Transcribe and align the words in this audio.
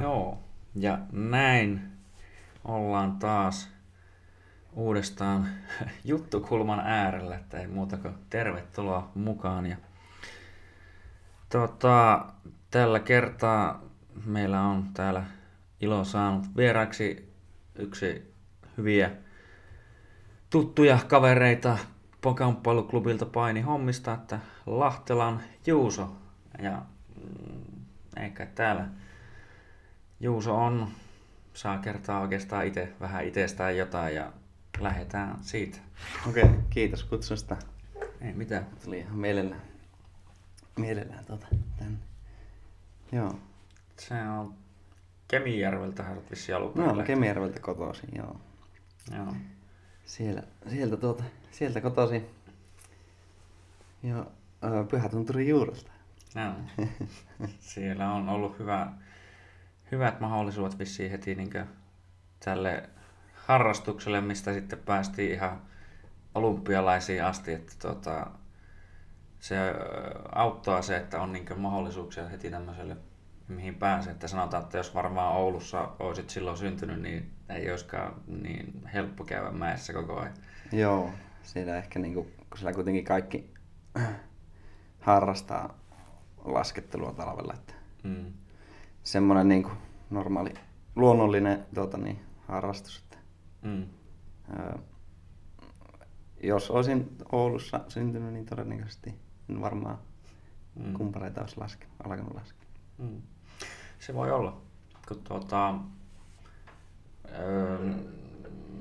Joo, 0.00 0.38
ja 0.74 0.98
näin 1.12 1.92
ollaan 2.64 3.18
taas 3.18 3.70
uudestaan 4.72 5.48
juttukulman 6.04 6.80
äärellä, 6.80 7.36
että 7.36 7.60
ei 7.60 7.66
muuta 7.66 7.96
kuin 7.96 8.14
tervetuloa 8.30 9.10
mukaan. 9.14 9.66
Ja, 9.66 9.76
tota, 11.48 12.26
tällä 12.70 13.00
kertaa 13.00 13.82
meillä 14.24 14.62
on 14.62 14.84
täällä 14.94 15.24
ilo 15.80 16.04
saanut 16.04 16.56
vieraksi 16.56 17.32
yksi 17.74 18.34
hyviä 18.76 19.10
tuttuja 20.50 20.98
kavereita 21.08 21.78
Pokamppaluklubilta 22.20 23.26
paini 23.26 23.60
hommista, 23.60 24.12
että 24.14 24.38
Lahtelan 24.66 25.40
Juuso. 25.66 26.16
Ja 26.62 26.82
mm, 27.16 27.84
eikä 28.16 28.46
täällä 28.46 28.88
Juuso 30.20 30.56
on, 30.56 30.88
saa 31.54 31.78
kertoa 31.78 32.20
oikeastaan 32.20 32.66
itse 32.66 32.92
vähän 33.00 33.24
itsestään 33.24 33.76
jotain 33.76 34.14
ja 34.14 34.32
lähdetään 34.80 35.38
siitä. 35.40 35.78
Okei, 36.28 36.42
okay, 36.42 36.56
kiitos 36.70 37.04
kutsusta. 37.04 37.56
Ei 38.20 38.32
mitään. 38.32 38.66
Tuli 38.84 38.98
ihan 38.98 39.18
mielellään, 39.18 39.62
mielellään 40.78 41.24
tuota, 41.24 41.46
tänne. 41.78 41.98
Joo. 43.12 43.38
Se 43.96 44.14
on 44.14 44.54
Kemijärveltä 45.28 46.04
olet 46.10 46.30
vissiin 46.30 46.56
alun 46.56 46.72
No, 46.74 47.04
Kemijärveltä 47.04 47.60
kotoisin, 47.60 48.08
joo. 48.16 48.36
Joo. 49.16 49.34
Siellä, 50.04 50.42
sieltä, 50.68 50.96
tuota, 50.96 51.24
sieltä 51.50 51.80
kotoisin. 51.80 52.26
Äh, 54.04 54.88
Pyhätunturin 54.90 55.48
juurelta. 55.48 55.90
Joo. 56.34 56.88
Siellä 57.60 58.12
on 58.12 58.28
ollut 58.28 58.58
hyvä, 58.58 58.92
hyvät 59.92 60.20
mahdollisuudet 60.20 60.78
vissiin 60.78 61.10
heti 61.10 61.34
niin 61.34 61.50
tälle 62.44 62.88
harrastukselle, 63.34 64.20
mistä 64.20 64.52
sitten 64.52 64.78
päästiin 64.78 65.32
ihan 65.32 65.62
olympialaisiin 66.34 67.24
asti, 67.24 67.52
että 67.52 67.72
tota, 67.78 68.26
se 69.40 69.56
auttaa 70.32 70.82
se, 70.82 70.96
että 70.96 71.20
on 71.20 71.32
niin 71.32 71.46
mahdollisuuksia 71.56 72.28
heti 72.28 72.50
tämmöiselle, 72.50 72.96
mihin 73.48 73.74
pääsee. 73.74 74.12
Että 74.12 74.28
sanotaan, 74.28 74.62
että 74.62 74.76
jos 74.76 74.94
varmaan 74.94 75.36
Oulussa 75.36 75.88
olisit 75.98 76.30
silloin 76.30 76.56
syntynyt, 76.56 77.02
niin 77.02 77.30
ei 77.48 77.70
olisikaan 77.70 78.14
niin 78.26 78.88
helppo 78.94 79.24
käydä 79.24 79.50
mäessä 79.50 79.92
koko 79.92 80.20
ajan. 80.20 80.34
Joo, 80.72 81.10
siinä 81.42 81.76
ehkä, 81.76 81.98
niin 81.98 82.14
kuin, 82.14 82.26
kun 82.50 82.58
siellä 82.58 82.72
kuitenkin 82.72 83.04
kaikki 83.04 83.54
harrastaa 85.00 85.78
laskettelua 86.44 87.12
talvella, 87.12 87.54
että 87.54 87.74
mm. 88.02 88.32
semmoinen 89.02 89.48
niin 89.48 89.62
kuin 89.62 89.87
normaali 90.10 90.54
luonnollinen 90.96 91.66
tuota, 91.74 91.98
niin, 91.98 92.20
harrastus. 92.48 92.98
Että, 93.04 93.18
mm. 93.62 93.86
ää, 94.58 94.78
jos 96.42 96.70
olisin 96.70 97.16
Oulussa 97.32 97.80
syntynyt, 97.88 98.32
niin 98.32 98.46
todennäköisesti 98.46 99.14
en 99.50 99.60
varmaan 99.60 99.98
mm. 100.74 100.92
kumpareita 100.92 101.40
olisi 101.40 101.58
laske, 101.58 101.86
alkanut 102.04 102.34
laskea. 102.34 102.68
Mm. 102.98 103.22
Se 103.98 104.14
voi 104.14 104.30
olla, 104.30 104.60
kun 105.08 105.20
tuota, 105.24 105.74
öö, 107.38 107.78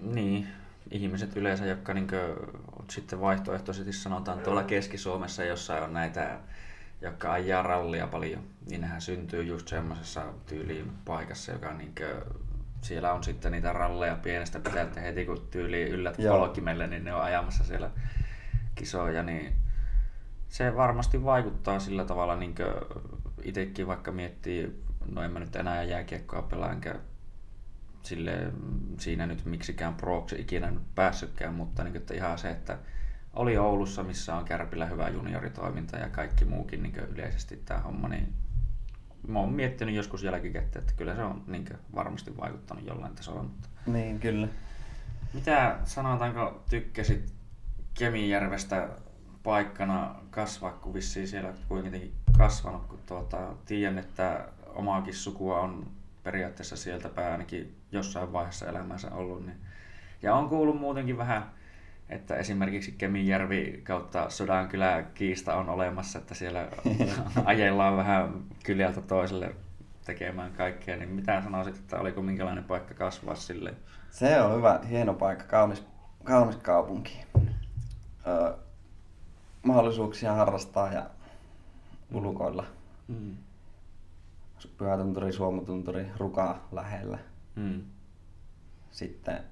niin, 0.01 0.47
ihmiset 0.91 1.37
yleensä, 1.37 1.65
jotka 1.65 1.93
niin 1.93 2.07
kuin, 2.07 2.53
sitten 2.89 3.21
vaihtoehtoisesti 3.21 3.93
sanotaan 3.93 4.39
tuolla 4.39 4.63
Keski-Suomessa, 4.63 5.43
jossa 5.43 5.81
on 5.81 5.93
näitä 5.93 6.39
jotka 7.01 7.31
ajaa 7.31 7.63
rallia 7.63 8.07
paljon, 8.07 8.43
niin 8.69 8.81
nehän 8.81 9.01
syntyy 9.01 9.43
just 9.43 9.67
semmoisessa 9.67 10.23
tyyliin 10.45 10.91
paikassa, 11.05 11.51
joka 11.51 11.73
niin 11.73 11.93
kuin, 11.97 12.39
siellä 12.81 13.13
on 13.13 13.23
sitten 13.23 13.51
niitä 13.51 13.73
ralleja 13.73 14.15
pienestä 14.15 14.59
pitää, 14.59 14.83
että 14.83 15.01
heti 15.01 15.25
kun 15.25 15.47
tyyli 15.51 15.89
yllät 15.89 16.17
polkimelle, 16.17 16.87
niin 16.87 17.03
ne 17.03 17.13
on 17.13 17.21
ajamassa 17.21 17.63
siellä 17.63 17.89
kisoja, 18.75 19.23
niin 19.23 19.53
se 20.49 20.75
varmasti 20.75 21.23
vaikuttaa 21.23 21.79
sillä 21.79 22.05
tavalla, 22.05 22.35
niin 22.35 22.55
itsekin 23.43 23.87
vaikka 23.87 24.11
miettii, 24.11 24.83
no 25.11 25.23
en 25.23 25.31
mä 25.31 25.39
nyt 25.39 25.55
enää 25.55 25.83
jääkiekkoa 25.83 26.41
pelaa, 26.41 26.71
enkä 26.71 26.95
sille, 28.03 28.51
siinä 28.97 29.25
nyt 29.25 29.45
miksikään 29.45 29.95
proksi 29.95 30.35
ikinä 30.41 30.73
päässytkään, 30.95 31.53
mutta 31.53 31.83
niin 31.83 31.91
kuin, 31.91 32.01
että 32.01 32.13
ihan 32.13 32.37
se, 32.37 32.49
että 32.49 32.77
oli 33.33 33.57
Oulussa, 33.57 34.03
missä 34.03 34.35
on 34.35 34.45
Kärpillä 34.45 34.85
hyvä 34.85 35.09
junioritoiminta 35.09 35.97
ja 35.97 36.09
kaikki 36.09 36.45
muukin 36.45 36.83
niin 36.83 36.95
yleisesti 36.95 37.61
tämä 37.65 37.79
homma, 37.79 38.07
niin 38.07 38.33
mä 39.27 39.39
oon 39.39 39.53
miettinyt 39.53 39.95
joskus 39.95 40.23
jälkikäteen, 40.23 40.81
että 40.81 40.93
kyllä 40.97 41.15
se 41.15 41.23
on 41.23 41.43
niin 41.47 41.69
varmasti 41.95 42.37
vaikuttanut 42.37 42.85
jollain 42.85 43.15
tasolla. 43.15 43.43
Mutta... 43.43 43.67
Niin, 43.85 44.19
kyllä. 44.19 44.47
Mitä 45.33 45.79
sanotaanko 45.83 46.63
tykkäsit 46.69 47.33
Kemijärvestä 47.93 48.89
paikkana 49.43 50.15
kasvaa, 50.29 50.71
kun 50.71 50.93
vissiin 50.93 51.27
siellä 51.27 51.53
kuitenkin 51.67 52.13
kasvanut, 52.37 52.85
kun 52.85 52.99
tuota, 53.05 53.53
tiedän, 53.65 53.97
että 53.97 54.47
omaakin 54.67 55.13
sukua 55.13 55.59
on 55.59 55.87
periaatteessa 56.23 56.77
sieltä 56.77 57.09
päin 57.09 57.31
ainakin 57.31 57.75
jossain 57.91 58.33
vaiheessa 58.33 58.65
elämänsä 58.65 59.11
ollut. 59.11 59.45
Niin... 59.45 59.57
Ja 60.21 60.35
on 60.35 60.49
kuullut 60.49 60.79
muutenkin 60.79 61.17
vähän 61.17 61.51
että 62.09 62.35
esimerkiksi 62.35 62.91
Kemijärvi 62.91 63.81
kautta 63.83 64.29
Sodankylä 64.29 65.03
kiista 65.13 65.55
on 65.55 65.69
olemassa, 65.69 66.19
että 66.19 66.35
siellä 66.35 66.67
ajellaan 67.45 67.97
vähän 67.97 68.43
kylältä 68.63 69.01
toiselle 69.01 69.55
tekemään 70.05 70.51
kaikkea, 70.51 70.97
niin 70.97 71.09
mitä 71.09 71.41
sanoisit, 71.41 71.75
että 71.75 71.99
oliko 71.99 72.21
minkälainen 72.21 72.63
paikka 72.63 72.93
kasvaa 72.93 73.35
sille? 73.35 73.73
Se 74.09 74.41
on 74.41 74.57
hyvä, 74.57 74.79
hieno 74.89 75.13
paikka, 75.13 75.45
kaunis, 75.45 75.83
kaunis 76.23 76.55
kaupunki. 76.55 77.23
Ö, 78.27 78.57
mahdollisuuksia 79.63 80.33
harrastaa 80.33 80.93
ja 80.93 81.09
ulkoilla. 82.13 82.65
Mm. 83.07 83.37
Pyhätunturi, 84.77 85.31
Suomutunturi, 85.31 86.07
Ruka 86.17 86.59
lähellä. 86.71 87.19
Mm. 87.55 87.81
Sitten 88.91 89.43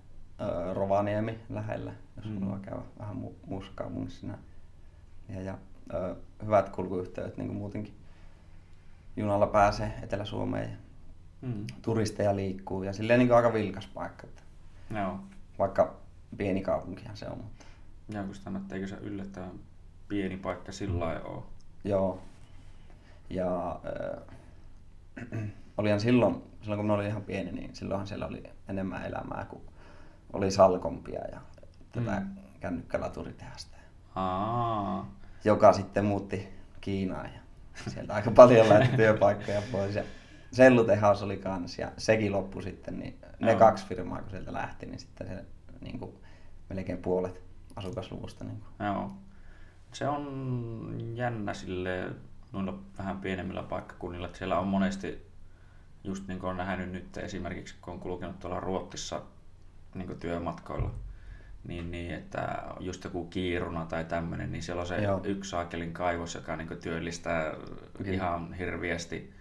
Rovaniemi 0.74 1.40
lähellä, 1.50 1.94
jos 2.18 2.26
mm. 2.26 2.40
haluaa 2.40 2.60
käydä 2.60 2.82
vähän 3.00 3.16
mu- 3.16 3.64
kaupungissa. 3.76 4.28
Ja, 5.30 5.42
ja 5.42 5.58
ö, 5.94 6.16
hyvät 6.46 6.70
kulkuyhteydet 6.70 7.38
niin 7.38 7.48
kuin 7.48 7.58
muutenkin. 7.58 7.94
Junalla 9.18 9.48
pääsee 9.48 9.94
Etelä-Suomeen 10.02 10.72
ja 10.72 10.78
mm. 11.42 11.66
turisteja 11.82 12.36
liikkuu 12.36 12.84
ja 12.84 12.94
silleen 12.94 13.20
niin 13.20 13.28
kuin 13.28 13.38
aika 13.38 13.54
vilkas 13.54 13.88
paikka. 13.88 14.28
Että 14.28 14.42
Joo. 15.00 15.20
Vaikka 15.60 15.96
pieni 16.38 16.62
kaupunkihan 16.62 17.18
se 17.18 17.28
on. 17.28 17.38
Mutta... 17.38 17.66
Ja 18.10 18.24
kun 18.24 18.36
sitä 18.36 18.52
eikö 18.72 18.88
se 18.88 18.96
yllättävän 18.96 19.60
pieni 20.08 20.38
paikka 20.38 20.72
sillä 20.72 21.06
lailla 21.06 21.30
ole? 21.30 21.44
Joo. 21.84 22.22
Ja 23.30 23.80
äh, 25.32 25.40
olihan 25.78 26.00
silloin, 26.00 26.44
silloin 26.62 26.78
kun 26.80 26.88
mä 26.88 26.94
olin 26.94 27.08
ihan 27.08 27.22
pieni, 27.22 27.52
niin 27.52 27.76
silloinhan 27.76 28.08
siellä 28.08 28.26
oli 28.28 28.44
enemmän 28.68 29.06
elämää 29.06 29.46
kuin 29.50 29.62
oli 30.34 30.52
salkompia 30.52 31.22
ja 31.32 31.42
tätä 31.96 32.20
mm. 32.20 32.36
kännykkälaturitehdasta. 32.60 33.78
Aa. 34.16 35.12
Joka 35.44 35.74
sitten 35.74 36.06
muutti 36.06 36.48
Kiinaan 36.82 37.30
ja 37.34 37.40
sieltä 37.88 38.14
aika 38.14 38.32
paljon 38.32 38.70
lähti 38.70 38.98
työpaikkoja 38.98 39.62
pois. 39.72 39.96
Ja 39.96 40.04
sellutehas 40.52 41.24
oli 41.24 41.38
kans 41.38 41.80
ja 41.80 41.92
sekin 41.98 42.32
loppui 42.32 42.64
sitten, 42.64 43.00
niin 43.00 43.20
ne 43.40 43.52
Joo. 43.52 43.60
kaksi 43.60 43.86
firmaa 43.86 44.22
kun 44.22 44.32
sieltä 44.32 44.54
lähti, 44.54 44.86
niin 44.86 45.00
sitten 45.00 45.28
se 45.28 45.46
niin 45.82 46.00
kuin, 46.00 46.12
melkein 46.70 46.98
puolet 46.98 47.42
asukasluvusta. 47.76 48.44
Niin 48.44 48.60
kuin. 48.60 48.88
Joo. 48.88 49.12
Se 49.94 50.08
on 50.08 50.98
jännä 51.16 51.54
sille 51.54 52.12
noilla 52.52 52.80
vähän 52.98 53.18
pienemmillä 53.18 53.64
paikkakunnilla, 53.64 54.26
että 54.26 54.38
siellä 54.38 54.60
on 54.60 54.68
monesti 54.68 55.28
just 56.04 56.28
niin 56.28 56.40
kuin 56.40 56.50
on 56.50 56.58
nähnyt 56.58 56.92
nyt 56.92 57.18
esimerkiksi, 57.18 57.76
kun 57.82 57.94
on 57.94 58.00
kulkenut 58.00 58.40
tuolla 58.40 58.60
Ruotsissa 58.60 59.22
niin 59.94 60.20
työmatkoilla, 60.20 60.92
niin, 61.68 61.92
niin, 61.92 62.14
että 62.14 62.64
just 62.80 63.04
joku 63.04 63.26
kiiruna 63.26 63.86
tai 63.86 64.06
tämmöinen, 64.06 64.52
niin 64.52 64.64
siellä 64.64 64.82
on 64.82 64.88
se 64.88 64.98
Joo. 64.98 65.22
yksi 65.24 65.50
saakelin 65.50 65.94
kaivos, 65.94 66.36
joka 66.36 66.56
niin 66.56 66.78
työllistää 66.84 67.54
Kyllä. 67.98 68.12
ihan 68.12 68.54
hirviästi. 68.54 69.34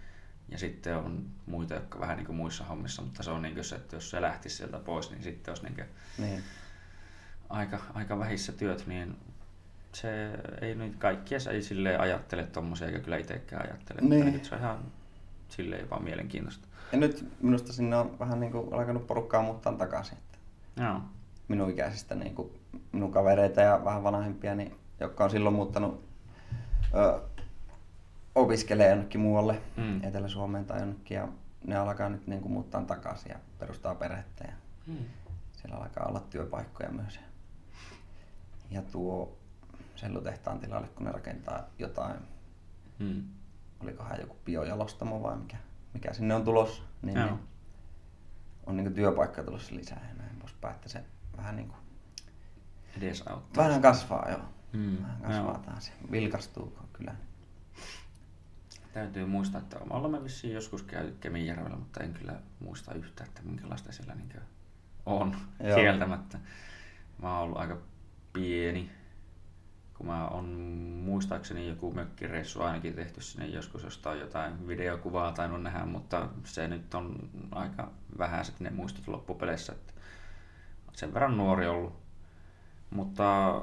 Ja 0.49 0.57
sitten 0.57 0.97
on 0.97 1.25
muita, 1.45 1.73
jotka 1.73 1.99
vähän 1.99 2.17
niin 2.17 2.35
muissa 2.35 2.63
hommissa, 2.63 3.01
mutta 3.01 3.23
se 3.23 3.31
on 3.31 3.41
niin 3.41 3.63
se, 3.63 3.75
että 3.75 3.95
jos 3.95 4.09
se 4.09 4.21
lähtisi 4.21 4.55
sieltä 4.55 4.79
pois, 4.79 5.11
niin 5.11 5.23
sitten 5.23 5.51
olisi 5.51 5.63
niin 5.63 5.85
niin. 6.17 6.43
Aika, 7.49 7.79
aika 7.93 8.19
vähissä 8.19 8.51
työt, 8.51 8.87
niin 8.87 9.17
se 9.93 10.31
ei 10.61 10.75
nyt 10.75 10.95
kaikkia 10.95 11.37
ei 11.51 11.61
sille 11.61 11.97
ajattele 11.97 12.43
tuommoisia, 12.43 12.87
eikä 12.87 12.99
kyllä 12.99 13.17
itsekään 13.17 13.65
ajattele. 13.69 14.01
Niin. 14.01 14.25
Mutta 14.25 14.49
se 14.49 14.55
on 14.55 14.61
ihan 14.61 14.79
silleen 15.49 15.81
jopa 15.81 15.99
mielenkiintoista. 15.99 16.67
Ja 16.91 16.97
nyt 16.97 17.25
minusta 17.41 17.73
sinne 17.73 17.95
on 17.97 18.19
vähän 18.19 18.39
niin 18.39 18.51
kuin 18.51 18.73
alkanut 18.73 19.07
porukkaa 19.07 19.41
muuttaa 19.41 19.73
takaisin. 19.73 20.17
Joo. 20.77 21.01
Minun 21.47 21.69
ikäisistä 21.69 22.15
niin 22.15 22.35
kuin 22.35 22.59
minun 22.91 23.11
kavereita 23.11 23.61
ja 23.61 23.81
vähän 23.85 24.03
vanhempia, 24.03 24.55
niin, 24.55 24.75
jotka 24.99 25.23
on 25.23 25.29
silloin 25.29 25.55
muuttanut 25.55 26.03
ö, 26.95 27.19
opiskelee 28.35 28.89
jonnekin 28.89 29.21
muualle, 29.21 29.61
mm. 29.77 30.03
Etelä-Suomeen 30.03 30.65
tai 30.65 30.79
jonnekin. 30.79 31.15
Ja 31.15 31.27
ne 31.67 31.75
alkaa 31.77 32.09
nyt 32.09 32.27
niin 32.27 32.41
kuin 32.41 32.51
muuttaa 32.51 32.81
takaisin 32.81 33.29
ja 33.29 33.39
perustaa 33.59 33.95
perhettä 33.95 34.43
ja 34.47 34.53
Mm. 34.87 34.97
siellä 35.53 35.77
alkaa 35.77 36.05
olla 36.07 36.19
työpaikkoja 36.19 36.89
myös. 36.91 37.19
Ja 38.71 38.81
tuo 38.81 39.37
sellutehtaan 39.95 40.59
tilalle, 40.59 40.87
kun 40.87 41.05
ne 41.05 41.11
rakentaa 41.11 41.63
jotain, 41.79 42.15
Mm. 42.99 43.23
olikohan 43.83 44.19
joku 44.21 44.35
biojalostamo 44.45 45.23
vai 45.23 45.37
mikä, 45.37 45.57
mikä 45.93 46.13
sinne 46.13 46.35
on 46.35 46.43
tulossa, 46.43 46.83
niin, 47.01 47.17
Joo. 47.17 47.25
niin 47.27 47.39
on 48.65 48.77
niin 48.77 48.93
työpaikkoja 48.93 49.43
tulossa 49.45 49.75
lisää 49.75 50.05
ja 50.09 50.13
näin 50.23 50.35
poispäin, 50.39 50.75
että 50.75 50.89
se 50.89 51.03
vähän 51.37 51.55
niin 51.55 51.67
kuin, 51.67 51.79
Edesauttaa. 52.97 53.65
vähän 53.65 53.81
kasvaa 53.81 54.29
joo. 54.29 54.41
Mm, 54.73 54.97
Vähän 55.01 55.21
kasvaa 55.21 55.53
joo. 55.53 55.63
taas. 55.63 55.91
Vilkastuu 56.11 56.77
kyllä. 56.93 57.15
Täytyy 58.93 59.25
muistaa, 59.25 59.61
että 59.61 59.77
olemme 59.89 60.23
vissiin 60.23 60.53
joskus 60.53 60.83
käyty 60.83 61.15
Kemijärvellä, 61.19 61.77
mutta 61.77 62.03
en 62.03 62.13
kyllä 62.13 62.39
muista 62.59 62.93
yhtään, 62.93 63.29
että 63.29 63.41
minkälaista 63.41 63.91
siellä 63.91 64.15
niin 64.15 64.29
on 65.05 65.35
Joo. 65.63 65.75
kieltämättä. 65.75 66.39
Mä 67.21 67.33
oon 67.33 67.43
ollut 67.43 67.57
aika 67.57 67.77
pieni, 68.33 68.91
kun 69.93 70.05
mä 70.05 70.27
on 70.27 70.45
muistaakseni 71.03 71.67
joku 71.67 71.93
mökkireissu 71.93 72.61
ainakin 72.61 72.93
tehty 72.93 73.21
sinne 73.21 73.47
joskus 73.47 73.83
jostain 73.83 74.19
jotain 74.19 74.67
videokuvaa 74.67 75.31
tainnut 75.31 75.63
nähdä, 75.63 75.85
mutta 75.85 76.29
se 76.43 76.67
nyt 76.67 76.93
on 76.93 77.29
aika 77.51 77.91
vähäiset 78.17 78.59
ne 78.59 78.69
muistot 78.69 79.07
loppupeleissä, 79.07 79.73
että 79.73 79.93
sen 80.95 81.13
verran 81.13 81.37
nuori 81.37 81.67
ollut. 81.67 81.93
Mutta 82.89 83.53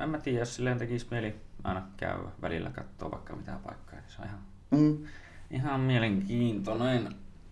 en 0.00 0.08
mä 0.10 0.18
tiedä, 0.18 0.38
jos 0.38 0.54
silleen 0.56 0.78
tekisi 0.78 1.06
mieli 1.10 1.34
aina 1.64 1.82
käydä 1.96 2.18
välillä 2.42 2.70
katsoa 2.70 3.10
vaikka 3.10 3.36
mitä 3.36 3.52
paikkaa, 3.66 3.98
niin 4.00 4.10
se 4.10 4.22
on 4.22 4.28
ihan, 4.28 4.40
Mm. 4.70 4.98
ihan 5.50 5.80
mielenkiintoinen. 5.80 7.08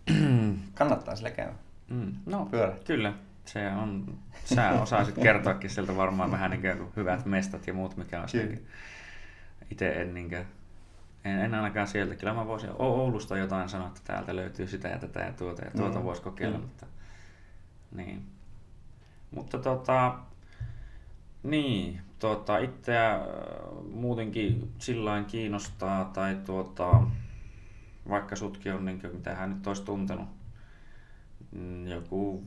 Kannattaa 0.74 1.16
sille 1.16 1.30
käydä. 1.30 1.52
Mm, 1.90 2.12
no, 2.26 2.46
Pyörä. 2.46 2.76
kyllä. 2.86 3.12
Se 3.44 3.68
on, 3.68 4.18
sä 4.44 4.70
osaisit 4.70 5.14
kertoakin 5.18 5.70
sieltä 5.70 5.96
varmaan 5.96 6.30
vähän 6.30 6.50
niin 6.50 6.60
kuin 6.78 6.92
hyvät 6.96 7.26
mestat 7.26 7.66
ja 7.66 7.74
muut, 7.74 7.96
mikä 7.96 8.20
on. 8.22 8.28
Itse 9.70 9.92
en, 9.92 10.14
niin 10.14 10.28
kuin, 10.28 10.46
en, 11.24 11.38
en, 11.38 11.54
ainakaan 11.54 11.86
sieltä. 11.86 12.14
Kyllä 12.14 12.34
mä 12.34 12.46
voisin 12.46 12.70
O- 12.70 12.74
Oulusta 12.78 13.38
jotain 13.38 13.68
sanoa, 13.68 13.88
että 13.88 14.00
täältä 14.04 14.36
löytyy 14.36 14.66
sitä 14.66 14.88
ja 14.88 14.98
tätä 14.98 15.20
ja 15.20 15.32
tuota 15.32 15.64
ja 15.64 15.70
tuota 15.70 15.98
Mm. 15.98 16.04
voisi 16.04 16.22
kokeilla, 16.22 16.58
Mm. 16.58 16.64
mutta 16.64 16.86
niin. 17.92 18.26
Mutta 19.32 19.58
tota, 19.58 20.18
niin, 21.42 22.00
tuota, 22.18 22.58
itseä 22.58 23.14
äh, 23.14 23.20
muutenkin 23.92 24.72
sillain 24.78 25.24
kiinnostaa, 25.24 26.04
tai 26.04 26.36
tuota, 26.46 27.02
vaikka 28.08 28.36
sutkin 28.36 28.74
on, 28.74 28.84
niin 28.84 29.00
kuin, 29.00 29.16
mitä 29.16 29.34
hän 29.34 29.50
nyt 29.50 29.66
olisi 29.66 29.82
tuntenut, 29.82 30.28
mm, 31.52 31.86
joku 31.86 32.42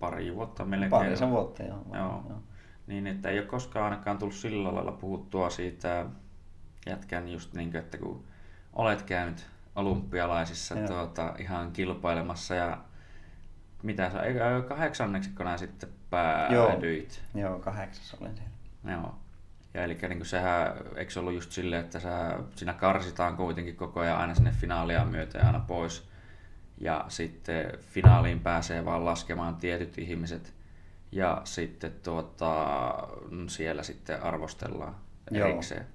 pari 0.00 0.34
vuotta 0.34 0.64
melkein. 0.64 0.90
Parisen 0.90 1.30
vuotta 1.30 1.62
joo. 1.62 1.86
Joo. 1.92 2.42
Niin, 2.86 3.06
että 3.06 3.28
ei 3.28 3.38
ole 3.38 3.46
koskaan 3.46 3.84
ainakaan 3.84 4.18
tullut 4.18 4.34
sillä 4.34 4.74
lailla 4.74 4.92
puhuttua 4.92 5.50
siitä 5.50 6.06
jätkän 6.86 7.28
just 7.28 7.54
niin 7.54 7.70
kuin, 7.70 7.80
että 7.80 7.98
kun 7.98 8.24
olet 8.72 9.02
käynyt 9.02 9.46
olympialaisissa 9.76 10.78
Joo. 10.78 10.86
tuota, 10.86 11.34
ihan 11.38 11.72
kilpailemassa 11.72 12.54
ja 12.54 12.78
mitä 13.82 14.10
sä, 14.10 14.22
kahdeksanneksi 14.68 15.30
kun 15.30 15.46
sitten 15.56 15.88
päädyit? 16.10 17.22
Joo, 17.34 17.58
kahdeksas 17.58 18.20
olin 18.20 18.36
siellä. 18.36 18.98
Joo. 19.00 19.14
Ja 19.74 19.84
eli 19.84 19.98
niin 20.02 20.18
kuin 20.18 20.26
sehän, 20.26 20.72
eikö 20.96 21.12
se 21.12 21.20
ollut 21.20 21.34
just 21.34 21.52
silleen, 21.52 21.84
että 21.84 22.00
sä, 22.00 22.38
siinä 22.56 22.72
karsitaan 22.72 23.36
kuitenkin 23.36 23.76
koko 23.76 24.00
ajan 24.00 24.18
aina 24.18 24.34
sinne 24.34 24.52
finaalia 24.52 25.04
myöten 25.04 25.38
ja 25.38 25.46
aina 25.46 25.60
pois. 25.60 26.08
Ja 26.80 27.04
sitten 27.08 27.78
finaaliin 27.80 28.40
pääsee 28.40 28.84
vaan 28.84 29.04
laskemaan 29.04 29.56
tietyt 29.56 29.98
ihmiset. 29.98 30.54
Ja 31.12 31.40
sitten 31.44 31.92
tuota, 32.02 32.94
siellä 33.48 33.82
sitten 33.82 34.22
arvostellaan 34.22 34.96
Joo. 35.30 35.48
erikseen. 35.48 35.86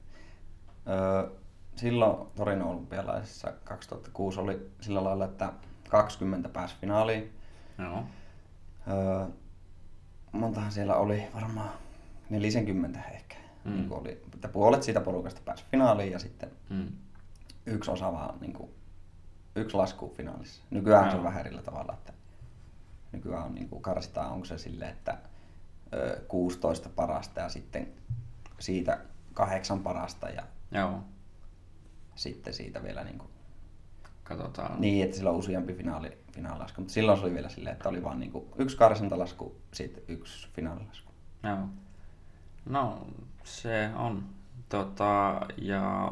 Öö, 0.88 1.30
silloin 1.76 2.28
Torino 2.36 2.72
olympialaisissa 2.72 3.54
2006 3.64 4.40
oli 4.40 4.72
sillä 4.82 5.04
lailla, 5.04 5.26
että 5.26 5.54
20 5.90 6.50
pääsi 6.50 6.76
finaaliin. 6.82 7.34
Joo. 7.78 8.04
Öö, 8.88 9.26
montahan 10.32 10.72
siellä 10.72 10.96
oli 10.96 11.24
varmaan 11.34 11.70
40 12.30 13.00
ehkä. 13.12 13.36
Mm. 13.66 13.72
Niin 13.72 13.92
oli, 13.92 14.12
että 14.34 14.48
puolet 14.48 14.84
siitä 14.84 15.02
porukasta 15.02 15.42
pääsi 15.46 15.66
finaaliin 15.72 16.12
ja 16.12 16.20
sitten 16.20 16.52
Mm. 16.70 16.88
yksi 17.66 17.92
osa 17.92 18.12
vaan 18.12 18.40
niin 18.42 18.54
kuin, 18.54 18.72
yksi 19.56 19.78
lasku 19.78 20.14
finaalissa. 20.18 20.64
Nykyään 20.70 21.04
se 21.06 21.10
Joo. 21.10 21.18
on 21.18 21.24
vähän 21.24 21.46
eri 21.46 21.58
tavalla, 21.58 21.94
että 21.94 22.14
nykyään 23.12 23.44
on, 23.44 23.56
niin 23.56 23.70
kuin, 23.70 23.82
karsitaan, 23.82 24.32
onko 24.32 24.46
se 24.46 24.58
silleen, 24.58 24.92
että 24.92 25.18
ö, 25.94 26.22
16 26.28 26.90
parasta 26.96 27.40
ja 27.40 27.50
sitten 27.50 27.88
siitä 28.60 29.00
kahdeksan 29.34 29.80
parasta 29.80 30.30
ja 30.30 30.44
Joo. 30.72 31.00
sitten 32.16 32.54
siitä 32.54 32.84
vielä 32.84 33.04
niin 33.04 33.18
kuin, 33.18 33.30
Katsotaan. 34.24 34.82
niin, 34.82 35.04
että 35.06 35.18
sillä 35.18 35.30
on 35.30 35.36
useampi 35.36 35.74
finaali, 35.74 36.18
finaalilasku, 36.32 36.82
mutta 36.82 36.94
silloin 36.94 37.18
se 37.20 37.26
oli 37.26 37.34
vielä 37.34 37.50
silleen, 37.50 37.74
että 37.76 37.90
oli 37.90 38.04
vaan 38.04 38.20
niin 38.20 38.32
kuin, 38.32 38.46
yksi 38.58 38.78
karsintalasku, 38.78 39.56
sitten 39.74 40.04
yksi 40.08 40.48
finaalilasku. 40.54 41.12
Joo. 41.44 41.58
No, 42.66 43.08
se 43.44 43.90
on. 43.96 44.24
Tota, 44.70 45.42
ja 45.58 46.12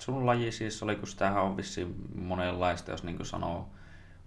sun 0.00 0.26
laji 0.26 0.52
siis 0.52 0.82
oli, 0.82 0.96
kun 0.96 1.08
sitähän 1.08 1.42
on 1.42 1.56
vissiin 1.56 1.94
monenlaista, 2.14 2.90
jos 2.90 3.04
niin 3.04 3.26
sanoo 3.26 3.68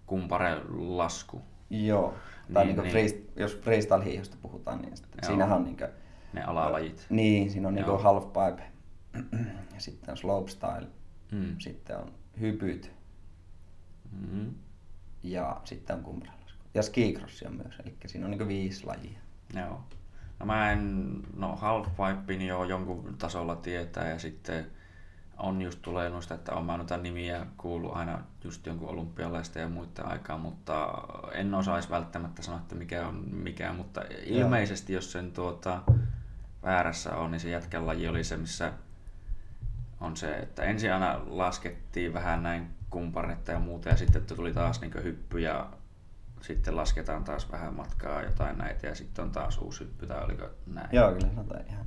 kumpare 0.05 0.61
lasku. 0.77 1.41
Joo. 1.69 2.13
Tai 2.53 2.65
Niin, 2.65 2.75
niin, 2.75 2.83
niin, 2.83 2.83
niin. 2.83 2.91
Freest, 2.91 3.15
jos 3.35 3.61
freestyle-hiihdosta 3.61 4.37
puhutaan, 4.41 4.81
niin 4.81 4.97
sitten, 4.97 5.19
Joo. 5.21 5.27
siinähän 5.27 5.57
on 5.57 5.63
niin 5.63 5.77
kuin, 5.77 5.89
Ne 6.33 6.43
alalajit. 6.43 7.05
Niin, 7.09 7.51
siinä 7.51 7.67
on 7.67 7.73
niinku 7.75 7.91
Joo. 7.91 7.97
half 7.99 8.23
pipe, 8.25 8.63
ja 9.73 9.79
sitten 9.79 10.11
on 10.11 10.17
slopestyle, 10.17 10.87
Mm. 11.31 11.55
sitten 11.59 11.97
on 11.97 12.11
hypyt 12.39 12.91
Mm. 14.31 14.53
ja 15.23 15.61
sitten 15.63 15.95
on 15.95 16.03
kumpralasku. 16.03 16.63
Ja 16.73 16.83
skicrossi 16.83 17.47
on 17.47 17.55
myös, 17.55 17.79
eli 17.79 17.95
siinä 18.05 18.25
on 18.25 18.31
niinku 18.31 18.47
viisi 18.47 18.85
lajia. 18.85 19.19
Joo. 19.55 19.83
No 20.39 20.45
mä 20.45 20.71
en, 20.71 21.13
no 21.35 21.55
halfpipein 21.55 22.41
jo 22.41 22.63
jonkun 22.63 23.15
tasolla 23.17 23.55
tietää 23.55 24.09
ja 24.09 24.19
sitten 24.19 24.65
on 25.37 25.61
just 25.61 25.81
tulee 25.81 26.09
noista, 26.09 26.33
että 26.33 26.53
on 26.53 26.65
mä 26.65 26.77
noita 26.77 26.97
nimiä 26.97 27.45
kuullut 27.57 27.95
aina 27.95 28.19
just 28.43 28.65
jonkun 28.65 28.89
olympialaista 28.89 29.59
ja 29.59 29.69
muiden 29.69 30.05
aikaa, 30.05 30.37
mutta 30.37 30.93
en 31.31 31.53
osaisi 31.53 31.89
välttämättä 31.89 32.41
sanoa, 32.41 32.59
että 32.59 32.75
mikä 32.75 33.07
on 33.07 33.23
mikä, 33.31 33.73
mutta 33.73 34.01
ilmeisesti 34.25 34.93
jos 34.93 35.11
sen 35.11 35.31
tuota 35.31 35.81
väärässä 36.63 37.15
on, 37.15 37.31
niin 37.31 37.39
se 37.39 37.49
jätkän 37.49 37.87
laji 37.87 38.07
oli 38.07 38.23
se, 38.23 38.37
missä 38.37 38.73
on 40.01 40.17
se, 40.17 40.35
että 40.35 40.63
ensin 40.63 40.93
aina 40.93 41.21
laskettiin 41.25 42.13
vähän 42.13 42.43
näin 42.43 42.67
kumparetta 42.93 43.51
ja 43.51 43.59
muuta 43.59 43.89
ja 43.89 43.97
sitten 43.97 44.25
tuli 44.25 44.53
taas 44.53 44.81
niin 44.81 45.03
hyppy 45.03 45.39
ja 45.39 45.69
sitten 46.41 46.75
lasketaan 46.75 47.23
taas 47.23 47.51
vähän 47.51 47.73
matkaa 47.73 48.23
jotain 48.23 48.57
näitä 48.57 48.87
ja 48.87 48.95
sitten 48.95 49.25
on 49.25 49.31
taas 49.31 49.57
uusi 49.57 49.79
hyppy 49.79 50.07
tai 50.07 50.23
oliko 50.23 50.45
näin? 50.67 50.89
Joo, 50.91 51.11
kyllä 51.11 51.27
sanotaan 51.27 51.65
ihan 51.69 51.85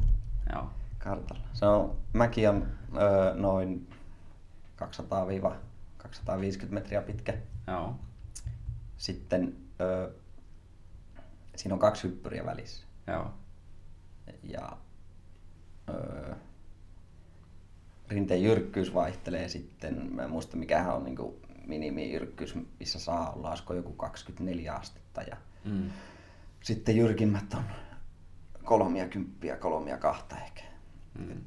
Joo. 0.52 0.70
kartalla. 0.98 1.42
Se 1.52 1.66
on, 1.66 1.96
mäki 2.12 2.46
on 2.46 2.66
öö, 2.96 3.34
noin 3.34 3.90
200-250 4.82 4.86
metriä 6.70 7.02
pitkä. 7.02 7.34
Joo. 7.66 7.96
Sitten 8.96 9.56
öö, 9.80 10.10
siinä 11.56 11.74
on 11.74 11.80
kaksi 11.80 12.08
hyppyriä 12.08 12.46
välissä. 12.46 12.86
Joo. 13.06 13.34
Ja 14.42 14.76
öö, 15.88 16.34
rinteen 18.08 18.42
jyrkkyys 18.42 18.94
vaihtelee 18.94 19.48
sitten, 19.48 20.08
mä 20.14 20.22
en 20.22 20.30
muista 20.30 20.56
mikähän 20.56 20.94
on 20.94 21.04
niinku 21.04 21.40
minimijyrkkyys, 21.66 22.54
missä 22.80 22.98
saa 22.98 23.32
olla, 23.32 23.48
olisiko 23.48 23.74
joku 23.74 23.92
24 23.92 24.74
astetta. 24.74 25.22
Ja 25.22 25.36
Mm. 25.64 25.90
sitten 26.62 26.96
jyrkimmät 26.96 27.54
on 27.54 27.62
kolmia 28.64 29.08
kymppiä, 29.08 29.56
kolmia 29.56 29.98
kahta 29.98 30.36
ehkä. 30.44 30.62
Mm. 31.18 31.40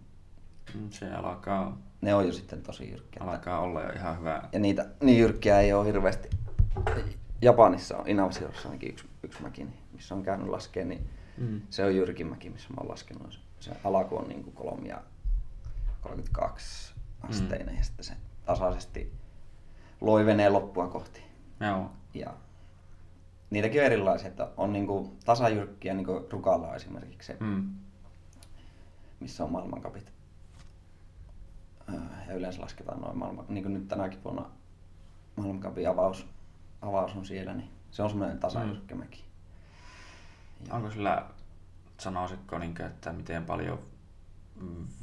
Mm, 0.75 0.89
Se 0.89 1.11
alkaa, 1.13 1.77
Ne 2.01 2.13
on 2.15 2.25
jo 2.27 2.33
sitten 2.33 2.61
tosi 2.61 2.89
jyrkkiä. 2.91 3.23
alkaa 3.23 3.59
olla 3.59 3.81
jo 3.83 3.89
ihan 3.89 4.19
hyvä. 4.19 4.49
Ja 4.51 4.59
niitä 4.59 4.85
niin 5.03 5.19
jyrkkiä 5.19 5.59
ei 5.59 5.73
ole 5.73 5.85
hirveästi. 5.87 6.29
Japanissa 7.41 7.97
on 7.97 8.07
Inaosiossa 8.07 8.67
ainakin 8.69 8.89
yksi, 8.89 9.05
yksi 9.23 9.41
mäki, 9.41 9.63
niin 9.63 9.77
missä 9.93 10.15
on 10.15 10.23
käynyt 10.23 10.47
laskea, 10.47 10.85
niin 10.85 11.09
Mm. 11.37 11.61
se 11.69 11.85
on 11.85 11.95
jyrkin 11.95 12.27
mäki, 12.27 12.49
missä 12.49 12.69
mä 12.69 12.75
oon 12.79 12.89
laskenut. 12.89 13.31
Se- 13.33 13.39
Se 13.59 13.71
alaku 13.83 14.17
on 14.17 14.27
niin 14.29 14.43
kuin 14.43 14.55
kolmia 14.55 15.01
32 16.01 16.93
asteinen 17.21 17.75
ja 17.77 17.83
sitten 17.83 18.05
se 18.05 18.13
tasaisesti 18.45 19.13
loivenee 20.01 20.49
loppua 20.49 20.87
kohti. 20.87 21.23
Joo. 21.59 21.91
Ja 22.13 22.33
niitäkin 23.49 23.81
on 23.81 23.85
erilaisia, 23.85 24.27
että 24.27 24.47
on 24.57 24.73
niin 24.73 24.87
kuin 24.87 25.17
tasajyrkkiä, 25.25 25.93
niin 25.93 26.05
kuin 26.05 26.23
Rukalla 26.31 26.75
esimerkiksi 26.75 27.27
se, 27.27 27.37
Mm. 27.39 27.69
missä 29.19 29.43
on 29.43 29.51
maailmankapit. 29.51 30.13
Öö, 31.93 31.99
Ja 32.27 32.33
yleensä 32.35 32.61
lasketaan 32.61 33.01
noin 33.01 33.17
maailman, 33.17 33.45
niin 33.49 33.63
kuin 33.63 33.73
nyt 33.73 33.87
tänäkin 33.87 34.23
vuonna 34.23 34.45
maailmankapin 35.35 35.89
avaus, 35.89 36.27
avaus 36.81 37.15
on 37.15 37.25
siellä, 37.25 37.53
niin 37.53 37.69
se 37.91 38.03
on 38.03 38.09
semmoinen 38.09 38.39
tasajyrkkämäki. 38.39 39.23
Mm. 40.59 40.75
Onko 40.75 40.91
sillä, 40.91 41.25
sanoisitko, 41.97 42.57
niin, 42.57 42.81
että 42.81 43.13
miten 43.13 43.45
paljon 43.45 43.77
mm, 43.77 43.83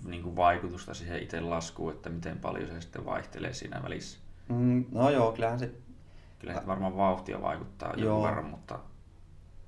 niin 0.04 0.22
kuin 0.22 0.36
vaikutusta 0.36 0.94
siihen 0.94 1.22
itse 1.22 1.40
laskuun, 1.40 1.92
että 1.92 2.10
miten 2.10 2.38
paljon 2.38 2.68
se 2.68 2.80
sitten 2.80 3.04
vaihtelee 3.04 3.52
siinä 3.52 3.82
välissä? 3.82 4.18
Mm, 4.48 4.84
no 4.92 5.10
joo, 5.10 5.32
kyllähän 5.32 5.58
se... 5.58 5.70
Kyllä 6.38 6.54
se 6.54 6.66
varmaan 6.66 6.96
vauhtia 6.96 7.42
vaikuttaa 7.42 7.94
jonkun 7.96 8.22
verran, 8.22 8.44
mutta 8.44 8.78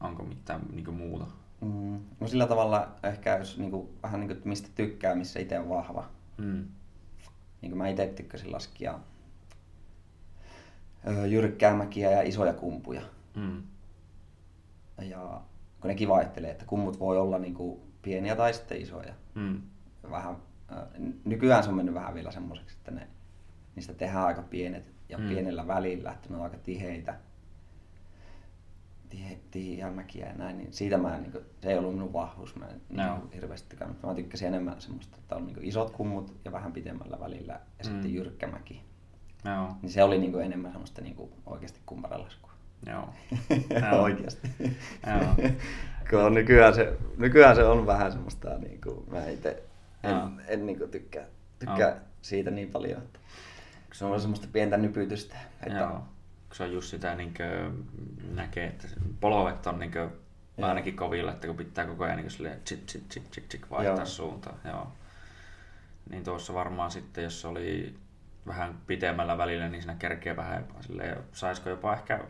onko 0.00 0.22
mitään 0.22 0.60
niin 0.72 0.84
kuin 0.84 0.96
muuta? 0.96 1.26
Mm, 1.60 2.00
no 2.20 2.28
sillä 2.28 2.46
tavalla 2.46 2.88
ehkä 3.02 3.36
jos 3.36 3.58
niin 3.58 3.70
kuin, 3.70 3.88
vähän 4.02 4.20
niin 4.20 4.28
kuin, 4.28 4.40
mistä 4.44 4.68
tykkää, 4.74 5.14
missä 5.14 5.40
itse 5.40 5.58
on 5.58 5.68
vahva. 5.68 6.04
Mm. 6.36 6.66
Niin 7.62 7.70
kuin 7.70 7.78
mä 7.78 7.88
itse 7.88 8.06
tykkäsin 8.06 8.52
laskia 8.52 8.98
jyrkkää 11.28 11.76
mäkiä 11.76 12.10
ja 12.10 12.22
isoja 12.22 12.52
kumpuja. 12.52 13.02
Mm. 13.36 13.62
Ja 15.02 15.40
kun 15.80 15.88
nekin 15.88 16.08
vaihtelee, 16.08 16.50
että 16.50 16.64
kummut 16.64 17.00
voi 17.00 17.18
olla 17.18 17.38
niin 17.38 17.54
kuin 17.54 17.80
pieniä 18.02 18.36
tai 18.36 18.54
sitten 18.54 18.80
isoja. 18.80 19.14
Mm. 19.34 19.62
Vähän, 20.10 20.36
nykyään 21.24 21.62
se 21.62 21.68
on 21.68 21.76
mennyt 21.76 21.94
vähän 21.94 22.14
vielä 22.14 22.30
semmoiseksi, 22.30 22.76
että 22.78 22.90
ne, 22.90 23.08
niistä 23.76 23.94
tehdään 23.94 24.26
aika 24.26 24.42
pienet 24.42 24.92
ja 25.08 25.18
mm. 25.18 25.28
pienellä 25.28 25.66
välillä, 25.66 26.12
että 26.12 26.28
ne 26.28 26.36
on 26.36 26.42
aika 26.42 26.56
tiheitä 26.56 27.14
tiheä 29.50 29.90
mäkiä 29.90 30.26
ja 30.26 30.34
näin, 30.34 30.58
niin 30.58 30.72
siitä 30.72 30.98
mä 30.98 31.18
niin 31.18 31.32
kuin, 31.32 31.44
se 31.62 31.70
ei 31.70 31.78
ollut 31.78 31.94
minun 31.94 32.12
vahvuus. 32.12 32.56
Mä 32.56 32.66
en 32.66 32.80
no. 32.88 33.18
niin 33.18 33.32
hirveästi 33.34 33.76
mutta 33.86 34.06
mä 34.06 34.14
tykkäsin 34.14 34.48
enemmän 34.48 34.80
semmoista, 34.80 35.16
että 35.18 35.36
on 35.36 35.46
niin 35.46 35.64
isot 35.64 35.90
kummut 35.90 36.36
ja 36.44 36.52
vähän 36.52 36.72
pitemmällä 36.72 37.20
välillä 37.20 37.52
ja 37.52 37.84
mm. 37.84 37.92
sitten 37.92 38.14
jyrkkä 38.14 38.46
mäki. 38.46 38.82
No. 39.44 39.76
Niin 39.82 39.90
se 39.90 40.02
oli 40.02 40.18
niin 40.18 40.32
kuin, 40.32 40.44
enemmän 40.44 40.72
semmoista 40.72 41.02
niin 41.02 41.14
kuin, 41.14 41.30
oikeasti 41.46 41.80
kumparalaskua. 41.86 42.52
Joo. 42.86 43.08
No. 43.90 44.02
oikeasti. 44.02 44.48
Joo. 45.06 45.50
On 46.24 46.34
nykyään, 46.34 46.74
se, 46.74 46.96
nykyään 47.16 47.56
se 47.56 47.64
on 47.64 47.86
vähän 47.86 48.12
semmoista, 48.12 48.58
niin 48.58 48.80
kuin, 48.80 49.04
mä 49.10 49.26
itse 49.26 49.62
en, 50.02 50.10
en, 50.10 50.42
en 50.46 50.66
niin 50.66 50.78
kuin, 50.78 50.90
tykkää, 50.90 51.24
tykkää 51.58 52.00
siitä 52.22 52.50
niin 52.50 52.70
paljon. 52.70 53.02
Että 53.02 53.18
se 53.92 54.04
on 54.04 54.20
semmoista 54.20 54.48
pientä 54.52 54.76
nypytystä. 54.76 55.36
Että 55.66 55.78
Joo 55.78 56.02
se 56.52 56.62
on 56.62 56.72
just 56.72 56.90
sitä 56.90 57.14
niin 57.14 57.34
kuin, 57.34 57.88
näkee, 58.34 58.66
että 58.66 58.88
polvet 59.20 59.66
on 59.66 59.78
niin 59.78 59.92
kuin, 59.92 60.10
ainakin 60.64 60.96
kovilla, 60.96 61.32
että 61.32 61.46
kun 61.46 61.56
pitää 61.56 61.86
koko 61.86 62.04
ajan 62.04 62.16
niin 62.16 62.30
silleen, 62.30 62.60
chik, 62.64 62.86
chik, 62.86 63.08
chik, 63.08 63.30
chik, 63.30 63.48
chik, 63.48 63.70
vaihtaa 63.70 63.96
Joo. 63.96 64.06
suuntaan. 64.06 64.58
Joo. 64.64 64.92
Niin 66.10 66.24
tuossa 66.24 66.54
varmaan 66.54 66.90
sitten, 66.90 67.24
jos 67.24 67.44
oli 67.44 67.94
vähän 68.46 68.78
pitemmällä 68.86 69.38
välillä, 69.38 69.68
niin 69.68 69.82
siinä 69.82 69.94
kerkee 69.94 70.36
vähän 70.36 70.58
jopa 70.58 70.82
silleen, 70.82 71.18
saisiko 71.32 71.70
jopa 71.70 71.92
ehkä 71.92 72.24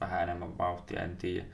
vähän 0.00 0.22
enemmän 0.22 0.58
vauhtia, 0.58 1.02
en 1.02 1.16
tiedä. 1.16 1.46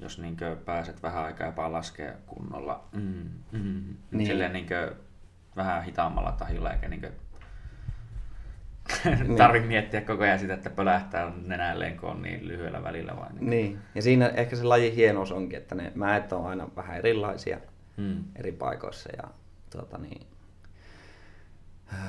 Jos 0.00 0.18
niin 0.18 0.36
pääset 0.64 1.02
vähän 1.02 1.24
aikaa 1.24 1.46
jopa 1.46 1.72
laskea 1.72 2.12
kunnolla. 2.26 2.84
Mm, 2.92 3.30
mm, 3.52 3.96
niin. 4.10 4.26
Silleen 4.26 4.52
niin 4.52 4.66
vähän 5.56 5.84
hitaammalla 5.84 6.32
tahilla, 6.32 6.72
eikä 6.72 6.88
niin 6.88 7.02
niin. 9.04 9.36
tarvitse 9.36 9.68
miettiä 9.68 10.00
koko 10.00 10.22
ajan 10.22 10.38
sitä, 10.38 10.54
että 10.54 10.70
pölähtää 10.70 11.32
nenälleen, 11.44 11.96
kun 11.96 12.10
on 12.10 12.22
niin 12.22 12.48
lyhyellä 12.48 12.82
välillä. 12.82 13.16
Vai 13.16 13.32
niin. 13.32 13.50
niin. 13.50 13.78
Ja 13.94 14.02
siinä 14.02 14.28
ehkä 14.28 14.56
se 14.56 14.64
lajin 14.64 14.94
hienous 14.94 15.32
onkin, 15.32 15.58
että 15.58 15.74
ne 15.74 15.92
mäet 15.94 16.32
on 16.32 16.46
aina 16.46 16.68
vähän 16.76 16.96
erilaisia 16.96 17.58
hmm. 17.96 18.24
eri 18.36 18.52
paikoissa. 18.52 19.10
Ja 19.16 19.24
tuota, 19.70 19.98
niin, 19.98 20.26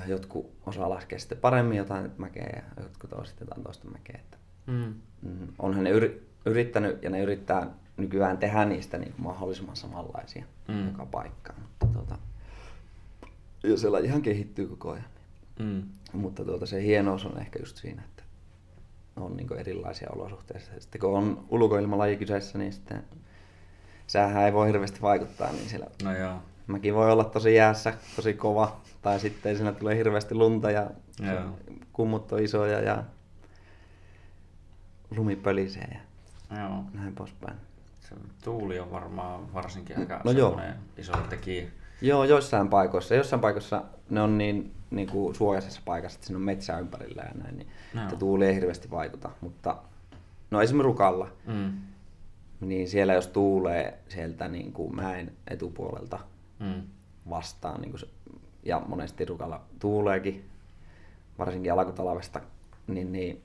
jotkut 0.07 0.51
osaa 0.65 0.89
laskea 0.89 1.19
sitten 1.19 1.37
paremmin 1.37 1.77
jotain 1.77 2.11
mäkeä 2.17 2.49
ja 2.55 2.83
jotkut 2.83 3.09
toiset 3.09 3.39
jotain 3.39 3.63
toista 3.63 3.87
mäkeä. 3.87 4.19
Että, 4.23 4.37
hmm. 4.67 4.93
Mm, 5.21 5.47
onhan 5.59 5.83
ne 5.83 5.89
yri, 5.89 6.26
yrittänyt 6.47 7.03
ja 7.03 7.09
ne 7.09 7.21
yrittää 7.21 7.67
nykyään 7.97 8.37
tehdä 8.37 8.65
niistä 8.65 8.97
niin 8.97 9.13
mahdollisimman 9.17 9.75
samanlaisia 9.75 10.45
hmm. 10.67 10.87
joka 10.87 11.05
paikkaan. 11.05 11.59
Mutta, 11.61 11.85
tuota, 11.85 12.17
ja 13.63 13.77
se 13.77 13.89
lajihan 13.89 14.21
kehittyy 14.21 14.67
koko 14.67 14.91
ajan. 14.91 15.05
Mm. 15.59 15.83
Mutta 16.13 16.45
tuota, 16.45 16.65
se 16.65 16.83
hienous 16.83 17.25
on 17.25 17.39
ehkä 17.39 17.59
just 17.59 17.77
siinä, 17.77 18.03
että 18.09 18.23
on 19.15 19.37
niin 19.37 19.57
erilaisia 19.57 20.09
olosuhteissa. 20.15 20.71
Sitten 20.79 21.01
kun 21.01 21.17
on 21.17 21.45
ulkoilmalaji 21.49 22.17
kyseessä, 22.17 22.57
niin 22.57 22.73
sitten 22.73 23.03
säähän 24.07 24.45
ei 24.45 24.53
voi 24.53 24.67
hirveästi 24.67 25.01
vaikuttaa, 25.01 25.51
niin 25.51 25.69
siellä 25.69 25.87
no 26.03 26.17
joo. 26.17 26.35
mäkin 26.67 26.95
voi 26.95 27.11
olla 27.11 27.23
tosi 27.23 27.55
jäässä, 27.55 27.93
tosi 28.15 28.33
kova, 28.33 28.81
tai 29.01 29.19
sitten 29.19 29.55
siinä 29.55 29.71
tulee 29.71 29.97
hirveästi 29.97 30.35
lunta 30.35 30.71
ja 30.71 30.91
kummut 31.93 32.31
on 32.31 32.43
isoja 32.43 32.79
ja 32.79 33.03
lumi 35.15 35.35
pölisee 35.35 35.87
ja 35.93 35.99
joo. 36.51 36.83
näin 36.93 37.15
poispäin. 37.15 37.57
Se 37.99 38.15
tuuli 38.43 38.79
on 38.79 38.91
varmaan 38.91 39.53
varsinkin 39.53 39.99
aika 39.99 40.21
no 40.23 40.31
joo. 40.31 40.61
iso 40.97 41.13
tekijä. 41.29 41.67
Joo, 42.01 42.23
joissain 42.23 42.69
paikoissa. 42.69 43.15
Jossain 43.15 43.39
paikoissa 43.39 43.83
ne 44.09 44.21
on 44.21 44.37
niin 44.37 44.77
niin 44.91 45.09
kuin 45.09 45.35
suojaisessa 45.35 45.81
paikassa, 45.85 46.17
että 46.17 46.27
siinä 46.27 46.37
on 46.37 46.43
metsää 46.43 46.79
ympärillä 46.79 47.21
ja 47.21 47.43
näin, 47.43 47.57
niin 47.57 47.67
no. 47.93 48.03
että 48.03 48.15
tuuli 48.15 48.45
ei 48.45 48.55
hirveästi 48.55 48.91
vaikuta. 48.91 49.29
Mutta 49.41 49.77
no 50.51 50.61
esimerkiksi 50.61 50.87
Rukalla, 50.87 51.31
mm. 51.45 51.73
niin 52.61 52.87
siellä 52.87 53.13
jos 53.13 53.27
tuulee 53.27 53.99
sieltä 54.09 54.47
niin 54.47 54.73
kuin 54.73 54.95
mäen 54.95 55.31
etupuolelta 55.47 56.19
mm. 56.59 56.81
vastaan, 57.29 57.81
niin 57.81 57.91
kuin 57.91 57.99
se, 57.99 58.07
ja 58.63 58.81
monesti 58.87 59.25
Rukalla 59.25 59.61
tuuleekin, 59.79 60.45
varsinkin 61.37 61.73
alkutalvesta, 61.73 62.41
niin, 62.87 63.11
niin 63.11 63.43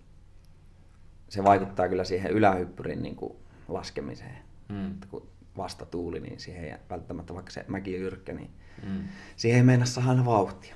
se 1.32 1.44
vaikuttaa 1.44 1.88
kyllä 1.88 2.04
siihen 2.04 2.30
ylähyppyrin 2.30 3.02
niin 3.02 3.16
kuin 3.16 3.32
laskemiseen. 3.68 4.38
Mm. 4.68 4.90
Että 4.90 5.06
kun 5.10 5.28
vasta 5.56 5.86
tuuli, 5.86 6.20
niin 6.20 6.40
siihen 6.40 6.64
ei 6.64 6.74
välttämättä, 6.90 7.34
vaikka 7.34 7.50
se 7.50 7.64
mäki 7.68 7.92
jyrkkä, 7.92 8.32
niin 8.32 8.50
mm. 8.82 9.02
siihen 9.36 9.58
ei 9.58 9.64
mennä 9.64 9.86
saada 9.86 10.24
vauhtia. 10.24 10.74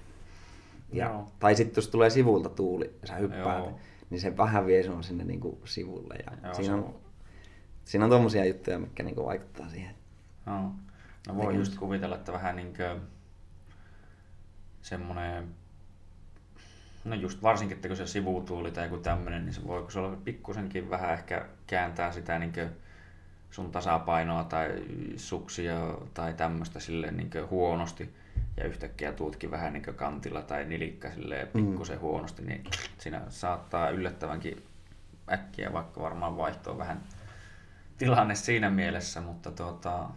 Ja, 0.93 1.25
tai 1.39 1.55
sitten 1.55 1.77
jos 1.77 1.89
tulee 1.89 2.11
sivulta 2.11 2.49
tuuli 2.49 2.95
ja 3.03 3.09
sä 3.09 3.15
hyppäät, 3.15 3.59
Joo. 3.59 3.81
niin 4.11 4.21
se 4.21 4.37
vähän 4.37 4.67
vie 4.67 4.83
sinua 4.83 5.03
sinne 5.03 5.25
niin 5.25 5.41
kuin 5.41 5.59
sivulle. 5.65 6.15
Ja 6.27 6.33
Joo, 6.43 6.55
siinä, 6.55 6.75
on, 6.75 6.95
siinä 7.85 8.05
on 8.05 8.11
tommosia 8.11 8.45
juttuja, 8.45 8.79
mitkä 8.79 9.03
niin 9.03 9.15
kuin 9.15 9.27
vaikuttaa 9.27 9.69
siihen. 9.69 9.95
Joo. 10.47 10.71
No 11.29 11.37
voi 11.37 11.57
just 11.57 11.79
kuvitella, 11.79 12.17
että 12.17 12.33
vähän 12.33 12.57
niin 12.57 12.75
kuin 12.77 13.01
semmoinen, 14.83 15.49
no 17.07 17.15
just 17.15 17.43
varsinkin, 17.43 17.77
että 17.77 17.89
kun 17.89 17.97
se 17.97 18.07
sivutuuli 18.07 18.71
tai 18.71 18.85
joku 18.85 18.97
tämmöinen, 18.97 19.45
niin 19.45 19.55
se 19.55 19.67
voi, 19.67 19.87
se 19.89 19.99
on 19.99 20.23
pikkusenkin 20.25 20.91
vähän 20.91 21.13
ehkä 21.13 21.47
kääntää 21.67 22.13
sitä 22.13 22.39
niin 22.39 22.53
sun 23.51 23.73
tasapainoa 23.73 24.45
tai 24.45 24.69
suksia 25.17 25.95
tai 26.15 26.35
tämmöistä 26.35 26.81
silleen 26.81 27.17
niin 27.17 27.31
huonosti, 27.51 28.15
ja 28.57 28.65
yhtäkkiä 28.65 29.13
tuutkin 29.13 29.51
vähän 29.51 29.73
niin 29.73 29.83
kantilla 29.83 30.43
tai 30.43 30.65
nilikka 30.65 31.11
silleen 31.11 31.49
mm. 31.55 31.67
pikkusen 31.67 31.97
mm. 31.97 32.01
huonosti, 32.01 32.43
niin 32.43 32.65
siinä 32.99 33.23
saattaa 33.29 33.91
yllättävänkin 33.91 34.63
äkkiä, 35.33 35.73
vaikka 35.73 36.01
varmaan 36.01 36.37
vaihtoa 36.37 36.79
vähän 36.79 37.01
tilanne 37.99 38.35
siinä 38.35 38.71
mielessä, 38.71 39.21
mutta 39.21 39.51
tuota, 39.51 40.09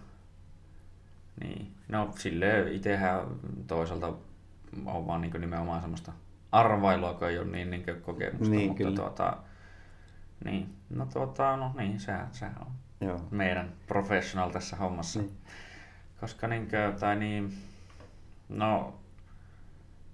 niin. 1.39 1.71
No 1.87 2.13
silleen 2.17 2.73
itsehän 2.73 3.21
toisaalta 3.67 4.13
on 4.85 5.07
vaan 5.07 5.21
niin 5.21 5.41
nimenomaan 5.41 5.81
semmoista 5.81 6.11
arvailua, 6.51 7.13
kun 7.13 7.29
ei 7.29 7.37
ole 7.37 7.47
niin, 7.47 7.69
niin 7.69 7.83
kokemusta, 8.01 8.49
niin, 8.49 8.67
mutta 8.67 8.83
kyllä. 8.83 8.95
tuota, 8.95 9.37
niin, 10.45 10.75
no 10.89 11.05
tuota, 11.05 11.57
no 11.57 11.71
niin, 11.77 11.99
sehän, 11.99 12.27
sehän 12.31 12.55
on 12.61 12.71
Joo. 13.01 13.27
meidän 13.31 13.73
professional 13.87 14.49
tässä 14.49 14.75
hommassa. 14.75 15.19
Niin. 15.19 15.31
Koska 16.19 16.47
niin, 16.47 16.67
tai 16.99 17.15
niin, 17.15 17.53
No, 18.49 18.99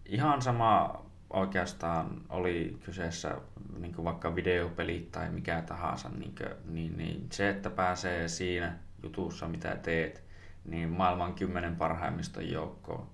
ihan 0.06 0.42
sama 0.42 1.01
oikeastaan 1.30 2.22
oli 2.30 2.77
kyseessä 2.86 3.38
niin 3.80 3.94
kuin 3.94 4.06
vaikka 4.06 4.36
videopeli 4.36 5.10
tai 5.12 5.30
mikä 5.30 5.62
tahansa, 5.62 6.10
niin, 6.10 6.36
kuin, 6.38 6.50
niin, 6.65 6.98
niin 6.98 7.27
se, 7.32 7.50
että 7.50 7.70
pääsee 7.70 8.27
siinä 8.27 8.77
jutussa, 9.04 9.48
mitä 9.48 9.75
teet, 9.75 10.24
niin 10.65 10.89
maailman 10.89 11.34
kymmenen 11.34 11.75
parhaimmiston 11.75 12.51
joukkoon, 12.51 13.08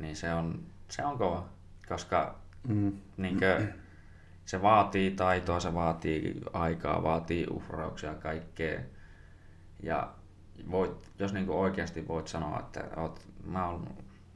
niin 0.00 0.16
se 0.16 0.34
on, 0.34 0.62
se 0.88 1.04
on 1.04 1.18
kova, 1.18 1.48
koska 1.88 2.34
mm. 2.68 2.92
niin 3.16 3.38
kuin, 3.38 3.74
se 4.44 4.62
vaatii 4.62 5.10
taitoa, 5.10 5.60
se 5.60 5.74
vaatii 5.74 6.40
aikaa, 6.52 7.02
vaatii 7.02 7.46
uhrauksia 7.50 8.14
kaikkea. 8.14 8.80
Ja 9.82 10.12
voit, 10.70 11.10
jos 11.18 11.32
niin 11.32 11.46
kuin 11.46 11.58
oikeasti 11.58 12.08
voit 12.08 12.28
sanoa, 12.28 12.60
että 12.60 12.84
oot, 12.96 13.28
mä 13.46 13.68
oon 13.68 13.88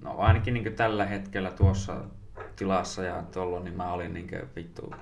no 0.03 0.19
ainakin 0.19 0.55
niin 0.55 0.75
tällä 0.75 1.07
hetkellä 1.07 1.51
tuossa 1.51 2.05
tilassa 2.57 3.03
ja 3.03 3.23
tuolla, 3.23 3.61
niin 3.61 3.77
mä 3.77 3.93
olin 3.93 4.15
niin 4.15 4.31
vittu 4.57 4.95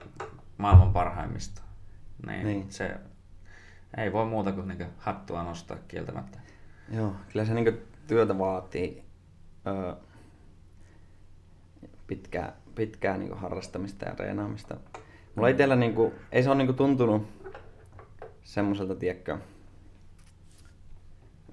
maailman 0.59 0.93
parhaimmista. 0.93 1.63
Niin, 2.27 2.47
niin. 2.47 2.73
Se 2.73 2.97
ei 3.97 4.13
voi 4.13 4.27
muuta 4.27 4.53
kuin 4.53 4.69
niin 4.69 4.87
hattua 4.99 5.43
nostaa 5.43 5.77
kieltämättä. 5.89 6.39
Joo, 6.93 7.17
kyllä 7.33 7.45
se 7.45 7.55
niin 7.55 7.83
työtä 8.07 8.39
vaatii 8.39 9.05
öö, 9.67 9.93
pitkää, 12.07 12.57
pitkää 12.75 13.19
niin 13.19 13.35
harrastamista 13.35 14.09
ja 14.09 14.15
reenaamista. 14.19 14.77
mulla 15.35 15.49
itsellä 15.49 15.77
niinku, 15.77 16.13
ei 16.33 16.43
se 16.43 16.49
ole 16.49 16.59
niinku 16.59 16.73
tuntunut 16.73 17.23
semmoiselta, 18.43 18.95
tiedätkö, 18.95 19.39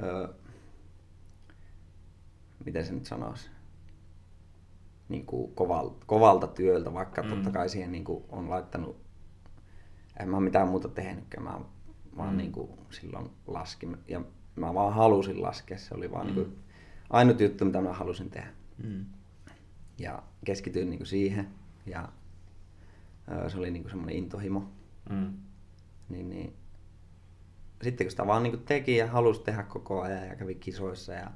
öö, 0.03 0.27
miten 2.65 2.85
se 2.85 2.93
nyt 2.93 3.05
sanoisi, 3.05 3.49
niin 5.09 5.25
kuin 5.25 5.55
kovalta, 5.55 6.05
kovalta 6.05 6.47
työltä, 6.47 6.93
vaikka 6.93 7.23
mm. 7.23 7.29
totta 7.29 7.51
kai 7.51 7.69
siihen 7.69 7.91
niin 7.91 8.03
kuin 8.03 8.23
on 8.29 8.49
laittanut, 8.49 8.97
en 10.19 10.29
mä 10.29 10.39
mitään 10.39 10.67
muuta 10.67 10.89
tehnytkään, 10.89 11.43
mä 11.43 11.59
vaan 12.17 12.31
mm. 12.31 12.37
niin 12.37 12.51
kuin 12.51 12.69
silloin 12.89 13.29
laskin 13.47 13.97
ja 14.07 14.21
mä 14.55 14.73
vaan 14.73 14.93
halusin 14.93 15.41
laskea, 15.41 15.77
se 15.77 15.95
oli 15.95 16.11
vaan 16.11 16.27
mm. 16.27 16.35
niin 16.35 16.45
kuin 16.45 16.59
ainut 17.09 17.39
juttu, 17.39 17.65
mitä 17.65 17.81
mä 17.81 17.93
halusin 17.93 18.29
tehdä. 18.29 18.49
Mm. 18.83 19.05
Ja 20.03 20.23
keskityin 20.45 20.89
niin 20.89 20.97
kuin 20.99 21.07
siihen 21.07 21.47
ja 21.85 22.09
se 23.47 23.57
oli 23.57 23.71
niin 23.71 23.83
kuin 23.83 23.91
semmoinen 23.91 24.15
intohimo. 24.15 24.71
Mm. 25.09 25.33
Niin, 26.09 26.29
niin, 26.29 26.53
sitten 27.81 28.07
kun 28.07 28.11
sitä 28.11 28.27
vaan 28.27 28.43
niin 28.43 28.51
kuin 28.51 28.65
teki 28.65 28.97
ja 28.97 29.07
halusi 29.07 29.41
tehdä 29.41 29.63
koko 29.63 30.01
ajan 30.01 30.27
ja 30.27 30.35
kävi 30.35 30.55
kisoissa 30.55 31.13
ja 31.13 31.31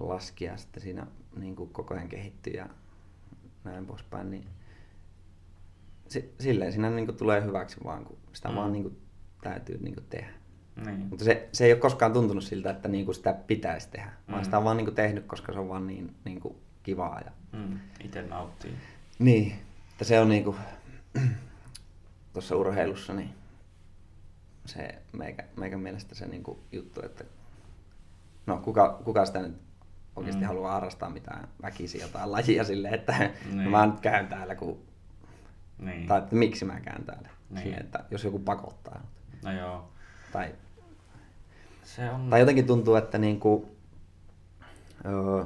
laski 0.00 0.44
ja 0.44 0.56
sitten 0.56 0.82
siinä 0.82 1.06
niin 1.36 1.56
kuin 1.56 1.70
koko 1.70 1.94
ajan 1.94 2.08
kehittyi 2.08 2.56
ja 2.56 2.68
näin 3.64 3.86
poispäin, 3.86 4.30
niin 4.30 4.46
silleen 6.40 6.72
siinä 6.72 6.90
niin 6.90 7.06
kuin 7.06 7.18
tulee 7.18 7.44
hyväksi 7.44 7.76
vaan, 7.84 8.04
kun 8.04 8.18
sitä 8.32 8.48
mm. 8.48 8.54
vaan 8.54 8.72
niin 8.72 8.82
kuin 8.82 8.98
täytyy 9.42 9.78
niin 9.78 9.94
kuin 9.94 10.06
tehdä. 10.10 10.32
Niin. 10.86 10.98
Mutta 10.98 11.24
se, 11.24 11.48
se 11.52 11.64
ei 11.64 11.72
ole 11.72 11.80
koskaan 11.80 12.12
tuntunut 12.12 12.44
siltä, 12.44 12.70
että 12.70 12.88
niin 12.88 13.04
kuin 13.04 13.14
sitä 13.14 13.32
pitäisi 13.32 13.88
tehdä, 13.90 14.10
mm. 14.26 14.32
vaan 14.32 14.44
sitä 14.44 14.58
on 14.58 14.64
vaan 14.64 14.76
niin 14.76 14.86
kuin 14.86 14.94
tehnyt, 14.94 15.26
koska 15.26 15.52
se 15.52 15.58
on 15.58 15.68
vaan 15.68 15.86
niin, 15.86 16.14
niin 16.24 16.40
kuin 16.40 16.56
kivaa. 16.84 17.20
Ja... 17.20 17.30
Mm. 17.52 17.80
Itse 18.04 18.22
nauttii. 18.22 18.74
Niin, 19.18 19.52
että 19.90 20.04
se 20.04 20.20
on 20.20 20.28
niin 20.28 20.44
kuin, 20.44 20.56
tuossa 22.32 22.56
urheilussa, 22.56 23.14
niin 23.14 23.30
se 24.66 25.02
meikä, 25.12 25.44
meikä 25.56 25.76
mielestä 25.78 26.14
se 26.14 26.26
niin 26.26 26.42
kuin 26.42 26.58
juttu, 26.72 27.04
että 27.04 27.24
no 28.46 28.56
kuka, 28.58 29.00
kuka 29.04 29.26
sitä 29.26 29.42
nyt 29.42 29.56
oikeasti 30.16 30.42
mm. 30.42 30.46
haluaa 30.46 30.72
harrastaa 30.72 31.10
mitään 31.10 31.48
väkisin 31.62 32.00
jotain 32.00 32.32
lajia 32.32 32.64
silleen, 32.64 32.94
että 32.94 33.18
niin. 33.52 33.70
mä 33.70 33.86
nyt 33.86 34.00
käyn 34.00 34.26
täällä, 34.26 34.54
kun... 34.54 34.78
Niin. 35.78 36.06
tai 36.06 36.18
että 36.18 36.36
miksi 36.36 36.64
mä 36.64 36.80
käyn 36.80 37.04
täällä. 37.04 37.28
Niin. 37.50 37.62
Silleen, 37.62 37.84
että 37.84 38.04
jos 38.10 38.24
joku 38.24 38.38
pakottaa. 38.38 39.06
No 39.42 39.52
joo. 39.52 39.88
Tai, 40.32 40.54
se 41.82 42.10
on... 42.10 42.30
tai 42.30 42.40
jotenkin 42.40 42.66
tuntuu, 42.66 42.94
että 42.94 43.18
niinku, 43.18 43.76
öö, 45.04 45.44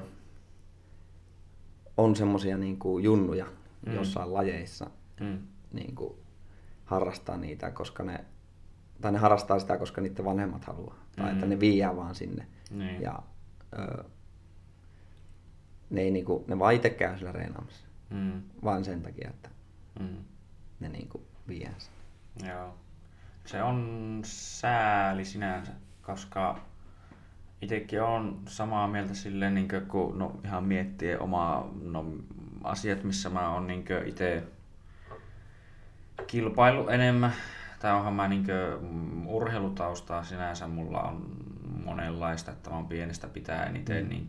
on 1.98 2.16
semmosia 2.16 2.56
niinku 2.56 2.98
junnuja 2.98 3.46
mm. 3.86 3.94
jossain 3.94 4.34
lajeissa 4.34 4.90
mm. 5.20 5.38
niinku, 5.72 6.18
harrastaa 6.84 7.36
niitä, 7.36 7.70
koska 7.70 8.02
ne, 8.02 8.24
tai 9.00 9.12
ne 9.12 9.18
harrastaa 9.18 9.58
sitä, 9.58 9.78
koska 9.78 10.00
niiden 10.00 10.24
vanhemmat 10.24 10.64
haluaa. 10.64 10.96
Tai 11.16 11.26
mm. 11.26 11.32
että 11.32 11.46
ne 11.46 11.60
viiää 11.60 11.96
vaan 11.96 12.14
sinne. 12.14 12.46
Niin. 12.70 13.02
Ja, 13.02 13.22
öö, 13.78 14.04
ne, 15.90 16.00
ei 16.00 16.10
niinku, 16.10 16.44
ne 16.48 16.58
vaan 16.58 16.74
itse 16.74 16.90
käy 16.90 17.18
sillä 17.18 17.32
reenaamassa. 17.32 17.86
Mm. 18.10 18.42
Vaan 18.64 18.84
sen 18.84 19.02
takia, 19.02 19.30
että 19.30 19.50
mm. 20.00 20.24
ne 20.80 20.88
niinku 20.88 21.22
vie 21.48 21.70
sen. 21.78 21.94
Joo. 22.48 22.74
Se 23.44 23.62
on 23.62 24.20
sääli 24.24 25.24
sinänsä, 25.24 25.72
koska 26.02 26.58
itsekin 27.62 28.02
on 28.02 28.40
samaa 28.46 28.88
mieltä 28.88 29.14
silleen, 29.14 29.54
niin 29.54 29.68
kun 29.88 30.18
no, 30.18 30.40
ihan 30.44 30.64
miettii 30.64 31.16
omaa 31.16 31.70
no, 31.82 32.04
asiat, 32.64 33.04
missä 33.04 33.30
mä 33.30 33.50
oon 33.50 33.66
niin 33.66 33.84
itse 34.04 34.42
kilpailu 36.26 36.88
enemmän. 36.88 37.32
Tai 37.78 37.92
onhan 37.92 38.14
mä 38.14 38.28
niin 38.28 38.46
urheilutaustaa 39.26 40.24
sinänsä, 40.24 40.68
mulla 40.68 41.00
on 41.00 41.26
monenlaista, 41.84 42.50
että 42.50 42.70
mä 42.70 42.76
oon 42.76 42.86
pienestä 42.86 43.28
pitäen 43.28 43.76
itse 43.76 44.02
mm. 44.02 44.08
niin 44.08 44.28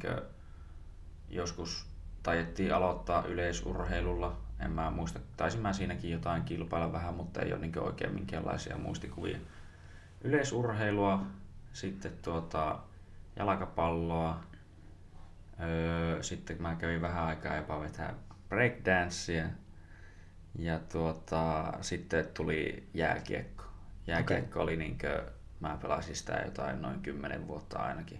joskus 1.29 1.87
tajettiin 2.23 2.73
aloittaa 2.73 3.25
yleisurheilulla. 3.25 4.37
En 4.59 4.71
mä 4.71 4.91
muista, 4.91 5.19
taisin 5.37 5.61
mä 5.61 5.73
siinäkin 5.73 6.11
jotain 6.11 6.43
kilpailla 6.43 6.91
vähän, 6.91 7.13
mutta 7.13 7.41
ei 7.41 7.53
ole 7.53 7.61
niin 7.61 7.79
oikein 7.79 8.13
minkäänlaisia 8.13 8.77
muistikuvia. 8.77 9.37
Yleisurheilua, 10.21 11.21
sitten 11.73 12.11
tuota, 12.21 12.79
jalkapalloa, 13.39 14.43
öö, 15.63 16.23
sitten 16.23 16.61
mä 16.61 16.75
kävin 16.75 17.01
vähän 17.01 17.23
aikaa 17.23 17.55
jopa 17.55 17.81
vetää 17.81 18.13
breakdancea, 18.49 19.45
ja 20.55 20.79
tuota, 20.79 21.73
sitten 21.81 22.27
tuli 22.33 22.87
jääkiekko. 22.93 23.63
Jääkiekko 24.07 24.49
okay. 24.49 24.63
oli 24.63 24.77
niinkö, 24.77 25.31
mä 25.59 25.77
pelasin 25.81 26.15
sitä 26.15 26.41
jotain 26.45 26.81
noin 26.81 26.99
kymmenen 26.99 27.47
vuotta 27.47 27.79
ainakin. 27.79 28.19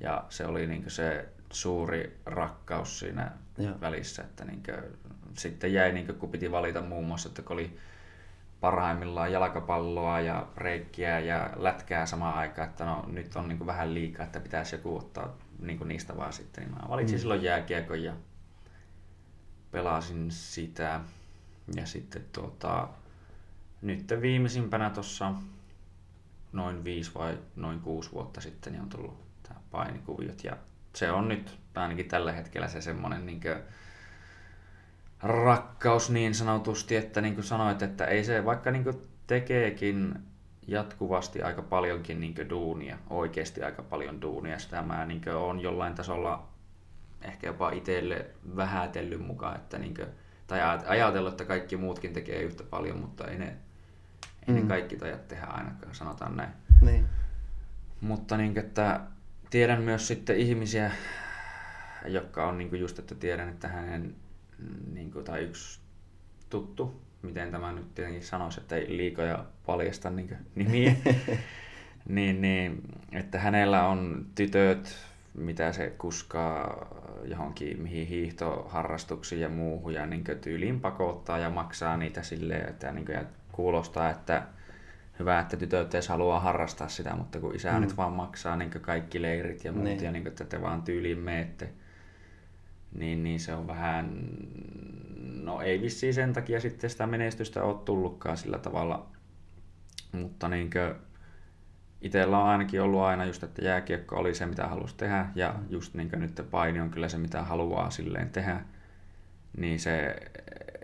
Ja 0.00 0.24
se 0.28 0.46
oli 0.46 0.66
niinkö 0.66 0.90
se 0.90 1.28
suuri 1.52 2.20
rakkaus 2.26 2.98
siinä 2.98 3.32
ja. 3.58 3.80
välissä, 3.80 4.22
että 4.22 4.44
niinkö, 4.44 4.90
sitten 5.38 5.72
jäi 5.72 5.92
niinkö, 5.92 6.12
kun 6.12 6.30
piti 6.30 6.50
valita 6.50 6.82
muun 6.82 7.04
muassa, 7.04 7.28
että 7.28 7.42
kun 7.42 7.52
oli 7.52 7.78
parhaimmillaan 8.64 9.32
jalkapalloa 9.32 10.20
ja 10.20 10.46
reikkiä 10.56 11.20
ja 11.20 11.50
lätkää 11.56 12.06
samaan 12.06 12.34
aikaan, 12.34 12.68
että 12.68 12.84
no 12.84 13.04
nyt 13.06 13.36
on 13.36 13.48
niin 13.48 13.66
vähän 13.66 13.94
liikaa, 13.94 14.26
että 14.26 14.40
pitäisi 14.40 14.74
joku 14.74 14.96
ottaa 14.96 15.36
niin 15.58 15.88
niistä 15.88 16.16
vaan 16.16 16.32
sitten. 16.32 16.64
Niin 16.64 16.74
mä 16.74 16.88
valitsin 16.88 17.16
mm. 17.16 17.20
silloin 17.20 17.42
jääkiekon 17.42 18.02
ja 18.02 18.12
pelasin 19.70 20.30
sitä. 20.30 21.00
Ja 21.76 21.86
sitten 21.86 22.24
tuota, 22.32 22.88
nyt 23.82 24.12
viimeisimpänä 24.20 24.90
tuossa 24.90 25.34
noin 26.52 26.84
viisi 26.84 27.14
vai 27.14 27.38
noin 27.56 27.80
kuusi 27.80 28.12
vuotta 28.12 28.40
sitten 28.40 28.72
niin 28.72 28.82
on 28.82 28.88
tullut 28.88 29.24
tämä 29.42 29.60
painikuviot. 29.70 30.44
Ja 30.44 30.56
se 30.94 31.12
on 31.12 31.28
nyt 31.28 31.58
ainakin 31.74 32.08
tällä 32.08 32.32
hetkellä 32.32 32.68
se 32.68 32.80
semmoinen 32.80 33.26
niin 33.26 33.40
rakkaus 35.24 36.10
niin 36.10 36.34
sanotusti, 36.34 36.96
että 36.96 37.20
niin 37.20 37.34
kuin 37.34 37.44
sanoit, 37.44 37.82
että 37.82 38.04
ei 38.04 38.24
se, 38.24 38.44
vaikka 38.44 38.70
niin 38.70 38.84
kuin 38.84 38.96
tekeekin 39.26 40.14
jatkuvasti 40.66 41.42
aika 41.42 41.62
paljonkin 41.62 42.20
niin 42.20 42.50
duunia, 42.50 42.98
oikeasti 43.10 43.62
aika 43.62 43.82
paljon 43.82 44.22
duunia, 44.22 44.58
sitä 44.58 44.82
mä 44.82 45.06
niin 45.06 45.22
on 45.34 45.60
jollain 45.60 45.94
tasolla 45.94 46.48
ehkä 47.22 47.46
jopa 47.46 47.70
itselle 47.70 48.26
vähätellyt 48.56 49.26
mukaan, 49.26 49.56
että 49.56 49.78
niin 49.78 49.94
kuin, 49.94 50.08
tai 50.46 50.60
ajatellut, 50.86 51.32
että 51.32 51.44
kaikki 51.44 51.76
muutkin 51.76 52.12
tekee 52.12 52.42
yhtä 52.42 52.64
paljon, 52.64 52.98
mutta 52.98 53.26
ei 53.26 53.38
ne, 53.38 53.46
ei 53.46 54.54
mm. 54.54 54.54
ne 54.54 54.62
kaikki 54.62 54.96
tajat 54.96 55.28
tehdä 55.28 55.46
ainakaan, 55.46 55.94
sanotaan 55.94 56.36
näin. 56.36 56.50
Niin. 56.80 57.04
Mutta 58.00 58.36
niin, 58.36 58.58
että 58.58 59.00
tiedän 59.50 59.82
myös 59.82 60.08
sitten 60.08 60.36
ihmisiä, 60.36 60.90
jotka 62.06 62.46
on 62.46 62.58
niin 62.58 62.68
kuin 62.68 62.80
just, 62.80 62.98
että 62.98 63.14
tiedän, 63.14 63.48
että 63.48 63.68
hänen 63.68 64.14
niin 64.92 65.10
kuin, 65.10 65.24
tai 65.24 65.40
yksi 65.40 65.80
tuttu, 66.50 67.02
miten 67.22 67.50
tämä 67.50 67.72
nyt 67.72 67.94
tietenkin 67.94 68.22
sanoisi, 68.22 68.60
että 68.60 68.76
ei 68.76 68.96
liikoja 68.96 69.44
paljasta 69.66 70.10
niin 70.10 70.36
nimiä, 70.54 70.94
niin, 72.08 72.40
niin, 72.40 72.82
että 73.12 73.38
hänellä 73.38 73.88
on 73.88 74.26
tytöt, 74.34 74.96
mitä 75.34 75.72
se 75.72 75.94
kuskaa 75.98 76.86
johonkin 77.24 77.82
mihin 77.82 78.06
hiihtoharrastuksiin 78.06 79.40
ja 79.40 79.48
muuhun 79.48 79.94
ja 79.94 80.06
niin 80.06 80.24
tyyliin 80.40 80.80
pakottaa 80.80 81.38
ja 81.38 81.50
maksaa 81.50 81.96
niitä 81.96 82.22
silleen, 82.22 82.68
että 82.68 82.92
niin 82.92 83.06
kuin, 83.06 83.14
ja 83.14 83.24
kuulostaa, 83.52 84.10
että 84.10 84.42
hyvä, 85.18 85.40
että 85.40 85.56
tytöt 85.56 85.94
edes 85.94 86.08
haluaa 86.08 86.40
harrastaa 86.40 86.88
sitä, 86.88 87.16
mutta 87.16 87.40
kun 87.40 87.54
isä 87.54 87.72
mm. 87.72 87.80
nyt 87.80 87.96
vaan 87.96 88.12
maksaa 88.12 88.56
niin 88.56 88.70
kaikki 88.70 89.22
leirit 89.22 89.64
ja 89.64 89.72
muut 89.72 89.84
niin. 89.84 90.02
ja 90.02 90.12
niin 90.12 90.22
kuin, 90.22 90.30
että 90.30 90.44
te 90.44 90.62
vaan 90.62 90.82
tyyliin 90.82 91.18
meette, 91.18 91.68
niin, 92.94 93.24
niin 93.24 93.40
se 93.40 93.54
on 93.54 93.66
vähän, 93.66 94.28
no 95.42 95.60
ei 95.60 95.80
vissiin 95.80 96.14
sen 96.14 96.32
takia 96.32 96.60
sitten 96.60 96.90
sitä 96.90 97.06
menestystä 97.06 97.62
ole 97.62 97.76
tullutkaan 97.84 98.36
sillä 98.36 98.58
tavalla, 98.58 99.06
mutta 100.12 100.48
niin 100.48 100.70
kuin, 100.70 100.94
itsellä 102.00 102.38
on 102.38 102.48
ainakin 102.48 102.82
ollut 102.82 103.00
aina 103.00 103.24
just, 103.24 103.42
että 103.42 103.64
jääkiekko 103.64 104.16
oli 104.16 104.34
se, 104.34 104.46
mitä 104.46 104.66
halusi 104.66 104.96
tehdä, 104.96 105.26
ja 105.34 105.54
just 105.68 105.94
niin 105.94 106.10
kuin 106.10 106.20
nyt 106.20 106.46
paini 106.50 106.80
on 106.80 106.90
kyllä 106.90 107.08
se, 107.08 107.18
mitä 107.18 107.42
haluaa 107.42 107.90
silleen 107.90 108.30
tehdä, 108.30 108.60
niin 109.56 109.80
se 109.80 110.16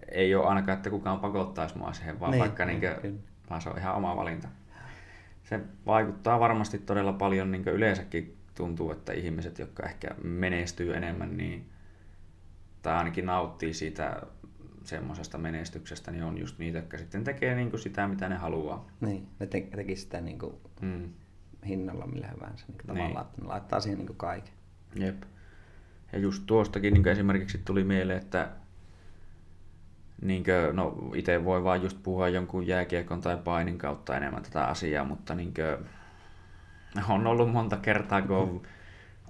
ei 0.09 0.35
ole 0.35 0.46
ainakaan, 0.46 0.77
että 0.77 0.90
kukaan 0.90 1.20
pakottaisi 1.20 1.79
mua 1.79 1.92
siihen, 1.92 2.20
vaan 2.20 2.31
niin, 2.31 2.40
vaikka 2.40 2.64
niin 2.64 2.81
kuin, 2.81 3.25
vaan 3.51 3.61
se 3.61 3.70
on 3.70 3.79
ihan 3.79 3.94
oma 3.94 4.16
valinta. 4.16 4.49
Se 5.42 5.61
vaikuttaa 5.87 6.40
varmasti 6.40 6.79
todella 6.79 7.12
paljon, 7.12 7.51
niin 7.51 7.64
kuin 7.64 7.75
yleensäkin 7.75 8.37
tuntuu, 8.55 8.92
että 8.92 9.12
ihmiset, 9.12 9.59
jotka 9.59 9.83
ehkä 9.83 10.09
menestyy 10.23 10.96
enemmän, 10.96 11.37
niin, 11.37 11.70
tai 12.82 12.96
ainakin 12.96 13.26
nauttii 13.26 13.74
siitä 13.74 14.22
semmoisesta 14.84 15.38
menestyksestä, 15.38 16.10
niin 16.10 16.24
on 16.24 16.38
just 16.38 16.58
niitä, 16.58 16.78
jotka 16.78 16.98
sitten 16.98 17.24
tekee 17.24 17.54
niin 17.54 17.70
kuin 17.70 17.80
sitä, 17.80 18.08
mitä 18.08 18.28
ne 18.28 18.36
haluaa. 18.36 18.86
Niin, 19.00 19.28
ne 19.40 19.46
te- 19.46 19.68
teki 19.76 19.96
sitä 19.96 20.20
niin 20.20 20.38
kuin 20.38 20.54
mm. 20.80 21.08
hinnalla 21.66 22.06
millä 22.06 22.28
hyvänsä. 22.28 22.64
Niin 22.68 22.78
kuin 22.78 22.86
niin. 22.86 22.96
tavallaan, 22.96 23.26
että 23.26 23.42
ne 23.42 23.48
laittaa 23.48 23.80
siihen 23.80 23.98
niin 23.98 24.06
kuin 24.06 24.16
kaiken. 24.16 24.54
Jep. 24.94 25.22
Ja 26.12 26.18
just 26.18 26.42
tuostakin 26.46 26.94
niin 26.94 27.08
esimerkiksi 27.08 27.58
tuli 27.64 27.84
mieleen, 27.84 28.18
että 28.18 28.48
niinkö, 30.22 30.72
no 30.72 31.10
itse 31.14 31.44
voi 31.44 31.64
vaan 31.64 31.82
just 31.82 32.02
puhua 32.02 32.28
jonkun 32.28 32.66
jääkiekon 32.66 33.20
tai 33.20 33.36
painin 33.36 33.78
kautta 33.78 34.16
enemmän 34.16 34.42
tätä 34.42 34.64
asiaa, 34.64 35.04
mutta 35.04 35.34
niinkö, 35.34 35.78
on 37.08 37.26
ollut 37.26 37.52
monta 37.52 37.76
kertaa, 37.76 38.22
kun 38.22 38.36
on 38.36 38.62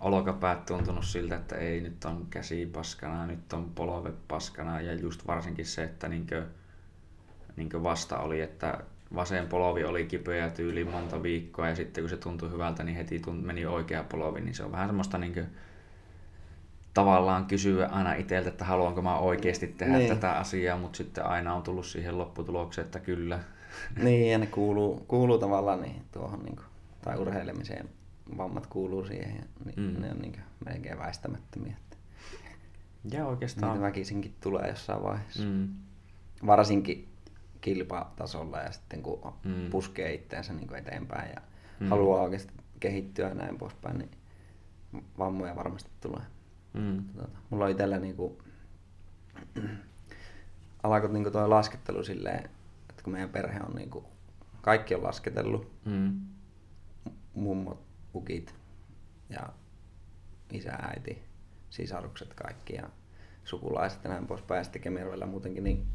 olkapäät 0.01 0.67
tuntunut 0.67 1.05
siltä, 1.05 1.37
että 1.37 1.57
ei 1.57 1.81
nyt 1.81 2.05
on 2.05 2.27
käsi 2.31 2.67
paskana, 2.67 3.27
nyt 3.27 3.53
on 3.53 3.71
polve 3.75 4.13
paskana 4.29 4.81
ja 4.81 4.95
just 4.95 5.27
varsinkin 5.27 5.67
se, 5.67 5.83
että 5.85 6.09
niinkö, 6.09 6.47
niinkö 7.57 7.83
vasta 7.83 8.19
oli, 8.19 8.41
että 8.41 8.81
vasen 9.15 9.47
polovi 9.47 9.85
oli 9.85 10.07
kipeä 10.07 10.51
tyyli 10.51 10.85
monta 10.85 11.23
viikkoa 11.23 11.69
ja 11.69 11.77
sitten 11.77 12.03
kun 12.03 12.11
se 12.11 12.17
tuntui 12.17 12.51
hyvältä, 12.51 12.83
niin 12.83 12.97
heti 12.97 13.19
tunt, 13.19 13.45
meni 13.45 13.67
oikea 13.67 14.05
polovi, 14.05 14.41
niin 14.41 14.55
se 14.55 14.65
on 14.65 14.73
vähän 14.73 14.89
semmoista 14.89 15.19
niinkö, 15.19 15.45
tavallaan 16.95 17.47
kysyä 17.47 17.87
aina 17.87 18.15
itseltä, 18.15 18.49
että 18.49 18.65
haluanko 18.65 19.03
mä 19.03 19.19
oikeasti 19.19 19.67
tehdä 19.67 19.99
niin. 19.99 20.09
tätä 20.09 20.33
asiaa, 20.33 20.79
mutta 20.79 20.97
sitten 20.97 21.27
aina 21.27 21.55
on 21.55 21.63
tullut 21.63 21.87
siihen 21.87 22.19
lopputulokseen, 22.19 22.85
että 22.85 23.01
kyllä. 23.01 23.39
Niin, 24.03 24.33
ja 24.33 24.39
ne 24.39 24.47
kuuluu, 24.47 25.05
kuuluu 25.09 25.39
tavallaan 25.39 25.83
niin, 25.83 26.03
tuohon, 26.13 26.45
niin 26.45 26.57
kuin, 26.57 26.67
tai 27.05 27.19
urheilemiseen, 27.19 27.89
vammat 28.37 28.67
kuuluu 28.67 29.05
siihen, 29.05 29.37
ja 29.37 29.45
niin, 29.65 29.95
mm. 29.95 30.01
ne 30.03 30.11
on 30.11 30.19
niin 30.19 30.41
melkein 30.65 30.99
väistämättömiä. 30.99 31.77
Että 31.85 31.97
ja 33.11 33.27
oikeastaan. 33.27 33.73
Niitä 33.73 33.87
väkisinkin 33.87 34.35
tulee 34.41 34.69
jossain 34.69 35.03
vaiheessa. 35.03 35.43
Mm. 35.43 35.69
Varsinkin 36.47 37.09
kilpatasolla 37.61 38.59
ja 38.59 38.73
sitten 38.73 39.03
kun 39.03 39.33
mm. 39.45 39.71
puskee 39.71 40.15
itseänsä 40.15 40.53
niin 40.53 40.75
eteenpäin 40.75 41.31
ja 41.31 41.41
mm. 41.81 41.89
haluaa 41.89 42.23
oikeasti 42.23 42.53
kehittyä 42.81 43.29
ja 43.29 43.35
näin 43.35 43.59
poispäin, 43.59 43.99
niin 43.99 44.11
vammoja 45.19 45.57
varmasti 45.57 45.91
tulee. 46.01 46.23
Mm. 46.73 47.05
Tota, 47.05 47.39
mulla 47.51 47.65
on 47.65 47.71
itsellä 47.71 47.99
niinku, 47.99 48.43
alkoi 50.83 51.13
niinku 51.13 51.31
tuo 51.31 51.51
laskettelu 51.51 52.05
silleen, 52.05 52.51
että 52.91 53.03
kun 53.03 53.13
meidän 53.13 53.31
perhe 53.31 53.61
on 53.69 53.75
niinku, 53.75 54.05
kaikki 54.61 54.95
on 54.95 55.03
lasketellut, 55.03 55.73
mm. 55.85 56.21
mummot, 57.35 57.90
ukit 58.15 58.55
ja 59.29 59.49
isä, 60.53 60.73
äiti, 60.73 61.23
sisarukset 61.71 62.35
kaikki 62.35 62.75
ja 62.75 62.89
sukulaiset 63.45 64.05
ja 64.05 64.11
näin 64.11 64.27
poispäin. 64.27 64.59
Ja 64.59 64.65
sitten 64.65 64.83
Kemervellä 64.83 65.27
muutenkin 65.27 65.65
niin 65.65 65.87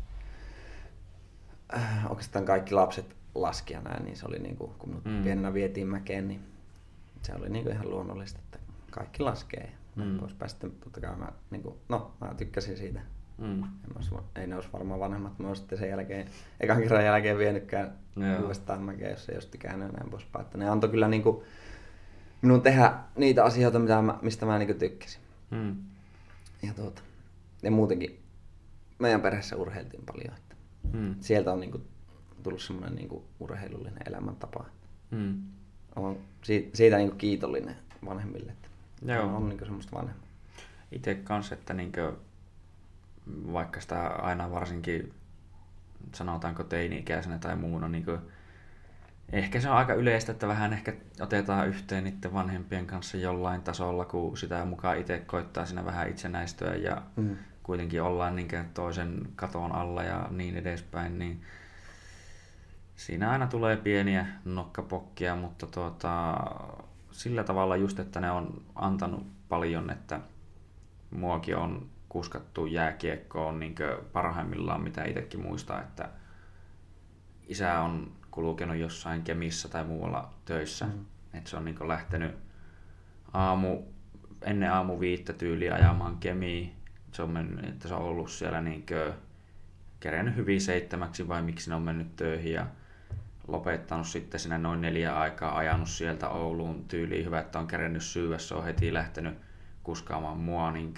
äh, 1.73 2.05
oikeastaan 2.09 2.45
kaikki 2.45 2.73
lapset 2.73 3.15
laski 3.35 3.73
ja 3.73 3.81
näin, 3.81 4.05
niin 4.05 4.17
se 4.17 4.25
oli 4.25 4.39
niinku, 4.39 4.75
kun 4.79 5.01
mm. 5.05 5.23
pienenä 5.23 5.53
vietiin 5.53 5.87
mäkeen, 5.87 6.27
niin 6.27 6.43
se 7.21 7.33
oli 7.35 7.49
niinku 7.49 7.69
ihan 7.69 7.89
luonnollista, 7.89 8.39
että 8.39 8.59
kaikki 8.91 9.23
laskee 9.23 9.71
mm. 9.95 10.19
poispäin. 10.19 10.49
Sitten 10.49 10.71
totta 10.71 11.01
kai 11.01 11.15
mä, 11.15 11.31
niin 11.51 11.61
kuin, 11.61 11.75
no, 11.89 12.11
mä 12.21 12.33
tykkäsin 12.37 12.77
siitä. 12.77 12.99
Mm. 13.37 13.63
En 13.63 13.95
olisi, 13.95 14.15
ei 14.35 14.47
ne 14.47 14.55
olisi 14.55 14.69
varmaan 14.73 14.99
vanhemmat, 14.99 15.39
mä 15.39 15.55
sitten 15.55 15.77
sen 15.77 15.89
jälkeen, 15.89 16.27
ekan 16.59 16.81
kerran 16.81 17.05
jälkeen 17.05 17.37
vienytkään 17.37 17.93
Joo. 18.15 18.41
uudestaan 18.41 18.81
mäkeä, 18.81 19.09
jos 19.09 19.29
ei 19.29 19.35
olisi 19.35 19.47
tykännyt 19.47 19.91
näin 19.91 20.09
poispäin. 20.09 20.45
Että 20.45 20.57
ne 20.57 20.69
antoi 20.69 20.89
kyllä 20.89 21.07
niin 21.07 21.23
kuin, 21.23 21.43
minun 22.45 22.61
tehdä 22.61 22.93
niitä 23.15 23.43
asioita, 23.43 23.79
mitä 23.79 24.01
mä, 24.01 24.19
mistä 24.21 24.45
mä 24.45 24.57
niin 24.57 24.67
kuin 24.67 24.79
tykkäsin. 24.79 25.21
Mm. 25.51 25.75
Ja, 26.63 26.73
tuota, 26.73 27.01
ja 27.63 27.71
muutenkin 27.71 28.19
meidän 28.99 29.21
perheessä 29.21 29.55
urheiltiin 29.55 30.03
paljon. 30.05 30.37
Että 30.37 30.55
mm. 30.93 31.15
Sieltä 31.19 31.53
on 31.53 31.59
niin 31.59 31.71
kuin, 31.71 31.87
tullut 32.43 32.61
semmoinen 32.61 32.95
niin 32.95 33.09
kuin, 33.09 33.23
urheilullinen 33.39 34.01
elämäntapa. 34.07 34.65
Mm. 35.11 35.41
Olen 35.95 36.17
siitä, 36.43 36.77
siitä 36.77 36.97
niin 36.97 37.09
kuin, 37.09 37.17
kiitollinen 37.17 37.75
vanhemmille. 38.05 38.51
Että 38.51 38.67
Joo. 39.13 39.35
on 39.35 39.49
niin 39.49 39.59
semmoista 39.59 39.97
vanhemmaa. 39.97 40.27
Itse 40.91 41.15
kanssa, 41.15 41.55
että 41.55 41.73
niin 41.73 41.91
kuin, 41.91 42.15
vaikka 43.53 43.81
sitä 43.81 44.07
aina 44.07 44.51
varsinkin 44.51 45.13
sanotaanko 46.13 46.63
teini-ikäisenä 46.63 47.37
tai 47.37 47.55
muuna, 47.55 47.87
niin 47.87 48.05
kuin, 48.05 48.19
ehkä 49.31 49.59
se 49.59 49.69
on 49.69 49.77
aika 49.77 49.93
yleistä, 49.93 50.31
että 50.31 50.47
vähän 50.47 50.73
ehkä 50.73 50.93
otetaan 51.19 51.67
yhteen 51.67 52.03
niiden 52.03 52.33
vanhempien 52.33 52.87
kanssa 52.87 53.17
jollain 53.17 53.61
tasolla, 53.61 54.05
kun 54.05 54.37
sitä 54.37 54.65
mukaan 54.65 54.97
itse 54.97 55.19
koittaa 55.19 55.65
siinä 55.65 55.85
vähän 55.85 56.09
itsenäistyä 56.09 56.75
ja 56.75 57.01
mm. 57.15 57.37
kuitenkin 57.63 58.01
ollaan 58.01 58.35
niin 58.35 58.49
toisen 58.73 59.27
katon 59.35 59.71
alla 59.71 60.03
ja 60.03 60.27
niin 60.31 60.57
edespäin, 60.57 61.19
niin 61.19 61.41
siinä 62.95 63.29
aina 63.29 63.47
tulee 63.47 63.77
pieniä 63.77 64.25
nokkapokkia, 64.45 65.35
mutta 65.35 65.67
tuota, 65.67 66.37
sillä 67.11 67.43
tavalla 67.43 67.75
just, 67.75 67.99
että 67.99 68.19
ne 68.19 68.31
on 68.31 68.61
antanut 68.75 69.27
paljon, 69.49 69.89
että 69.89 70.19
muakin 71.11 71.57
on 71.57 71.89
kuskattu 72.09 72.65
jääkiekkoon 72.65 73.59
niin 73.59 73.75
parhaimmillaan, 74.13 74.81
mitä 74.81 75.03
itsekin 75.03 75.41
muistaa, 75.41 75.81
että 75.81 76.09
isä 77.47 77.79
on 77.79 78.11
kulkenut 78.35 78.77
jossain 78.77 79.23
Kemissä 79.23 79.69
tai 79.69 79.83
muualla 79.83 80.33
töissä. 80.45 80.85
Mm. 80.85 81.05
Että 81.33 81.49
se 81.49 81.57
on 81.57 81.65
niin 81.65 81.87
lähtenyt 81.87 82.35
aamu, 83.33 83.81
ennen 84.41 84.71
aamu 84.71 84.99
viittä 84.99 85.33
tyyliä 85.33 85.73
ajamaan 85.73 86.17
Kemiin. 86.17 86.75
Se 87.11 87.21
on 87.21 87.29
mennyt, 87.29 87.65
että 87.65 87.87
se 87.87 87.93
on 87.93 88.01
ollut 88.01 88.29
siellä 88.29 88.61
niin 88.61 88.85
kerennyt 89.99 90.35
hyvin 90.35 90.61
seitsemäksi 90.61 91.27
vai 91.27 91.41
miksi 91.41 91.69
ne 91.69 91.75
on 91.75 91.81
mennyt 91.81 92.15
töihin 92.15 92.53
ja 92.53 92.67
lopettanut 93.47 94.07
sitten 94.07 94.39
sinne 94.39 94.57
noin 94.57 94.81
neljä 94.81 95.19
aikaa, 95.19 95.57
ajanut 95.57 95.89
sieltä 95.89 96.29
Ouluun 96.29 96.85
tyyliin. 96.87 97.25
Hyvä, 97.25 97.39
että 97.39 97.59
on 97.59 97.67
kerennyt 97.67 98.03
syyä, 98.03 98.37
se 98.37 98.55
on 98.55 98.63
heti 98.63 98.93
lähtenyt 98.93 99.37
kuskaamaan 99.83 100.37
mua, 100.37 100.71
niin 100.71 100.93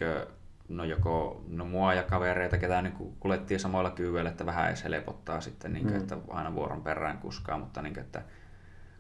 no 0.70 0.84
joko 0.84 1.44
no 1.48 1.66
mua 1.66 1.94
ja 1.94 2.04
kavereita, 2.04 2.58
ketä 2.58 2.82
niin 2.82 3.16
kuljettiin 3.20 3.60
samoilla 3.60 3.90
kyvyillä, 3.90 4.30
että 4.30 4.46
vähän 4.46 4.68
edes 4.68 4.84
helpottaa 4.84 5.42
sitten, 5.42 5.74
niin 5.74 5.86
kuin, 5.86 5.96
mm. 5.96 6.02
että 6.02 6.18
aina 6.30 6.56
vuoron 6.56 6.82
perään 6.82 7.18
kuskaa, 7.18 7.58
mutta 7.58 7.82
niin 7.82 7.94
kuin, 7.94 8.04
että 8.04 8.22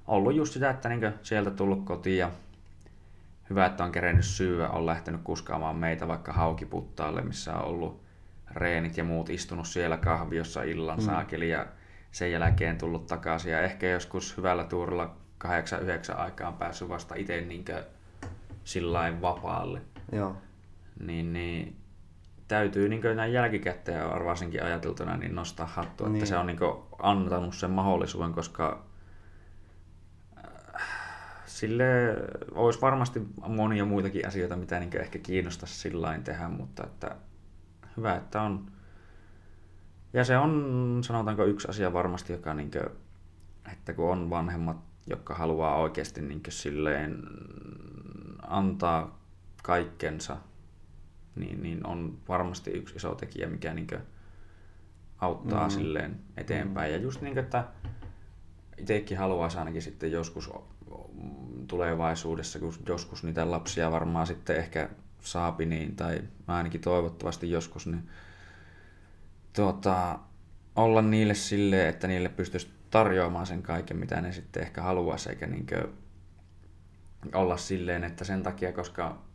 ollut 0.07 0.35
just 0.35 0.53
sitä, 0.53 0.69
että 0.69 0.89
niin 0.89 0.99
kuin, 0.99 1.13
sieltä 1.23 1.51
tullut 1.51 1.85
kotiin 1.85 2.17
ja 2.17 2.31
hyvä, 3.49 3.65
että 3.65 3.83
on 3.83 3.91
kerennyt 3.91 4.25
syyä, 4.25 4.69
on 4.69 4.85
lähtenyt 4.85 5.21
kuskaamaan 5.23 5.75
meitä 5.75 6.07
vaikka 6.07 6.33
haukiputtaalle, 6.33 7.21
missä 7.21 7.55
on 7.55 7.65
ollut 7.65 8.01
reenit 8.51 8.97
ja 8.97 9.03
muut 9.03 9.29
istunut 9.29 9.67
siellä 9.67 9.97
kahviossa 9.97 10.63
illan 10.63 10.99
mm. 10.99 11.05
saakeli 11.05 11.49
ja 11.49 11.65
sen 12.11 12.31
jälkeen 12.31 12.77
tullut 12.77 13.07
takaisin 13.07 13.51
ja 13.51 13.61
ehkä 13.61 13.89
joskus 13.89 14.37
hyvällä 14.37 14.63
tuurilla 14.63 15.15
8-9 15.45 15.49
aikaan 16.15 16.53
päässyt 16.53 16.89
vasta 16.89 17.15
itse 17.15 17.41
niin 17.41 17.65
sillain 18.63 19.21
vapaalle. 19.21 19.81
Joo. 20.11 20.35
Niin, 20.99 21.33
niin 21.33 21.81
täytyy 22.47 22.89
niin 22.89 23.01
näin 23.15 23.33
jälkikäteen 23.33 24.09
varsinkin 24.09 24.63
ajateltuna 24.63 25.17
niin 25.17 25.35
nostaa 25.35 25.65
hattua, 25.65 26.07
niin. 26.07 26.15
että 26.15 26.29
se 26.29 26.37
on 26.37 26.47
niin 26.47 26.59
antanut 27.01 27.55
sen 27.55 27.71
mahdollisuuden, 27.71 28.33
koska 28.33 28.85
äh, 30.37 30.81
sille 31.45 31.85
olisi 32.51 32.81
varmasti 32.81 33.21
monia 33.47 33.85
muitakin 33.85 34.27
asioita, 34.27 34.55
mitä 34.55 34.79
niin 34.79 35.01
ehkä 35.01 35.19
kiinnostaisi 35.19 35.75
sillä 35.75 36.19
tehdä, 36.23 36.49
mutta 36.49 36.83
että 36.83 37.15
hyvä, 37.97 38.15
että 38.15 38.41
on 38.41 38.71
ja 40.13 40.23
se 40.23 40.37
on, 40.37 41.01
sanotaanko, 41.03 41.45
yksi 41.45 41.67
asia 41.67 41.93
varmasti, 41.93 42.33
joka 42.33 42.53
niin 42.53 42.71
kuin, 42.71 42.85
että 43.71 43.93
kun 43.93 44.11
on 44.11 44.29
vanhemmat, 44.29 44.77
jotka 45.07 45.33
haluaa 45.33 45.75
oikeasti 45.75 46.21
niin 46.21 46.41
silleen 46.49 47.23
antaa 48.47 49.19
kaikkensa, 49.63 50.37
niin, 51.39 51.63
niin 51.63 51.87
on 51.87 52.17
varmasti 52.27 52.71
yksi 52.71 52.95
iso 52.95 53.15
tekijä, 53.15 53.47
mikä 53.47 53.73
niin 53.73 53.87
auttaa 55.19 55.67
mm. 55.67 55.71
silleen 55.71 56.19
eteenpäin. 56.37 56.91
Ja 56.91 56.97
just 56.97 57.21
niin 57.21 57.33
kuin, 57.33 57.43
että 57.43 57.63
itsekin 58.77 59.17
haluaisi 59.17 59.57
ainakin 59.57 59.81
sitten 59.81 60.11
joskus 60.11 60.49
tulevaisuudessa, 61.67 62.59
kun 62.59 62.73
joskus 62.87 63.23
niitä 63.23 63.51
lapsia 63.51 63.91
varmaan 63.91 64.27
sitten 64.27 64.55
ehkä 64.55 64.89
saapi, 65.19 65.65
niin, 65.65 65.95
tai 65.95 66.21
ainakin 66.47 66.81
toivottavasti 66.81 67.51
joskus, 67.51 67.87
niin 67.87 68.09
tuota, 69.55 70.19
olla 70.75 71.01
niille 71.01 71.33
sille, 71.33 71.87
että 71.87 72.07
niille 72.07 72.29
pystyisi 72.29 72.69
tarjoamaan 72.89 73.45
sen 73.45 73.63
kaiken, 73.63 73.97
mitä 73.97 74.21
ne 74.21 74.31
sitten 74.31 74.63
ehkä 74.63 74.81
haluaisi, 74.81 75.29
eikä 75.29 75.47
niinkö 75.47 75.89
olla 77.33 77.57
silleen, 77.57 78.03
että 78.03 78.23
sen 78.25 78.43
takia, 78.43 78.73
koska 78.73 79.26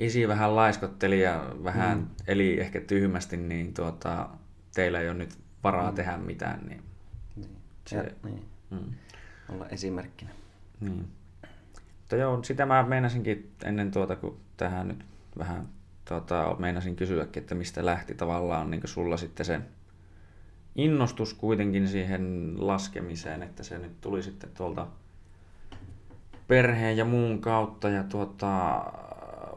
isi 0.00 0.28
vähän 0.28 0.56
laiskotteli 0.56 1.20
ja 1.20 1.54
vähän 1.64 1.98
mm. 1.98 2.06
eli 2.26 2.60
ehkä 2.60 2.80
tyhmästi, 2.80 3.36
niin 3.36 3.74
tuota, 3.74 4.28
teillä 4.74 5.00
ei 5.00 5.08
ole 5.08 5.18
nyt 5.18 5.38
varaa 5.64 5.90
mm. 5.90 5.94
tehdä 5.94 6.16
mitään. 6.16 6.60
Niin, 6.68 6.82
niin. 7.36 7.56
Se, 7.86 7.96
ja, 7.96 8.04
niin. 8.24 8.44
Mm. 8.70 8.94
Olla 9.48 9.68
esimerkkinä. 9.68 10.30
Niin. 10.80 11.08
Mutta 11.98 12.16
joo, 12.16 12.42
sitä 12.42 12.66
mä 12.66 12.82
meinasinkin 12.82 13.50
ennen 13.64 13.90
tuota, 13.90 14.16
kun 14.16 14.40
tähän 14.56 14.88
nyt 14.88 15.04
vähän 15.38 15.68
tota, 16.04 16.56
meinasin 16.58 16.96
kysyäkin, 16.96 17.40
että 17.40 17.54
mistä 17.54 17.86
lähti 17.86 18.14
tavallaan 18.14 18.70
niin 18.70 18.82
sulla 18.84 19.16
sitten 19.16 19.46
se 19.46 19.60
innostus 20.76 21.34
kuitenkin 21.34 21.88
siihen 21.88 22.54
laskemiseen, 22.58 23.42
että 23.42 23.62
se 23.62 23.78
nyt 23.78 24.00
tuli 24.00 24.22
sitten 24.22 24.50
tuolta 24.56 24.86
perheen 26.48 26.96
ja 26.96 27.04
muun 27.04 27.40
kautta. 27.40 27.88
Ja 27.88 28.04
tuota, 28.04 28.82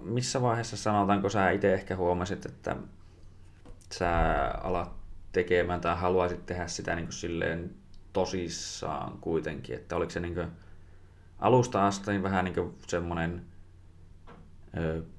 missä 0.04 0.42
vaiheessa 0.42 0.78
sanotaanko 0.78 1.30
sä 1.30 1.52
itse 1.52 1.74
ehkä 1.74 1.96
huomasit, 1.96 2.46
että 2.46 2.76
sä 3.92 4.12
alat 4.64 4.92
tekemään 5.32 5.82
tai 5.82 5.96
haluaisit 5.96 6.46
tehdä 6.46 6.68
sitä 6.68 6.96
niin 6.96 7.06
kuin 7.06 7.14
silleen 7.14 7.76
tosissaan 8.14 9.18
kuitenkin, 9.22 9.76
että 9.76 9.96
oliko 9.96 10.10
se 10.10 10.20
niin 10.20 10.34
kuin 10.34 10.48
alusta 11.40 11.88
asti 11.88 12.12
niin 12.12 12.24
vähän 12.24 12.46
niin 12.46 12.56
kuin 12.56 12.74
semmoinen 12.88 13.46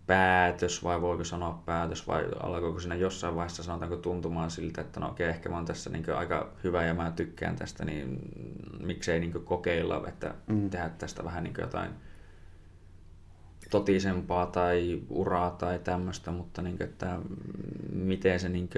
päätös, 0.07 0.85
vai 0.85 1.01
voiko 1.01 1.25
sanoa 1.25 1.63
päätös, 1.67 2.09
vai 2.09 2.29
alkoiko 2.43 2.81
siinä 2.81 2.95
jossain 2.95 3.35
vaiheessa 3.35 3.63
sanotaanko 3.63 3.97
tuntumaan 3.97 4.51
siltä, 4.51 4.81
että 4.81 5.01
no 5.01 5.09
okei, 5.09 5.29
ehkä 5.29 5.49
mä 5.49 5.57
oon 5.57 5.65
tässä 5.65 5.91
niin 5.91 6.15
aika 6.15 6.53
hyvä 6.65 6.85
ja 6.85 6.95
mä 6.95 7.11
tykkään 7.11 7.57
tästä, 7.57 7.85
niin 7.85 8.19
miksei 8.81 9.21
niin 9.21 9.45
kokeilla, 9.45 10.05
että 10.09 10.35
mm. 10.47 10.71
tehdä 10.71 10.89
tästä 10.89 11.25
vähän 11.25 11.45
niin 11.45 11.55
jotain 11.59 11.91
totisempaa 13.71 14.47
tai 14.47 15.03
uraa 15.11 15.51
tai 15.51 15.79
tämmöistä, 15.79 16.31
mutta 16.31 16.63
niin 16.63 16.79
kuin, 16.79 16.89
että 16.89 17.19
miten 17.93 18.41
se 18.41 18.49
niin 18.49 18.71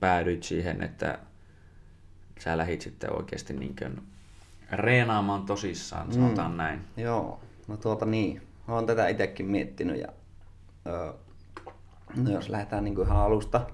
päädyit 0.00 0.42
siihen, 0.42 0.82
että 0.82 1.18
sä 2.38 2.58
lähit 2.58 2.80
sitten 2.80 3.16
oikeasti 3.16 3.52
niin 3.52 3.76
kuin 3.76 4.02
reenaamaan 4.72 5.46
tosissaan, 5.46 6.12
sanotaan 6.12 6.50
mm. 6.50 6.56
näin. 6.56 6.80
Joo, 6.96 7.40
no 7.68 7.76
tuota 7.76 8.06
niin. 8.06 8.42
Olen 8.68 8.86
tätä 8.86 9.08
itsekin 9.08 9.46
miettinyt 9.46 10.00
ja 10.00 10.08
öö, 10.86 11.12
no 12.16 12.30
jos 12.30 12.48
lähdetään 12.48 12.84
niin 12.84 12.94
kuin 12.94 13.06
ihan 13.06 13.22
alusta, 13.22 13.66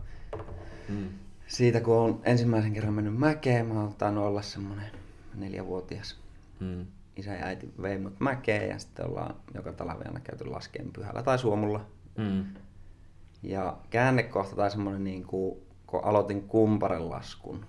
mm. 0.89 1.09
siitä 1.47 1.81
kun 1.81 1.97
on 1.97 2.21
ensimmäisen 2.25 2.73
kerran 2.73 2.95
mennyt 2.95 3.19
mäkeen, 3.19 3.67
mä 3.67 3.81
oon 3.81 4.19
olla 4.19 4.43
semmoinen 4.43 4.91
neljävuotias. 5.35 6.17
Mm 6.61 6.87
isä 7.19 7.35
ja 7.35 7.45
äiti 7.45 7.73
vei 7.83 7.99
mut 7.99 8.21
mäkeen 8.21 8.69
ja 8.69 8.79
sitten 8.79 9.07
ollaan 9.07 9.35
joka 9.55 9.73
talvi 9.73 10.05
aina 10.05 10.21
käyty 10.21 10.45
laskeen 10.45 10.93
pyhällä 10.93 11.23
tai 11.23 11.39
suomulla. 11.39 11.87
Mm. 12.17 12.45
Ja 13.43 13.79
käännekohta 13.91 14.57
tai 14.57 14.71
semmoinen, 14.71 15.05
niin 15.05 15.25
kuin, 15.25 15.59
kun 15.87 16.05
aloitin 16.05 16.49
kumparen 16.49 17.11
laskun, 17.11 17.67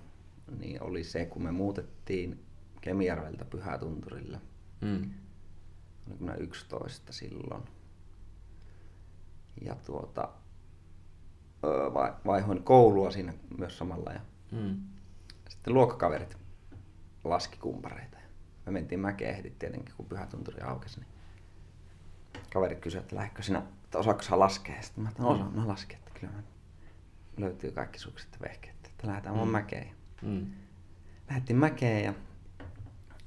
niin 0.58 0.82
oli 0.82 1.04
se, 1.04 1.26
kun 1.26 1.42
me 1.42 1.52
muutettiin 1.52 2.44
Kemijärveltä 2.80 3.44
Pyhätunturille. 3.44 4.40
Mm. 4.80 5.10
Oliko 6.06 6.24
minä 6.24 6.34
11 6.34 7.12
silloin. 7.12 7.62
Ja 9.62 9.76
tuota, 9.86 10.28
vaihoin 12.26 12.62
koulua 12.62 13.10
siinä 13.10 13.34
myös 13.58 13.78
samalla. 13.78 14.12
Ja 14.12 14.20
mm. 14.52 14.76
Sitten 15.48 15.74
luokkakaverit 15.74 16.36
laski 17.24 17.58
kumpareita 17.58 18.19
me 18.66 18.72
mentiin 18.72 19.00
mäkeen 19.00 19.36
heti 19.36 19.50
tietenkin, 19.58 19.94
kun 19.96 20.06
pyhätunturi 20.06 20.60
aukesi, 20.60 21.00
niin 21.00 21.08
kaverit 22.52 22.80
kysyivät, 22.80 23.04
että 23.04 23.16
lähdekö 23.16 23.42
sinä, 23.42 23.62
että 23.84 23.98
osaako 23.98 24.22
laskea? 24.30 24.82
Sitten 24.82 25.04
mä 25.04 25.10
että 25.10 25.22
osaan, 25.22 25.56
no 25.56 25.68
laskea, 25.68 25.98
että 25.98 26.20
kyllä 26.20 26.32
löytyy 27.36 27.70
kaikki 27.72 27.98
sukset 27.98 28.28
ja 28.32 28.48
vehkeet, 28.48 28.76
että 28.86 29.06
lähdetään 29.06 29.34
mm. 29.34 29.38
vaan 29.38 29.48
mäkeen. 29.48 29.90
Mm. 30.22 30.46
Lähdettiin 31.28 31.56
mäkeen 31.56 32.04
ja 32.04 32.14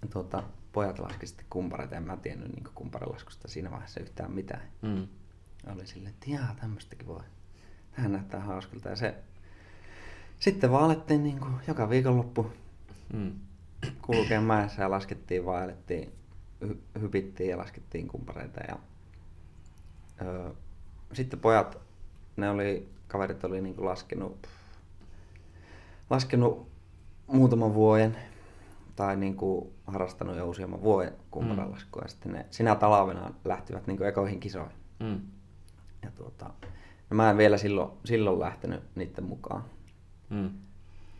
tuota, 0.09 0.43
pojat 0.71 0.99
laski 0.99 1.27
sitten 1.27 1.45
kumpareita, 1.49 1.95
en 1.95 2.03
mä 2.03 2.17
tiennyt 2.17 2.55
niin 2.55 2.63
kumparilaskusta 2.75 3.47
siinä 3.47 3.71
vaiheessa 3.71 3.99
yhtään 3.99 4.31
mitään. 4.31 4.67
Mm. 4.81 5.07
Oli 5.75 5.87
silleen, 5.87 6.13
että 6.13 6.31
jaa, 6.31 6.55
tämmöistäkin 6.61 7.07
voi. 7.07 7.23
Tähän 7.95 8.11
näyttää 8.11 8.39
hauskalta. 8.39 8.89
Ja 8.89 8.95
se, 8.95 9.15
sitten 10.39 10.71
vaan 10.71 10.83
alettiin 10.83 11.23
niin 11.23 11.39
kuin 11.39 11.53
joka 11.67 11.89
viikonloppu 11.89 12.51
mm 13.13 13.39
kulkea 14.01 14.41
mäessä 14.41 14.81
ja 14.81 14.91
laskettiin 14.91 15.43
hy- 16.65 16.99
hypittiin 17.01 17.49
ja 17.49 17.57
laskettiin 17.57 18.07
kumpareita. 18.07 18.59
Ja, 18.67 18.79
öö, 20.21 20.49
sitten 21.13 21.39
pojat, 21.39 21.77
ne 22.37 22.49
oli, 22.49 22.89
kaverit 23.07 23.43
oli 23.43 23.61
niinku 23.61 23.85
laskenut, 23.85 24.47
laskenut 26.09 26.67
muutaman 27.27 27.73
vuoden 27.73 28.17
tai 28.95 29.15
niinku 29.15 29.73
harrastanut 29.87 30.37
jo 30.37 30.49
useamman 30.49 30.81
vuoden 30.81 31.13
kumparanlaskua. 31.31 32.01
Mm. 32.01 32.05
Ja 32.05 32.09
sitten 32.09 32.31
ne 32.31 32.45
sinä 32.49 32.75
talvena 32.75 33.33
lähtivät 33.45 33.87
niinku 33.87 34.03
ekoihin 34.03 34.39
kisoihin. 34.39 34.77
Mm. 34.99 35.21
Ja 36.01 36.11
tuota, 36.11 36.45
no 37.09 37.15
mä 37.15 37.29
en 37.29 37.37
vielä 37.37 37.57
silloin, 37.57 37.91
silloin 38.05 38.39
lähtenyt 38.39 38.83
niiden 38.95 39.23
mukaan. 39.23 39.63
Mm. 40.29 40.49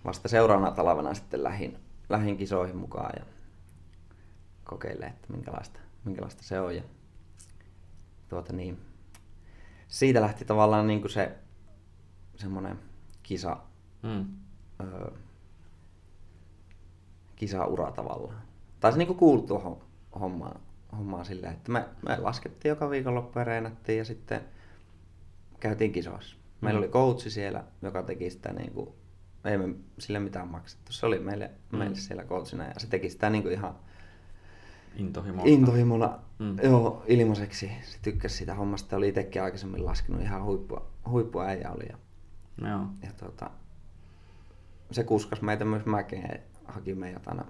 Vasta 0.05 0.27
seuraavana 0.27 0.71
talvena 0.71 1.13
sitten 1.13 1.43
lähin 1.43 1.82
lähdin 2.13 2.37
kisoihin 2.37 2.77
mukaan 2.77 3.13
ja 3.19 3.25
kokeille, 4.63 5.05
että 5.05 5.33
minkälaista, 5.33 5.79
minkälaista 6.05 6.43
se 6.43 6.59
on. 6.59 6.75
Ja 6.75 6.83
tuota 8.29 8.53
niin, 8.53 8.79
siitä 9.87 10.21
lähti 10.21 10.45
tavallaan 10.45 10.87
niin 10.87 11.01
kuin 11.01 11.11
se 11.11 11.35
semmoinen 12.35 12.79
kisa, 13.23 13.57
mm. 14.03 14.25
öö, 14.81 15.11
kisaura 17.35 17.91
tavallaan. 17.91 18.41
Tai 18.79 18.91
se 18.91 18.97
niin 18.97 19.07
kuin 19.07 19.19
kuului 19.19 19.47
tuohon 19.47 19.81
hommaan, 20.19 20.61
hommaan 20.97 21.25
silleen, 21.25 21.53
että 21.53 21.71
me, 21.71 21.85
me 22.01 22.17
laskettiin 22.17 22.69
joka 22.69 22.89
viikonloppu 22.89 23.39
ja 23.39 23.45
reenattiin 23.45 23.97
ja 23.97 24.05
sitten 24.05 24.41
käytiin 25.59 25.91
kisoissa. 25.91 26.37
Meillä 26.61 26.79
mm. 26.79 26.83
oli 26.83 26.91
coachi 26.91 27.29
siellä, 27.29 27.63
joka 27.81 28.03
teki 28.03 28.29
sitä 28.29 28.53
niin 28.53 28.73
kuin 28.73 28.89
ei 29.45 29.57
me 29.57 29.75
sille 29.99 30.19
mitään 30.19 30.47
maksettu. 30.47 30.91
Se 30.91 31.05
oli 31.05 31.19
meille, 31.19 31.51
mm. 31.71 31.77
meille 31.77 31.95
siellä 31.95 32.23
coachina 32.23 32.63
ja 32.63 32.73
se 32.77 32.87
teki 32.87 33.09
sitä 33.09 33.29
niin 33.29 33.43
kuin 33.43 33.53
ihan 33.53 33.75
intohimolla, 34.95 35.49
intohimolla 35.49 36.19
mm. 36.39 36.57
joo, 36.63 37.03
ilmaiseksi. 37.07 37.71
Se 37.81 37.99
tykkäsi 38.01 38.37
sitä 38.37 38.55
hommasta. 38.55 38.95
Oli 38.95 39.07
itsekin 39.09 39.43
aikaisemmin 39.43 39.85
laskenut 39.85 40.21
ihan 40.21 40.43
huippua, 40.43 40.91
huippua 41.09 41.45
äijä 41.45 41.71
oli. 41.71 41.85
Ja, 41.89 41.97
joo. 42.69 42.85
ja 43.03 43.11
tuota, 43.19 43.49
se 44.91 45.03
kuskas 45.03 45.41
meitä 45.41 45.65
myös 45.65 45.85
mäkeen 45.85 46.39
haki 46.65 46.95
meidät 46.95 47.27
aina. 47.27 47.45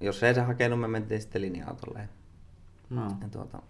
Jos 0.00 0.22
ei 0.22 0.34
se 0.34 0.40
hakenut, 0.40 0.80
me 0.80 0.88
mentiin 0.88 1.20
sitten 1.20 1.42
linja-autolle. 1.42 2.08
No. 2.90 3.16
Ja 3.22 3.28
tuota, 3.28 3.62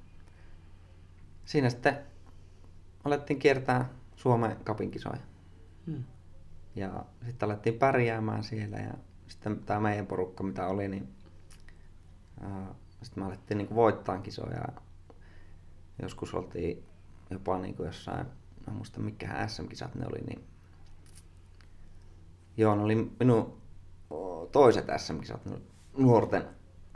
siinä 1.45 1.71
sitten 1.71 1.99
alettiin 3.05 3.39
kiertää 3.39 3.89
Suomen 4.17 4.57
kapinkisoja. 4.65 5.21
Hmm. 5.87 6.05
Ja 6.75 7.05
sitten 7.27 7.47
alettiin 7.47 7.79
pärjäämään 7.79 8.45
siellä 8.45 8.77
ja 8.77 8.95
sitten 9.29 9.59
tämä 9.67 9.81
meidän 9.81 10.07
porukka, 10.07 10.45
mitä 10.45 10.67
oli, 10.67 10.89
niin 10.89 11.09
sitten 13.03 13.23
me 13.23 13.27
alettiin 13.27 13.59
niin 13.59 13.75
voittaa 13.75 14.19
kisoja. 14.19 14.65
Joskus 16.03 16.35
oltiin 16.35 16.85
jopa 17.31 17.59
niin 17.59 17.75
kuin 17.75 17.87
jossain, 17.87 18.27
en 18.69 18.75
muista 18.75 19.01
mikä 19.01 19.49
SM-kisat 19.49 19.95
ne 19.95 20.07
oli, 20.07 20.21
niin 20.21 20.45
joo, 22.57 22.75
ne 22.75 22.83
oli 22.83 23.13
minun 23.21 23.59
toiset 24.53 24.87
SM-kisat, 24.97 25.41
nuorten, 25.97 26.45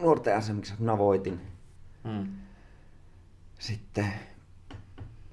nuorten 0.01 0.43
SM-kisat, 0.43 0.79
minä 0.79 0.99
voitin. 0.99 1.41
Hmm. 2.09 2.27
Sitten 3.59 4.13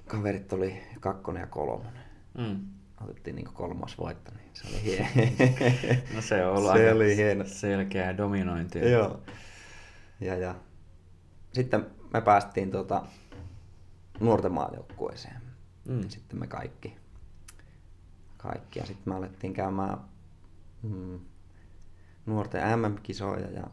kaverit 0.06 0.52
oli 0.52 0.82
kakkonen 1.00 1.40
ja 1.40 1.46
kolmonen. 1.46 2.04
Hmm 2.38 2.79
otettiin 3.00 3.36
niin 3.36 3.54
kolmas 3.54 3.98
voitto, 3.98 4.32
niin 4.34 4.50
se 4.52 4.68
oli 4.68 4.82
hieno. 4.84 5.06
no 6.14 6.20
se 6.20 6.46
on 6.46 6.56
ollut 6.56 6.72
se 6.76 6.92
oli 6.92 7.16
hieno. 7.16 7.44
selkeä 7.44 8.16
dominointi. 8.16 8.78
Joo. 8.90 9.22
Ja, 10.20 10.36
ja. 10.36 10.54
Sitten 11.52 11.86
me 12.12 12.20
päästiin 12.20 12.70
tuota 12.70 13.06
nuorten 14.20 14.52
maajoukkueeseen. 14.52 15.40
Mm. 15.88 16.08
Sitten 16.08 16.38
me 16.38 16.46
kaikki. 16.46 16.96
Kaikki. 18.36 18.78
Ja 18.78 18.86
sitten 18.86 19.12
me 19.12 19.16
alettiin 19.16 19.52
käymään 19.52 19.98
mm, 20.82 21.20
nuorten 22.26 22.78
MM-kisoja 22.80 23.50
ja 23.50 23.70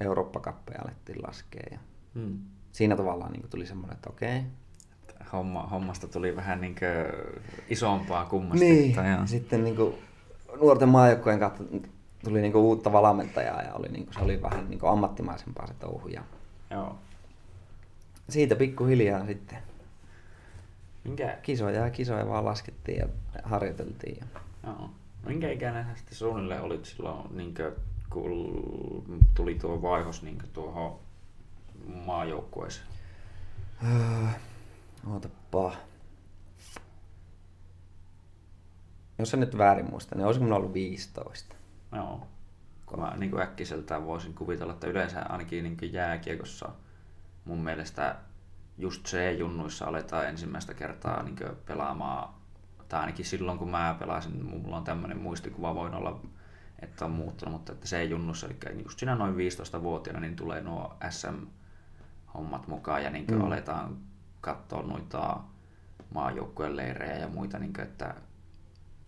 Eurooppa-kappeja 0.00 0.82
alettiin 0.82 1.22
laskea. 1.22 1.66
Ja 1.70 1.78
mm. 2.14 2.38
Siinä 2.72 2.96
tavallaan 2.96 3.32
niin 3.32 3.48
tuli 3.50 3.66
semmoinen, 3.66 3.94
että 3.94 4.10
okei, 4.10 4.42
homma, 5.32 5.62
hommasta 5.62 6.08
tuli 6.08 6.36
vähän 6.36 6.60
niin 6.60 6.76
isompaa 7.68 8.24
kummasti. 8.24 8.64
Niin, 8.64 8.94
ja... 8.94 9.26
sitten 9.26 9.64
niin 9.64 9.76
kuin 9.76 9.94
nuorten 10.60 10.88
maajoukkojen 10.88 11.38
kautta 11.38 11.64
tuli 12.24 12.40
niin 12.40 12.52
kuin 12.52 12.62
uutta 12.62 12.92
valmentajaa 12.92 13.62
ja 13.62 13.74
oli, 13.74 13.88
niin 13.88 14.04
kuin, 14.04 14.14
se 14.14 14.20
oli 14.20 14.42
vähän 14.42 14.70
niin 14.70 14.78
kuin 14.78 14.92
ammattimaisempaa 14.92 15.66
se 15.66 15.74
touhu. 15.74 16.08
Ja 16.08 16.22
Joo. 16.70 16.98
Siitä 18.28 18.56
pikkuhiljaa 18.56 19.26
sitten 19.26 19.58
Minkä... 21.04 21.38
kisoja 21.42 21.84
ja 21.84 21.90
kisoja 21.90 22.28
vaan 22.28 22.44
laskettiin 22.44 22.98
ja 22.98 23.08
harjoiteltiin. 23.42 24.16
Ja... 24.20 24.40
Joo. 24.66 24.90
Minkä 25.26 25.50
ikäinen 25.50 25.84
sä 25.84 25.94
sitten 25.94 26.14
suunnilleen 26.14 26.62
olit 26.62 26.84
silloin, 26.84 27.36
niin 27.36 27.54
kuin, 27.54 27.72
kun 28.10 29.24
tuli 29.34 29.54
tuo 29.54 29.82
vaihos 29.82 30.22
niin 30.22 30.38
tuohon 30.52 30.98
maajoukkueeseen? 32.06 32.86
Ootapa. 35.06 35.76
Jos 39.18 39.34
en 39.34 39.40
nyt 39.40 39.58
väärin 39.58 39.90
muista, 39.90 40.14
niin 40.14 40.26
olisiko 40.26 40.44
minulla 40.44 40.58
ollut 40.58 40.74
15. 40.74 41.56
Joo. 41.96 42.26
Kun 42.86 43.00
mä 43.00 43.16
niin 43.16 43.30
kuin 43.30 43.42
äkkiseltään 43.42 44.06
voisin 44.06 44.34
kuvitella, 44.34 44.72
että 44.72 44.86
yleensä 44.86 45.22
ainakin 45.28 45.64
niin 45.64 45.92
jääkiekossa 45.92 46.68
mun 47.44 47.58
mielestä 47.58 48.16
just 48.78 49.06
C-junnuissa 49.06 49.86
aletaan 49.86 50.28
ensimmäistä 50.28 50.74
kertaa 50.74 51.22
niin 51.22 51.36
pelaamaan 51.66 52.34
tai 52.88 53.00
ainakin 53.00 53.24
silloin 53.24 53.58
kun 53.58 53.70
mä 53.70 53.96
pelasin, 53.98 54.44
mulla 54.44 54.76
on 54.76 54.84
tämmöinen 54.84 55.18
muistikuva, 55.18 55.74
voin 55.74 55.94
olla, 55.94 56.20
että 56.78 57.04
on 57.04 57.10
muuttunut, 57.10 57.54
mutta 57.54 57.72
että 57.72 57.86
se 57.86 58.00
ei 58.00 58.10
junnussa, 58.10 58.46
eli 58.46 58.82
just 58.82 58.98
siinä 58.98 59.14
noin 59.14 59.34
15-vuotiaana, 59.34 60.20
niin 60.20 60.36
tulee 60.36 60.60
nuo 60.60 60.96
SM-hommat 61.10 62.66
mukaan 62.66 63.04
ja 63.04 63.10
niin 63.10 63.24
mm. 63.30 63.40
aletaan 63.40 63.96
katsoa 64.40 64.82
noita 64.82 65.40
maajoukkueen 66.14 66.76
leirejä 66.76 67.16
ja 67.16 67.28
muita, 67.28 67.58
niin 67.58 67.72
kuin, 67.72 67.84
että 67.84 68.14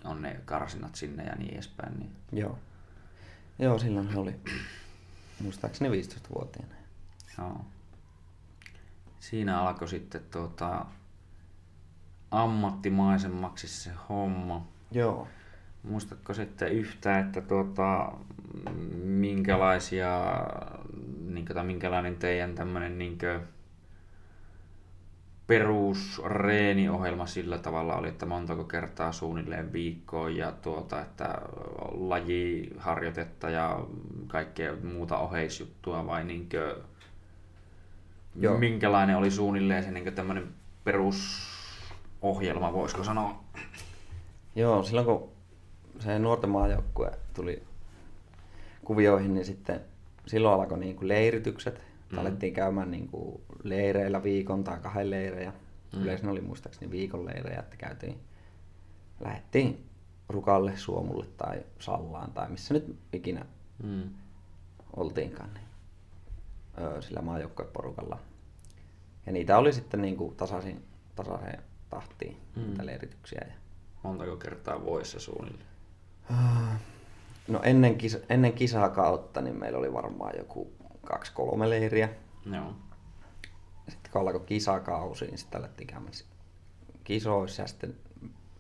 on 0.04 0.22
ne 0.22 0.40
karsinat 0.44 0.94
sinne 0.94 1.24
ja 1.24 1.34
niin 1.34 1.54
edespäin. 1.54 1.98
Niin. 1.98 2.12
Joo. 2.32 2.58
Joo, 3.58 3.78
silloin 3.78 4.12
se 4.12 4.18
oli 4.18 4.40
muistaakseni 5.42 6.02
15-vuotiaana. 6.02 6.74
Joo. 7.38 7.64
Siinä 9.20 9.60
alkoi 9.60 9.88
sitten 9.88 10.20
tuota, 10.30 10.86
ammattimaisemmaksi 12.30 13.68
se 13.68 13.90
homma. 14.08 14.66
Joo. 14.90 15.28
Muistatko 15.82 16.34
sitten 16.34 16.72
yhtä, 16.72 17.18
että 17.18 17.40
tuota, 17.40 18.12
minkälaisia, 19.04 20.20
niin 21.26 21.46
kuin, 21.46 21.66
minkälainen 21.66 22.16
teidän 22.16 22.54
tämmöinen 22.54 22.98
niin 22.98 23.18
kuin, 23.18 23.40
perusreeniohjelma 25.52 27.26
sillä 27.26 27.58
tavalla 27.58 27.96
oli, 27.96 28.08
että 28.08 28.26
montako 28.26 28.64
kertaa 28.64 29.12
suunnilleen 29.12 29.72
viikkoon 29.72 30.36
ja 30.36 30.52
tuota, 30.52 31.00
että 31.00 31.38
lajiharjoitetta 31.90 33.50
ja 33.50 33.80
kaikkea 34.26 34.76
muuta 34.82 35.18
oheisjuttua 35.18 36.06
vai 36.06 36.24
niinkö, 36.24 36.76
Joo. 38.40 38.58
minkälainen 38.58 39.16
oli 39.16 39.30
suunnilleen 39.30 39.84
se 39.84 39.90
niin 39.90 40.14
tämmöinen 40.14 40.48
perusohjelma, 40.84 42.72
voisiko 42.72 43.04
sanoa? 43.04 43.42
Joo, 44.56 44.82
silloin 44.82 45.06
kun 45.06 45.28
se 45.98 46.18
nuorten 46.18 46.50
maajoukkue 46.50 47.10
tuli 47.34 47.62
kuvioihin, 48.84 49.34
niin 49.34 49.44
sitten 49.46 49.80
silloin 50.26 50.60
alkoi 50.60 50.78
niin 50.78 50.96
kuin 50.96 51.08
leiritykset 51.08 51.80
Mm. 52.12 52.18
Alettiin 52.18 52.54
käymään 52.54 52.90
niin 52.90 53.08
kuin 53.08 53.40
leireillä 53.62 54.22
viikon 54.22 54.64
tai 54.64 54.78
kahden 54.78 55.10
leirejä. 55.10 55.52
Mm. 55.96 56.02
Yleensä 56.02 56.30
oli 56.30 56.40
muistaakseni 56.40 56.90
viikon 56.90 57.26
leirejä, 57.26 57.60
että 57.60 57.76
käytiin, 57.76 58.20
lähdettiin 59.20 59.86
Rukalle, 60.28 60.76
Suomulle 60.76 61.26
tai 61.36 61.62
Sallaan 61.78 62.32
tai 62.32 62.48
missä 62.48 62.74
nyt 62.74 62.96
ikinä 63.12 63.46
mm. 63.82 64.10
oltiinkaan 64.96 65.54
niin, 65.54 65.66
öö, 66.78 67.02
sillä 67.02 67.22
maajoukkueporukalla. 67.22 68.18
Ja 69.26 69.32
niitä 69.32 69.58
oli 69.58 69.72
sitten 69.72 70.02
niin 70.02 70.16
kuin 70.16 70.36
tasaisin, 70.36 70.82
tasaiseen 71.16 71.62
tahtiin, 71.90 72.36
mm. 72.56 72.62
niitä 72.62 72.86
leirityksiä. 72.86 73.40
Ja... 73.48 73.54
Montako 74.02 74.36
kertaa 74.36 74.82
vuodessa 74.82 75.20
suunnilleen? 75.20 75.72
No 77.48 77.60
ennen, 77.62 77.98
kisa, 77.98 78.18
ennen 78.28 78.52
kisakautta 78.52 79.40
niin 79.40 79.58
meillä 79.58 79.78
oli 79.78 79.92
varmaan 79.92 80.32
joku 80.38 80.72
kaksi-kolme 81.06 81.70
leiriä. 81.70 82.08
Joo. 82.52 82.72
Sitten 83.88 84.12
kun 84.12 84.20
alkoi 84.20 84.40
kisakausi, 84.40 85.24
niin 85.24 85.38
sitten 85.38 85.60
alettiin 85.60 85.86
käymään 85.86 86.12
kisoissa 87.04 87.62
ja 87.62 87.68
sitten 87.68 87.96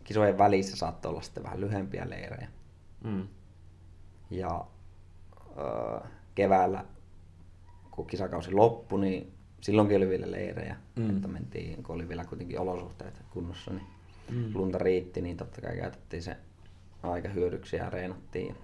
kisojen 0.04 0.38
välissä 0.38 0.76
saattoi 0.76 1.10
olla 1.10 1.22
sitten 1.22 1.42
vähän 1.42 1.60
lyhempiä 1.60 2.10
leirejä. 2.10 2.48
Mm. 3.04 3.28
Ja 4.30 4.64
ö, 5.58 6.00
keväällä, 6.34 6.84
kun 7.90 8.06
kisakausi 8.06 8.52
loppui, 8.52 9.00
niin 9.00 9.32
silloinkin 9.60 9.96
oli 9.96 10.08
vielä 10.08 10.30
leirejä. 10.30 10.76
Mm. 10.96 11.10
Että 11.10 11.28
mentiin, 11.28 11.82
kun 11.82 11.94
oli 11.94 12.08
vielä 12.08 12.24
kuitenkin 12.24 12.60
olosuhteet 12.60 13.22
kunnossa, 13.30 13.70
niin 13.70 13.86
mm. 14.30 14.50
lunta 14.54 14.78
riitti, 14.78 15.20
niin 15.20 15.36
totta 15.36 15.60
kai 15.60 15.76
käytettiin 15.76 16.22
se 16.22 16.36
aika 17.02 17.28
hyödyksi 17.28 17.76
ja 17.76 17.90
reenattiin. 17.90 18.56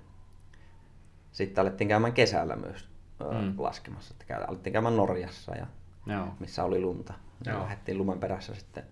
Sitten 1.32 1.62
alettiin 1.62 1.88
käymään 1.88 2.12
kesällä 2.12 2.56
myös 2.56 2.87
mm. 3.24 3.54
laskemassa. 3.58 4.14
Että 4.14 4.24
käy, 4.24 4.44
alettiin 4.44 4.72
käymään 4.72 4.96
Norjassa, 4.96 5.54
ja 5.54 5.66
Joo. 6.06 6.28
missä 6.40 6.64
oli 6.64 6.80
lunta. 6.80 7.14
Ja 7.44 7.52
Joo. 7.52 7.62
lähdettiin 7.62 7.98
lumen 7.98 8.20
perässä 8.20 8.54
sitten 8.54 8.84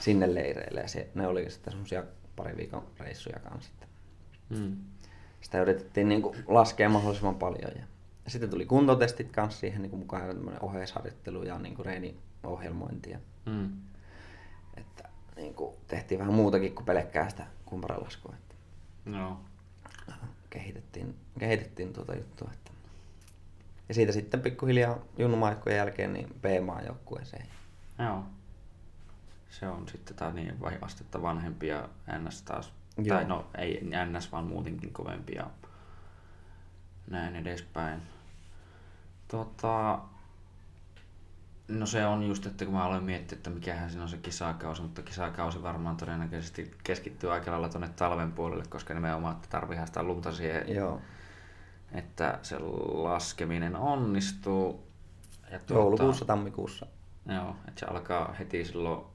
sinne 0.00 0.34
leireille 0.34 0.80
ja 0.80 0.88
se, 0.88 1.10
ne 1.14 1.26
oli 1.26 1.50
sitten 1.50 1.72
semmoisia 1.72 2.04
pari 2.36 2.56
viikon 2.56 2.86
reissuja 2.98 3.38
kanssa. 3.38 3.70
Mm. 4.50 4.76
Sitä 5.40 5.62
yritettiin 5.62 6.08
niin 6.08 6.22
kuin 6.22 6.36
laskea 6.48 6.88
mahdollisimman 6.88 7.34
paljon. 7.34 7.72
Ja, 7.76 7.84
ja 8.24 8.30
sitten 8.30 8.50
tuli 8.50 8.66
kuntotestit 8.66 9.32
kanssa 9.32 9.60
siihen 9.60 9.82
niin 9.82 9.90
kuin 9.90 10.00
mukaan 10.00 10.58
oheisharjoittelu 10.60 11.42
ja 11.42 11.58
niin 11.58 11.74
kuin 11.74 11.86
reeniohjelmointia. 11.86 13.18
Mm. 13.46 13.70
Että 14.76 15.08
niin 15.36 15.54
kuin 15.54 15.76
tehtiin 15.86 16.18
vähän 16.18 16.34
muutakin 16.34 16.74
kuin 16.74 16.86
pelkkää 16.86 17.28
sitä 17.28 17.46
kumparalaskua. 17.64 18.34
Että 18.34 18.54
no. 19.04 19.40
kehitettiin, 20.50 21.16
kehitettiin 21.38 21.92
tuota 21.92 22.14
juttua. 22.16 22.50
Että 22.52 22.69
ja 23.90 23.94
siitä 23.94 24.12
sitten 24.12 24.40
pikkuhiljaa 24.40 24.98
junnumaikkojen 25.18 25.76
jälkeen 25.76 26.12
niin 26.12 26.34
B-maajoukkueeseen. 26.40 27.46
Joo. 27.98 28.24
Se 29.48 29.68
on 29.68 29.88
sitten 29.88 30.16
tämä 30.16 30.30
niin 30.30 30.56
astetta 30.80 31.22
vanhempia 31.22 31.88
NS 32.18 32.42
taas. 32.42 32.72
Joo. 32.98 33.16
Tai 33.16 33.24
no 33.24 33.46
ei 33.58 33.90
NS 34.06 34.32
vaan 34.32 34.44
muutenkin 34.44 34.92
kovempia. 34.92 35.46
Näin 37.10 37.36
edespäin. 37.36 38.02
Tota, 39.28 39.98
No 41.68 41.86
se 41.86 42.06
on 42.06 42.22
just, 42.22 42.46
että 42.46 42.64
kun 42.64 42.74
mä 42.74 42.84
aloin 42.84 43.04
miettiä, 43.04 43.36
että 43.36 43.50
mikähän 43.50 43.90
siinä 43.90 44.02
on 44.02 44.08
se 44.08 44.16
kisakausi, 44.16 44.82
mutta 44.82 45.02
kisakausi 45.02 45.62
varmaan 45.62 45.96
todennäköisesti 45.96 46.74
keskittyy 46.84 47.32
aika 47.32 47.50
lailla 47.50 47.68
tuonne 47.68 47.88
talven 47.96 48.32
puolelle, 48.32 48.64
koska 48.68 48.94
nimenomaan 48.94 49.36
tarvii 49.48 49.86
sitä 49.86 50.02
lunta 50.02 50.32
siihen 50.32 50.74
Joo 50.74 51.00
että 51.92 52.38
se 52.42 52.58
laskeminen 52.92 53.76
onnistuu. 53.76 54.86
Ja 55.50 55.58
tuota, 55.58 55.74
Joulukuussa, 55.74 56.24
tammikuussa. 56.24 56.86
Joo, 57.26 57.56
että 57.68 57.80
se 57.80 57.86
alkaa 57.86 58.32
heti 58.32 58.64
silloin, 58.64 59.06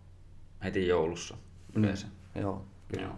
heti 0.64 0.88
joulussa 0.88 1.36
mm. 1.36 1.84
yleensä. 1.84 2.08
Mm, 2.08 2.42
joo, 2.42 2.66
kyllä. 2.88 3.04
Joo. 3.04 3.16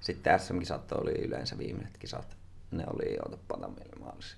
Sitten 0.00 0.40
SM-kisat 0.40 0.92
oli 0.92 1.12
yleensä 1.12 1.58
viimeiset 1.58 1.98
kisat. 1.98 2.36
Ne 2.70 2.84
oli, 2.86 3.16
otapa 3.26 3.56
tammiille 3.60 3.96
maalis, 4.00 4.36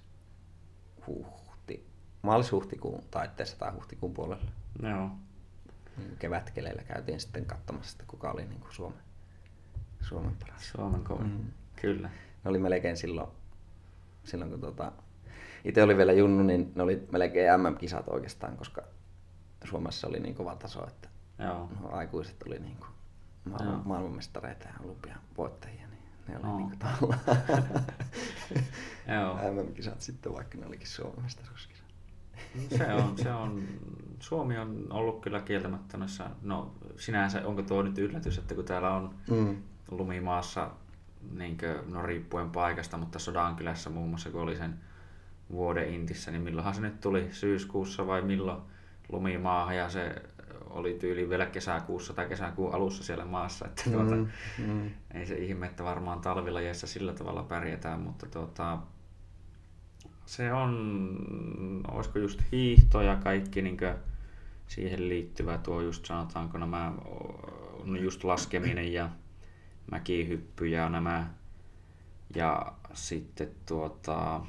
huhti, 1.06 1.86
maalis-huhtikuun 2.22 3.02
taitteessa 3.10 3.58
tai 3.58 3.72
huhtikuun 3.72 4.14
puolella. 4.14 4.50
Joo. 4.82 5.10
Niin 5.96 6.16
kevätkeleillä 6.18 6.82
käytiin 6.82 7.20
sitten 7.20 7.46
katsomassa, 7.46 7.92
että 7.92 8.04
kuka 8.06 8.30
oli 8.30 8.44
niin 8.44 8.60
kuin 8.60 8.74
Suomen, 8.74 9.02
Suomen 10.02 10.36
paras. 10.40 10.68
Suomen 10.68 11.04
kovin, 11.04 11.26
mm. 11.26 11.52
kyllä. 11.76 12.08
Ne 12.44 12.50
oli 12.50 12.58
melkein 12.58 12.96
silloin 12.96 13.30
silloin 14.24 14.50
kun 14.50 14.60
tota, 14.60 14.92
itse 15.64 15.82
oli 15.82 15.96
vielä 15.96 16.12
junnu, 16.12 16.42
niin 16.42 16.72
ne 16.74 16.82
oli 16.82 17.08
melkein 17.12 17.60
MM-kisat 17.60 18.08
oikeastaan, 18.08 18.56
koska 18.56 18.82
Suomessa 19.64 20.08
oli 20.08 20.20
niin 20.20 20.34
kova 20.34 20.56
taso, 20.56 20.86
että 20.86 21.08
Joo. 21.38 21.68
No, 21.80 21.88
aikuiset 21.90 22.42
oli 22.46 22.58
niin 22.58 22.76
kuin 22.76 22.90
maailman, 23.44 23.82
maailmanmestareita 23.84 24.68
ja 24.68 24.74
olympia 24.84 25.16
voittajia, 25.38 25.86
niin 25.88 26.02
ne 26.28 26.48
oli 26.48 26.56
niin 26.56 26.78
kuin 26.78 27.14
MM-kisat 29.66 30.00
sitten, 30.00 30.34
vaikka 30.34 30.58
ne 30.58 30.66
olikin 30.66 30.86
Suomen 30.86 31.22
mestaruuskisat. 31.22 31.86
se 32.78 32.94
on, 32.94 33.18
se 33.18 33.32
on, 33.32 33.62
Suomi 34.20 34.58
on 34.58 34.86
ollut 34.90 35.20
kyllä 35.20 35.40
kieltämättä 35.40 35.96
noissa, 35.96 36.30
no 36.42 36.74
sinänsä 36.96 37.46
onko 37.46 37.62
tuo 37.62 37.82
nyt 37.82 37.98
yllätys, 37.98 38.38
että 38.38 38.54
kun 38.54 38.64
täällä 38.64 38.90
on 38.90 39.14
mm. 39.30 39.62
lumimaassa 39.90 40.70
niin 41.32 41.58
kuin, 41.58 41.92
no 41.92 42.02
riippuen 42.02 42.50
paikasta, 42.50 42.96
mutta 42.98 43.18
Sodankylässä 43.18 43.90
muun 43.90 44.08
muassa, 44.08 44.30
kun 44.30 44.40
oli 44.40 44.56
sen 44.56 44.74
vuoden 45.52 45.94
intissä, 45.94 46.30
niin 46.30 46.42
milloinhan 46.42 46.74
se 46.74 46.80
nyt 46.80 47.00
tuli, 47.00 47.28
syyskuussa 47.32 48.06
vai 48.06 48.22
milloin 48.22 48.62
lumimaahan? 49.08 49.76
Ja 49.76 49.90
se 49.90 50.22
oli 50.70 50.94
tyyli 50.94 51.28
vielä 51.28 51.46
kesäkuussa 51.46 52.14
tai 52.14 52.28
kesäkuun 52.28 52.74
alussa 52.74 53.04
siellä 53.04 53.24
maassa, 53.24 53.66
että 53.66 53.82
mm, 53.86 53.92
tuota, 53.92 54.14
mm. 54.58 54.90
ei 55.14 55.26
se 55.26 55.34
ihme, 55.34 55.66
että 55.66 55.84
varmaan 55.84 56.20
talvilajeissa 56.20 56.86
sillä 56.86 57.12
tavalla 57.12 57.42
pärjätään, 57.42 58.00
mutta 58.00 58.26
tuota, 58.26 58.78
se 60.26 60.52
on, 60.52 61.84
olisiko 61.90 62.18
just 62.18 62.40
hiihto 62.52 63.02
ja 63.02 63.16
kaikki 63.16 63.62
niin 63.62 63.78
siihen 64.66 65.08
liittyvä 65.08 65.58
tuo 65.58 65.80
just 65.80 66.04
sanotaanko 66.04 66.58
nämä, 66.58 66.92
no 67.84 67.96
just 67.96 68.24
laskeminen 68.24 68.92
ja 68.92 69.10
mäkihyppy 69.90 70.66
ja 70.66 70.88
nämä. 70.88 71.26
Ja 72.34 72.72
sitten 72.94 73.50
tuota, 73.66 74.40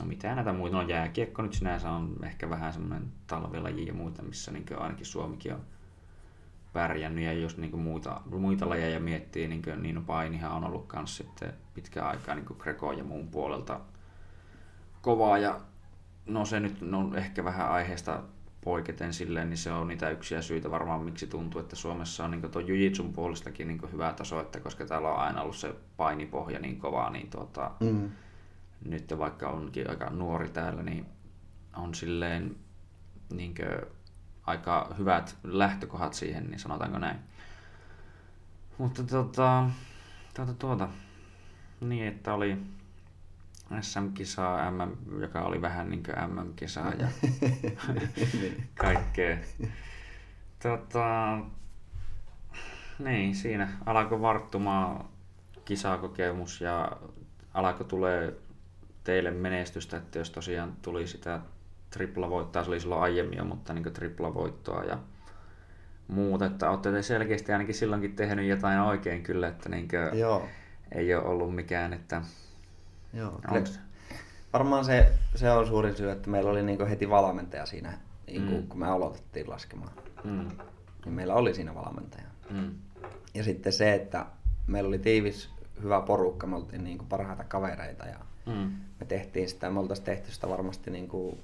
no 0.00 0.06
mitä 0.06 0.34
näitä 0.34 0.52
muita, 0.52 0.76
no 0.76 0.88
jääkiekko 0.88 1.42
nyt 1.42 1.52
sinänsä 1.52 1.90
on 1.90 2.16
ehkä 2.24 2.50
vähän 2.50 2.72
semmoinen 2.72 3.12
talvilaji 3.26 3.86
ja 3.86 3.94
muita, 3.94 4.22
missä 4.22 4.52
niin 4.52 4.66
ainakin 4.78 5.06
Suomikin 5.06 5.54
on 5.54 5.60
pärjännyt. 6.72 7.24
Ja 7.24 7.32
jos 7.32 7.56
niin 7.58 7.78
muita, 7.78 8.20
muita 8.30 8.68
lajeja 8.68 9.00
miettii, 9.00 9.48
niin, 9.48 9.62
kuin, 9.62 9.82
niin 9.82 10.04
painihan 10.04 10.52
on 10.52 10.64
ollut 10.64 10.92
myös 10.96 11.16
sitten 11.16 11.52
pitkään 11.74 12.08
aikaa 12.08 12.34
niin 12.34 12.46
Greco 12.58 12.92
ja 12.92 13.04
muun 13.04 13.28
puolelta 13.28 13.80
kovaa. 15.00 15.38
Ja 15.38 15.60
no 16.26 16.44
se 16.44 16.60
nyt 16.60 16.82
on 16.82 16.90
no, 16.90 17.14
ehkä 17.16 17.44
vähän 17.44 17.70
aiheesta 17.70 18.22
poiketen 18.64 19.14
silleen, 19.14 19.50
niin 19.50 19.58
se 19.58 19.72
on 19.72 19.88
niitä 19.88 20.10
yksiä 20.10 20.42
syitä 20.42 20.70
varmaan, 20.70 21.02
miksi 21.02 21.26
tuntuu, 21.26 21.60
että 21.60 21.76
Suomessa 21.76 22.24
on 22.24 22.30
niin 22.30 22.50
tuo 22.50 22.60
jujitsun 22.60 23.12
puolestakin 23.12 23.68
niin 23.68 23.92
hyvä 23.92 24.12
taso, 24.12 24.40
että 24.40 24.60
koska 24.60 24.86
täällä 24.86 25.08
on 25.08 25.20
aina 25.20 25.42
ollut 25.42 25.56
se 25.56 25.74
painipohja 25.96 26.58
niin 26.58 26.78
kovaa, 26.78 27.10
niin 27.10 27.30
tuota, 27.30 27.70
mm. 27.80 28.10
nyt 28.84 29.14
vaikka 29.18 29.48
onkin 29.48 29.90
aika 29.90 30.10
nuori 30.10 30.48
täällä, 30.48 30.82
niin 30.82 31.06
on 31.76 31.94
silleen 31.94 32.56
niin 33.32 33.54
aika 34.46 34.94
hyvät 34.98 35.36
lähtökohdat 35.44 36.14
siihen, 36.14 36.44
niin 36.44 36.58
sanotaanko 36.58 36.98
näin. 36.98 37.18
Mutta 38.78 39.02
tuota, 39.02 39.68
tuota, 40.34 40.54
tuota, 40.54 40.88
niin, 41.80 42.06
että 42.06 42.34
oli 42.34 42.56
SM-kisaa, 43.80 44.70
MM, 44.70 45.20
joka 45.20 45.42
oli 45.42 45.62
vähän 45.62 45.90
niin 45.90 46.02
kuin 46.02 46.30
MM-kisaa 46.30 46.92
ja 46.92 47.08
kaikkea. 48.74 49.36
Tota, 50.62 51.38
niin, 52.98 53.34
siinä 53.34 53.68
alkoi 53.86 54.20
varttumaan 54.20 55.04
kisakokemus 55.64 56.60
ja 56.60 56.92
alkoi 57.54 57.86
tulee 57.86 58.36
teille 59.04 59.30
menestystä, 59.30 59.96
että 59.96 60.18
jos 60.18 60.30
tosiaan 60.30 60.76
tuli 60.82 61.06
sitä 61.06 61.40
triplavoittoa, 61.90 62.64
se 62.64 62.70
oli 62.70 62.80
silloin 62.80 63.02
aiemmin 63.02 63.38
jo, 63.38 63.44
mutta 63.44 63.72
niin 63.72 63.92
triplavoittoa 63.92 64.84
ja 64.84 64.98
muuta, 66.08 66.46
että 66.46 66.70
olette 66.70 67.02
selkeästi 67.02 67.52
ainakin 67.52 67.74
silloinkin 67.74 68.16
tehnyt 68.16 68.48
jotain 68.48 68.80
oikein 68.80 69.22
kyllä, 69.22 69.48
että 69.48 69.68
niin 69.68 69.88
Joo. 70.12 70.48
ei 70.92 71.14
ole 71.14 71.24
ollut 71.24 71.54
mikään, 71.54 71.92
että 71.92 72.22
Joo, 73.14 73.40
Onks... 73.50 73.80
Varmaan 74.52 74.84
se, 74.84 75.12
se 75.34 75.50
on 75.50 75.66
suurin 75.66 75.96
syy, 75.96 76.10
että 76.10 76.30
meillä 76.30 76.50
oli 76.50 76.62
niin 76.62 76.86
heti 76.86 77.10
valmentaja 77.10 77.66
siinä, 77.66 77.98
niin 78.26 78.46
kuin, 78.46 78.60
mm. 78.60 78.68
kun 78.68 78.78
me 78.78 78.86
aloitettiin 78.86 79.50
laskemaan. 79.50 79.92
Mm. 80.24 80.48
Niin 81.04 81.14
meillä 81.14 81.34
oli 81.34 81.54
siinä 81.54 81.74
valmentaja. 81.74 82.24
Mm. 82.50 82.74
Ja 83.34 83.44
sitten 83.44 83.72
se, 83.72 83.94
että 83.94 84.26
meillä 84.66 84.88
oli 84.88 84.98
tiivis, 84.98 85.50
hyvä 85.82 86.00
porukka, 86.00 86.46
me 86.46 86.56
oltiin 86.56 86.84
niin 86.84 86.98
kuin 86.98 87.08
parhaita 87.08 87.44
kavereita 87.44 88.06
ja 88.06 88.18
mm. 88.46 88.72
me 89.00 89.06
tehtiin 89.06 89.48
sitä, 89.48 89.70
me 89.70 89.80
oltaisiin 89.80 90.06
tehty 90.06 90.32
sitä 90.32 90.48
varmasti 90.48 90.90
niin 90.90 91.08
kuin, 91.08 91.38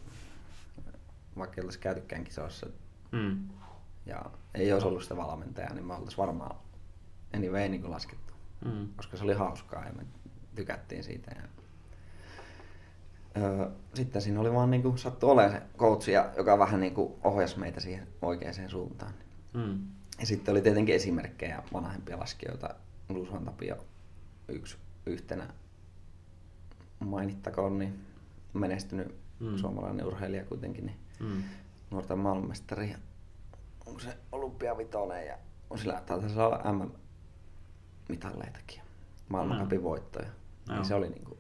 vaikka 1.39 1.61
ei 1.61 1.64
olisi 1.64 1.79
käytykään 1.79 2.25
kisoissa. 2.25 2.66
Mm. 3.12 3.49
Ja 4.07 4.25
ei 4.55 4.73
olisi 4.73 4.87
ollut 4.87 5.03
sitä 5.03 5.16
valmentajaa, 5.16 5.75
niin 5.75 5.87
me 5.87 5.95
oltaisiin 5.95 6.18
varmaan 6.18 6.57
anyway 7.37 7.68
niin 7.68 7.91
laskettu. 7.91 8.35
Mm. 8.64 8.89
Koska 8.97 9.16
se 9.16 9.25
oli 9.25 9.35
hauskaa 9.35 9.85
ja 9.85 9.93
me 9.93 10.03
tykättiin 10.55 11.05
siitä. 11.05 11.31
Ja 11.37 11.43
Öö, 13.37 13.70
sitten 13.95 14.22
siinä 14.22 14.41
oli 14.41 14.53
vaan 14.53 14.70
niinku 14.70 14.97
sattu 14.97 15.31
olemaan 15.31 15.53
se 15.53 15.62
coach, 15.78 16.09
joka 16.37 16.59
vähän 16.59 16.81
niinku 16.81 17.18
ohjasi 17.24 17.59
meitä 17.59 17.81
siihen 17.81 18.09
oikeaan 18.22 18.70
suuntaan. 18.70 19.12
Mm. 19.55 19.78
Ja 20.20 20.26
sitten 20.26 20.53
oli 20.53 20.62
tietenkin 20.62 20.95
esimerkkejä 20.95 21.62
vanhempia 21.72 22.18
laskijoita. 22.18 22.74
Lusvan 23.09 23.45
Tapio 23.45 23.76
yksi 24.49 24.76
yhtenä 25.07 25.49
mainittakoon, 27.01 27.78
niin 27.78 28.05
menestynyt 28.53 29.14
mm. 29.41 29.57
suomalainen 29.57 30.07
urheilija 30.07 30.45
kuitenkin, 30.45 30.87
niin 30.87 30.97
mm. 31.20 31.43
nuorten 31.91 32.18
maailmanmestari. 32.18 32.95
Onko 33.87 34.01
se 34.01 34.16
olympiavitoinen 34.33 35.26
ja 35.26 35.39
on 35.70 35.78
sillä 35.78 36.03
taitaa 36.07 36.47
olla 36.47 36.72
MM-mitalleitakin, 36.72 38.81
maailmankapin 39.28 39.78
mm. 39.78 39.85
voittoja. 39.85 40.28
No. 40.68 40.74
Niin 40.74 40.85
se 40.85 40.95
oli 40.95 41.09
niinku 41.09 41.39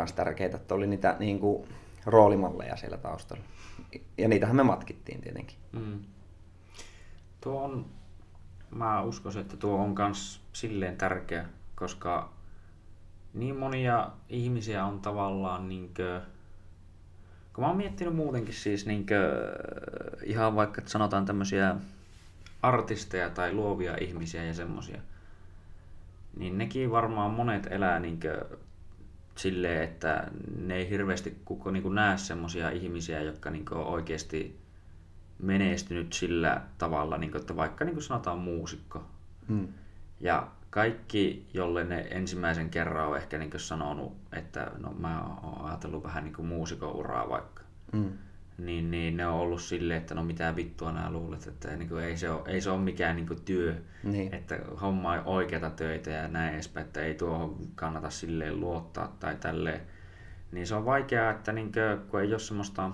kans 0.00 0.12
tärkeitä, 0.12 0.56
että 0.56 0.74
oli 0.74 0.86
niitä 0.86 1.16
niin 1.18 1.38
kuin, 1.38 1.68
roolimalleja 2.06 2.76
siellä 2.76 2.96
taustalla. 2.96 3.44
Ja 4.18 4.28
niitähän 4.28 4.56
me 4.56 4.62
matkittiin 4.62 5.20
tietenkin. 5.20 5.56
Mm. 5.72 6.00
Tuo 7.40 7.62
on, 7.62 7.86
mä 8.70 9.02
uskoisin, 9.02 9.40
että 9.40 9.56
tuo 9.56 9.76
on 9.76 9.94
kans 9.94 10.40
silleen 10.52 10.96
tärkeä, 10.96 11.44
koska 11.74 12.32
niin 13.34 13.56
monia 13.56 14.10
ihmisiä 14.28 14.84
on 14.84 15.00
tavallaan 15.00 15.68
niinkö, 15.68 16.20
kun 17.54 17.64
mä 17.64 17.68
oon 17.68 17.76
miettinyt 17.76 18.14
muutenkin 18.14 18.54
siis 18.54 18.86
niinkö, 18.86 19.52
ihan 20.24 20.56
vaikka 20.56 20.80
että 20.80 20.90
sanotaan 20.90 21.24
tämmöisiä 21.24 21.76
artisteja 22.62 23.30
tai 23.30 23.52
luovia 23.52 23.96
ihmisiä 24.00 24.44
ja 24.44 24.54
semmosia, 24.54 25.00
niin 26.36 26.58
nekin 26.58 26.90
varmaan 26.90 27.30
monet 27.30 27.66
elää 27.70 28.00
niinkö 28.00 28.46
silleen, 29.42 29.82
että 29.82 30.30
ne 30.56 30.74
ei 30.74 30.90
hirveästi 30.90 31.40
kuko 31.44 31.70
niin 31.70 31.82
kuin 31.82 31.94
näe 31.94 32.18
semmoisia 32.18 32.70
ihmisiä, 32.70 33.22
jotka 33.22 33.50
niin 33.50 33.64
kuin 33.64 33.80
oikeasti 33.80 34.60
menestynyt 35.38 36.12
sillä 36.12 36.62
tavalla, 36.78 37.18
niin 37.18 37.30
kuin, 37.30 37.40
että 37.40 37.56
vaikka 37.56 37.84
niin 37.84 37.94
kuin 37.94 38.04
sanotaan 38.04 38.38
muusikko. 38.38 39.04
Hmm. 39.48 39.68
Ja 40.20 40.48
kaikki, 40.70 41.46
jolle 41.54 41.84
ne 41.84 42.06
ensimmäisen 42.10 42.70
kerran 42.70 43.08
on 43.08 43.16
ehkä 43.16 43.38
niin 43.38 43.50
sanonut, 43.56 44.16
että 44.32 44.70
no 44.78 44.92
mä 44.98 45.22
oon 45.42 45.64
ajatellut 45.66 46.04
vähän 46.04 46.24
niin 46.24 46.34
kuin 46.34 46.48
muusikon 46.48 46.96
uraa 46.96 47.28
vaikka. 47.28 47.62
Hmm 47.92 48.12
niin, 48.66 48.90
niin 48.90 49.16
ne 49.16 49.26
on 49.26 49.34
ollut 49.34 49.62
silleen, 49.62 50.00
että 50.00 50.14
no 50.14 50.24
mitä 50.24 50.56
vittua 50.56 50.92
nämä 50.92 51.10
luulet, 51.10 51.46
että 51.46 51.76
niin 51.76 51.88
kuin 51.88 52.04
ei, 52.04 52.16
se 52.16 52.30
ole, 52.30 52.42
ei 52.46 52.60
se 52.60 52.70
ole 52.70 52.80
mikään 52.80 53.16
niin 53.16 53.26
kuin 53.26 53.42
työ, 53.44 53.76
niin. 54.02 54.34
että 54.34 54.58
homma 54.80 55.12
on 55.12 55.22
oikeata 55.24 55.70
töitä 55.70 56.10
ja 56.10 56.28
näin 56.28 56.54
edespäin, 56.54 56.86
että 56.86 57.00
ei 57.00 57.14
tuohon 57.14 57.56
kannata 57.74 58.10
silleen 58.10 58.60
luottaa 58.60 59.16
tai 59.20 59.36
tälleen. 59.36 59.80
Niin 60.52 60.66
se 60.66 60.74
on 60.74 60.84
vaikeaa, 60.84 61.30
että 61.30 61.52
niin 61.52 61.72
kuin, 61.72 62.08
kun 62.08 62.20
ei 62.20 62.30
ole 62.32 62.38
semmoista 62.38 62.90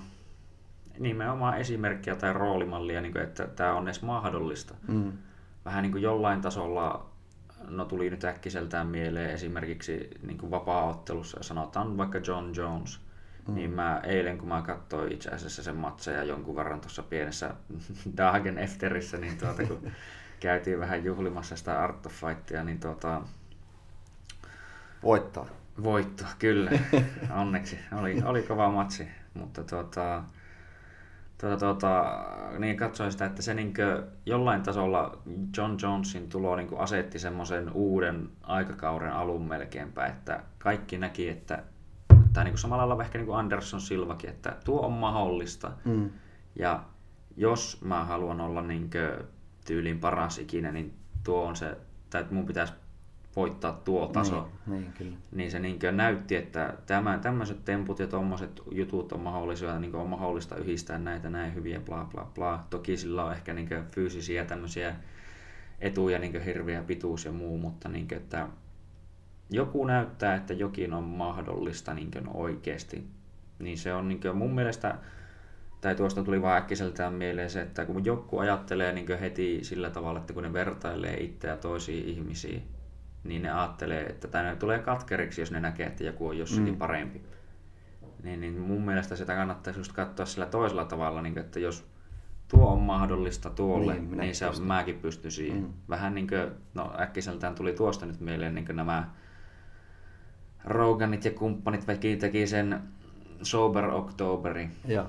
nimenomaan 0.99 1.59
esimerkkiä 1.59 2.17
tai 2.17 2.33
roolimallia, 2.33 3.01
niin 3.01 3.13
kuin, 3.13 3.25
että 3.25 3.47
tämä 3.47 3.75
on 3.75 3.85
edes 3.85 4.03
mahdollista. 4.03 4.75
Mm. 4.89 5.13
Vähän 5.65 5.83
niin 5.83 5.93
kuin 5.93 6.03
jollain 6.03 6.41
tasolla, 6.41 7.11
no 7.69 7.85
tuli 7.85 8.11
nyt 8.11 8.25
äkkiseltään 8.25 8.87
mieleen 8.87 9.31
esimerkiksi 9.31 10.11
niin 10.23 10.39
kuin 10.39 10.51
vapaa-ottelussa, 10.51 11.43
sanotaan 11.43 11.97
vaikka 11.97 12.19
John 12.19 12.53
Jones– 12.57 13.01
Mm. 13.49 13.55
Niin 13.55 13.71
mä 13.71 14.01
eilen, 14.05 14.39
kun 14.39 14.49
mä 14.49 14.63
katsoin 14.63 15.13
itse 15.13 15.31
asiassa 15.31 15.63
sen 15.63 15.77
matseja 15.77 16.25
jonkun 16.25 16.57
verran 16.57 16.81
tuossa 16.81 17.03
pienessä 17.03 17.55
Dagen 18.17 18.59
Efterissä, 18.59 19.17
niin 19.17 19.39
tuota, 19.39 19.65
kun 19.65 19.93
käytiin 20.41 20.81
vähän 20.81 21.05
juhlimassa 21.05 21.57
sitä 21.57 21.83
Art 21.83 22.07
of 22.07 22.13
Fightia, 22.13 22.65
niin 22.65 22.81
tuota... 22.81 23.23
Voittaa. 25.03 25.47
Voitto, 25.83 26.25
kyllä. 26.39 26.71
Onneksi. 27.41 27.79
Oli, 27.93 28.23
oli 28.25 28.43
kova 28.43 28.71
matsi, 28.71 29.09
mutta 29.35 29.65
tuota, 29.65 30.23
tuota, 31.41 31.57
tuota, 31.57 32.25
niin 32.59 32.77
katsoin 32.77 33.13
sitä, 33.13 33.25
että 33.25 33.43
se 33.43 33.55
niin 33.55 33.75
jollain 34.27 34.63
tasolla 34.63 35.19
John 35.57 35.77
Jonesin 35.83 36.29
tulo 36.29 36.57
niin 36.57 36.79
asetti 36.79 37.19
semmoisen 37.19 37.73
uuden 37.73 38.29
aikakauden 38.43 39.13
alun 39.13 39.49
melkeinpä, 39.49 40.07
että 40.07 40.41
kaikki 40.59 40.99
näki, 40.99 41.29
että 41.29 41.63
tai 42.37 42.45
niin 42.45 42.53
kuin 42.53 42.59
samalla 42.59 42.89
lailla 42.89 43.05
ehkä 43.05 43.19
niin 43.19 43.27
kuin 43.27 43.39
Anderson 43.39 43.81
Silvakin, 43.81 44.31
että 44.31 44.57
tuo 44.65 44.87
on 44.87 44.93
mahdollista. 44.93 45.73
Mm. 45.85 46.11
Ja 46.57 46.85
jos 47.37 47.81
mä 47.85 48.05
haluan 48.05 48.41
olla 48.41 48.63
niin 48.63 48.91
tyylin 49.67 49.99
paras 49.99 50.39
ikinä, 50.39 50.73
niin 50.73 50.95
tuo 51.25 51.45
on 51.45 51.57
se, 51.57 51.77
tai 52.11 52.21
että 52.21 52.35
mun 52.35 52.47
pitäisi 52.47 52.73
voittaa 53.37 53.73
tuo 53.73 54.07
taso. 54.07 54.49
Niin, 54.67 54.81
niin, 54.81 54.93
kyllä. 54.93 55.17
niin 55.33 55.51
se 55.51 55.59
niin 55.59 55.79
näytti, 55.93 56.37
että 56.37 56.75
tämä, 56.87 57.19
tämmöiset 57.19 57.65
temput 57.65 57.99
ja 57.99 58.07
tuommoiset 58.07 58.63
jutut 58.71 59.13
on 59.13 59.21
mahdollisia, 59.21 59.79
niin 59.79 59.95
on 59.95 60.09
mahdollista 60.09 60.57
yhdistää 60.57 60.99
näitä 60.99 61.31
näin 61.31 61.55
hyviä, 61.55 61.81
bla 61.81 62.09
bla 62.13 62.31
bla. 62.35 62.65
Toki 62.71 62.97
sillä 62.97 63.25
on 63.25 63.33
ehkä 63.33 63.55
niin 63.55 63.69
fyysisiä 63.95 64.45
tämmöisiä 64.45 64.97
etuja, 65.79 66.19
niin 66.19 66.43
hirviä 66.43 66.83
pituus 66.83 67.25
ja 67.25 67.33
muu, 67.33 67.59
mutta 67.59 67.89
niin 67.89 68.09
kuin, 68.09 68.19
että 68.19 68.49
joku 69.51 69.85
näyttää, 69.85 70.35
että 70.35 70.53
jokin 70.53 70.93
on 70.93 71.05
mahdollista 71.05 71.95
niin 71.95 72.11
oikeasti, 72.35 73.07
niin 73.59 73.79
se 73.79 73.95
on 73.95 74.09
niin 74.09 74.21
mun 74.35 74.55
mielestä, 74.55 74.99
tai 75.81 75.95
tuosta 75.95 76.23
tuli 76.23 76.43
vaan 76.43 76.59
äkkiseltään 76.59 77.13
mieleen 77.13 77.51
se, 77.51 77.63
että 77.63 77.85
kun 77.85 78.05
joku 78.05 78.39
ajattelee 78.39 78.93
niin 78.93 79.19
heti 79.21 79.59
sillä 79.63 79.91
tavalla, 79.91 80.21
että 80.21 80.33
kun 80.33 80.43
ne 80.43 80.53
vertailee 80.53 81.17
itseä 81.17 81.57
toisiin 81.57 82.09
ihmisiin, 82.09 82.63
niin 83.25 83.43
ne 83.43 83.51
ajattelee, 83.51 84.03
että 84.03 84.29
tai 84.29 84.43
ne 84.43 84.57
tulee 84.57 84.79
katkeriksi, 84.79 85.41
jos 85.41 85.51
ne 85.51 85.61
näkee, 85.61 85.87
että 85.87 86.05
joku 86.05 86.29
on 86.29 86.39
jossakin 86.39 86.73
mm. 86.73 86.79
parempi. 86.79 87.21
Niin, 88.23 88.41
niin 88.41 88.61
mun 88.61 88.83
mielestä 88.83 89.17
sitä 89.17 89.35
kannattaisi 89.35 89.81
just 89.81 89.93
katsoa 89.93 90.27
sillä 90.27 90.47
toisella 90.47 90.85
tavalla, 90.85 91.23
niin 91.23 91.39
että 91.39 91.61
jos 91.61 91.87
tuo 92.49 92.73
on 92.73 92.81
mahdollista 92.81 93.51
tuolle, 93.51 93.95
niin, 93.95 94.19
niin 94.19 94.35
se, 94.35 94.47
mäkin 94.61 94.99
pystyn 94.99 95.31
siihen. 95.31 95.63
Mm. 95.63 95.73
Vähän 95.89 96.15
niin 96.15 96.27
kuin, 96.27 96.51
no 96.75 96.93
äkkiseltään 97.01 97.55
tuli 97.55 97.73
tuosta 97.73 98.07
nyt 98.07 98.21
mieleen 98.21 98.55
niin 98.55 98.67
nämä 98.73 99.11
Roganit 100.67 101.25
ja 101.25 101.31
kumppanit 101.31 101.87
veki 101.87 102.17
teki 102.17 102.47
sen 102.47 102.83
Sober 103.43 103.85
Octoberi. 103.85 104.69
Ja. 104.85 105.07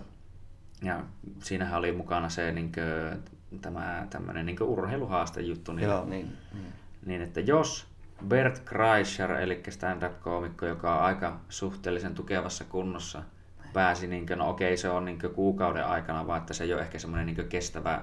Ja 0.84 1.04
siinähän 1.40 1.80
oli 1.80 1.92
mukana 1.92 2.30
se 2.30 2.52
niin 2.52 2.72
kuin, 2.72 3.62
tämä 3.62 4.08
tämmöinen 4.10 4.46
niin 4.46 4.64
urheiluhaaste 4.64 5.42
juttu. 5.42 5.74
Niin, 5.74 5.90
Joo, 5.90 6.06
niin, 6.06 6.38
niin. 6.54 6.74
niin, 7.06 7.22
että 7.22 7.40
jos 7.40 7.88
Bert 8.28 8.60
Kreischer, 8.60 9.32
eli 9.32 9.64
stand-up-koomikko, 9.70 10.66
joka 10.66 10.96
on 10.96 11.02
aika 11.02 11.40
suhteellisen 11.50 12.16
tukevassa 12.16 12.64
kunnossa, 12.64 13.24
pääsi, 13.74 14.08
niin 14.08 14.28
kuin, 14.28 14.40
no 14.40 14.50
okei 14.50 14.78
se 14.78 14.90
on 14.90 15.06
niin 15.06 15.20
kuin 15.20 15.34
kuukauden 15.34 15.86
aikana, 15.86 16.28
vaan 16.28 16.40
että 16.40 16.54
se 16.54 16.64
ei 16.64 16.74
ole 16.74 16.82
ehkä 16.82 17.00
semmoinen 17.00 17.26
niin 17.26 17.50
kestävä 17.50 18.02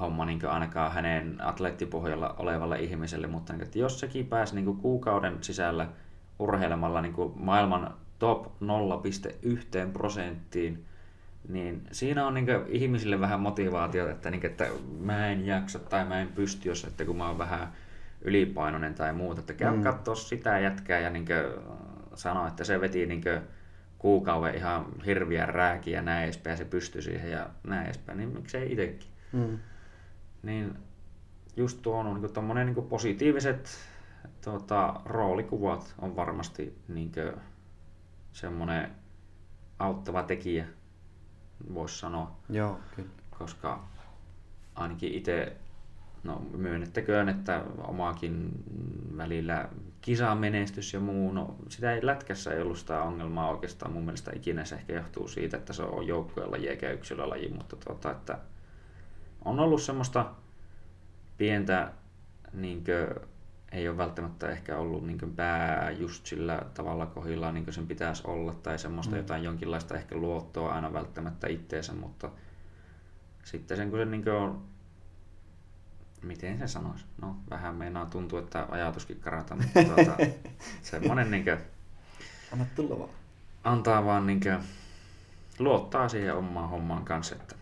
homma 0.00 0.24
niin 0.24 0.46
ainakaan 0.46 0.92
hänen 0.92 1.40
atleettipohjalla 1.40 2.34
olevalle 2.38 2.80
ihmiselle, 2.80 3.26
mutta 3.26 3.52
niin, 3.52 3.62
että 3.62 3.78
jos 3.78 4.00
sekin 4.00 4.26
pääsi 4.26 4.54
niin 4.54 4.76
kuukauden 4.76 5.38
sisällä 5.40 5.88
urheilemalla 6.38 7.02
niin 7.02 7.14
maailman 7.36 7.94
top 8.18 8.46
0,1 8.46 8.50
prosenttiin, 9.92 10.84
niin 11.48 11.88
siinä 11.92 12.26
on 12.26 12.34
niin 12.34 12.46
ihmisille 12.68 13.20
vähän 13.20 13.40
motivaatiota, 13.40 14.10
että, 14.10 14.30
niin 14.30 14.40
kuin, 14.40 14.50
että 14.50 14.66
mä 15.00 15.28
en 15.28 15.46
jaksa 15.46 15.78
tai 15.78 16.04
mä 16.04 16.20
en 16.20 16.28
pysty, 16.28 16.68
jos 16.68 16.84
että 16.84 17.04
kun 17.04 17.16
mä 17.16 17.28
oon 17.28 17.38
vähän 17.38 17.72
ylipainoinen 18.22 18.94
tai 18.94 19.12
muuta, 19.12 19.40
että 19.40 19.52
käy 19.52 19.76
mm. 19.76 19.82
katsoa 19.82 20.14
sitä 20.14 20.58
jätkää 20.58 21.00
ja 21.00 21.10
niin 21.10 21.26
sanoa, 22.14 22.48
että 22.48 22.64
se 22.64 22.80
veti 22.80 23.06
niin 23.06 23.22
kuukauden 23.98 24.54
ihan 24.54 24.86
hirviä 25.06 25.46
rääkiä 25.46 25.98
ja 25.98 26.02
näin 26.02 26.24
edespäin 26.24 26.52
ja 26.52 26.56
se 26.56 26.64
pystyi 26.64 27.02
siihen 27.02 27.30
ja 27.30 27.48
näin 27.66 27.84
edespäin, 27.84 28.18
niin 28.18 28.28
miksei 28.28 28.72
itsekin. 28.72 29.08
Mm. 29.32 29.58
Niin 30.42 30.74
just 31.56 31.82
tuo 31.82 31.98
on 31.98 32.20
niin 32.20 32.32
tommonen, 32.32 32.66
niin 32.66 32.86
positiiviset 32.86 33.78
tuota, 34.44 35.00
roolikuvat 35.04 35.94
on 35.98 36.16
varmasti 36.16 36.78
niin 36.88 37.12
semmoinen 38.32 38.90
auttava 39.78 40.22
tekijä, 40.22 40.66
voisi 41.74 41.98
sanoa. 41.98 42.36
Joo, 42.48 42.80
kyllä. 42.96 43.10
Koska 43.38 43.84
ainakin 44.74 45.14
itse, 45.14 45.56
no 46.22 46.42
myönnettäköön, 46.56 47.28
että 47.28 47.64
omaakin 47.78 48.50
välillä 49.16 49.68
kisamenestys 50.00 50.92
ja 50.92 51.00
muu, 51.00 51.32
no 51.32 51.54
sitä 51.68 51.92
ei 51.92 52.06
lätkässä 52.06 52.52
ei 52.52 52.62
ollut 52.62 52.78
sitä 52.78 53.02
ongelmaa 53.02 53.50
oikeastaan 53.50 53.92
mun 53.92 54.04
mielestä 54.04 54.32
ikinä. 54.34 54.64
Se 54.64 54.74
ehkä 54.74 54.92
johtuu 54.92 55.28
siitä, 55.28 55.56
että 55.56 55.72
se 55.72 55.82
on 55.82 56.06
joukkueen 56.06 56.50
laji 56.50 56.68
eikä 56.68 56.90
yksilölaji, 56.90 57.48
mutta 57.48 57.76
tuota, 57.76 58.10
että 58.10 58.38
on 59.44 59.60
ollut 59.60 59.82
semmoista 59.82 60.30
pientä, 61.38 61.92
niin 62.52 62.84
kuin, 62.84 63.28
ei 63.74 63.88
ole 63.88 63.96
välttämättä 63.96 64.50
ehkä 64.50 64.76
ollut 64.76 65.06
niin 65.06 65.32
pää 65.36 65.90
just 65.90 66.26
sillä 66.26 66.62
tavalla 66.74 67.06
kohdillaan 67.06 67.54
niin 67.54 67.64
kuin 67.64 67.74
sen 67.74 67.86
pitäisi 67.86 68.22
olla, 68.26 68.54
tai 68.54 68.78
semmoista 68.78 69.12
mm. 69.12 69.18
jotain 69.18 69.44
jonkinlaista 69.44 69.94
ehkä 69.94 70.16
luottoa 70.16 70.74
aina 70.74 70.92
välttämättä 70.92 71.48
itteensä, 71.48 71.92
mutta 71.92 72.30
sitten 73.44 73.76
sen 73.76 73.90
kun 73.90 73.98
se 73.98 74.04
niin 74.04 74.24
kuin, 74.24 74.34
on, 74.34 74.62
miten 76.22 76.58
se 76.58 76.68
sanoisi, 76.68 77.04
no 77.22 77.36
vähän 77.50 77.74
meinaa 77.74 78.06
tuntuu, 78.06 78.38
että 78.38 78.66
ajatuskin 78.70 79.20
karata, 79.20 79.56
mutta 79.56 79.84
tuota, 79.84 80.16
semmoinen 80.82 81.30
niin 81.30 81.44
kuin, 81.44 81.58
Anna 82.52 82.66
tulla 82.76 82.98
vaan. 82.98 83.10
Antaa 83.64 84.04
vaan 84.04 84.26
niin 84.26 84.40
kuin, 84.40 84.58
luottaa 85.58 86.08
siihen 86.08 86.34
omaan 86.34 86.68
hommaan 86.68 87.04
kanssa, 87.04 87.34
että 87.34 87.54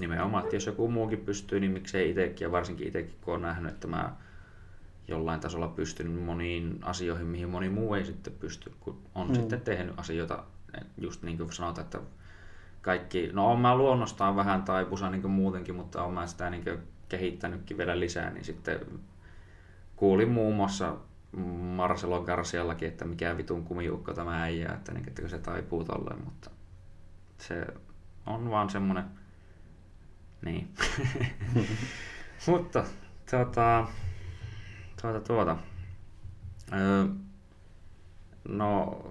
nimenomaan, 0.00 0.44
että 0.44 0.56
jos 0.56 0.66
joku 0.66 0.90
muukin 0.90 1.18
pystyy, 1.18 1.60
niin 1.60 1.72
miksei 1.72 2.10
itsekin, 2.10 2.44
ja 2.44 2.52
varsinkin 2.52 2.86
itsekin, 2.86 3.14
kun 3.20 3.34
on 3.34 3.42
nähnyt, 3.42 3.72
että 3.72 3.86
mä 3.86 4.12
jollain 5.10 5.40
tasolla 5.40 5.68
pystyn 5.68 6.10
moniin 6.10 6.78
asioihin, 6.82 7.26
mihin 7.26 7.48
moni 7.48 7.68
muu 7.68 7.94
ei 7.94 8.04
sitten 8.04 8.32
pysty, 8.32 8.72
kun 8.80 9.02
on 9.14 9.26
hmm. 9.26 9.34
sitten 9.34 9.60
tehnyt 9.60 9.98
asioita, 9.98 10.44
just 10.98 11.22
niin 11.22 11.36
kuin 11.36 11.52
sanotaan, 11.52 11.84
että 11.84 12.00
kaikki, 12.82 13.30
no 13.32 13.50
on 13.52 13.60
mä 13.60 13.76
luonnostaan 13.76 14.36
vähän 14.36 14.62
taipusa 14.62 15.10
niin 15.10 15.22
kuin 15.22 15.32
muutenkin, 15.32 15.74
mutta 15.74 16.04
on 16.04 16.14
mä 16.14 16.26
sitä 16.26 16.50
niin 16.50 16.64
kuin 16.64 16.78
kehittänytkin 17.08 17.78
vielä 17.78 18.00
lisää, 18.00 18.30
niin 18.30 18.44
sitten 18.44 18.80
kuulin 19.96 20.30
muun 20.30 20.54
muassa 20.54 20.96
Marcelo 21.76 22.22
Garciallakin, 22.22 22.88
että 22.88 23.04
mikä 23.04 23.36
vitun 23.36 23.64
kumiukko 23.64 24.14
tämä 24.14 24.42
äijä, 24.42 24.72
että, 24.72 24.92
niin, 24.92 25.08
että 25.08 25.28
se 25.28 25.38
taipuu 25.38 25.84
tolleen, 25.84 26.24
mutta 26.24 26.50
se 27.38 27.66
on 28.26 28.50
vaan 28.50 28.70
semmoinen 28.70 29.04
niin. 30.44 30.68
Mutta 32.46 32.84
tuota, 33.30 33.86
tuota, 35.02 35.20
tuota. 35.20 35.56
Öö, 36.72 37.04
no 38.48 39.02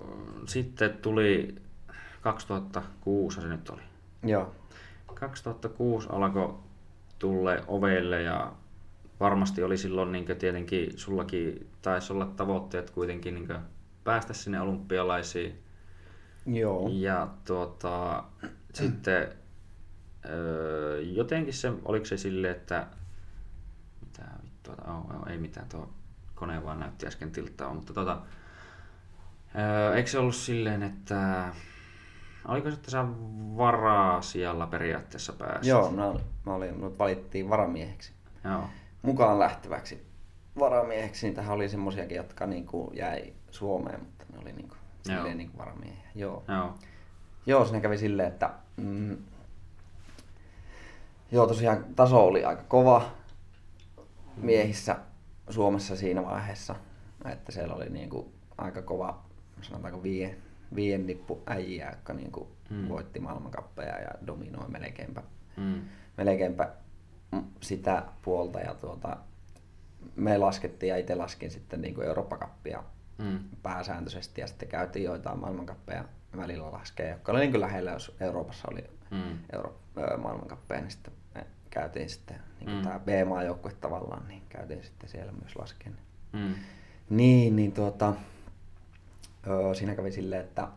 sitten 0.47 0.97
tuli 0.97 1.55
2006 2.21 3.41
se 3.41 3.47
nyt 3.47 3.69
oli. 3.69 3.81
Joo. 4.23 4.55
2006 5.13 6.07
alkoi 6.11 6.55
tulle 7.19 7.63
ovelle 7.67 8.21
ja 8.21 8.53
varmasti 9.19 9.63
oli 9.63 9.77
silloin 9.77 10.11
niin 10.11 10.25
tietenkin 10.39 10.97
sullakin 10.99 11.67
taisi 11.81 12.13
olla 12.13 12.25
tavoitteet 12.25 12.89
kuitenkin 12.89 13.35
niin 13.35 13.47
päästä 14.03 14.33
sinne 14.33 14.61
olympialaisiin. 14.61 15.59
Joo. 16.45 16.89
Ja 16.91 17.27
tuota, 17.45 18.23
sitten 18.73 19.27
Öö, 20.25 21.01
jotenkin 21.01 21.53
se, 21.53 21.71
oliko 21.85 22.05
se 22.05 22.17
silleen, 22.17 22.55
että 22.55 22.87
vittua, 24.69 24.93
oh, 24.93 25.21
oh, 25.21 25.27
ei 25.27 25.37
mitään, 25.37 25.69
tuo 25.69 25.89
kone 26.35 26.63
vaan 26.63 26.79
näytti 26.79 27.07
äsken 27.07 27.31
tilttaa, 27.31 27.73
mutta 27.73 27.93
tota, 27.93 28.21
öö, 29.55 29.95
eikö 29.95 30.09
se 30.09 30.19
ollut 30.19 30.35
silleen, 30.35 30.83
että 30.83 31.49
oliko 32.47 32.69
se, 32.69 32.75
että 32.75 32.91
sä 32.91 33.05
varaa 33.57 34.21
siellä 34.21 34.67
periaatteessa 34.67 35.33
pääsit? 35.33 35.65
Joo, 35.65 35.91
no, 35.91 36.21
mä 36.45 36.53
olin, 36.53 36.79
mut 36.79 36.99
valittiin 36.99 37.49
varamieheksi. 37.49 38.11
Joo. 38.43 38.69
Mukaan 39.01 39.39
lähteväksi 39.39 40.07
varamieheksi, 40.59 41.27
niin 41.27 41.35
tähän 41.35 41.55
oli 41.55 41.69
semmoisiakin, 41.69 42.17
jotka 42.17 42.45
niin 42.45 42.65
kuin 42.65 42.97
jäi 42.97 43.33
Suomeen, 43.51 43.99
mutta 43.99 44.25
ne 44.33 44.39
oli 44.41 44.51
niin 44.51 44.67
kuin, 44.67 44.77
silleen 45.03 45.37
niin 45.37 45.49
kuin 45.49 45.59
varamiehiä. 45.59 46.09
Joo. 46.15 46.43
Joo. 46.47 46.75
Joo, 47.45 47.65
siinä 47.65 47.79
kävi 47.79 47.97
silleen, 47.97 48.27
että 48.27 48.49
mm, 48.77 49.17
Joo, 51.31 51.47
tosiaan 51.47 51.85
taso 51.95 52.25
oli 52.25 52.45
aika 52.45 52.63
kova 52.67 53.11
miehissä 54.41 54.95
Suomessa 55.49 55.95
siinä 55.95 56.25
vaiheessa. 56.25 56.75
Että 57.25 57.51
siellä 57.51 57.73
oli 57.73 57.89
niinku 57.89 58.33
aika 58.57 58.81
kova, 58.81 59.23
sanotaanko 59.61 60.03
vien, 60.03 60.37
vien 60.75 61.05
nippu 61.05 61.43
äijää, 61.47 61.91
jotka 61.91 62.13
niinku 62.13 62.51
mm. 62.69 62.89
voitti 62.89 63.19
maailmankappeja 63.19 63.99
ja 63.99 64.11
dominoi 64.27 64.69
melkeinpä, 64.69 65.23
mm. 65.57 65.81
melkeinpä 66.17 66.69
sitä 67.61 68.03
puolta. 68.21 68.59
Ja 68.59 68.73
tuota, 68.73 69.17
me 70.15 70.37
laskettiin 70.37 70.89
ja 70.89 70.97
itse 70.97 71.15
laskin 71.15 71.51
sitten 71.51 71.81
niinku 71.81 72.01
Eurooppa-kappia 72.01 72.83
mm. 73.17 73.39
pääsääntöisesti 73.63 74.41
ja 74.41 74.47
sitten 74.47 74.69
käytiin 74.69 75.05
joitain 75.05 75.39
maailmankappeja 75.39 76.05
välillä 76.37 76.71
laskea, 76.71 77.09
jotka 77.09 77.31
oli 77.31 77.39
niin 77.39 77.61
lähellä, 77.61 77.91
jos 77.91 78.15
Euroopassa 78.19 78.67
oli 78.71 78.83
mm. 79.11 79.37
Euro- 79.53 79.79
maailmankappeja, 80.17 80.81
niin 80.81 80.91
sitten 80.91 81.13
käytiin 81.69 82.09
sitten, 82.09 82.39
niin 82.59 82.77
mm. 82.77 82.81
tämä 82.81 82.99
B-maajoukkue 82.99 83.73
tavallaan, 83.81 84.27
niin 84.27 84.41
käytiin 84.49 84.83
sitten 84.83 85.09
siellä 85.09 85.31
myös 85.31 85.55
lasken. 85.55 85.97
Mm. 86.33 86.55
Niin, 87.09 87.55
niin 87.55 87.71
tuota, 87.71 88.13
öö, 89.47 89.73
siinä 89.73 89.95
kävi 89.95 90.11
silleen, 90.11 90.41
että 90.41 90.67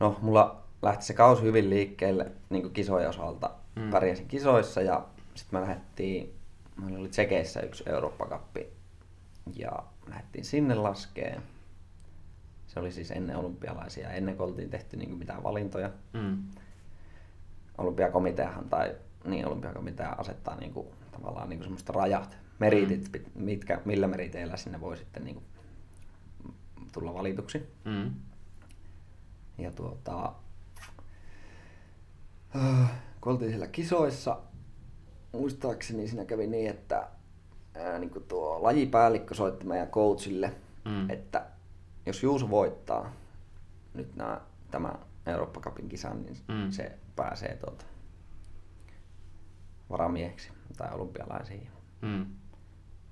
no 0.00 0.18
mulla 0.22 0.62
lähti 0.82 1.04
se 1.04 1.14
kausi 1.14 1.42
hyvin 1.42 1.70
liikkeelle 1.70 2.32
niin 2.50 2.72
kisojen 2.72 3.08
osalta. 3.08 3.50
Mm. 3.76 3.90
Pärjäsin 3.90 4.28
kisoissa 4.28 4.82
ja 4.82 5.06
sitten 5.34 5.60
me 5.60 5.66
lähdettiin, 5.66 6.34
meillä 6.76 6.98
oli 6.98 7.08
Tsekeissä 7.08 7.60
yksi 7.60 7.84
Eurooppa-kappi 7.86 8.66
ja 9.56 9.72
lähdettiin 10.06 10.44
sinne 10.44 10.74
laskeen. 10.74 11.42
Se 12.66 12.80
oli 12.80 12.92
siis 12.92 13.10
ennen 13.10 13.36
olympialaisia, 13.36 14.10
ennen 14.10 14.36
kuin 14.36 14.48
oltiin 14.48 14.70
tehty 14.70 14.96
niin 14.96 15.18
mitään 15.18 15.42
valintoja. 15.42 15.90
Mm 16.12 16.42
olympiakomiteahan 17.78 18.68
tai 18.68 18.94
niin 19.24 19.46
olympiakomitea 19.46 20.10
asettaa 20.18 20.56
niin 20.56 20.72
kuin, 20.72 20.86
tavallaan 21.12 21.48
niin 21.48 21.58
kuin 21.58 21.64
semmoista 21.64 21.92
rajat, 21.92 22.38
meritit, 22.58 23.10
mm. 23.12 23.42
mitkä, 23.44 23.80
millä 23.84 24.06
meriteillä 24.06 24.56
sinne 24.56 24.80
voi 24.80 24.96
sitten 24.96 25.24
niin 25.24 25.34
kuin, 25.34 25.44
tulla 26.92 27.14
valituksi. 27.14 27.66
Mm. 27.84 28.10
Ja 29.58 29.70
tuota, 29.70 30.32
äh, 32.56 32.92
kun 33.20 33.32
oltiin 33.32 33.50
siellä 33.50 33.66
kisoissa, 33.66 34.38
muistaakseni 35.32 36.08
siinä 36.08 36.24
kävi 36.24 36.46
niin, 36.46 36.70
että 36.70 37.08
ää, 37.74 37.98
niin 37.98 38.10
kuin 38.10 38.24
tuo 38.24 38.62
lajipäällikkö 38.62 39.34
soitti 39.34 39.66
meidän 39.66 39.88
coachille, 39.88 40.52
mm. 40.84 41.10
että 41.10 41.46
jos 42.06 42.22
Juuso 42.22 42.50
voittaa 42.50 43.12
nyt 43.94 44.16
nämä, 44.16 44.40
tämä 44.70 44.94
Eurooppa 45.26 45.60
Cupin 45.60 45.88
kisan, 45.88 46.22
niin 46.22 46.36
mm. 46.48 46.70
se 46.70 46.98
pääsee 47.16 47.56
tuota, 47.56 47.84
varamieheksi 49.90 50.50
tai 50.76 50.94
olympialaisiin. 50.94 51.68
Mm. 52.02 52.26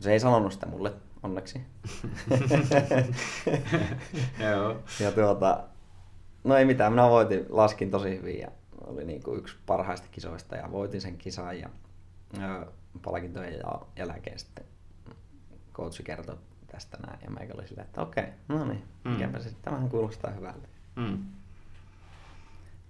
Se 0.01 0.13
ei 0.13 0.21
sanonut 0.21 0.53
sitä 0.53 0.67
mulle, 0.67 0.93
onneksi. 1.23 1.61
Joo. 4.51 4.83
ja 5.01 5.13
tuota, 5.13 5.65
no 6.45 6.57
ei 6.57 6.65
mitään, 6.65 6.93
minä 6.93 7.11
voitin, 7.11 7.47
laskin 7.49 7.91
tosi 7.91 8.19
hyvin 8.19 8.39
ja 8.39 8.49
oli 8.87 9.05
niin 9.05 9.23
kuin 9.23 9.39
yksi 9.39 9.57
parhaista 9.67 10.07
kisoista 10.11 10.57
ja 10.57 10.73
voitin 10.73 11.01
sen 11.01 11.19
kisan 11.19 11.59
ja 11.59 11.69
palkintojen 13.03 13.55
ja 13.55 13.81
jälkeen 13.97 14.39
sitten 14.39 14.65
coachi 15.73 16.03
kertoi 16.03 16.37
tästä 16.67 16.99
näin 17.07 17.19
ja 17.25 17.31
meikä 17.31 17.55
oli 17.55 17.69
silleen, 17.69 17.87
että 17.87 18.03
okei, 18.03 18.25
no 18.49 18.65
niin, 18.65 18.85
mm. 19.05 19.11
mikäpä 19.11 19.41
se, 19.41 19.55
tämähän 19.63 19.89
kuulostaa 19.89 20.31
hyvältä. 20.31 20.69
Mm. 20.97 21.19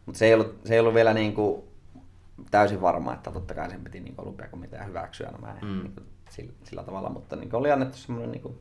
Mutta 0.07 0.18
se, 0.18 0.26
ei 0.26 0.34
ollut, 0.34 0.61
se 0.64 0.74
ei 0.74 0.80
ollut 0.80 0.94
vielä 0.94 1.14
niin 1.14 1.34
kuin 1.34 1.62
täysin 2.50 2.80
varma, 2.80 3.14
että 3.14 3.30
totta 3.30 3.55
kai 3.55 3.70
sen 3.70 3.84
piti 3.84 4.00
niin 4.00 4.14
olympiakomitea 4.18 4.84
hyväksyä 4.84 5.30
nämä 5.30 5.55
Mm. 5.62 5.68
niin 5.82 5.92
kuin 5.94 6.07
sillä, 6.30 6.53
sillä, 6.64 6.82
tavalla, 6.82 7.09
mutta 7.11 7.36
niin 7.36 7.50
kuin 7.50 7.61
oli 7.61 7.70
annettu 7.72 7.96
semmoinen 7.96 8.30
niin 8.30 8.42
kuin, 8.42 8.59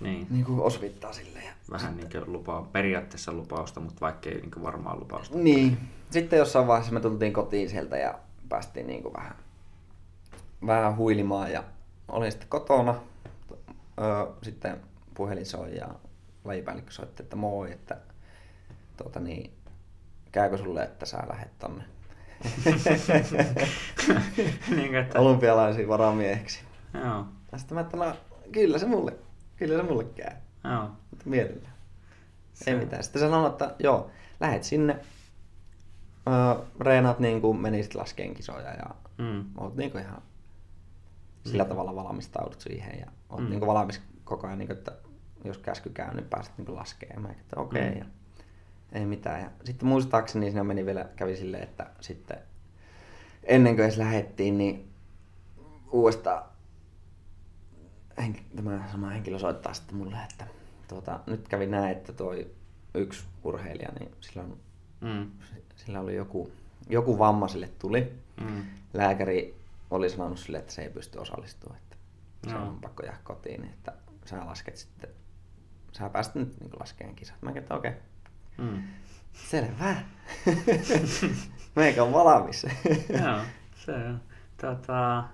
Niin. 0.00 0.26
niin 0.30 0.44
kuin 0.44 0.60
osvittaa 0.60 1.12
sille. 1.12 1.38
Ja 1.38 1.52
Vähän 1.70 1.96
niin 1.96 2.10
kuin 2.12 2.32
lupa, 2.32 2.62
periaatteessa 2.72 3.32
lupausta, 3.32 3.80
mutta 3.80 4.00
vaikka 4.00 4.28
ei 4.30 4.40
niin 4.40 4.50
kuin 4.50 4.62
varmaan 4.62 5.00
lupausta. 5.00 5.38
Niin. 5.38 5.78
Sitten 6.10 6.38
jossain 6.38 6.66
vaiheessa 6.66 6.94
me 6.94 7.00
tultiin 7.00 7.32
kotiin 7.32 7.70
sieltä 7.70 7.96
ja 7.96 8.18
päästiin 8.48 8.86
niin 8.86 9.02
kuin 9.02 9.14
vähän, 9.14 9.36
vähän 10.66 10.96
huilimaan 10.96 11.52
ja 11.52 11.64
olin 12.08 12.32
sitten 12.32 12.48
kotona. 12.48 12.94
Öö, 14.00 14.26
sitten 14.42 14.80
puhelin 15.14 15.46
soi 15.46 15.76
ja 15.76 15.88
lajipäällikkö 16.44 16.90
soitti, 16.92 17.22
että 17.22 17.36
moi, 17.36 17.72
että 17.72 17.96
tuota 18.98 19.20
niin, 19.20 19.52
käykö 20.32 20.58
sulle, 20.58 20.82
että 20.82 21.06
sä 21.06 21.18
lähdet 21.28 21.58
tonne 21.58 21.84
niin 24.76 24.94
että, 24.94 25.20
olympialaisiin 25.20 25.88
varamieheksi. 25.88 26.60
joo, 26.94 27.24
sitten 27.56 27.74
mä 27.74 27.80
että 27.80 27.96
no, 27.96 28.16
kyllä 28.52 28.78
se 28.78 28.86
mulle, 28.86 29.16
kyllä 29.56 29.76
se 29.76 29.82
mulle 29.82 30.04
käy. 30.04 30.36
joo. 30.64 30.82
Mutta 31.10 31.24
mielellään. 31.26 31.72
Se- 32.54 32.70
Ei 32.70 32.78
mitään. 32.78 33.02
Sitten 33.04 33.22
sanoin, 33.22 33.52
että 33.52 33.74
joo, 33.78 34.10
lähet 34.40 34.64
sinne, 34.64 34.98
öö, 36.28 36.64
reenaat 36.80 37.18
niin 37.18 37.40
kuin 37.40 37.60
menisit 37.60 37.94
laskeen 37.94 38.34
kisoja 38.34 38.74
ja 38.74 38.86
Mm. 39.18 39.44
oot 39.56 39.76
niin 39.76 39.90
kuin 39.90 40.04
ihan 40.04 40.22
sillä 41.46 41.64
tavalla 41.64 41.94
valmistaudut 41.94 42.60
siihen 42.60 42.98
ja 43.00 43.06
oot 43.30 43.40
Mm. 43.40 43.50
niin 43.50 43.60
kuin 43.60 43.74
valmis 43.74 44.00
koko 44.24 44.46
ajan, 44.46 44.58
niin 44.58 44.66
kuin, 44.68 44.78
että 44.78 44.92
jos 45.44 45.58
käsky 45.58 45.90
käy, 45.90 46.14
niin 46.14 46.26
pääset 46.30 46.58
niin 46.58 46.74
laskemaan. 46.74 47.22
Mä 47.22 47.28
että 47.30 47.60
okei, 47.60 47.88
okay, 47.88 48.00
Mm. 48.00 48.06
Ei 48.92 49.06
mitään. 49.06 49.40
Ja 49.40 49.50
sitten 49.64 49.88
muistaakseni 49.88 50.46
siinä 50.46 50.64
meni 50.64 50.86
vielä, 50.86 51.08
kävi 51.16 51.36
silleen, 51.36 51.62
että 51.62 51.90
sitten 52.00 52.38
ennen 53.44 53.76
kuin 53.76 53.84
edes 53.84 53.96
lähettiin, 53.98 54.58
niin 54.58 54.90
uudestaan 55.92 56.42
henk- 58.20 58.56
tämä 58.56 58.88
sama 58.90 59.10
henkilö 59.10 59.38
soittaa 59.38 59.74
sitten 59.74 59.96
mulle, 59.96 60.16
että 60.30 60.46
tuota, 60.88 61.20
nyt 61.26 61.48
kävi 61.48 61.66
näin, 61.66 61.96
että 61.96 62.12
toi 62.12 62.50
yksi 62.94 63.24
urheilija, 63.44 63.88
niin 63.98 64.10
sillä, 64.20 64.42
on, 64.42 64.58
Mm. 65.00 65.30
sillä 65.76 66.00
oli 66.00 66.16
joku, 66.16 66.52
joku 66.88 67.18
vamma 67.18 67.48
sille 67.48 67.70
tuli. 67.78 68.12
Mm. 68.40 68.64
Lääkäri 68.94 69.54
oli 69.90 70.10
sanonut 70.10 70.38
sille, 70.38 70.58
että 70.58 70.72
se 70.72 70.82
ei 70.82 70.90
pysty 70.90 71.18
osallistumaan, 71.18 71.80
että 71.82 71.96
se 72.48 72.54
Joo. 72.54 72.62
on 72.62 72.80
pakko 72.80 73.02
jäädä 73.02 73.18
kotiin, 73.24 73.64
että 73.64 73.92
sä 74.24 74.46
lasket 74.46 74.76
sitten, 74.76 75.10
sä 75.92 76.08
pääset 76.08 76.34
nyt 76.34 76.60
niin 76.60 76.70
laskeen 76.80 77.14
kisat. 77.14 77.42
Mä 77.42 77.52
että 77.54 77.74
okei, 77.74 77.90
okay. 77.90 78.02
Mm. 78.58 78.82
selvä. 79.32 79.94
Meikä 81.76 82.02
on 82.02 82.12
valmis. 82.12 82.66
Joo, 83.24 83.38
se 83.76 83.92
on. 83.92 84.20
Tota, 84.60 85.24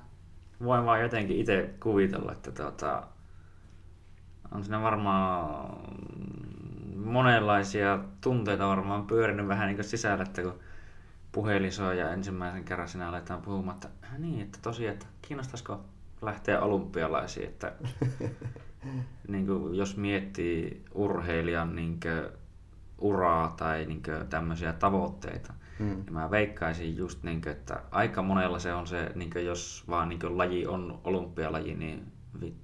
voin 0.65 0.85
vaan 0.87 1.03
jotenkin 1.03 1.37
itse 1.39 1.75
kuvitella, 1.81 2.33
että 2.33 2.53
tota, 2.53 3.03
on 4.53 4.65
siinä 4.65 4.83
varmaan 4.83 5.77
monenlaisia 6.97 7.99
tunteita 8.21 8.69
varmaan 8.69 9.07
pyörinyt 9.07 9.49
vähän 9.49 9.69
niin 9.69 9.85
sisällä, 9.85 10.23
että 10.23 10.43
kun 10.43 10.59
puhelin 11.33 11.73
soi 11.73 11.99
ja 11.99 12.11
ensimmäisen 12.13 12.65
kerran 12.65 12.89
sinä 12.89 13.09
aletaan 13.09 13.43
puhumaan, 13.43 13.75
että 13.75 13.89
"Äh 14.05 14.19
niin, 14.19 14.41
että 14.41 14.59
tosiaan, 14.63 14.93
että 14.95 15.07
kiinnostaisiko 15.23 15.81
lähteä 16.23 16.61
olympialaisiin, 16.61 17.49
että 17.49 17.73
niin 19.29 19.47
kuin, 19.47 19.75
jos 19.75 19.97
miettii 19.97 20.85
urheilijan 20.95 21.77
niin 21.77 22.01
kuin, 22.01 22.44
uraa 22.99 23.55
tai 23.57 23.85
niin 23.87 24.03
kuin, 24.03 24.29
tämmöisiä 24.29 24.73
tavoitteita, 24.73 25.55
Mm. 25.79 25.87
niin 25.87 26.13
mä 26.13 26.31
veikkaisin 26.31 26.97
just 26.97 27.23
niin 27.23 27.43
kuin, 27.43 27.53
että 27.53 27.81
aika 27.91 28.23
monella 28.23 28.59
se 28.59 28.75
on 28.75 28.87
se, 28.87 29.11
niin 29.15 29.31
kuin, 29.31 29.47
jos 29.47 29.85
vaan 29.89 30.09
niin 30.09 30.19
kuin, 30.21 30.39
laji 30.39 30.67
on 30.67 31.01
olympialaji, 31.05 31.75
niin 31.75 32.13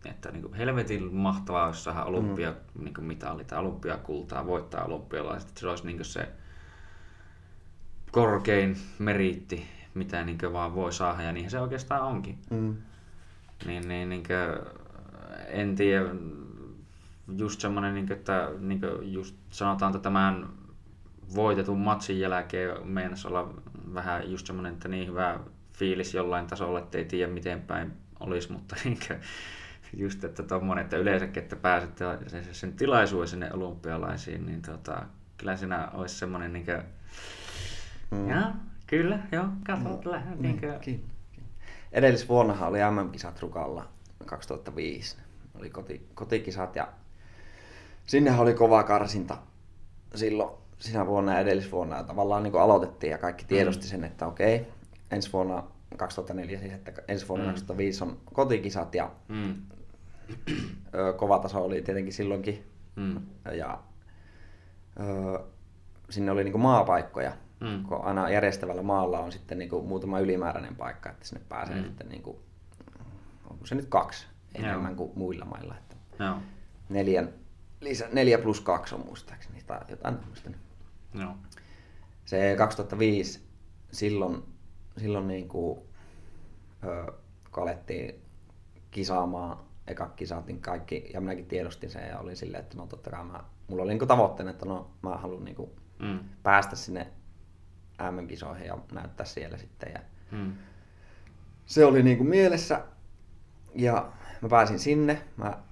että 0.04 0.30
niin 0.30 0.42
kuin, 0.42 0.54
helvetin 0.54 1.14
mahtavaa, 1.14 1.66
jos 1.66 1.84
saadaan 1.84 2.06
olympia, 2.06 2.50
mm. 2.50 2.84
niin 2.84 2.94
kuin, 2.94 3.04
mitali 3.04 3.44
tai 3.44 3.58
olympiakultaa, 3.58 4.46
voittaa 4.46 4.84
olympialaiset. 4.84 5.48
Että 5.48 5.60
Se 5.60 5.68
olisi 5.68 5.86
niin 5.86 5.96
kuin, 5.96 6.06
se 6.06 6.28
korkein 8.10 8.76
meriitti, 8.98 9.66
mitä 9.94 10.24
niin 10.24 10.38
kuin, 10.38 10.52
vaan 10.52 10.74
voi 10.74 10.92
saada, 10.92 11.22
ja 11.22 11.32
niinhän 11.32 11.50
se 11.50 11.60
oikeastaan 11.60 12.02
onkin. 12.02 12.38
Mm. 12.50 12.76
Niin, 13.66 13.88
niin, 13.88 14.08
niin 14.08 14.22
kuin, 14.22 14.66
en 15.48 15.76
tiedä, 15.76 16.04
just 17.36 17.60
semmoinen, 17.60 17.94
niin 17.94 18.06
kuin, 18.06 18.18
että 18.18 18.48
niin 18.58 18.80
kuin 18.80 19.12
just 19.12 19.36
sanotaan, 19.50 19.90
että 19.96 20.02
tämän 20.02 20.48
voitetun 21.34 21.78
matsin 21.78 22.20
jälkeen 22.20 22.86
meinasi 22.86 23.28
olla 23.28 23.54
vähän 23.94 24.30
just 24.30 24.46
semmoinen, 24.46 24.72
että 24.72 24.88
niin 24.88 25.08
hyvä 25.08 25.40
fiilis 25.72 26.14
jollain 26.14 26.46
tasolla, 26.46 26.78
että 26.78 26.98
ei 26.98 27.04
tiedä 27.04 27.32
miten 27.32 27.60
päin 27.62 27.92
olisi, 28.20 28.52
mutta 28.52 28.76
niin 28.84 28.98
kuin, 29.08 29.20
just, 29.96 30.24
että 30.24 30.42
tommonen, 30.42 30.84
että 30.84 30.96
yleensäkin, 30.96 31.42
että 31.42 31.56
pääsette 31.56 32.04
sen, 32.26 32.44
sen 32.52 32.72
tilaisuuden 32.72 33.28
sinne 33.28 33.52
olympialaisiin, 33.52 34.46
niin 34.46 34.62
tota, 34.62 35.02
kyllä 35.36 35.56
siinä 35.56 35.88
olisi 35.94 36.14
semmoinen 36.14 36.52
niin 36.52 36.64
kuin, 36.64 36.82
Mm. 38.10 38.28
ja, 38.28 38.52
kyllä, 38.86 39.18
joo, 39.32 39.44
katsotaan, 39.66 40.22
no, 40.24 40.30
niin 40.30 40.42
Niin, 40.42 40.52
kuin, 40.52 40.60
kyllä, 40.60 40.78
kyllä. 40.78 40.98
Edellisvuonnahan 41.92 42.68
oli 42.68 42.78
MM-kisat 42.78 43.40
Rukalla 43.42 43.88
2005. 44.26 45.16
Oli 45.54 45.70
koti, 45.70 46.06
kotikisat 46.14 46.76
ja 46.76 46.88
sinnehän 48.10 48.40
oli 48.40 48.54
kova 48.54 48.82
karsinta 48.82 49.36
silloin 50.14 50.50
sinä 50.78 51.06
vuonna 51.06 51.32
ja 51.32 51.38
edellisvuonna. 51.40 51.96
Ja 51.96 52.02
tavallaan 52.02 52.42
niin 52.42 52.56
aloitettiin 52.60 53.10
ja 53.10 53.18
kaikki 53.18 53.44
tiedosti 53.44 53.86
sen, 53.86 54.04
että 54.04 54.26
okei, 54.26 54.66
ensi 55.10 55.32
vuonna 55.32 55.64
2004 55.96 56.58
siis, 56.58 56.72
että 56.72 56.92
ensi 57.08 57.28
vuonna 57.28 57.46
Mm. 57.46 57.50
2005 57.50 58.04
on 58.04 58.18
kotikisat 58.32 58.94
ja 58.94 59.10
mm, 59.28 59.54
ö, 60.94 61.12
kova 61.12 61.38
taso 61.38 61.64
oli 61.64 61.82
tietenkin 61.82 62.12
silloinkin. 62.12 62.66
mm, 62.96 63.20
Ja 63.56 63.78
ö, 65.00 65.40
sinne 66.10 66.30
oli 66.32 66.44
niin 66.44 66.52
kuin 66.52 66.62
maapaikkoja, 66.62 67.32
Mm. 67.60 67.82
kun 67.84 68.04
aina 68.04 68.30
järjestävällä 68.30 68.82
maalla 68.82 69.18
on 69.20 69.32
sitten 69.32 69.58
niin 69.58 69.70
kuin 69.70 69.86
muutama 69.86 70.20
ylimääräinen 70.20 70.76
paikka, 70.76 71.10
että 71.10 71.26
sinne 71.26 71.42
pääsee 71.48 71.76
Mm. 71.76 71.82
mm. 71.82 71.86
sitten, 71.88 72.08
niin 72.08 72.22
kuin, 72.22 72.36
onko 73.50 73.66
se 73.66 73.74
nyt 73.74 73.86
kaksi 73.88 74.26
enemmän 74.54 74.90
Joo. 74.90 74.96
kuin 74.96 75.12
muilla 75.14 75.44
mailla. 75.44 75.74
Että 75.78 75.96
joo, 76.24 76.36
neljän, 76.88 77.28
lisä, 77.80 78.08
neljä 78.12 78.38
plus 78.38 78.60
kaksi 78.60 78.94
on 78.94 79.04
muistaakseni 79.06 79.62
tai 79.66 79.80
jotain 79.88 80.16
tämmöistä. 80.16 80.50
joo, 81.14 81.34
Se 82.24 82.54
2005, 82.58 83.40
silloin, 83.92 84.42
silloin 84.96 85.28
niin 85.28 85.48
kuin, 85.48 85.80
ö, 86.84 87.12
kun 87.52 87.62
alettiin 87.62 88.14
kisaamaan 88.90 89.58
eka 89.86 90.06
kisat, 90.08 90.46
niin 90.46 90.60
kaikki, 90.60 91.10
ja 91.14 91.20
minäkin 91.20 91.46
tiedostin 91.46 91.90
sen 91.90 92.08
ja 92.08 92.18
olin 92.18 92.36
silleen, 92.36 92.62
että 92.62 92.76
no 92.76 92.86
totta 92.86 93.10
kai 93.10 93.24
mä, 93.24 93.44
mulla 93.68 93.82
oli 93.82 93.94
niin 93.94 94.08
tavoitteena, 94.08 94.50
että 94.50 94.66
no 94.66 94.90
mä 95.02 95.16
haluan 95.16 95.44
niin 95.44 95.56
kuin 95.56 95.70
mm, 95.98 96.18
päästä 96.42 96.76
sinne 96.76 97.06
MM-kisoihin 98.10 98.66
ja 98.66 98.78
näyttää 98.92 99.26
siellä 99.26 99.58
sitten. 99.58 99.92
Ja 99.92 100.00
mm, 100.30 100.52
se 101.66 101.84
oli 101.84 102.02
niin 102.02 102.16
kuin 102.16 102.28
mielessä 102.28 102.84
ja 103.74 104.12
mä 104.40 104.48
pääsin 104.48 104.78
sinne. 104.78 105.22
Mä 105.36 105.62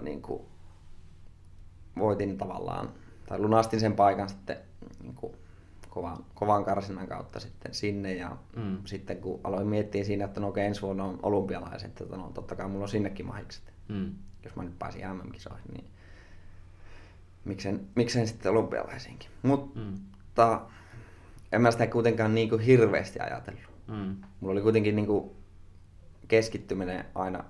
niin 0.00 0.22
kuin 0.22 0.42
voitin 1.98 2.38
tavallaan, 2.38 2.88
tai 3.26 3.38
lunastin 3.38 3.80
sen 3.80 3.92
paikan 3.94 4.28
sitten 4.28 4.56
niin 5.02 5.14
kuin 5.14 5.32
kovan, 5.90 6.24
kovan 6.34 6.64
karsinnan 6.64 7.06
kautta 7.06 7.40
sitten 7.40 7.74
sinne. 7.74 8.14
Ja 8.14 8.36
Mm. 8.56 8.78
sitten 8.84 9.16
kun 9.16 9.40
aloin 9.44 9.66
miettiä 9.66 10.04
siinä, 10.04 10.24
että 10.24 10.40
no 10.40 10.48
okei, 10.48 10.66
ensi 10.66 10.82
vuonna 10.82 11.04
on 11.04 11.18
olympialaiset, 11.22 12.00
että 12.00 12.16
no 12.16 12.30
totta 12.34 12.56
kai 12.56 12.68
mulla 12.68 12.82
on 12.84 12.88
sinnekin 12.88 13.26
mahikset. 13.26 13.72
mm, 13.88 14.14
Jos 14.44 14.56
mä 14.56 14.62
nyt 14.62 14.78
pääsin 14.78 15.02
MM-kisoihin, 15.14 15.72
niin 15.74 15.84
miksen, 17.44 17.86
miksen 17.94 18.26
sitten 18.28 18.52
olympialaisiinkin. 18.52 19.30
Mutta 19.42 19.80
mm, 19.80 19.94
en 21.52 21.60
mä 21.62 21.70
sitä 21.70 21.86
kuitenkaan 21.86 22.34
niin 22.34 22.48
kuin 22.48 22.60
hirveästi 22.60 23.20
ajatellut. 23.20 23.62
mm, 23.86 24.16
Mulla 24.40 24.52
oli 24.52 24.60
kuitenkin 24.62 24.96
niin 24.96 25.06
kuin 25.06 25.30
keskittyminen 26.28 27.04
aina 27.14 27.44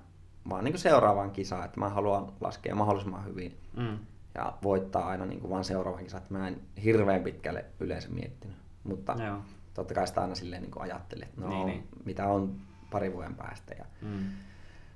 vaan 0.49 0.63
niin 0.63 0.71
kuin 0.73 0.81
seuraavaan 0.81 1.31
kisaan, 1.31 1.65
että 1.65 1.79
mä 1.79 1.89
haluan 1.89 2.33
laskea 2.41 2.75
mahdollisimman 2.75 3.25
hyvin 3.25 3.57
mm, 3.77 3.97
ja 4.35 4.53
voittaa 4.63 5.07
aina 5.07 5.25
niin 5.25 5.39
kuin 5.39 5.51
vaan 5.51 5.63
seuraavan 5.63 6.03
kisan, 6.03 6.21
mä 6.29 6.47
en 6.47 6.61
hirveän 6.83 7.23
pitkälle 7.23 7.65
yleensä 7.79 8.09
miettinyt. 8.09 8.57
Mutta 8.83 9.15
joo, 9.23 9.37
totta 9.73 9.93
kai 9.93 10.07
sitä 10.07 10.21
aina 10.21 10.35
silleen 10.35 10.61
niin 10.61 10.71
kuin 10.71 10.83
ajattelin, 10.83 11.23
että 11.23 11.41
no 11.41 11.49
Niin, 11.49 11.65
niin. 11.67 11.87
mitä 12.05 12.27
on 12.27 12.55
pari 12.91 13.13
vuoden 13.13 13.35
päästä. 13.35 13.75
Ja 13.79 13.85
mm, 14.01 14.29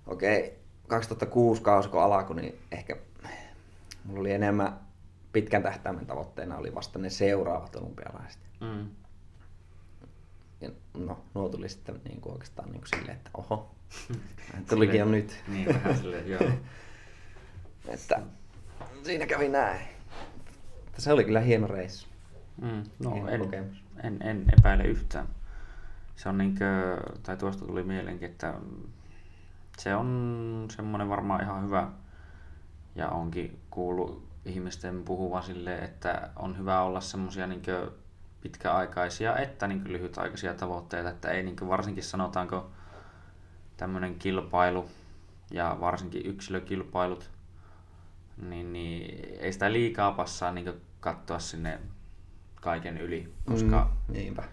okei, 0.07 0.59
2006 0.87 1.61
kausi 1.61 1.89
kun 1.89 2.01
alkoi, 2.03 2.35
niin 2.35 2.55
ehkä 2.71 2.95
mulla 4.05 4.19
oli 4.19 4.31
enemmän 4.31 4.79
pitkän 5.33 5.63
tähtäimen 5.63 6.05
tavoitteena 6.05 6.57
oli 6.57 6.75
vasta 6.75 6.99
ne 6.99 7.09
seuraavat 7.09 7.75
olympialaiset. 7.75 8.39
mm, 8.61 8.87
Ja 10.61 10.69
no, 10.97 11.19
nuo 11.33 11.49
tuli 11.49 11.69
sitten 11.69 12.01
niin 12.05 12.21
kuin 12.21 12.33
oikeastaan 12.33 12.69
niin 12.71 12.81
kuin 12.81 12.89
silleen, 12.99 13.17
että 13.17 13.29
oho, 13.33 13.75
tulikin 14.69 14.99
jo 14.99 15.05
nyt. 15.05 15.43
Niin, 15.47 15.67
vähän 15.67 15.97
silleen, 15.97 16.29
joo. 16.29 16.41
että 17.87 18.21
siinä 19.05 19.25
kävi 19.25 19.49
näin. 19.49 19.81
Se 20.97 21.13
oli 21.13 21.23
kyllä 21.23 21.39
hieno 21.39 21.67
reissu. 21.67 22.07
Mm, 22.61 22.83
no 22.99 23.13
hieno 23.13 23.29
en, 23.29 23.39
kokemus. 23.39 23.83
en, 24.03 24.17
en 24.21 24.45
epäile 24.59 24.83
yhtään. 24.83 25.27
Se 26.15 26.29
on 26.29 26.37
niinkö, 26.37 26.97
tai 27.23 27.37
tuosta 27.37 27.65
tuli 27.65 27.83
mieleenkin, 27.83 28.29
että 28.29 28.53
se 29.77 29.95
on 29.95 30.67
semmoinen 30.71 31.09
varmaan 31.09 31.43
ihan 31.43 31.63
hyvä 31.63 31.87
ja 32.95 33.09
onkin 33.09 33.59
kuullut 33.69 34.27
ihmisten 34.45 35.03
puhuvan 35.03 35.43
sille, 35.43 35.75
että 35.75 36.29
on 36.35 36.57
hyvä 36.57 36.81
olla 36.81 37.01
semmoisia 37.01 37.47
niin 37.47 37.61
pitkäaikaisia 38.41 39.37
että 39.37 39.67
niin 39.67 39.83
lyhytaikaisia 39.85 40.53
tavoitteita, 40.53 41.09
että 41.09 41.31
ei 41.31 41.43
niin 41.43 41.69
varsinkin 41.69 42.03
sanotaanko 42.03 42.71
tämmöinen 43.77 44.15
kilpailu 44.15 44.89
ja 45.51 45.77
varsinkin 45.79 46.25
yksilökilpailut, 46.25 47.29
niin, 48.41 48.73
niin 48.73 49.25
ei 49.39 49.53
sitä 49.53 49.71
liikaa 49.71 50.11
passaa 50.11 50.51
niin 50.51 50.81
katsoa 50.99 51.39
sinne 51.39 51.79
kaiken 52.55 52.97
yli, 52.97 53.33
koska 53.45 53.91
mm, 54.07 54.13
niinpä. 54.13 54.43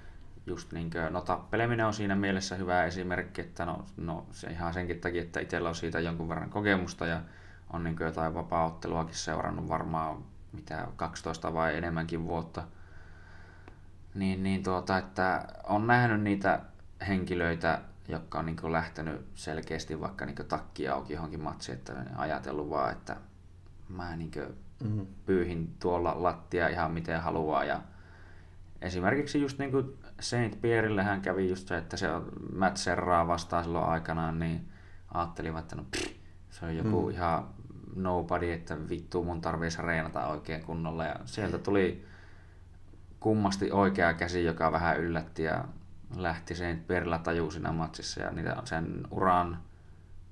just 0.47 0.73
niin 0.73 0.91
kuin, 0.91 1.13
no 1.13 1.21
tappeleminen 1.21 1.87
on 1.87 1.95
siinä 1.95 2.15
mielessä 2.15 2.57
hyvä 2.57 2.85
esimerkki, 2.85 3.41
että 3.41 3.65
no, 3.65 3.85
no 3.97 4.27
se 4.31 4.51
ihan 4.51 4.75
senkin 4.75 5.01
takia, 5.01 5.23
että 5.23 5.41
itsellä 5.41 5.69
on 5.69 5.75
siitä 5.75 6.01
jonkun 6.01 6.29
verran 6.29 6.51
kokemusta 6.51 7.07
ja 7.07 7.23
on 7.73 7.85
niin 7.85 7.97
jotain 8.01 8.35
vapaaotteluakin 8.35 9.15
seurannut 9.15 9.69
varmaan 9.69 10.25
mitä 10.53 10.89
12 10.97 11.55
vai 11.55 11.77
enemmänkin 11.77 12.25
vuotta. 12.25 12.63
Niin, 14.15 14.43
niin 14.43 14.63
tuota, 14.63 14.99
että 14.99 15.49
on 15.65 15.87
nähnyt 15.87 16.23
niitä 16.23 16.61
henkilöitä, 17.09 17.81
jotka 18.09 18.39
on 18.39 18.47
niin 18.47 18.73
lähtenyt 18.73 19.27
selkeästi 19.35 20.01
vaikka 20.01 20.27
niin 20.27 20.37
takki 20.49 20.89
auki 20.89 21.13
johonkin 21.13 21.43
matsiin, 21.43 21.79
että 21.79 21.95
ajatellut 22.17 22.71
vaan, 22.71 22.93
että 22.93 23.17
mä 23.91 24.17
niin 24.17 24.31
mm-hmm. 24.85 25.07
pyyhin 25.27 25.75
tuolla 25.81 26.23
lattia 26.23 26.69
ihan 26.69 26.93
miten 26.93 27.21
haluaa. 27.21 27.65
Ja 27.65 27.81
esimerkiksi 28.83 29.41
just 29.41 29.59
niin 29.59 29.71
kuin 29.71 29.99
Saint 30.21 30.61
Pierrelle 30.61 31.03
hän 31.03 31.21
kävi 31.21 31.49
just 31.49 31.69
se, 31.69 31.79
että 31.79 31.97
se 31.97 32.11
on 32.11 32.33
Matt 32.55 32.77
Serraa 32.77 33.27
vastaan 33.27 33.65
silloin 33.65 33.89
aikanaan, 33.89 34.39
niin 34.39 34.69
ajattelin, 35.15 35.59
että 35.59 35.77
no, 35.77 35.85
pff, 35.91 36.13
se 36.51 36.67
on 36.67 36.77
joku 36.77 37.03
mm. 37.03 37.11
ihan 37.11 37.49
nobody, 37.97 38.53
että 38.53 38.89
vittu 38.89 39.25
mun 39.25 39.41
tarvitsisi 39.41 39.83
reenata 39.83 40.27
oikein 40.27 40.65
kunnolla. 40.65 41.05
Ja 41.05 41.17
sieltä 41.25 41.59
tuli 41.59 42.07
kummasti 43.21 43.73
oikea 43.73 44.15
käsi, 44.15 44.45
joka 44.45 44.73
vähän 44.73 45.01
yllätti 45.01 45.43
ja 45.43 45.65
lähti 46.17 46.55
sen 46.55 46.85
perillä 46.87 47.19
taju 47.19 47.51
siinä 47.51 47.73
matsissa 47.73 48.21
ja 48.21 48.31
niitä 48.31 48.57
sen 48.65 49.07
uran 49.11 49.59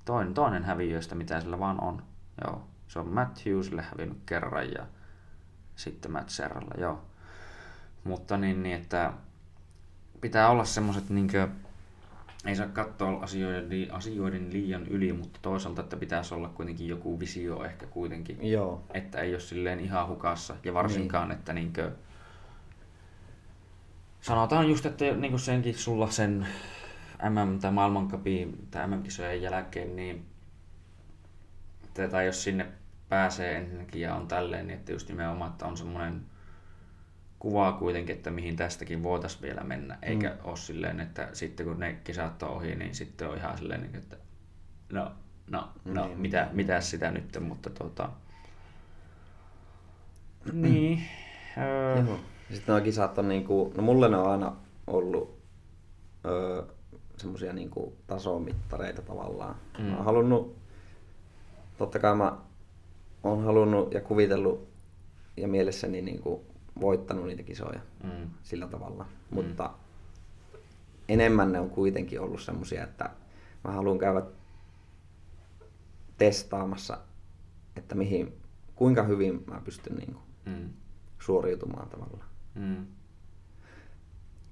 toinen, 0.05 0.33
toinen 0.33 0.63
häviöistä, 0.63 1.15
mitä 1.15 1.41
sillä 1.41 1.59
vaan 1.59 1.83
on. 1.83 2.03
Joo. 2.43 2.67
Se 2.89 2.99
on 2.99 3.07
Matt 3.07 3.45
Hughesille 3.45 3.81
hävinnyt 3.81 4.17
kerran 4.25 4.71
ja 4.71 4.85
sitten 5.75 6.11
Matt 6.11 6.29
Serralla, 6.29 6.73
joo. 6.77 7.01
Mutta 8.03 8.37
niin, 8.37 8.63
niin 8.63 8.75
että 8.75 9.13
pitää 10.21 10.49
olla 10.49 10.65
semmoiset 10.65 11.09
niinkö 11.09 11.47
ei 12.45 12.55
saa 12.55 12.67
katsoa 12.67 13.23
asioiden, 13.23 13.93
asioiden 13.93 14.53
liian 14.53 14.87
yli, 14.87 15.13
mutta 15.13 15.39
toisaalta, 15.41 15.81
että 15.81 15.97
pitäisi 15.97 16.33
olla 16.33 16.49
kuitenkin 16.49 16.87
joku 16.87 17.19
visio 17.19 17.63
ehkä 17.63 17.85
kuitenkin. 17.85 18.51
Joo. 18.51 18.83
Että 18.93 19.19
ei 19.19 19.33
ole 19.33 19.39
silleen 19.39 19.79
ihan 19.79 20.07
hukassa. 20.07 20.55
Ja 20.63 20.73
varsinkaan, 20.73 21.29
niin. 21.29 21.39
että 21.39 21.53
niinkö, 21.53 21.91
sanotaan 24.21 24.69
just, 24.69 24.85
että 24.85 25.05
niin 25.05 25.39
senkin 25.39 25.75
sulla 25.75 26.09
sen 26.09 26.47
MM- 27.29 27.59
tai 27.61 27.71
maailmankapin 27.71 28.67
tai 28.71 28.87
MM-kisojen 28.87 29.41
jälkeen, 29.41 29.95
niin 29.95 30.25
tai 32.07 32.25
jos 32.25 32.43
sinne 32.43 32.65
pääsee 33.09 33.55
ensinnäkin 33.55 34.01
ja 34.01 34.15
on 34.15 34.27
tälleen, 34.27 34.67
niin 34.67 34.79
että 34.79 34.91
just 34.91 35.09
nimenomaan, 35.09 35.51
että 35.51 35.65
on 35.65 35.77
semmoinen 35.77 36.25
kuvaa 37.39 37.71
kuitenkin, 37.71 38.15
että 38.15 38.31
mihin 38.31 38.55
tästäkin 38.55 39.03
voitaisiin 39.03 39.41
vielä 39.41 39.63
mennä, 39.63 39.97
eikä 40.01 40.29
mm. 40.29 40.37
ole 40.43 40.57
silleen, 40.57 40.99
että 40.99 41.29
sitten 41.33 41.65
kun 41.65 41.79
ne 41.79 41.93
kisat 42.03 42.43
on 42.43 42.49
ohi, 42.49 42.75
niin 42.75 42.95
sitten 42.95 43.29
on 43.29 43.37
ihan 43.37 43.57
silleen, 43.57 43.81
niin 43.81 43.95
että 43.95 44.17
no, 44.93 45.11
no, 45.49 45.69
no 45.85 46.07
niin, 46.07 46.19
mitä, 46.19 46.49
mitä 46.51 46.81
sitä 46.81 47.11
nyt, 47.11 47.37
mutta 47.39 47.69
tuota... 47.69 48.09
Niin. 50.53 51.03
Öö... 51.57 52.03
Sitten 52.53 52.73
nuo 52.73 52.83
kisat 52.83 53.17
on 53.17 53.29
niinku, 53.29 53.73
no 53.77 53.83
mulle 53.83 54.09
ne 54.09 54.17
on 54.17 54.31
aina 54.31 54.55
ollut 54.87 55.39
öö, 56.25 56.63
semmosia 57.17 57.53
niinku 57.53 57.97
tasomittareita 58.07 59.01
tavallaan. 59.01 59.55
Mm. 59.79 59.85
Mä 59.85 59.95
oon 59.95 60.05
halunnut, 60.05 60.58
totta 61.79 61.99
kai 61.99 62.15
mä 62.15 62.37
oon 63.23 63.43
halunnut 63.43 63.93
ja 63.93 64.01
kuvitellut 64.01 64.69
ja 65.37 65.47
mielessäni 65.47 66.01
niinku 66.01 66.45
voittanut 66.81 67.25
niitä 67.25 67.43
kisoja 67.43 67.79
mm. 68.03 68.29
sillä 68.43 68.67
tavalla. 68.67 69.03
Mm. 69.03 69.35
Mutta 69.35 69.73
enemmän 71.09 71.51
ne 71.51 71.59
on 71.59 71.69
kuitenkin 71.69 72.21
ollut 72.21 72.41
semmoisia, 72.41 72.83
että 72.83 73.09
mä 73.63 73.71
haluan 73.71 73.99
käydä 73.99 74.21
testaamassa, 76.17 76.97
että 77.75 77.95
mihin, 77.95 78.33
kuinka 78.75 79.03
hyvin 79.03 79.43
mä 79.47 79.61
pystyn 79.65 79.95
niin 79.95 80.13
kuin 80.13 80.23
mm. 80.45 80.69
suoriutumaan 81.19 81.89
tavallaan. 81.89 82.29
Mm. 82.55 82.85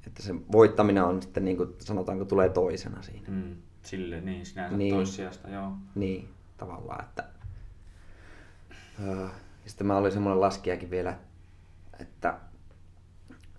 Että 0.08 0.24
se 0.24 0.36
voittaminen 0.52 1.04
on 1.04 1.22
sitten, 1.22 1.46
niin 1.46 1.58
kuin, 1.58 1.76
sanotaanko, 1.80 2.26
tulee 2.26 2.50
toisena 2.50 3.02
siinä. 3.02 3.28
Mm. 3.28 3.56
Sille, 3.82 4.22
niin, 4.22 4.46
sinänsä 4.46 4.78
niin, 4.78 4.96
toissijasta, 4.96 5.50
joo. 5.50 5.72
Niin, 5.96 6.30
tavallaan, 6.58 7.06
että... 7.06 7.24
Öö, 9.04 9.24
ja 9.64 9.70
sitten 9.70 9.88
mä 9.88 9.98
olin 9.98 10.12
semmoinen 10.12 10.42
laskijakin 10.42 10.90
vielä, 10.90 11.18
että 12.00 12.38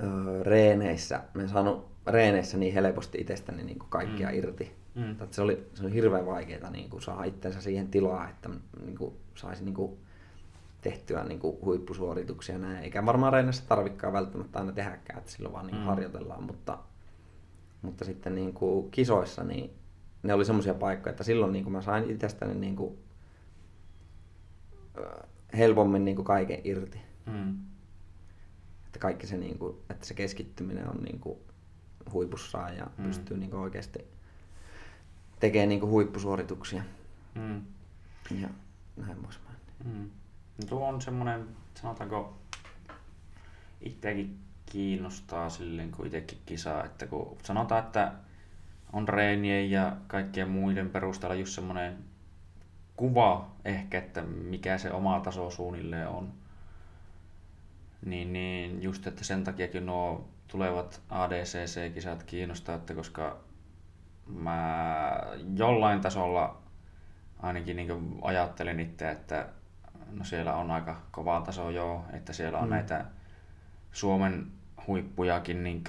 öö, 0.03 0.43
reeneissä, 0.43 1.21
mä 1.35 1.43
en 1.43 1.49
saanut 1.49 1.89
reeneissä 2.07 2.57
niin 2.57 2.75
helposti 2.75 3.19
itsestäni 3.21 3.63
niin 3.63 3.79
kuin 3.79 3.91
kaikkia 3.91 4.29
mm. 4.29 4.35
irti. 4.35 4.77
Mm. 4.95 5.11
Että 5.11 5.37
se, 5.37 5.43
oli, 5.43 5.69
se 5.75 5.83
oli 5.83 5.93
hirveän 5.93 6.27
vaikeaa 6.27 6.71
niin 6.71 6.91
kuin 6.91 7.03
saada 7.03 7.25
itsensä 7.25 7.61
siihen 7.61 7.89
tilaa, 7.89 8.29
että 8.29 8.51
niin 8.85 8.97
kuin, 8.97 9.15
saisi 9.35 9.65
niin 9.65 9.75
kuin, 9.75 9.99
tehtyä 10.81 11.25
niin 11.25 11.41
kuin, 11.41 11.57
huippusuorituksia 11.63 12.59
näin. 12.59 12.85
Eikä 12.85 13.07
varmaan 13.07 13.33
reeneissä 13.33 13.65
tarvikaan 13.69 14.13
välttämättä 14.13 14.59
aina 14.59 14.73
tehdäkään, 14.73 15.19
että 15.19 15.31
silloin 15.31 15.53
vaan 15.53 15.67
niin 15.67 15.77
mm. 15.77 15.83
harjoitellaan, 15.83 16.43
mutta, 16.43 16.79
mutta 17.83 18.05
sitten 18.05 18.35
niin 18.35 18.53
kuin, 18.53 18.91
kisoissa 18.91 19.45
niin 19.45 19.71
ne 20.23 20.35
oli 20.35 20.45
semmoisia 20.45 20.75
paikkoja, 20.75 21.11
että 21.11 21.25
silloin 21.25 21.53
niin 21.53 21.65
kuin 21.65 21.73
mä 21.73 21.83
sain 21.83 22.11
itsestäni 22.11 22.55
niin 22.55 22.77
kuin, 22.77 22.99
helpommin 25.57 26.05
niin 26.05 26.17
kuin 26.17 26.27
kaiken 26.27 26.61
irti. 26.65 27.01
Mm 27.27 27.59
että 28.99 29.03
kaikki 29.03 29.27
se, 29.27 29.37
niin 29.37 29.59
kuin, 29.59 29.77
että 29.91 30.07
se 30.07 30.15
keskittyminen 30.15 30.89
on 30.89 31.03
niin 31.03 31.21
kuin 31.21 31.39
huipussaan 32.13 32.77
ja 32.77 32.87
mm. 32.99 33.05
pystyy 33.05 33.37
niin 33.37 33.51
kuin 33.51 33.61
oikeasti 33.61 33.99
tekemään 35.41 35.69
niin 35.69 35.81
kuin 35.81 35.91
huippusuorituksia. 35.91 36.83
Mm. 37.35 37.63
Ja 38.41 38.49
näin 38.97 39.17
poispäin. 39.23 39.57
Mm. 39.85 40.11
No 40.61 40.67
tuo 40.69 40.89
on 40.89 41.03
semmoinen, 41.03 41.49
sanotaanko, 41.75 42.39
itsekin 43.81 44.39
kiinnostaa 44.67 45.51
silleen, 45.51 45.91
kun 45.91 46.07
itsekin 46.07 46.39
kisaa, 46.47 46.85
että 46.85 47.07
kun 47.07 47.37
sanotaan, 47.43 47.85
että 47.85 48.13
on 48.93 49.09
reenien 49.09 49.71
ja 49.71 49.97
kaikkien 50.07 50.49
muiden 50.49 50.91
perusteella 50.91 51.35
just 51.35 51.53
semmoinen 51.53 51.99
kuva 52.97 53.51
ehkä, 53.65 53.99
että 53.99 54.23
mikä 54.23 54.79
se 54.79 54.93
oma 54.93 55.21
taso 55.21 55.51
suunnilleen 55.51 56.09
on 56.09 56.33
niin, 58.05 58.33
niin 58.33 58.83
just, 58.83 59.07
että 59.07 59.25
sen 59.25 59.45
takiakin 59.45 59.87
nuo 59.87 60.29
tulevat 60.49 61.01
ADCC-kisat 61.11 62.23
kiinnostaa, 62.23 62.77
että 62.77 62.95
koska 62.95 63.37
mä 64.27 65.21
jollain 65.57 66.01
tasolla 66.01 66.63
ainakin 67.43 67.77
niin 67.77 68.19
ajattelin 68.23 68.81
itse, 68.81 69.11
että 69.11 69.49
no 70.13 70.25
siellä 70.25 70.55
on 70.55 70.71
aika 70.71 71.01
kova 71.11 71.41
taso 71.41 71.71
joo, 71.71 72.05
että 72.13 72.33
siellä 72.33 72.59
on 72.59 72.65
mm. 72.65 72.71
näitä 72.71 73.05
Suomen 73.93 74.47
huippujakin 74.87 75.65
niin 75.65 75.85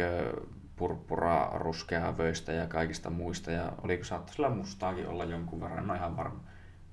purppura, 0.79 1.49
ruskea 1.53 2.17
vöistä 2.17 2.51
ja 2.51 2.67
kaikista 2.67 3.09
muista. 3.09 3.51
Ja 3.51 3.71
oliko 3.83 4.03
sillä 4.03 4.49
mustaakin 4.49 5.07
olla 5.07 5.25
jonkun 5.25 5.61
verran, 5.61 5.87
no 5.87 5.93
ihan 5.93 6.17
varma. 6.17 6.39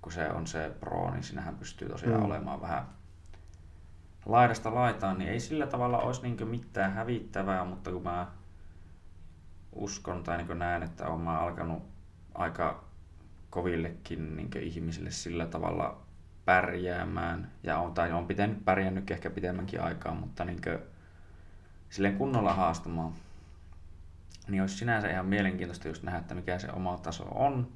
Kun 0.03 0.13
se 0.13 0.31
on 0.31 0.47
se 0.47 0.73
pro, 0.81 1.11
niin 1.11 1.23
sinähän 1.23 1.57
pystyy 1.57 1.89
tosiaan 1.89 2.21
mm. 2.21 2.25
olemaan 2.25 2.61
vähän 2.61 2.87
laidasta 4.27 4.75
laitaan, 4.75 5.19
niin 5.19 5.31
ei 5.31 5.41
sillä 5.41 5.67
tavalla 5.67 5.99
olisi 5.99 6.23
niin 6.23 6.49
mitään 6.49 6.93
hävittävää, 6.93 7.65
mutta 7.65 7.91
kun 7.91 8.03
mä 8.03 8.27
uskon 9.73 10.23
tai 10.23 10.37
niin 10.37 10.59
näen, 10.59 10.83
että 10.83 11.09
olen 11.09 11.21
mä 11.21 11.39
alkanut 11.39 11.83
aika 12.35 12.85
kovillekin 13.51 14.37
niin 14.37 14.51
ihmisille 14.61 15.11
sillä 15.11 15.47
tavalla 15.47 16.01
pärjäämään, 16.45 17.51
ja 17.63 17.79
on, 17.79 17.95
tai 17.95 18.13
on 18.13 18.27
pitänyt 18.27 18.65
pärjännyt 18.65 19.11
ehkä 19.11 19.31
pitemmänkin 19.31 19.83
aikaa, 19.83 20.15
mutta 20.15 20.45
niin 20.45 20.61
silleen 21.91 22.17
kunnolla 22.17 22.55
haastamaan, 22.55 23.13
niin 24.49 24.61
olisi 24.61 24.77
sinänsä 24.77 25.11
ihan 25.11 25.27
mielenkiintoista 25.27 25.89
just 25.89 26.03
nähdä, 26.03 26.19
että 26.19 26.35
mikä 26.35 26.59
se 26.59 26.69
oma 26.73 26.99
taso 26.99 27.25
on, 27.25 27.69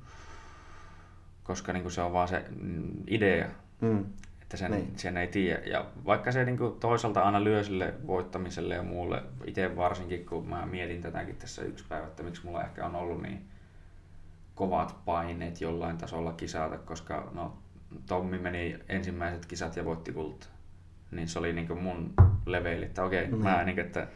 koska 1.43 1.73
niin 1.73 1.91
se 1.91 2.03
on 2.03 2.13
vaan 2.13 2.29
se 2.29 2.45
mm, 2.61 2.93
idea, 3.07 3.49
mm 3.81 4.05
että 4.51 4.57
sen, 4.57 4.71
niin. 4.71 4.93
sen 4.97 5.17
ei 5.17 5.29
tiedä. 5.29 5.61
Ja 5.65 5.87
vaikka 6.07 6.33
se 6.33 6.45
niin 6.45 6.59
kuin 6.59 6.81
toisaalta 6.81 7.23
aina 7.23 7.45
lyö 7.45 7.65
sille 7.65 7.95
voittamiselle 8.07 8.75
ja 8.75 8.83
muulle, 8.83 9.23
itse 9.45 9.77
varsinkin 9.77 10.27
kun 10.27 10.49
mä 10.49 10.67
mietin 10.67 11.03
tätäkin 11.03 11.37
tässä 11.37 11.63
yksi 11.63 11.85
päivä, 11.89 12.07
että 12.07 12.23
miksi 12.23 12.45
mulla 12.45 12.65
ehkä 12.65 12.87
on 12.87 12.95
ollut 12.95 13.23
niin 13.23 13.49
kovat 14.55 14.97
paineet 15.05 15.61
jollain 15.61 15.99
tasolla 15.99 16.33
kisata, 16.33 16.79
koska 16.79 17.31
no, 17.35 17.59
Tommi 18.07 18.39
meni 18.39 18.79
ensimmäiset 18.89 19.47
kisat 19.47 19.77
ja 19.77 19.85
voitti 19.85 20.13
kulta. 20.13 20.47
Niin 21.11 21.29
se 21.29 21.39
oli 21.39 21.53
niin 21.53 21.83
mun 21.83 22.15
leveili, 22.47 22.85
että 22.85 23.05
okei, 23.05 23.25
okay, 23.25 23.39
mm. 23.39 23.43
mä 23.43 23.65
niin, 23.65 23.81
että 23.81 24.07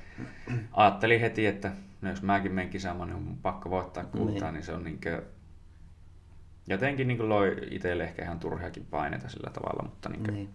ajattelin 0.72 1.20
heti, 1.20 1.46
että 1.46 1.72
no 2.04 2.10
jos 2.10 2.22
mäkin 2.22 2.52
menen 2.52 2.70
kisaamaan, 2.70 3.08
niin 3.08 3.16
on 3.16 3.36
pakko 3.42 3.70
voittaa 3.70 4.04
kultaa, 4.04 4.48
niin, 4.48 4.54
niin 4.54 4.64
se 4.64 4.72
on 4.72 4.84
niin 4.84 5.00
kuin, 5.00 5.22
jotenkin 6.66 7.08
niin 7.08 7.28
loi 7.28 7.56
itselle 7.70 8.04
ehkä 8.04 8.22
ihan 8.22 8.40
turhiakin 8.40 8.86
paineita 8.86 9.28
sillä 9.28 9.50
tavalla, 9.50 9.88
mutta 9.88 10.08
niin 10.08 10.24
kuin, 10.24 10.34
niin. 10.34 10.50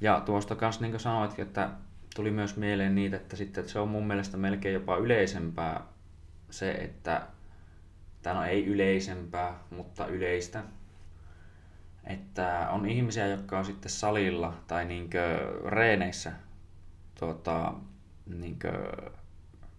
Ja 0.00 0.20
tuosta 0.20 0.54
kanssa 0.54 0.82
niin 0.82 0.92
kuin 0.92 1.00
sanoitkin, 1.00 1.46
että 1.46 1.70
tuli 2.14 2.30
myös 2.30 2.56
mieleen 2.56 2.94
niitä, 2.94 3.16
että, 3.16 3.36
sitten, 3.36 3.60
että 3.60 3.72
se 3.72 3.78
on 3.78 3.88
mun 3.88 4.06
mielestä 4.06 4.36
melkein 4.36 4.74
jopa 4.74 4.96
yleisempää 4.96 5.82
se, 6.50 6.70
että 6.70 7.26
tai 8.22 8.34
no 8.34 8.44
ei 8.44 8.66
yleisempää, 8.66 9.58
mutta 9.70 10.06
yleistä, 10.06 10.62
että 12.04 12.68
on 12.70 12.86
ihmisiä, 12.86 13.26
jotka 13.26 13.58
on 13.58 13.64
sitten 13.64 13.90
salilla 13.90 14.54
tai 14.66 14.84
niinkö 14.84 15.38
reeneissä 15.66 16.32
tuota, 17.18 17.74
niinkö 18.26 18.72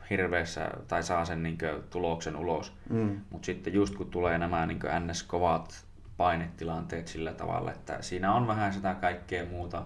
hirveässä 0.10 0.70
tai 0.88 1.04
saa 1.04 1.26
sen 1.26 1.44
niinkö 1.44 1.82
tuloksen 1.90 2.36
ulos. 2.36 2.74
Mm. 2.90 3.22
Mutta 3.30 3.46
sitten 3.46 3.74
just 3.74 3.96
kun 3.96 4.12
tulee 4.12 4.38
nämä 4.38 4.66
niinkö 4.66 5.00
ns-kovat 5.00 5.86
painetilanteet 6.18 7.08
sillä 7.08 7.34
tavalla, 7.34 7.72
että 7.72 8.02
siinä 8.02 8.34
on 8.34 8.48
vähän 8.48 8.74
sitä 8.74 8.94
kaikkea 8.94 9.46
muuta 9.46 9.86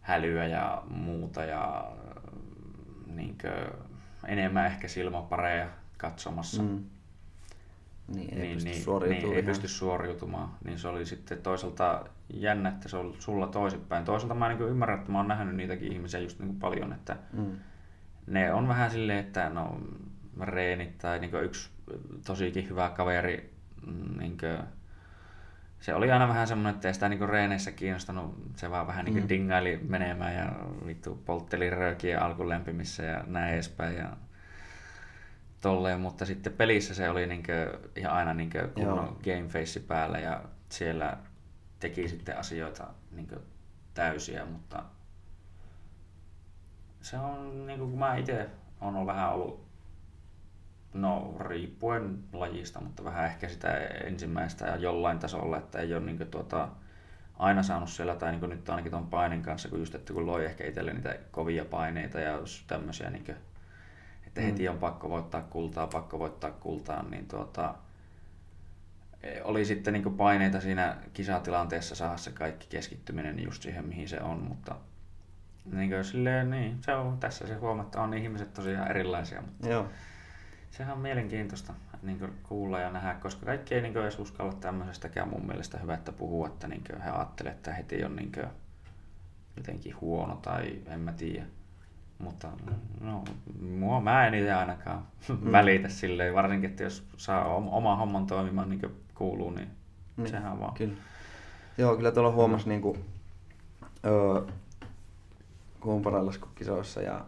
hälyä 0.00 0.46
ja 0.46 0.82
muuta 0.90 1.44
ja 1.44 1.92
niinkö 3.06 3.72
enemmän 4.26 4.66
ehkä 4.66 4.88
silmäpareja 4.88 5.68
katsomassa. 5.98 6.62
Mm 6.62 6.84
niin, 8.14 8.34
ei, 8.34 8.40
niin, 8.40 8.54
pysty, 8.54 8.70
niin, 8.70 8.82
suoriutumaan 8.82 9.30
niin, 9.30 9.36
ei 9.36 9.42
pysty 9.42 9.68
suoriutumaan. 9.68 10.50
Niin 10.64 10.78
se 10.78 10.88
oli 10.88 11.06
sitten 11.06 11.42
toisaalta 11.42 12.04
jännä, 12.30 12.68
että 12.68 12.88
se 12.88 12.96
oli 12.96 13.14
sulla 13.18 13.46
toisinpäin. 13.46 14.04
Toisaalta 14.04 14.34
mä 14.34 14.48
niin 14.48 14.68
ymmärrän, 14.68 14.98
että 14.98 15.12
mä 15.12 15.18
oon 15.18 15.28
nähnyt 15.28 15.56
niitäkin 15.56 15.92
ihmisiä 15.92 16.20
just 16.20 16.38
niin 16.38 16.56
paljon, 16.56 16.92
että 16.92 17.16
mm. 17.32 17.56
Ne 18.26 18.52
on 18.52 18.68
vähän 18.68 18.90
silleen, 18.90 19.18
että 19.18 19.48
no 19.48 19.80
reenit 20.40 20.98
tai 20.98 21.18
niin 21.18 21.42
yksi 21.42 21.70
tosikin 22.26 22.68
hyvä 22.68 22.90
kaveri, 22.96 23.54
mm, 23.86 24.18
niin 24.18 24.38
kuin, 24.38 24.58
se 25.80 25.94
oli 25.94 26.10
aina 26.10 26.28
vähän 26.28 26.46
semmoinen, 26.46 26.74
että 26.74 26.88
ei 26.88 26.94
sitä 26.94 27.08
niin 27.08 27.28
reeneissä 27.28 27.72
kiinnostanut, 27.72 28.36
se 28.56 28.70
vaan 28.70 28.86
vähän 28.86 29.04
niin 29.04 29.22
mm. 29.22 29.28
dingaili 29.28 29.80
menemään 29.88 30.34
ja 30.34 30.52
vittu 30.86 31.22
poltteli 31.26 31.70
röökiä 31.70 32.20
alkulempimissä 32.20 33.02
ja 33.02 33.24
näin 33.26 33.54
edespäin. 33.54 33.96
Ja 33.96 34.16
tolleen, 35.60 36.00
mutta 36.00 36.26
sitten 36.26 36.52
pelissä 36.52 36.94
se 36.94 37.10
oli 37.10 37.26
niinkö, 37.26 37.78
ihan 37.96 38.12
aina 38.12 38.34
niinkö 38.34 38.68
kunnon 38.68 39.18
game 39.24 39.48
face 39.48 39.80
päällä 39.80 40.18
ja 40.18 40.42
siellä 40.68 41.16
teki 41.80 42.08
sitten 42.08 42.38
asioita 42.38 42.86
niinkö 43.10 43.40
täysiä, 43.94 44.44
mutta 44.44 44.82
se 47.02 47.18
on 47.18 47.66
niin 47.66 47.78
kuin 47.78 47.98
mä 47.98 48.16
itse 48.16 48.50
on 48.80 49.06
vähän 49.06 49.32
ollut, 49.32 49.66
no 50.94 51.36
riippuen 51.40 52.18
lajista, 52.32 52.80
mutta 52.80 53.04
vähän 53.04 53.26
ehkä 53.26 53.48
sitä 53.48 53.76
ensimmäistä 53.78 54.66
ja 54.66 54.76
jollain 54.76 55.18
tasolla, 55.18 55.58
että 55.58 55.78
ei 55.78 55.94
ole 55.94 56.04
niin 56.04 56.26
tuota, 56.30 56.68
aina 57.38 57.62
saanut 57.62 57.90
siellä, 57.90 58.16
tai 58.16 58.32
niin 58.32 58.50
nyt 58.50 58.68
ainakin 58.68 58.90
tuon 58.90 59.06
painin 59.06 59.42
kanssa, 59.42 59.68
kun 59.68 59.78
just, 59.78 59.94
että 59.94 60.12
kun 60.12 60.26
loi 60.26 60.44
ehkä 60.44 60.66
itselle 60.66 60.92
niitä 60.92 61.18
kovia 61.30 61.64
paineita 61.64 62.20
ja 62.20 62.38
tämmöisiä 62.66 63.10
niin 63.10 63.36
että 64.26 64.40
mm. 64.40 64.46
heti 64.46 64.68
on 64.68 64.78
pakko 64.78 65.08
voittaa 65.08 65.42
kultaa, 65.42 65.86
pakko 65.86 66.18
voittaa 66.18 66.50
kultaa, 66.50 67.02
niin 67.02 67.28
tuota, 67.28 67.74
e, 69.22 69.42
oli 69.42 69.64
sitten 69.64 69.92
niin 69.92 70.14
paineita 70.16 70.60
siinä 70.60 70.96
kisatilanteessa 71.12 71.94
saada 71.94 72.16
se 72.16 72.30
kaikki 72.30 72.66
keskittyminen 72.70 73.42
just 73.42 73.62
siihen, 73.62 73.86
mihin 73.86 74.08
se 74.08 74.20
on, 74.20 74.38
mutta 74.38 74.76
niin 75.72 75.90
kuin 75.90 76.04
silleen, 76.04 76.50
niin, 76.50 76.78
se 76.80 76.94
on, 76.94 77.18
tässä 77.18 77.46
se 77.46 77.54
huomatta 77.54 78.02
on 78.02 78.10
niin 78.10 78.22
ihmiset 78.22 78.54
tosiaan 78.54 78.90
erilaisia, 78.90 79.40
mutta 79.40 79.68
Joo. 79.68 79.88
sehän 80.70 80.94
on 80.94 81.00
mielenkiintoista 81.00 81.74
niin 82.02 82.32
kuulla 82.42 82.80
ja 82.80 82.90
nähdä, 82.90 83.14
koska 83.14 83.46
kaikki 83.46 83.74
ei 83.74 83.82
niin 83.82 83.96
edes 83.96 84.18
uskalla 84.18 84.52
tämmöisestäkään 84.52 85.28
mun 85.28 85.46
mielestä 85.46 85.78
hyvä, 85.78 85.94
että 85.94 86.12
puhua, 86.12 86.46
että 86.46 86.68
niin 86.68 86.84
he 87.04 87.10
ajattelevat, 87.10 87.56
että 87.56 87.72
heti 87.72 88.04
on 88.04 88.16
niin 88.16 88.32
jotenkin 89.56 90.00
huono 90.00 90.36
tai 90.36 90.78
en 90.86 91.00
mä 91.00 91.12
tiedä. 91.12 91.46
Mutta 92.18 92.48
no, 93.00 93.24
mua 93.60 94.00
mä 94.00 94.26
en 94.26 94.34
itse 94.34 94.52
ainakaan 94.52 95.06
mm. 95.28 95.52
välitä 95.52 95.88
silleen, 95.88 96.34
varsinkin, 96.34 96.70
että 96.70 96.82
jos 96.82 97.06
saa 97.16 97.44
oma 97.54 97.96
homman 97.96 98.26
toimimaan 98.26 98.70
niin 98.70 98.80
kuin 98.80 98.92
kuuluu, 99.14 99.50
niin, 99.50 99.70
niin 100.16 100.28
sehän 100.28 100.60
vaan. 100.60 100.74
Kyllä. 100.74 100.96
Joo, 101.78 101.96
kyllä 101.96 102.10
tuolla 102.10 102.32
huomasi 102.32 102.68
niin 102.68 102.82
kuin, 102.82 103.04
öö, 104.04 104.52
kisoissa 106.54 107.02
ja 107.02 107.24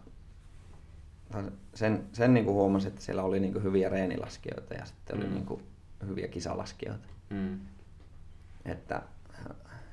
sen, 1.75 2.05
sen 2.13 2.35
niin 2.35 2.45
kuin 2.45 2.55
huomasi, 2.55 2.89
että 2.89 3.01
siellä 3.01 3.23
oli 3.23 3.41
niin 3.41 3.53
kuin 3.53 3.63
hyviä 3.63 3.89
reenilaskijoita 3.89 4.75
ja 4.75 4.85
sitten 4.85 5.17
oli 5.17 5.27
mm. 5.27 5.35
niin 5.35 5.47
kuin 5.47 5.63
hyviä 6.07 6.29
kisalaskijoita. 6.29 7.09
Mm. 7.31 7.61
Että 8.65 9.03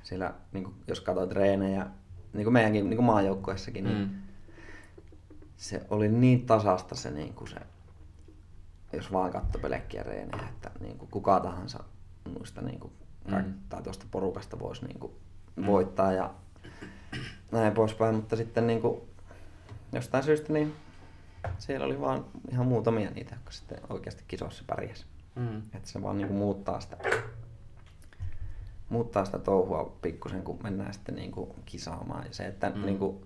siellä, 0.03 0.33
niin 0.51 0.63
kuin, 0.63 0.75
jos 0.87 1.01
katsoit 1.01 1.31
reenejä, 1.31 1.87
niin 2.33 2.43
kuin 2.43 2.53
meidänkin 2.53 2.89
niin 2.89 2.97
kuin 2.97 3.05
maajoukkueessakin, 3.05 3.83
niin 3.83 3.97
mm 3.97 4.09
se 5.61 5.87
oli 5.89 6.09
niin 6.09 6.45
tasasta 6.45 6.95
se, 6.95 7.11
niin 7.11 7.33
kuin 7.33 7.47
se 7.47 7.59
jos 8.93 9.11
vaan 9.11 9.31
katso 9.31 9.59
pelkkiä 9.59 10.03
reenejä, 10.03 10.47
että 10.49 10.71
niin 10.79 10.97
kuin 10.97 11.11
kuka 11.11 11.39
tahansa 11.39 11.83
muista 12.33 12.61
niin 12.61 12.79
kuin, 12.79 12.93
mm. 13.25 13.53
tai 13.69 13.83
tuosta 13.83 14.05
porukasta 14.11 14.59
voisi 14.59 14.85
niin 14.85 14.99
kuin, 14.99 15.13
mm. 15.55 15.65
voittaa 15.65 16.11
ja 16.11 16.33
näin 17.51 17.73
poispäin, 17.73 18.15
mutta 18.15 18.35
sitten 18.35 18.67
niin 18.67 18.81
kuin, 18.81 19.01
jostain 19.91 20.23
syystä 20.23 20.53
niin 20.53 20.75
siellä 21.57 21.85
oli 21.85 22.01
vaan 22.01 22.25
ihan 22.51 22.67
muutamia 22.67 23.11
niitä, 23.11 23.35
jotka 23.35 23.51
sitten 23.51 23.77
oikeasti 23.89 24.23
kisoissa 24.27 24.63
pärjäsi. 24.67 25.05
Mm. 25.35 25.57
Että 25.57 25.89
se 25.89 26.01
vaan 26.01 26.17
niin 26.17 26.27
kuin, 26.27 26.37
muuttaa 26.37 26.79
sitä 26.79 26.97
muuttaa 28.91 29.25
sitä 29.25 29.39
touhua 29.39 29.97
pikkusen, 30.01 30.43
kun 30.43 30.59
mennään 30.63 30.93
sitten 30.93 31.15
niin 31.15 31.31
kuin 31.31 31.49
kisaamaan. 31.65 32.25
Ja 32.25 32.33
se, 32.33 32.45
että 32.45 32.69
mm. 32.69 32.85
niin 32.85 32.99
kuin, 32.99 33.25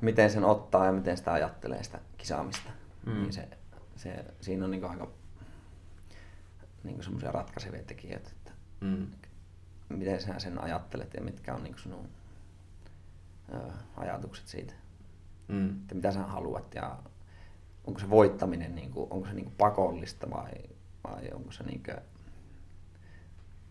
miten 0.00 0.30
sen 0.30 0.44
ottaa 0.44 0.86
ja 0.86 0.92
miten 0.92 1.16
sitä 1.16 1.32
ajattelee 1.32 1.82
sitä 1.82 1.98
kisaamista. 2.18 2.70
Mm. 3.06 3.12
Niin 3.12 3.32
se, 3.32 3.48
se, 3.96 4.24
siinä 4.40 4.64
on 4.64 4.70
niin 4.70 4.84
aika 4.84 5.08
niin 6.84 7.02
semmoisia 7.02 7.32
ratkaisevia 7.32 7.82
tekijöitä, 7.82 8.30
että 8.30 8.50
mm. 8.80 9.06
miten 9.88 10.20
sä 10.20 10.38
sen 10.38 10.62
ajattelet 10.62 11.14
ja 11.14 11.20
mitkä 11.22 11.54
on 11.54 11.64
niin 11.64 11.78
sinun 11.82 12.04
ö, 12.04 12.21
ajatukset 13.96 14.48
siitä. 14.48 14.74
Mm. 15.48 15.70
Että 15.70 15.94
mitä 15.94 16.12
sä 16.12 16.22
haluat 16.22 16.74
ja 16.74 16.98
onko 17.84 18.00
se 18.00 18.10
voittaminen 18.10 18.74
niin 18.74 18.90
kuin, 18.90 19.06
onko 19.10 19.28
se 19.28 19.34
niin 19.34 19.44
kuin 19.44 19.54
pakollista 19.58 20.30
vai, 20.30 20.52
vai 21.04 21.30
onko 21.34 21.52
se 21.52 21.64
niin 21.64 21.82
kuin, 21.82 21.96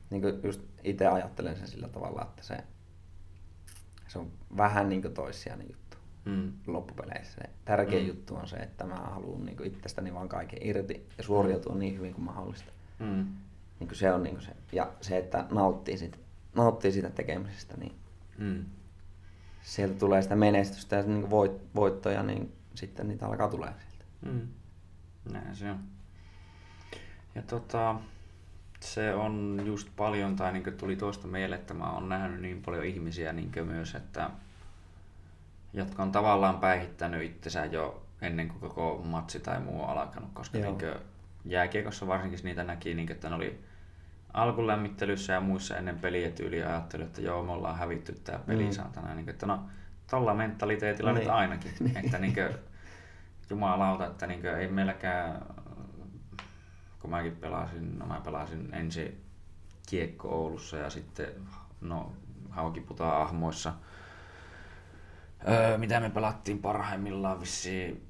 niin 0.10 0.22
kuin 0.22 0.40
just 0.44 0.62
itse 0.84 1.08
ajattelen 1.08 1.58
sen 1.58 1.68
sillä 1.68 1.88
tavalla, 1.88 2.22
että 2.22 2.44
se, 2.44 2.64
se 4.08 4.20
on 4.20 4.32
vähän 4.58 4.90
niin 4.90 5.02
kuin 5.02 5.14
toissijainen 5.14 5.68
juttu 5.70 5.98
mm. 6.26 6.54
loppupeleissä. 6.68 7.42
Se 7.42 7.50
tärkein 7.66 8.04
mm. 8.04 8.08
juttu 8.08 8.36
on 8.36 8.48
se, 8.48 8.56
että 8.56 8.86
mä 8.86 8.96
haluan 8.96 9.46
niin 9.46 9.64
itsestäni 9.64 10.14
vaan 10.14 10.30
kaiken 10.30 10.60
irti 10.62 11.08
ja 11.18 11.24
suoriutua 11.24 11.74
mm. 11.74 11.80
niin 11.80 11.98
hyvin 11.98 12.14
kuin 12.14 12.26
mahdollista. 12.26 12.72
Mm. 13.00 13.28
Niin 13.80 13.88
kuin 13.88 13.96
se 13.96 14.14
on 14.14 14.24
niin 14.24 14.36
kuin 14.36 14.46
se. 14.46 14.56
Ja 14.72 14.92
se, 15.02 15.18
että 15.18 15.46
nauttii 15.52 15.98
siitä, 15.98 16.18
nauttii 16.56 16.92
siitä 16.92 17.10
tekemisestä, 17.10 17.78
niin 17.78 17.96
mm. 18.38 18.66
Sieltä 19.62 19.96
tulee 20.00 20.22
sitä 20.22 20.36
menestystä 20.36 20.96
ja 20.96 21.04
niin 21.04 21.30
voit, 21.30 21.52
voittoja, 21.76 22.24
niin 22.24 22.52
sitten 22.76 23.08
niitä 23.08 23.26
alkaa 23.26 23.50
tulee 23.50 23.74
sieltä. 23.80 24.06
Mm. 24.22 24.48
Näin 25.32 25.56
se 25.56 25.72
on. 25.72 25.80
Ja 27.36 27.42
tota, 27.42 27.96
se 28.80 29.14
on 29.14 29.62
just 29.66 29.90
paljon, 29.96 30.36
tai 30.36 30.54
niin 30.54 30.74
tuli 30.78 30.96
tuosta 30.96 31.28
mieleen, 31.28 31.62
että 31.62 31.74
mä 31.74 31.92
oon 31.92 32.10
nähnyt 32.10 32.42
niin 32.42 32.62
paljon 32.62 32.86
ihmisiä 32.86 33.34
niin 33.34 33.52
myös, 33.66 33.96
että 33.96 34.30
jotka 35.74 36.04
on 36.04 36.12
tavallaan 36.12 36.60
päihittänyt 36.60 37.24
itsensä 37.24 37.66
jo 37.66 38.04
ennen 38.22 38.48
kuin 38.48 38.60
koko 38.60 39.02
matsi 39.06 39.40
tai 39.40 39.60
muu 39.60 39.84
on 39.84 39.90
alkanut, 39.90 40.30
koska 40.34 40.58
niin 40.58 40.78
jääkiekossa 41.46 42.08
varsinkin 42.08 42.40
niitä 42.44 42.64
näki, 42.64 42.94
niin 42.94 43.12
että 43.12 43.30
ne 43.30 43.36
oli 43.36 43.60
alkulämmittelyssä 44.34 45.34
ja 45.34 45.42
muissa 45.42 45.78
ennen 45.78 46.00
peliä 46.00 46.32
tyyliä 46.32 46.70
ajattelu, 46.70 47.04
että 47.04 47.22
joo, 47.22 47.44
me 47.44 47.52
ollaan 47.52 47.78
hävitty 47.78 48.14
tämä 48.24 48.40
peli, 48.40 48.66
mm. 48.66 48.72
saatana. 48.72 49.16
Niin, 49.16 49.30
että 49.30 49.46
no, 49.46 49.66
tuolla 50.10 50.34
mentaliteetilla 50.34 51.12
niin. 51.12 51.20
nyt 51.20 51.30
ainakin. 51.30 51.72
niin. 51.80 51.98
että 52.06 52.18
niin 52.18 52.34
kuin, 52.34 52.50
jumalauta, 53.50 54.06
että 54.06 54.28
niin 54.28 54.42
kuin, 54.42 54.56
ei 54.56 54.68
meilläkään, 54.68 55.46
kun 57.00 57.10
mäkin 57.10 57.36
pelasin, 57.36 58.00
no 58.00 58.06
mä 58.06 58.22
pelasin 58.24 58.74
ensin 58.74 59.22
kiekko 59.90 60.30
Oulussa 60.30 60.78
ja 60.78 60.90
sitten 60.90 61.28
no 61.82 62.14
haukiputa 62.50 63.22
ahmoissa. 63.22 63.74
Öö, 65.50 65.78
mitä 65.78 66.00
me 66.00 66.10
pelattiin 66.10 66.60
parhaimmillaan 66.60 67.42
vissiin 67.42 68.08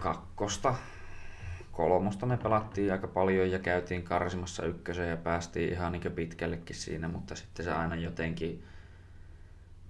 kakkosta. 0.00 0.74
Kolmosta 1.76 2.26
me 2.26 2.36
pelattiin 2.36 2.92
aika 2.92 3.08
paljon 3.08 3.50
ja 3.50 3.58
käytiin 3.58 4.02
karsimassa 4.02 4.64
ykkösen 4.64 5.10
ja 5.10 5.16
päästiin 5.16 5.72
ihan 5.72 5.92
niin 5.92 6.12
pitkällekin 6.12 6.76
siinä, 6.76 7.08
mutta 7.08 7.34
sitten 7.34 7.64
se 7.64 7.72
aina 7.72 7.96
jotenkin 7.96 8.64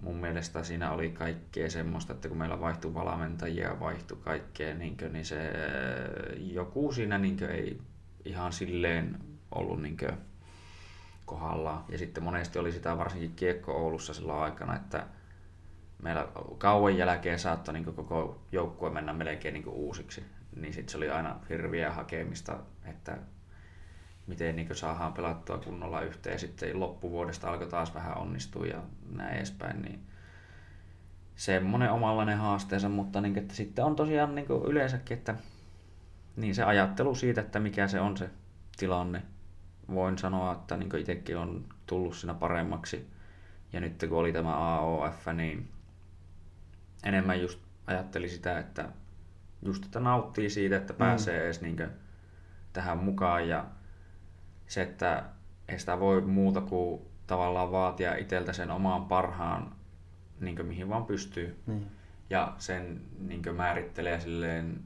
mun 0.02 0.16
mielestä 0.16 0.62
siinä 0.62 0.92
oli 0.92 1.10
kaikkea 1.10 1.70
semmoista, 1.70 2.12
että 2.12 2.28
kun 2.28 2.38
meillä 2.38 2.60
vaihtui 2.60 2.94
valmentajia, 2.94 3.80
vaihtui 3.80 4.18
kaikkea, 4.20 4.74
niin, 4.74 4.96
kuin, 4.96 5.12
niin 5.12 5.24
se 5.24 5.52
joku 6.38 6.92
siinä 6.92 7.18
niin 7.18 7.44
ei 7.44 7.80
ihan 8.24 8.52
silleen 8.52 9.18
ollut 9.50 9.82
niin 9.82 9.96
kohdallaan. 11.26 11.84
Ja 11.88 11.98
sitten 11.98 12.24
monesti 12.24 12.58
oli 12.58 12.72
sitä 12.72 12.98
varsinkin 12.98 13.34
kiekko 13.36 13.72
Oulussa 13.72 14.14
sillä 14.14 14.40
aikana, 14.40 14.76
että 14.76 15.06
meillä 16.02 16.28
kauan 16.58 16.96
jälkeen 16.96 17.38
saattoi 17.38 17.74
niin 17.74 17.84
koko 17.84 18.40
joukkue 18.52 18.90
mennä 18.90 19.12
melkein 19.12 19.54
niin 19.54 19.68
uusiksi. 19.68 20.35
Niin 20.56 20.72
sitten 20.72 20.92
se 20.92 20.96
oli 20.96 21.10
aina 21.10 21.40
hirviä 21.48 21.92
hakemista, 21.92 22.58
että 22.84 23.18
miten 24.26 24.56
niin 24.56 24.76
saadaan 24.76 25.12
pelattua 25.12 25.58
kunnolla 25.58 26.00
yhteen. 26.00 26.38
Sitten 26.38 26.80
loppuvuodesta 26.80 27.50
alkoi 27.50 27.66
taas 27.66 27.94
vähän 27.94 28.18
onnistua 28.18 28.66
ja 28.66 28.82
näin 29.10 29.36
edespäin. 29.36 29.82
Niin 29.82 30.00
semmoinen 31.36 31.90
omanlainen 31.90 32.38
haasteensa, 32.38 32.88
mutta 32.88 33.20
niin, 33.20 33.38
että 33.38 33.54
sitten 33.54 33.84
on 33.84 33.96
tosiaan 33.96 34.34
niin 34.34 34.46
yleensäkin, 34.66 35.16
että 35.18 35.34
niin 36.36 36.54
se 36.54 36.62
ajattelu 36.64 37.14
siitä, 37.14 37.40
että 37.40 37.60
mikä 37.60 37.88
se 37.88 38.00
on 38.00 38.16
se 38.16 38.30
tilanne. 38.76 39.22
Voin 39.94 40.18
sanoa, 40.18 40.52
että 40.52 40.76
niin 40.76 40.96
itsekin 40.96 41.36
on 41.36 41.64
tullut 41.86 42.16
siinä 42.16 42.34
paremmaksi. 42.34 43.10
Ja 43.72 43.80
nyt 43.80 44.04
kun 44.08 44.18
oli 44.18 44.32
tämä 44.32 44.56
AOF, 44.56 45.26
niin 45.34 45.68
enemmän 47.04 47.40
just 47.40 47.60
ajatteli 47.86 48.28
sitä, 48.28 48.58
että 48.58 48.88
just 49.62 49.84
että 49.84 50.00
nauttii 50.00 50.50
siitä, 50.50 50.76
että 50.76 50.94
pääsee 50.94 51.38
mm. 51.38 51.44
edes 51.44 51.60
niin 51.60 51.88
tähän 52.72 52.98
mukaan 52.98 53.48
ja 53.48 53.64
se, 54.66 54.82
että 54.82 55.24
ei 55.68 55.78
sitä 55.78 56.00
voi 56.00 56.20
muuta 56.20 56.60
kuin 56.60 57.02
tavallaan 57.26 57.72
vaatia 57.72 58.14
itseltä 58.14 58.52
sen 58.52 58.70
omaan 58.70 59.04
parhaan, 59.04 59.72
niin 60.40 60.66
mihin 60.66 60.88
vaan 60.88 61.06
pystyy. 61.06 61.62
Mm. 61.66 61.80
Ja 62.30 62.54
sen 62.58 63.00
niin 63.18 63.54
määrittelee 63.56 64.20
silleen 64.20 64.80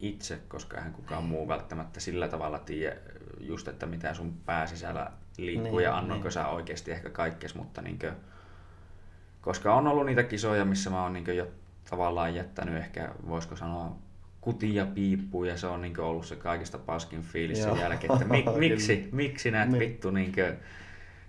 itse, 0.00 0.40
koska 0.48 0.76
eihän 0.76 0.92
kukaan 0.92 1.24
muu 1.24 1.48
välttämättä 1.48 2.00
sillä 2.00 2.28
tavalla 2.28 2.58
tiedä 2.58 2.96
just, 3.40 3.68
että 3.68 3.86
mitä 3.86 4.14
sun 4.14 4.34
pääsisällä 4.46 5.10
liikkuu 5.38 5.78
niin, 5.78 5.84
ja 5.84 5.96
annoinko 5.96 6.24
niin. 6.24 6.32
sä 6.32 6.48
oikeasti 6.48 6.90
ehkä 6.90 7.10
kaikkes, 7.10 7.54
mutta 7.54 7.82
niin 7.82 7.98
kuin, 7.98 8.12
koska 9.40 9.74
on 9.74 9.86
ollut 9.86 10.06
niitä 10.06 10.22
kisoja, 10.22 10.64
missä 10.64 10.90
mä 10.90 11.02
oon 11.02 11.12
niin 11.12 11.36
jo 11.36 11.46
tavallaan 11.92 12.34
jättänyt 12.34 12.76
ehkä, 12.76 13.08
voisiko 13.28 13.56
sanoa, 13.56 13.96
kutia 14.40 14.86
piippuu 14.86 15.44
ja 15.44 15.56
se 15.56 15.66
on 15.66 15.82
niin 15.82 16.00
ollut 16.00 16.26
se 16.26 16.36
kaikista 16.36 16.78
paskin 16.78 17.22
fiilis 17.22 17.62
sen 17.62 17.76
jälkeen, 17.76 18.12
että 18.12 18.24
mi, 18.24 18.44
miksi, 18.68 19.08
miksi 19.12 19.50
näet 19.50 19.68
niin. 19.68 19.80
vittu, 19.80 20.10
niin 20.10 20.32
kuin, 20.32 20.46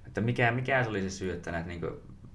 että 0.07 0.21
mikä, 0.21 0.51
mikä 0.51 0.83
se 0.83 0.89
oli 0.89 1.01
se 1.01 1.09
syy, 1.09 1.33
että 1.33 1.51
näet 1.51 1.65
niin 1.65 1.81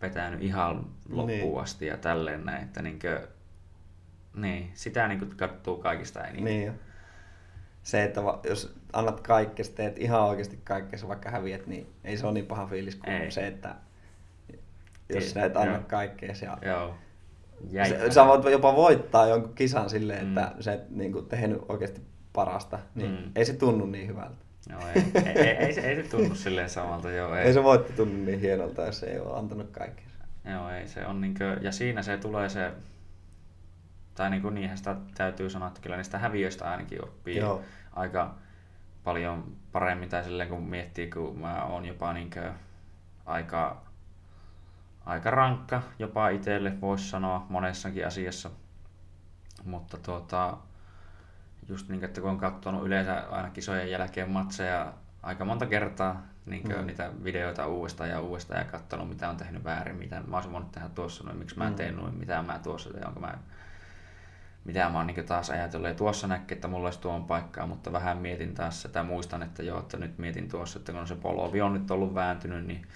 vetänyt 0.02 0.42
ihan 0.42 0.86
loppuun 1.08 1.26
niin. 1.26 1.60
asti 1.60 1.86
ja 1.86 1.96
tälleen 1.96 2.44
näin, 2.44 2.62
että 2.62 2.82
niin 2.82 2.98
kuin, 2.98 3.18
niin, 4.42 4.70
sitä 4.74 5.08
niin 5.08 5.36
katsoo 5.36 5.76
kaikista 5.76 6.24
eniten. 6.24 6.44
Niin 6.44 6.72
Se, 7.82 8.04
että 8.04 8.24
va, 8.24 8.40
jos 8.48 8.74
annat 8.92 9.20
kaikkea, 9.20 9.64
teet 9.74 9.98
ihan 9.98 10.22
oikeasti 10.22 10.60
kaikkea, 10.64 11.08
vaikka 11.08 11.30
häviät, 11.30 11.66
niin 11.66 11.86
ei 12.04 12.16
se 12.16 12.26
ole 12.26 12.34
niin 12.34 12.46
paha 12.46 12.66
fiilis 12.66 12.96
kuin 12.96 13.12
ei. 13.12 13.30
se, 13.30 13.46
että 13.46 13.74
jos 15.14 15.30
sä 15.30 15.44
et 15.44 15.56
anna 15.56 15.78
kaikkea. 15.78 16.34
Ja 16.42 16.58
Joo. 16.70 16.94
Sä, 17.88 18.10
sä 18.10 18.26
voit 18.26 18.44
jopa 18.44 18.76
voittaa 18.76 19.26
jonkun 19.26 19.54
kisan 19.54 19.90
silleen, 19.90 20.28
että 20.28 20.52
mm. 20.56 20.62
sä 20.62 20.72
et 20.72 20.90
niin 20.90 21.12
kuin, 21.12 21.26
tehnyt 21.26 21.62
oikeasti 21.68 22.00
parasta, 22.32 22.78
niin 22.94 23.10
mm. 23.10 23.32
ei 23.36 23.44
se 23.44 23.52
tunnu 23.52 23.86
niin 23.86 24.08
hyvältä. 24.08 24.44
Joo, 24.70 24.80
ei, 24.94 25.02
ei, 25.14 25.38
ei, 25.38 25.48
ei, 25.48 25.72
se, 25.72 25.80
ei 25.80 25.96
se 26.02 26.10
tunnu 26.10 26.34
silleen 26.34 26.70
samalta. 26.70 27.10
Joo, 27.10 27.34
ei. 27.34 27.46
ei 27.46 27.52
se 27.52 27.62
voitto 27.62 27.92
tunnu 27.96 28.24
niin 28.24 28.40
hienolta, 28.40 28.82
jos 28.82 29.02
ei 29.02 29.18
ole 29.18 29.38
antanut 29.38 29.70
kaikkea. 29.70 30.06
Joo, 30.44 30.70
ei 30.70 30.88
se 30.88 31.06
on 31.06 31.20
niinkö, 31.20 31.58
ja 31.60 31.72
siinä 31.72 32.02
se 32.02 32.16
tulee 32.16 32.48
se, 32.48 32.72
tai 34.14 34.30
niin 34.30 34.42
kuin 34.42 34.54
niinhän 34.54 34.78
sitä 34.78 34.96
täytyy 35.14 35.50
sanoa, 35.50 35.68
että 35.68 35.80
kyllä 35.80 35.96
niistä 35.96 36.18
häviöistä 36.18 36.70
ainakin 36.70 37.04
oppii 37.04 37.36
Joo. 37.36 37.62
aika 37.92 38.34
paljon 39.04 39.56
paremmin, 39.72 40.08
tai 40.08 40.24
silleen 40.24 40.48
kun 40.48 40.62
miettii, 40.62 41.10
kun 41.10 41.38
mä 41.38 41.64
oon 41.64 41.84
jopa 41.84 42.12
niinkö 42.12 42.52
aika 43.26 43.87
aika 45.08 45.30
rankka 45.30 45.82
jopa 45.98 46.28
itselle, 46.28 46.80
voisi 46.80 47.08
sanoa 47.08 47.46
monessakin 47.48 48.06
asiassa. 48.06 48.50
Mutta 49.64 49.96
tuota, 49.96 50.56
just 51.68 51.88
niin, 51.88 52.04
että 52.04 52.20
kun 52.20 52.30
on 52.30 52.38
katsonut 52.38 52.86
yleensä 52.86 53.24
aina 53.30 53.50
kisojen 53.50 53.90
jälkeen 53.90 54.30
matseja 54.30 54.92
aika 55.22 55.44
monta 55.44 55.66
kertaa, 55.66 56.22
niin 56.46 56.68
mm. 56.68 56.86
niitä 56.86 57.10
videoita 57.24 57.66
uudestaan 57.66 58.10
ja 58.10 58.20
uudestaan 58.20 58.60
ja 58.60 58.64
katsonut, 58.64 59.08
mitä 59.08 59.28
on 59.28 59.36
tehnyt 59.36 59.64
väärin, 59.64 59.96
mitä 59.96 60.22
mä 60.26 60.36
olisin 60.36 60.52
voinut 60.52 60.72
tehdä 60.72 60.88
tuossa, 60.88 61.24
noin, 61.24 61.38
miksi 61.38 61.58
mä 61.58 61.64
en 61.64 61.70
mm. 61.70 61.76
tein 61.76 61.96
noin, 61.96 62.14
mitä 62.14 62.42
mä 62.42 62.58
tuossa 62.58 62.90
teen, 62.92 63.06
onko 63.06 63.20
mä 63.20 63.38
mitä 64.64 64.88
mä 64.88 64.98
oon 64.98 65.06
niin 65.06 65.26
taas 65.26 65.50
ajatellut. 65.50 65.88
Ja 65.88 65.94
tuossa 65.94 66.26
näkee, 66.26 66.54
että 66.54 66.68
mulla 66.68 66.86
olisi 66.86 67.00
tuon 67.00 67.24
paikkaa, 67.24 67.66
mutta 67.66 67.92
vähän 67.92 68.18
mietin 68.18 68.54
taas 68.54 68.82
sitä, 68.82 69.02
muistan, 69.02 69.42
että 69.42 69.62
joo, 69.62 69.80
että 69.80 69.96
nyt 69.96 70.18
mietin 70.18 70.48
tuossa, 70.48 70.78
että 70.78 70.92
kun 70.92 71.06
se 71.06 71.14
polovi 71.14 71.60
on 71.60 71.72
nyt 71.72 71.90
ollut 71.90 72.14
vääntynyt, 72.14 72.66
niin 72.66 72.86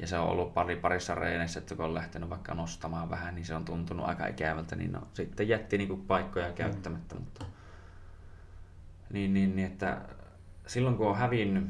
ja 0.00 0.06
se 0.06 0.18
on 0.18 0.28
ollut 0.28 0.54
pari 0.54 0.76
parissa 0.76 1.14
reeneissä, 1.14 1.60
että 1.60 1.74
kun 1.74 1.84
on 1.84 1.94
lähtenyt 1.94 2.30
vaikka 2.30 2.54
nostamaan 2.54 3.10
vähän, 3.10 3.34
niin 3.34 3.44
se 3.44 3.54
on 3.54 3.64
tuntunut 3.64 4.06
aika 4.06 4.26
ikävältä, 4.26 4.76
niin 4.76 4.92
no, 4.92 5.08
sitten 5.14 5.48
jätti 5.48 5.78
niin 5.78 5.88
kuin 5.88 6.02
paikkoja 6.02 6.48
mm. 6.48 6.54
käyttämättä. 6.54 7.14
Mm. 7.14 7.20
Mutta, 7.20 7.44
niin, 9.12 9.34
niin, 9.34 9.56
niin, 9.56 9.66
että 9.66 10.00
silloin 10.66 10.96
kun 10.96 11.08
on 11.08 11.16
hävinnyt, 11.16 11.64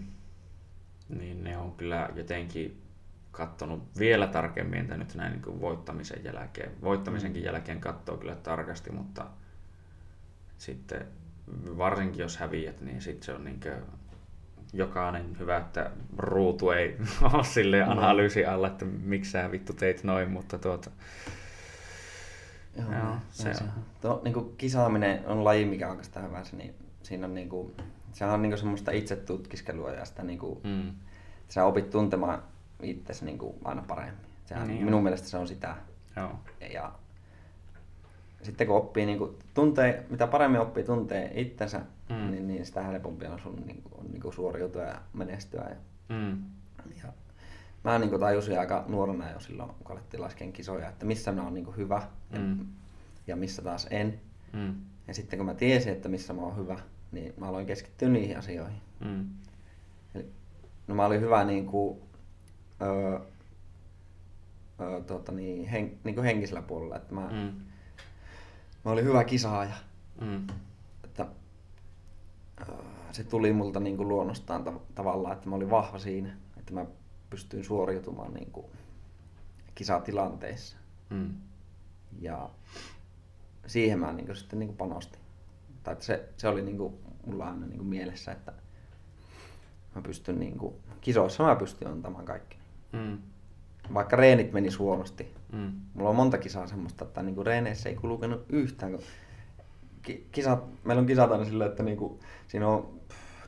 niin 1.09 1.45
ne 1.45 1.59
on 1.59 1.73
kyllä 1.73 2.09
jotenkin 2.15 2.83
katsonut 3.31 3.99
vielä 3.99 4.27
tarkemmin, 4.27 4.81
että 4.81 4.97
nyt 4.97 5.15
näin 5.15 5.33
niin 5.33 5.43
kuin 5.43 5.61
voittamisen 5.61 6.25
jälkeen. 6.25 6.71
Voittamisenkin 6.83 7.43
mm. 7.43 7.47
jälkeen 7.47 7.81
katsoo 7.81 8.17
kyllä 8.17 8.35
tarkasti, 8.35 8.93
mutta 8.93 9.27
sitten 10.59 11.07
varsinkin 11.79 12.23
jos 12.23 12.37
häviät, 12.37 12.81
niin 12.81 13.03
sitten 13.03 13.27
se 13.27 13.33
on 13.33 13.45
niin 13.45 13.61
kuin 13.61 14.00
jokainen 14.73 15.39
hyvä, 15.39 15.57
että 15.57 15.91
ruutu 16.19 16.71
ei 16.71 16.97
ole 17.33 17.45
sille 17.45 17.83
analyysi 17.83 18.45
alla, 18.45 18.67
että 18.67 18.85
miksi 18.85 19.31
sä 19.31 19.51
vittu 19.51 19.73
teit 19.73 20.05
noin, 20.05 20.31
mutta 20.31 20.59
tuota... 20.59 20.91
Joo, 22.77 22.93
joo 22.93 23.17
se, 23.31 23.55
se 23.55 23.65
on. 23.65 23.71
Tuo, 24.01 24.21
niin 24.25 24.35
kuin 24.35 24.57
kisaaminen 24.57 25.27
on 25.27 25.45
laji, 25.45 25.65
mikä 25.65 25.87
on 25.87 25.91
oikeastaan 25.91 26.27
hyvä, 26.27 26.45
se, 26.45 26.57
niin 26.57 26.75
siinä 27.03 27.27
on, 27.27 27.35
niin 27.35 27.49
kuin, 27.49 27.73
se 28.13 28.25
on 28.25 28.43
niin 28.43 28.51
kuin 28.51 28.59
semmoista 28.59 28.91
itsetutkiskelua 28.91 29.91
ja 29.91 30.05
sitä, 30.05 30.23
niin 30.23 30.39
kuin, 30.39 30.61
mm. 30.65 30.93
sä 31.49 31.65
opit 31.65 31.91
tuntemaan 31.91 32.43
itsesi 32.83 33.25
niin 33.25 33.39
kuin 33.39 33.55
aina 33.65 33.83
paremmin. 33.89 34.27
Sehän, 34.45 34.69
niin 34.69 34.85
minun 34.85 34.99
on. 34.99 35.03
mielestä 35.03 35.29
se 35.29 35.37
on 35.37 35.49
sitä. 35.49 35.77
Joo. 36.17 36.33
Ja 36.73 36.93
sitten 38.43 38.67
kun 38.67 38.77
oppii, 38.77 39.07
niin 39.07 39.19
kuin, 39.19 39.39
tuntee, 39.55 40.07
mitä 40.11 40.27
paremmin 40.27 40.61
oppii 40.61 40.85
tuntee 40.85 41.31
itsensä, 41.35 41.81
mm. 42.11 42.31
niin, 42.31 42.49
niin 42.49 42.67
sitä 42.67 42.83
helpompi 42.83 43.27
on 43.27 43.41
sun 43.41 43.63
niin 43.67 43.83
kuin, 43.83 44.13
niin 44.13 44.23
kuin 44.23 44.35
suoriutua 44.35 44.83
ja 44.83 45.01
menestyä. 45.13 45.67
Ja, 45.71 45.77
mm. 46.09 46.43
ja 47.03 47.13
mä 47.85 47.99
niin 47.99 48.11
kuin, 48.11 48.21
tajusin 48.21 48.61
aika 48.61 48.85
nuorena 48.89 49.31
jo 49.31 49.41
silloin, 49.41 49.71
kun 49.85 49.93
alettiin 49.93 50.21
laskeen 50.21 50.53
kisoja, 50.53 50.89
että 50.89 51.07
missä 51.07 51.33
mä 51.33 51.43
oon 51.43 51.55
niin 51.55 51.65
kuin, 51.65 51.77
hyvä 51.77 52.03
mm. 52.39 52.59
ja, 52.59 52.65
ja 53.27 53.37
missä 53.37 53.63
taas 53.63 53.87
en. 53.91 54.21
Mm. 54.53 54.75
Ja 55.09 55.15
sitten 55.15 55.39
kun 55.39 55.47
mä 55.47 55.55
tiesin, 55.55 55.93
että 55.93 56.09
missä 56.09 56.33
mä 56.33 56.43
oon 56.43 56.57
hyvä, 56.57 56.79
niin 57.13 57.35
mä 57.37 57.49
aloin 57.49 57.67
keskittyä 57.67 58.09
niihin 58.09 58.39
asioihin. 58.39 58.81
Mm. 59.05 59.27
Eli, 60.15 60.27
no 60.87 60.95
mä 60.95 61.07
olin 61.07 61.21
hyvä 61.21 61.45
niin 61.45 61.67
kuin, 61.67 61.99
öö, 62.83 63.21
öö, 64.81 65.01
tuota, 65.01 65.33
niin, 65.33 65.69
hen, 65.69 65.99
niin 66.05 66.15
kuin 66.15 66.25
henkisellä 66.25 66.63
puolella, 66.63 66.97
että 66.97 67.15
mä, 67.15 67.29
mm 67.33 67.71
mä 68.85 68.91
olin 68.91 69.05
hyvä 69.05 69.25
kisaaja. 69.25 69.75
Mm. 70.21 70.47
Se 73.13 73.25
tuli 73.25 73.53
multa 73.53 73.81
niin 73.81 73.97
kuin 73.97 74.09
luonnostaan 74.09 74.65
tav- 74.67 74.81
tavallaan, 74.95 75.35
että 75.35 75.49
mä 75.49 75.57
olin 75.57 75.71
vahva 75.71 75.99
siinä, 75.99 76.37
että 76.59 76.75
mä 76.75 76.87
pystyin 77.31 77.65
suoriutumaan 77.65 78.35
niin 78.35 78.51
kuin 78.51 78.67
kisatilanteissa. 79.75 80.77
Mm. 81.11 81.35
Ja 82.21 82.51
siihen 83.67 83.99
mä 83.99 84.13
niin 84.13 84.27
kuin 84.27 84.37
sitten 84.37 84.59
niin 84.59 84.69
kuin 84.69 84.77
panostin. 84.77 85.21
Tai 85.83 85.93
että 85.93 86.05
se, 86.05 86.29
se 86.37 86.49
oli 86.49 86.63
niin 86.63 86.77
kuin 86.79 86.95
mulla 87.27 87.47
aina 87.47 87.67
niin 87.67 87.79
kuin 87.79 87.89
mielessä, 87.89 88.33
että 88.33 88.53
mä 89.95 90.03
pystyn 90.03 90.41
niin 90.41 90.59
kuin, 90.59 90.75
kisoissa 91.01 91.43
mä 91.43 91.57
pystyn 91.57 91.89
antamaan 91.89 92.25
kaikki. 92.25 92.57
Mm. 92.93 93.19
Vaikka 93.95 94.17
reenit 94.17 94.53
meni 94.53 94.69
huonosti, 94.79 95.35
Mm. 95.53 95.73
Mulla 95.95 96.11
on 96.11 96.17
monta 96.17 96.39
kisaa 96.39 96.67
semmoista, 96.67 97.05
että 97.05 97.23
niinku 97.23 97.45
reeneissä 97.45 97.89
ei 97.89 97.95
kulkenut 97.95 98.45
yhtään. 98.49 98.93
Kun 98.93 99.01
kisat, 100.33 100.85
meillä 100.85 101.01
on 101.01 101.07
kisat 101.07 101.33
aina 101.33 101.45
silleen, 101.45 101.71
että 101.71 101.83
niinku, 101.83 102.21
siinä 102.47 102.69
on 102.69 103.01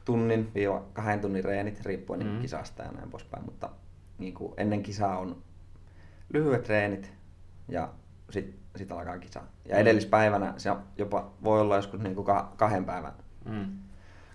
tunnin 0.04 0.50
viiva 0.54 0.84
kahden 0.92 1.20
tunnin 1.20 1.44
reenit 1.44 1.80
riippuen 1.80 2.26
mm. 2.26 2.40
kisasta 2.40 2.82
ja 2.82 2.92
näin 2.92 3.10
poispäin, 3.10 3.44
mutta 3.44 3.70
niin 4.18 4.34
kuin 4.34 4.54
ennen 4.56 4.82
kisaa 4.82 5.18
on 5.18 5.42
lyhyet 6.32 6.62
treenit 6.62 7.12
ja 7.68 7.92
sitten 8.30 8.60
sit 8.76 8.92
alkaa 8.92 9.18
kisa. 9.18 9.42
Ja 9.68 9.76
edellispäivänä 9.76 10.54
se 10.56 10.70
jopa 10.98 11.30
voi 11.44 11.60
olla 11.60 11.76
joskus 11.76 12.00
niin 12.00 12.14
kuin 12.14 12.26
kahden 12.56 12.84
päivän, 12.84 13.12
mm. 13.44 13.66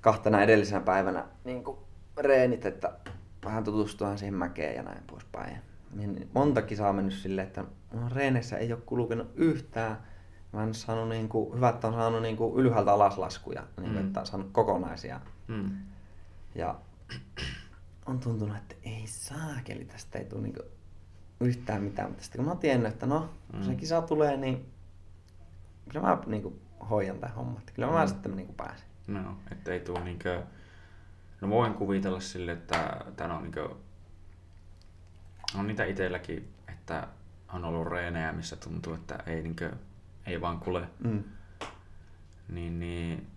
kahtena 0.02 0.42
edellisenä 0.42 0.82
päivänä 0.82 1.26
niin 1.44 1.64
kuin 1.64 1.78
reenit, 2.18 2.66
että 2.66 2.94
vähän 3.46 3.64
tutustua 3.64 4.18
siihen 4.18 4.34
mäkeen 4.34 4.76
ja 4.76 4.84
näin 4.84 5.04
poispäin. 5.08 5.58
Niin 5.94 6.30
monta 6.34 6.62
kisaa 6.62 6.90
on 6.90 6.96
mennyt 6.96 7.14
silleen, 7.14 7.48
että 7.48 7.64
reeneissä 8.16 8.58
ei 8.58 8.74
ole 8.74 8.82
kulkenut 8.86 9.32
yhtään. 9.36 9.98
Mä 10.54 10.64
en 10.64 10.74
saanut 10.74 11.10
niin 11.10 11.30
kuin, 11.30 11.56
hyvä, 11.56 11.70
että 11.70 11.88
on 11.88 11.94
saanut 11.94 12.22
niin 12.22 12.38
kuin 12.38 12.60
ylhäältä 12.60 12.94
alas 12.94 13.18
laskuja, 13.18 13.62
niin 13.62 13.92
kuin, 13.92 14.02
mm. 14.02 14.08
että 14.08 14.20
on 14.20 14.26
saanut 14.26 14.50
kokonaisia. 14.52 15.22
Mm. 15.48 15.78
Ja 16.56 16.76
on 18.06 18.20
tuntunut, 18.20 18.58
että 18.58 18.76
ei 18.84 19.04
saakeli, 19.08 19.86
tästä 19.86 20.20
ei 20.20 20.26
tule 20.26 20.42
niin 20.42 20.54
kuin 20.54 20.66
yhtään 21.40 21.84
mitään. 21.84 22.10
Mutta 22.10 22.24
sitten 22.24 22.40
kun 22.40 22.46
mä 22.46 22.52
oon 22.52 22.60
tiennyt, 22.60 22.94
että 22.94 23.06
no, 23.06 23.30
kun 23.52 23.64
se 23.64 23.72
mm. 23.72 23.78
kisa 23.78 24.02
tulee, 24.02 24.38
niin 24.38 24.66
kyllä 25.90 26.08
mä 26.08 26.18
niin 26.26 26.42
kuin, 26.42 26.62
hoidan 26.90 27.20
tämän 27.20 27.36
homman. 27.36 27.58
Että 27.58 27.72
kyllä 27.74 27.92
mä 27.92 28.04
mm. 28.04 28.08
sitten 28.08 28.36
niin 28.36 28.46
kuin 28.46 28.56
pääsen. 28.56 28.88
No, 29.08 29.38
että 29.52 29.72
ei 29.72 29.80
tule 29.80 30.04
niin 30.04 30.20
kuin... 30.20 30.44
No 31.42 31.50
voin 31.50 31.74
kuvitella 31.74 32.20
sille, 32.20 32.52
että 32.52 33.06
tämä 33.16 33.38
on 33.38 33.44
niin 33.44 33.54
kuin... 33.54 33.78
On 35.60 35.68
niitä 35.68 35.86
itselläkin, 35.86 36.54
että 36.68 37.08
on 37.54 37.66
ollut 37.66 37.88
reenejä, 37.88 38.34
missä 38.34 38.56
tuntuu, 38.56 38.94
että 38.94 39.24
ei, 39.26 39.42
niin 39.42 39.56
kuin, 39.56 39.72
ei 40.28 40.42
vaan 40.42 40.60
kule. 40.60 40.88
Mm. 41.00 41.24
Niin, 42.50 42.80
niin 42.80 43.28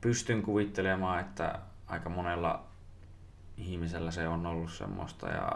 pystyn 0.00 0.42
kuvittelemaan, 0.42 1.20
että 1.20 1.58
aika 1.86 2.08
monella 2.08 2.64
ihmisellä 3.56 4.10
se 4.10 4.28
on 4.28 4.46
ollut 4.46 4.72
semmoista 4.72 5.28
ja 5.28 5.48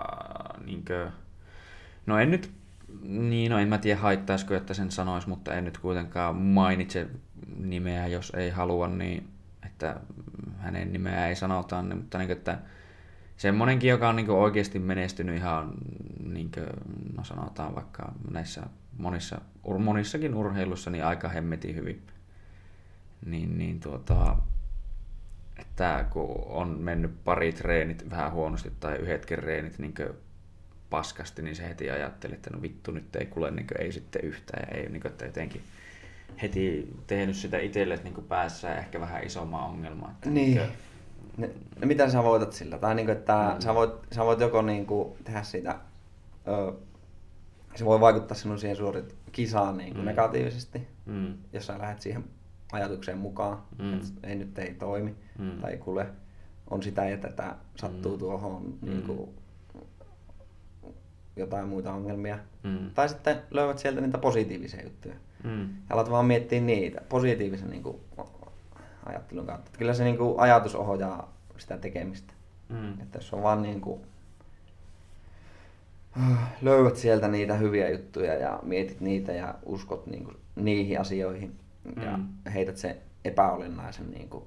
niinkö, 0.64 1.10
no 2.06 2.18
en 2.18 2.30
nyt, 2.30 2.52
niin 3.02 3.50
no 3.50 3.58
en 3.58 3.68
mä 3.68 3.78
tiedä 3.78 4.00
haittaisiko, 4.00 4.54
että 4.54 4.74
sen 4.74 4.90
sanois, 4.90 5.26
mutta 5.26 5.54
en 5.54 5.64
nyt 5.64 5.78
kuitenkaan 5.78 6.36
mainitse 6.36 7.08
nimeä, 7.56 8.06
jos 8.06 8.32
ei 8.36 8.50
halua, 8.50 8.88
niin 8.88 9.28
että 9.66 10.00
hänen 10.58 10.92
nimeä 10.92 11.28
ei 11.28 11.36
sanota, 11.36 11.82
niin, 11.82 11.96
mutta 11.96 12.18
niin, 12.18 12.30
että 12.30 12.58
semmonenkin, 13.36 13.90
joka 13.90 14.08
on 14.08 14.16
niin 14.16 14.30
oikeasti 14.30 14.78
menestynyt 14.78 15.36
ihan, 15.36 15.74
niin 16.24 16.50
kuin, 16.50 16.66
no 17.16 17.24
sanotaan 17.24 17.74
vaikka 17.74 18.12
näissä 18.30 18.62
monissa, 18.98 19.40
monissakin 19.78 20.34
urheilussa, 20.34 20.90
niin 20.90 21.04
aika 21.04 21.28
hemmetin 21.28 21.74
hyvin. 21.74 22.02
Niin, 23.26 23.58
niin 23.58 23.80
tuota, 23.80 24.36
että 25.58 26.04
kun 26.10 26.44
on 26.46 26.68
mennyt 26.68 27.24
pari 27.24 27.52
treenit 27.52 28.10
vähän 28.10 28.32
huonosti 28.32 28.72
tai 28.80 28.96
yhdetkin 28.96 29.38
treenit 29.38 29.78
niin 29.78 29.94
paskasti, 30.90 31.42
niin 31.42 31.56
se 31.56 31.68
heti 31.68 31.90
ajatteli, 31.90 32.34
että 32.34 32.50
no 32.50 32.62
vittu 32.62 32.90
nyt 32.90 33.16
ei 33.16 33.26
kuule 33.26 33.50
niin 33.50 33.66
ei 33.78 33.92
sitten 33.92 34.24
yhtään 34.24 34.68
ja 34.70 34.78
ei 34.78 34.88
niin 34.88 35.02
kuin, 35.02 35.12
että 35.12 35.24
jotenkin 35.24 35.62
heti 36.42 36.94
tehnyt 37.06 37.36
sitä 37.36 37.58
itselle 37.58 38.00
niin 38.04 38.24
päässä 38.28 38.74
ehkä 38.74 39.00
vähän 39.00 39.24
isomman 39.24 39.64
ongelman. 39.64 40.10
Että 40.10 40.30
niin. 40.30 40.56
niin 40.56 40.68
kuin... 41.36 41.54
no, 41.80 41.86
mitä 41.86 42.10
sä 42.10 42.22
voitat 42.22 42.52
sillä? 42.52 42.78
Tai 42.78 42.94
niin 42.94 43.06
kuin, 43.06 43.18
että 43.18 43.52
mm. 43.54 43.60
sä, 43.60 43.74
voit, 43.74 43.92
sä 44.12 44.24
voit 44.24 44.40
joko 44.40 44.62
niin 44.62 44.86
kuin 44.86 45.18
tehdä 45.24 45.42
siitä, 45.42 45.78
ö, 46.48 46.72
se 47.78 47.84
voi 47.84 48.00
vaikuttaa 48.00 48.36
sinun 48.36 48.58
siihen 48.58 48.76
suorit 48.76 49.16
kisaan 49.32 49.76
niin 49.76 49.92
kuin 49.92 50.04
mm. 50.04 50.08
negatiivisesti, 50.08 50.88
mm. 51.06 51.34
jos 51.52 51.66
sä 51.66 51.78
lähdet 51.78 52.00
siihen 52.00 52.24
ajatukseen 52.72 53.18
mukaan, 53.18 53.62
mm. 53.78 53.94
että 53.94 54.28
ei 54.28 54.34
nyt 54.34 54.58
ei 54.58 54.74
toimi 54.74 55.14
mm. 55.38 55.60
tai 55.60 55.72
ei 55.72 55.78
kuule, 55.78 56.06
on 56.70 56.82
sitä 56.82 57.08
ja 57.08 57.16
tätä, 57.16 57.56
sattuu 57.76 58.12
mm. 58.12 58.18
tuohon 58.18 58.62
mm. 58.62 58.90
niin 58.90 59.02
kuin, 59.02 59.30
jotain 61.36 61.68
muita 61.68 61.92
ongelmia. 61.92 62.38
Mm. 62.62 62.90
Tai 62.94 63.08
sitten 63.08 63.42
löydät 63.50 63.78
sieltä 63.78 64.00
niitä 64.00 64.18
positiivisia 64.18 64.82
juttuja. 64.82 65.14
Mm. 65.44 65.60
Ja 65.60 65.68
alat 65.90 66.10
vaan 66.10 66.26
miettiä 66.26 66.60
niitä 66.60 67.00
positiivisen 67.08 67.70
niin 67.70 67.82
kuin, 67.82 67.96
ajattelun 69.06 69.46
kautta. 69.46 69.70
Kyllä 69.78 69.94
se 69.94 70.04
niin 70.04 70.18
kuin, 70.18 70.40
ajatus 70.40 70.74
ohjaa 70.74 71.34
sitä 71.56 71.78
tekemistä. 71.78 72.32
Mm. 72.68 73.00
Että 73.00 73.18
jos 73.18 73.32
on 73.32 73.42
vaan 73.42 73.62
niin 73.62 73.80
kuin, 73.80 74.00
löydät 76.62 76.96
sieltä 76.96 77.28
niitä 77.28 77.54
hyviä 77.54 77.90
juttuja 77.90 78.34
ja 78.34 78.60
mietit 78.62 79.00
niitä 79.00 79.32
ja 79.32 79.54
uskot 79.64 80.06
niin 80.06 80.24
kuin, 80.24 80.36
niihin 80.56 81.00
asioihin, 81.00 81.58
ja 82.04 82.16
mm. 82.16 82.50
heität 82.54 82.76
sen 82.76 82.96
epäolennaisen 83.24 84.10
niin 84.10 84.28
kuin, 84.28 84.44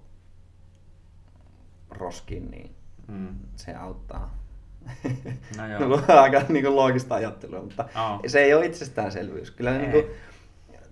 roskin, 1.89 2.51
niin 2.51 2.75
mm. 3.07 3.35
se 3.55 3.75
auttaa. 3.75 4.41
No 5.57 5.67
joo. 5.67 6.01
aika 6.21 6.41
niin 6.49 6.65
kuin, 6.65 6.75
loogista 6.75 7.15
ajattelua, 7.15 7.61
mutta 7.61 7.83
oh. 7.83 8.19
se 8.27 8.39
ei 8.39 8.53
ole 8.53 8.65
itsestäänselvyys. 8.65 9.51
Kyllä 9.51 9.77
niin 9.77 9.91
kuin, 9.91 10.05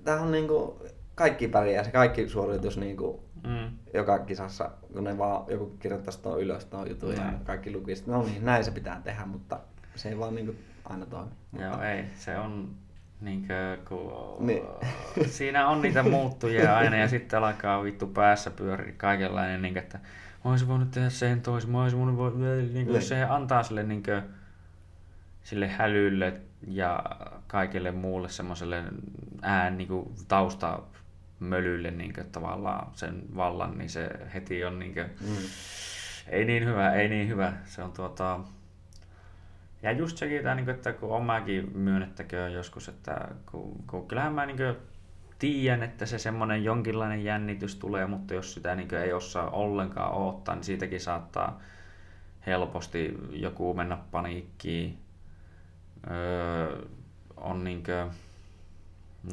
tämä 0.04 0.22
on 0.22 0.32
niin 0.32 0.48
kuin, 0.48 0.72
kaikki 1.16 1.48
pärjää, 1.48 1.84
se 1.84 1.92
kaikki 1.92 2.30
suoritus 2.30 2.78
niin 2.78 2.98
kuin, 2.98 3.20
mm. 3.48 3.78
joka 3.94 4.20
kisassa, 4.20 4.72
kun 4.94 5.04
ne 5.04 5.18
vaan 5.18 5.46
joku 5.52 5.66
kirjoittaisi 5.80 6.22
tuon 6.22 6.42
ylös 6.42 6.66
tuon 6.66 6.90
jutun 6.90 7.16
ja 7.16 7.34
kaikki 7.44 7.74
lukisi, 7.74 8.04
no 8.08 8.24
niin, 8.24 8.46
näin 8.46 8.64
se 8.64 8.72
pitää 8.72 9.02
tehdä, 9.04 9.26
mutta 9.26 9.60
se 10.00 10.10
ei 10.10 10.20
vaan 10.20 10.36
niin 10.36 10.46
kuin, 10.46 10.60
aina 10.86 11.06
toimi. 11.06 11.32
Joo, 11.60 11.70
mutta... 11.70 11.92
ei, 11.92 12.04
se 12.16 12.38
on 12.38 12.76
Niinkö, 13.22 13.78
kun 13.88 14.48
niin. 14.48 14.64
siinä 15.38 15.68
on 15.68 15.82
niitä 15.82 16.04
muuttujia 16.04 16.78
aina 16.78 16.98
ja 16.98 17.08
sitten 17.08 17.40
alkaa 17.40 17.84
vittu 17.84 18.08
päässä 18.08 18.52
pyöriä 18.52 18.94
kaikenlainen, 18.98 19.62
niin 19.62 19.78
että 19.78 20.00
mä 20.46 20.52
olisin 20.52 20.68
voinut 20.68 20.92
tehdä 20.92 21.10
sen 21.10 21.42
toisen, 21.42 21.70
mä 21.70 21.82
olisin 21.82 22.00
voinut, 22.18 22.40
niin 22.74 22.88
kuin, 22.88 23.02
se 23.02 23.24
antaa 23.24 23.64
sille, 23.64 23.84
niin 23.84 24.04
kuin, 24.04 24.22
sille 25.44 25.68
hälylle 25.68 26.42
ja 26.68 27.04
kaikille 27.48 27.92
muulle 27.92 28.30
semmoiselle 28.30 28.84
ään 29.42 29.78
niin 29.78 29.88
kuin, 29.88 30.10
tausta 30.28 30.80
mölylle 31.40 31.92
niin 31.92 32.14
kuin, 32.14 32.28
tavallaan 32.32 32.92
sen 32.94 33.24
vallan, 33.36 33.78
niin 33.78 33.90
se 33.90 34.10
heti 34.34 34.64
on 34.64 34.80
niin 34.80 34.94
kuin, 34.94 35.06
mm. 35.22 35.36
ei 36.28 36.46
niin 36.46 36.66
hyvä, 36.66 36.92
ei 36.92 37.10
niin 37.10 37.28
hyvä. 37.28 37.54
Se 37.66 37.84
on 37.84 37.92
tuota, 37.92 38.40
ja 39.82 39.92
just 39.92 40.18
sekin, 40.18 40.38
että, 40.38 40.72
että 40.72 40.94
kun 40.94 41.12
on 41.12 41.24
mäkin 41.24 41.78
myönnettäköön 41.78 42.54
joskus, 42.54 42.90
että 42.90 43.28
kun, 43.52 43.84
kun 43.88 44.08
kyllähän 44.08 44.34
mä 44.34 44.46
niin 44.46 44.58
tiedän, 45.40 45.84
että 45.84 46.06
se 46.06 46.18
semmoinen 46.18 46.64
jonkinlainen 46.64 47.24
jännitys 47.24 47.76
tulee, 47.76 48.08
mutta 48.08 48.34
jos 48.34 48.54
sitä 48.54 48.76
niin 48.76 48.96
ei 48.96 49.14
osaa 49.14 49.50
ollenkaan 49.50 50.14
odottaa, 50.14 50.56
niin 50.56 50.64
siitäkin 50.64 51.02
saattaa 51.02 51.62
helposti 52.46 53.18
joku 53.32 53.74
mennä 53.74 53.98
paniikkiin. 54.12 54.98
Öö, 56.12 56.82
on 57.38 57.64
niin 57.64 57.84
kuin, 57.84 58.12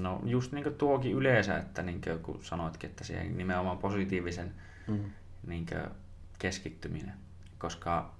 no 0.01 0.21
just 0.25 0.53
niin 0.53 0.75
tuokin 0.75 1.13
yleensä, 1.13 1.59
että 1.59 1.83
niin 1.83 2.01
kuin, 2.01 2.19
kun 2.19 2.45
sanoitkin, 2.45 2.91
että 2.91 3.05
siihen 3.05 3.39
nimenomaan 3.39 3.79
positiivisen 3.79 4.55
mm. 4.87 5.11
niin 5.47 5.67
keskittyminen, 6.39 7.15
koska 7.59 8.16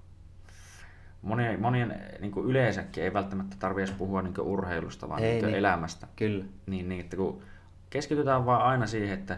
monien, 1.27 1.61
monien 1.61 2.01
niin 2.19 2.31
kuin 2.31 2.47
yleensäkin 2.47 3.03
ei 3.03 3.13
välttämättä 3.13 3.55
tarvitse 3.59 3.93
puhua 3.97 4.21
niin 4.21 4.39
urheilusta, 4.39 5.09
vaan 5.09 5.23
ei, 5.23 5.41
niin 5.41 5.55
elämästä. 5.55 6.07
Kyllä. 6.15 6.45
Niin, 6.65 6.89
niin, 6.89 7.01
että 7.01 7.17
kun 7.17 7.41
keskitytään 7.89 8.45
vaan 8.45 8.61
aina 8.61 8.87
siihen, 8.87 9.19
että 9.19 9.37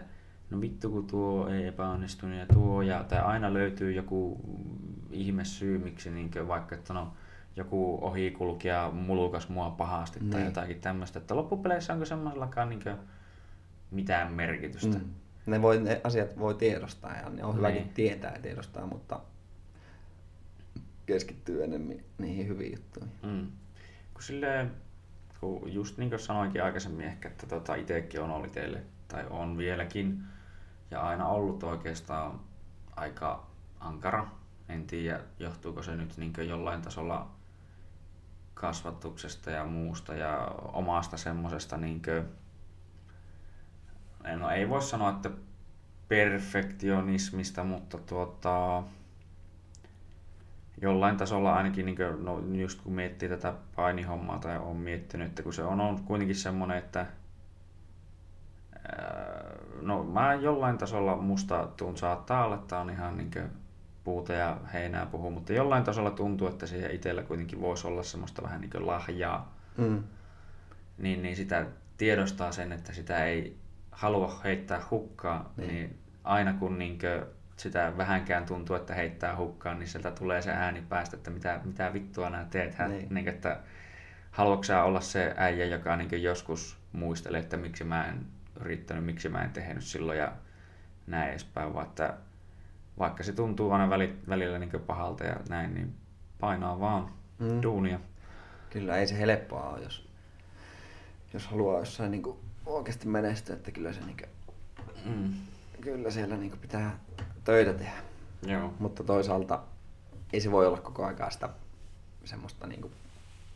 no 0.50 0.60
vittu 0.60 0.90
kun 0.90 1.06
tuo 1.06 1.48
ei 1.48 1.66
epäonnistunut 1.66 2.38
ja 2.38 2.46
tuo, 2.46 2.82
ja, 2.82 3.04
tai 3.04 3.20
aina 3.20 3.54
löytyy 3.54 3.92
joku 3.92 4.40
ihme 5.10 5.44
syy, 5.44 5.78
miksi 5.78 6.10
niin 6.10 6.30
vaikka, 6.48 6.74
että 6.74 6.94
no, 6.94 7.12
joku 7.56 7.98
ohikulkija 8.02 8.90
mulukas 8.94 9.48
mua 9.48 9.70
pahasti 9.70 10.20
niin. 10.20 10.30
tai 10.30 10.44
jotakin 10.44 10.80
tämmöistä, 10.80 11.18
että 11.18 11.36
loppupeleissä 11.36 11.92
onko 11.92 12.04
semmoisellakaan 12.04 12.68
niin 12.68 12.82
mitään 13.90 14.32
merkitystä. 14.32 14.98
Mm. 14.98 15.10
Ne, 15.46 15.62
voi, 15.62 15.80
ne 15.80 16.00
asiat 16.04 16.38
voi 16.38 16.54
tiedostaa 16.54 17.16
ja 17.16 17.30
ne 17.30 17.44
on 17.44 17.56
hyväkin 17.56 17.82
niin. 17.82 17.94
tietää 17.94 18.32
ja 18.32 18.42
tiedostaa, 18.42 18.86
mutta 18.86 19.20
keskittyy 21.12 21.64
enemmän 21.64 21.96
niihin 22.18 22.48
hyviin 22.48 22.72
juttuihin. 22.72 23.12
Mm. 23.22 23.46
Kun 24.14 24.22
silleen, 24.22 24.70
kun 25.40 25.72
just 25.72 25.98
niin 25.98 26.10
kuin 26.10 26.20
sanoinkin 26.20 26.64
aikaisemmin 26.64 27.06
ehkä, 27.06 27.28
että 27.28 27.46
tota 27.46 27.74
itsekin 27.74 28.20
on 28.20 28.30
ollut 28.30 28.52
teille, 28.52 28.82
tai 29.08 29.26
on 29.30 29.58
vieläkin, 29.58 30.22
ja 30.90 31.00
aina 31.00 31.28
ollut 31.28 31.62
oikeastaan 31.62 32.40
aika 32.96 33.46
ankara. 33.80 34.26
En 34.68 34.86
tiedä, 34.86 35.20
johtuuko 35.38 35.82
se 35.82 35.96
nyt 35.96 36.16
niin 36.16 36.32
jollain 36.48 36.82
tasolla 36.82 37.30
kasvatuksesta 38.54 39.50
ja 39.50 39.64
muusta 39.64 40.14
ja 40.14 40.46
omasta 40.72 41.16
semmoisesta 41.16 41.76
niin 41.76 42.02
kuin, 42.02 42.24
no 44.38 44.50
ei 44.50 44.68
voi 44.68 44.82
sanoa, 44.82 45.10
että 45.10 45.30
perfektionismista, 46.08 47.64
mutta 47.64 47.98
tuota, 47.98 48.82
jollain 50.82 51.16
tasolla 51.16 51.54
ainakin, 51.54 51.86
niin 51.86 51.96
kuin, 51.96 52.24
no, 52.24 52.42
just 52.52 52.80
kun 52.82 52.92
miettii 52.92 53.28
tätä 53.28 53.54
painihommaa 53.76 54.38
tai 54.38 54.58
on 54.58 54.76
miettinyt, 54.76 55.28
että 55.28 55.42
kun 55.42 55.52
se 55.52 55.62
on, 55.62 55.80
on 55.80 56.04
kuitenkin 56.04 56.36
semmoinen, 56.36 56.78
että 56.78 57.06
no 59.82 60.04
mä 60.04 60.34
jollain 60.34 60.78
tasolla 60.78 61.16
musta 61.16 61.68
tuun 61.76 61.96
saattaa 61.96 62.44
olla, 62.44 62.54
että 62.54 62.78
on 62.78 62.90
ihan 62.90 63.16
niin 63.16 63.30
kuin, 63.30 63.50
puuta 64.04 64.32
ja 64.32 64.56
heinää 64.72 65.06
puhuu, 65.06 65.30
mutta 65.30 65.52
jollain 65.52 65.84
tasolla 65.84 66.10
tuntuu, 66.10 66.48
että 66.48 66.66
siihen 66.66 66.90
itsellä 66.90 67.22
kuitenkin 67.22 67.60
voisi 67.60 67.86
olla 67.86 68.02
semmoista 68.02 68.42
vähän 68.42 68.60
niin 68.60 68.70
kuin 68.70 68.86
lahjaa. 68.86 69.54
Mm. 69.76 70.02
Niin, 70.98 71.22
niin 71.22 71.36
sitä 71.36 71.66
tiedostaa 71.96 72.52
sen, 72.52 72.72
että 72.72 72.92
sitä 72.92 73.24
ei 73.24 73.56
halua 73.90 74.40
heittää 74.44 74.82
hukkaan, 74.90 75.46
niin, 75.56 75.68
niin 75.68 75.98
aina 76.24 76.52
kun 76.52 76.78
niin 76.78 76.98
kuin 76.98 77.39
sitä 77.60 77.92
vähänkään 77.96 78.46
tuntuu, 78.46 78.76
että 78.76 78.94
heittää 78.94 79.36
hukkaan, 79.36 79.78
niin 79.78 79.88
sieltä 79.88 80.10
tulee 80.10 80.42
se 80.42 80.50
ääni 80.50 80.82
päästä, 80.88 81.16
että 81.16 81.30
mitä, 81.30 81.60
mitä 81.64 81.92
vittua 81.92 82.30
nämä 82.30 82.44
teet. 82.50 82.76
Niin. 82.88 83.14
Niin, 83.14 83.28
että 83.28 83.60
haluatko 84.30 84.72
olla 84.84 85.00
se 85.00 85.34
äijä, 85.36 85.64
joka 85.64 85.96
niin 85.96 86.22
joskus 86.22 86.78
muistelee, 86.92 87.40
että 87.40 87.56
miksi 87.56 87.84
mä 87.84 88.06
en 88.06 88.26
yrittänyt, 88.60 89.04
miksi 89.04 89.28
mä 89.28 89.42
en 89.42 89.50
tehnyt 89.50 89.84
silloin 89.84 90.18
ja 90.18 90.32
näin 91.06 91.30
edespäin, 91.30 91.74
vaan 91.74 91.86
että 91.86 92.14
vaikka 92.98 93.22
se 93.22 93.32
tuntuu 93.32 93.70
aina 93.70 93.90
välillä 94.28 94.58
niin 94.58 94.70
pahalta 94.86 95.24
ja 95.24 95.36
näin, 95.48 95.74
niin 95.74 95.94
painaa 96.40 96.80
vaan 96.80 97.12
mm. 97.38 97.62
duunia. 97.62 98.00
Kyllä 98.70 98.96
ei 98.96 99.06
se 99.06 99.18
helppoa 99.18 99.68
ole, 99.68 99.82
jos, 99.82 100.08
jos 101.32 101.46
haluaa 101.46 101.78
jossain 101.78 102.10
niin 102.10 102.22
oikeasti 102.66 103.08
menestyä, 103.08 103.56
että 103.56 103.70
kyllä 103.70 103.92
se 103.92 104.00
niin 104.00 104.16
kuin, 104.16 104.30
mm. 105.04 105.34
kyllä 105.80 106.10
siellä 106.10 106.36
niin 106.36 106.58
pitää 106.58 106.98
töitä 107.44 107.72
tehdä. 107.72 108.02
Joo. 108.46 108.74
Mutta 108.78 109.04
toisaalta 109.04 109.62
ei 110.32 110.40
se 110.40 110.50
voi 110.50 110.66
olla 110.66 110.80
koko 110.80 111.04
aikaa 111.04 111.30
sitä 111.30 111.48
semmoista 112.24 112.66
niin 112.66 112.80
kuin, 112.80 112.92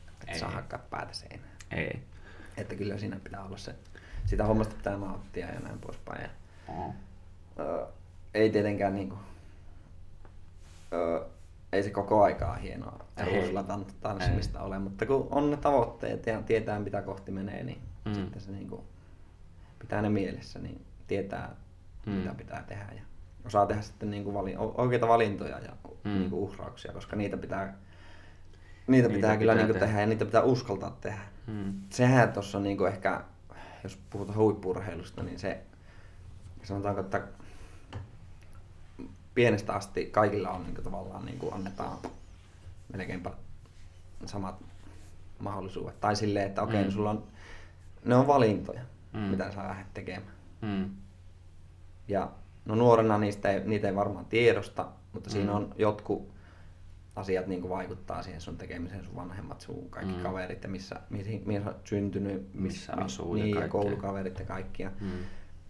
että 0.09 0.33
ei. 0.33 0.39
saa 0.39 0.51
hakkaa 0.51 0.79
päätä 0.79 1.13
seinään. 1.13 1.51
Ei. 1.71 2.03
Että 2.57 2.75
kyllä 2.75 2.99
siinä 2.99 3.21
pitää 3.25 3.45
olla 3.45 3.57
se, 3.57 3.75
sitä 4.27 4.45
hommasta 4.45 4.77
pitää 4.77 4.97
nauttia 4.97 5.47
ja 5.47 5.61
näin 5.61 5.79
poispäin. 5.79 6.23
Ja, 6.23 6.29
ö, 7.59 7.87
ei 8.35 8.51
tietenkään 8.51 8.95
niin 8.95 9.09
kuin, 9.09 9.21
ö, 10.93 11.25
ei 11.73 11.83
se 11.83 11.91
koko 11.91 12.23
aikaa 12.23 12.57
hienoa 12.57 13.05
ruusulla 13.25 13.65
tanssimista 14.01 14.61
ole, 14.61 14.79
mutta 14.79 15.07
kun 15.07 15.29
on 15.31 15.51
ne 15.51 15.57
tavoitteet 15.57 16.27
ja 16.27 16.43
tietää 16.43 16.79
mitä 16.79 17.03
kohti 17.03 17.31
menee, 17.31 17.65
niin 17.65 17.83
mm. 18.05 18.15
sitten 18.15 18.43
se 18.43 18.53
niin 18.53 18.69
kuin, 18.69 18.83
pitää 19.79 20.03
ne 20.03 20.09
mielessä, 20.09 20.59
niin 20.59 20.85
tietää 21.07 21.57
mm. 22.07 22.13
mitä 22.13 22.35
pitää 22.35 22.63
tehdä 22.63 22.93
ja 22.95 23.03
osaa 23.45 23.67
tehdä 23.67 23.83
sitten 23.83 24.11
niin 24.11 24.25
kuin 24.25 24.35
vali, 24.35 24.55
oikeita 24.59 25.09
valintoja 25.09 25.59
ja 25.59 25.73
mm. 26.05 26.11
niin 26.11 26.31
kuin 26.31 26.43
uhrauksia, 26.43 26.93
koska 26.93 27.17
niitä 27.17 27.37
pitää, 27.37 27.65
niitä, 27.67 27.79
niitä 28.89 29.09
pitää, 29.09 29.37
kyllä 29.37 29.53
pitää 29.53 29.67
niin 29.67 29.67
kuin 29.67 29.81
tehdä. 29.81 29.87
tehdä 29.87 30.01
ja 30.01 30.07
niitä 30.07 30.25
pitää 30.25 30.43
uskaltaa 30.43 30.97
tehdä. 31.01 31.21
Mm. 31.47 31.75
Sehän 31.91 32.33
tuossa 32.33 32.61
niin 32.61 32.77
kuin 32.77 32.93
ehkä, 32.93 33.25
jos 33.85 33.99
puhutaan 34.11 34.39
huippurheilusta, 34.39 35.23
niin 35.23 35.39
se 35.39 35.61
sanotaanko, 36.63 37.01
että 37.01 37.23
pienestä 39.35 39.73
asti 39.73 40.07
kaikilla 40.07 40.51
on 40.51 40.63
niin 40.63 40.75
kuin, 40.75 40.85
tavallaan 40.85 41.25
niin 41.25 41.39
kuin 41.39 41.55
annetaan 41.55 41.99
melkeinpä 42.93 43.31
samat 44.27 44.65
mahdollisuudet. 45.39 46.01
Tai 46.01 46.17
silleen, 46.17 46.47
että 46.47 46.63
okei, 46.63 46.75
okay, 46.75 46.91
mm. 46.91 46.95
sulla 46.95 47.11
on, 47.11 47.25
ne 48.05 48.15
on 48.15 48.27
valintoja, 48.27 48.83
mm. 49.13 49.21
mitä 49.21 49.53
sä 49.53 49.65
lähdet 49.65 49.95
tekemään. 49.95 50.33
Mm. 50.61 50.91
Ja 52.09 52.31
no 52.65 52.75
nuorena 52.75 53.19
niistä 53.19 53.51
ei, 53.51 53.61
niitä 53.65 53.89
ei 53.89 53.95
varmaan 53.95 54.27
tiedosta, 54.27 54.89
mutta 55.13 55.31
mm. 55.31 55.33
siinä 55.33 55.53
on 55.53 55.75
jotkut 55.79 56.35
asiat 57.17 57.47
niin 57.47 57.69
vaikuttaa 57.69 58.23
siihen 58.23 58.41
sun 58.41 58.59
tekemiseen, 58.59 59.05
sun 59.05 59.17
vanhemmat, 59.17 59.61
sun 59.61 59.91
kaikki 59.91 60.17
mm. 60.17 60.23
kaverit 60.23 60.63
ja 60.63 60.69
missä, 60.69 61.01
missä, 61.11 61.31
missä 61.45 61.71
olet 61.71 61.87
syntynyt, 61.87 62.55
missä, 62.55 62.93
missä 62.93 63.05
asuu 63.05 63.35
niin, 63.35 63.55
ja, 63.55 63.61
ja 63.61 63.69
koulukaverit 63.69 64.39
ja 64.39 64.45
kaikkia. 64.45 64.91
Mm. 65.01 65.11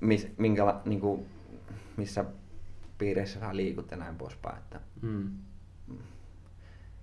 Mis, 0.01 0.29
minkä, 0.39 0.81
niin 0.85 1.01
kuin, 1.01 1.27
missä 1.97 2.25
piireissä 2.99 3.41
sä 3.41 3.57
liikut 3.57 3.91
ja 3.91 3.97
näin 3.97 4.17
poispäin. 4.17 4.59
Että 4.59 4.81
mm. 5.03 5.31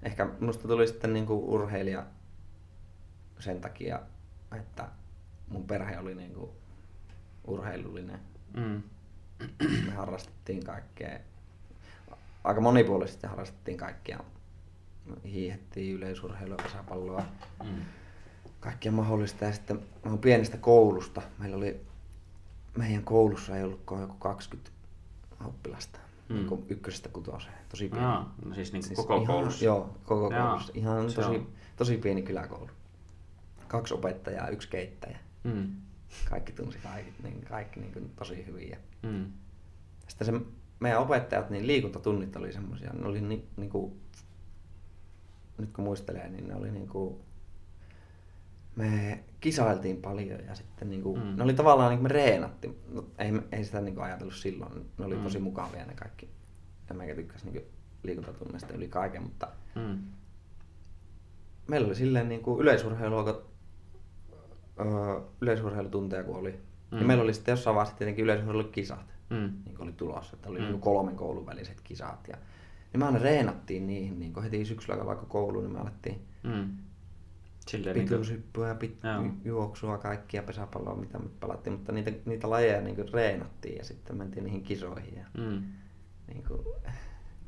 Ehkä 0.04 0.30
musta 0.40 0.68
tuli 0.68 0.88
sitten 0.88 1.14
niin 1.14 1.26
kuin 1.26 1.40
urheilija 1.40 2.06
sen 3.40 3.62
takia, 3.62 4.00
että 4.60 4.88
mun 5.48 5.68
perhe 5.68 6.00
oli 6.00 6.16
niin 6.16 6.34
kuin 6.34 6.52
urheilullinen. 7.48 8.20
Mm. 8.54 8.84
Me 9.86 9.92
harrastettiin 9.92 10.64
kaikkea, 10.64 11.20
aika 12.44 12.62
monipuolisesti 12.62 13.28
harrastettiin 13.28 13.78
kaikkia. 13.78 14.20
Hiihettiin 15.26 15.96
yleisurheilua, 15.96 16.58
pesäpalloa, 16.58 17.24
mm. 17.64 17.82
kaikkia 18.60 18.92
mahdollista. 18.92 19.46
Ja 19.46 19.54
sitten 19.54 19.76
mä 19.78 20.12
oon 20.12 20.20
pienestä 20.20 20.58
koulusta. 20.58 21.22
Meillä 21.38 21.58
oli, 21.58 21.82
meidän 22.78 23.04
koulussa 23.04 23.58
ei 23.58 23.64
ollut 23.64 23.82
joku 24.02 24.16
20 24.20 24.72
oppilasta. 25.46 26.00
Mm. 26.30 26.36
Niin 26.36 26.66
ykkösestä 26.70 27.10
kutoseen. 27.10 27.54
Tosi 27.70 27.90
pieni. 27.90 28.06
Jaa, 28.06 28.36
no 28.46 28.56
siis, 28.56 28.74
niin 28.74 28.84
siis 28.84 29.00
koko 29.00 29.16
ihan, 29.16 29.28
koulussa? 29.28 29.66
Joo, 29.66 29.96
koko 30.06 30.34
Jaa, 30.34 30.48
koulussa. 30.48 30.74
Ihan 30.76 31.06
tosi, 31.06 31.48
tosi 31.76 31.98
pieni 31.98 32.22
kyläkoulu. 32.22 32.70
Kaksi 33.68 33.94
opettajaa, 33.94 34.48
yksi 34.48 34.68
keittäjä. 34.68 35.20
Mm. 35.44 35.72
Kaikki 36.30 36.52
tunsi 36.52 36.78
kaikki, 36.78 37.24
niin 37.24 37.42
kaikki 37.42 37.80
niin 37.80 37.94
kuin 37.94 38.12
tosi 38.16 38.46
hyviä. 38.46 38.78
Mm. 39.04 39.32
Sitten 40.08 40.26
se, 40.26 40.46
meidän 40.80 41.00
opettajat, 41.00 41.50
niin 41.50 41.68
liikuntatunnit 41.68 42.36
oli 42.36 42.54
semmoisia, 42.54 42.94
ne 42.94 43.08
oli 43.08 43.22
ni, 43.22 43.46
niin 43.58 43.70
kuin, 43.70 44.02
nyt 45.58 45.72
kun 45.72 45.84
muistelee, 45.84 46.30
niin 46.30 46.48
ne 46.48 46.56
oli 46.56 46.72
niin 46.72 46.88
kuin, 46.88 47.16
me 48.76 49.24
kisailtiin 49.40 49.98
paljon 49.98 50.46
ja 50.46 50.56
sitten 50.56 50.90
niin 50.90 51.02
kuin, 51.02 51.24
mm. 51.24 51.36
ne 51.36 51.44
oli 51.44 51.54
tavallaan 51.54 51.90
niin 51.90 52.00
kuin 52.00 52.12
me 52.12 52.14
reenattiin. 52.14 52.80
No, 52.90 53.06
ei, 53.18 53.32
ei 53.52 53.64
sitä 53.64 53.82
niin 53.82 53.96
kuin 53.96 54.06
ajatellut 54.06 54.36
silloin, 54.36 54.92
ne 54.98 55.06
oli 55.06 55.16
mm. 55.16 55.24
tosi 55.24 55.40
mukavia 55.40 55.86
ne 55.86 55.94
kaikki. 55.94 56.30
Ja 56.90 56.96
mä 56.96 57.04
tykkäsin 57.16 57.54
niin 57.54 57.66
liikuntatunneista 58.04 58.74
yli 58.74 58.88
kaiken, 58.88 59.24
mutta 59.24 59.48
mm. 59.76 59.98
meillä 61.68 61.88
oli 61.88 61.96
silleen 61.96 62.30
niin 62.30 62.42
kuin 62.42 62.62
yleisurheilu, 62.62 63.18
öö, 64.82 65.22
yleisurheilutunteja 65.42 66.24
kun 66.24 66.36
oli. 66.36 66.60
Mm. 66.92 67.00
Ja 67.00 67.06
meillä 67.06 67.24
oli 67.24 67.34
sitten 67.34 67.52
jossain 67.52 67.76
vaiheessa 67.76 67.98
tietenkin 67.98 68.24
yleisurheilukisat, 68.24 69.06
mm. 69.30 69.52
niin 69.66 69.76
kuin 69.76 69.82
oli 69.82 69.92
tulossa, 69.92 70.36
että 70.36 70.50
oli 70.50 70.60
mm. 70.60 70.66
niin 70.66 70.82
kolmen 70.82 71.16
koulun 71.16 71.46
väliset 71.46 71.82
kisat. 71.84 72.28
Ja, 72.28 72.38
niin 72.94 73.00
me 73.00 73.06
aina 73.06 73.20
reenattiin 73.20 73.88
niihin, 73.88 74.20
niin 74.20 74.34
kuin 74.34 74.44
heti 74.44 74.66
syksyllä 74.66 75.06
vaikka 75.06 75.26
kouluun, 75.26 75.64
niin 75.64 75.74
me 75.74 75.80
alettiin 75.80 76.22
mm 76.44 76.78
Silleen 77.68 77.96
pituushyppyä 77.96 78.68
ja 78.68 78.76
pit, 78.76 78.98
juoksua, 79.46 79.98
kaikkia 79.98 80.44
pesäpalloa, 80.44 80.96
mitä 80.96 81.20
me 81.20 81.30
pelattiin, 81.40 81.74
mutta 81.74 81.92
niitä, 81.92 82.12
niitä 82.26 82.50
lajeja 82.50 82.82
niin 82.82 83.14
reenattiin 83.14 83.78
ja 83.78 83.86
sitten 83.86 84.18
mentiin 84.18 84.44
niihin 84.44 84.64
kisoihin. 84.64 85.18
Ja, 85.18 85.26
mm. 85.38 85.64
niin 86.28 86.44
kuin... 86.48 86.62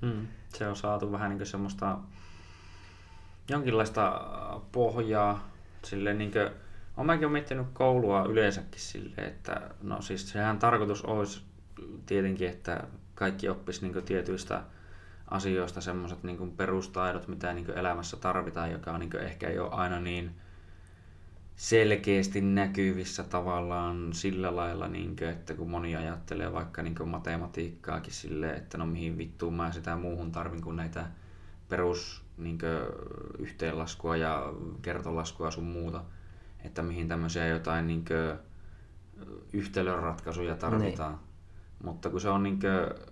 mm. 0.01 0.27
Se 0.49 0.68
on 0.68 0.76
saatu 0.76 1.11
vähän 1.11 1.38
niin 1.38 1.45
semmoista 1.45 1.97
jonkinlaista 3.49 4.22
pohjaa 4.72 5.49
silleen 5.84 6.18
niin 6.18 6.31
kuin, 6.31 6.49
olen 6.97 7.07
mäkin 7.07 7.31
miettinyt 7.31 7.67
koulua 7.73 8.25
yleensäkin 8.25 8.81
silleen, 8.81 9.27
että 9.27 9.61
no 9.81 10.01
siis 10.01 10.29
sehän 10.29 10.59
tarkoitus 10.59 11.05
olisi 11.05 11.41
tietenkin, 12.05 12.49
että 12.49 12.83
kaikki 13.15 13.49
oppisi 13.49 13.87
niin 13.87 14.03
tietyistä 14.03 14.63
asioista 15.27 15.81
semmoiset 15.81 16.23
niin 16.23 16.51
perustaidot, 16.51 17.27
mitä 17.27 17.53
niin 17.53 17.77
elämässä 17.77 18.17
tarvitaan, 18.17 18.71
joka 18.71 18.91
on 18.91 18.99
niin 18.99 19.15
ehkä 19.15 19.47
ole 19.47 19.69
aina 19.71 19.99
niin 19.99 20.31
selkeästi 21.55 22.41
näkyvissä 22.41 23.23
tavallaan 23.23 24.13
sillä 24.13 24.55
lailla, 24.55 24.87
niin 24.87 25.15
kuin, 25.15 25.29
että 25.29 25.53
kun 25.53 25.69
moni 25.69 25.95
ajattelee 25.95 26.53
vaikka 26.53 26.81
niin 26.81 27.09
matematiikkaakin 27.09 28.13
silleen, 28.13 28.55
että 28.55 28.77
no 28.77 28.85
mihin 28.85 29.17
vittuun 29.17 29.53
mä 29.53 29.71
sitä 29.71 29.95
muuhun 29.95 30.31
tarvin 30.31 30.61
kuin 30.61 30.75
näitä 30.75 31.05
perus 31.69 32.23
niin 32.37 32.57
kuin, 32.57 32.71
yhteenlaskua 33.39 34.17
ja 34.17 34.53
kertolaskua 34.81 35.51
sun 35.51 35.63
muuta, 35.63 36.03
että 36.64 36.81
mihin 36.81 37.07
tämmöisiä 37.07 37.48
jotain 37.48 37.88
niin 37.88 38.06
kuin, 38.06 38.40
yhtälöratkaisuja 39.53 40.56
tarvitaan. 40.56 41.11
Niin. 41.11 41.22
Mutta 41.84 42.10
kun 42.10 42.22
se 42.22 42.30
on 42.30 42.44
niin 42.44 42.60
kuin, 42.60 43.07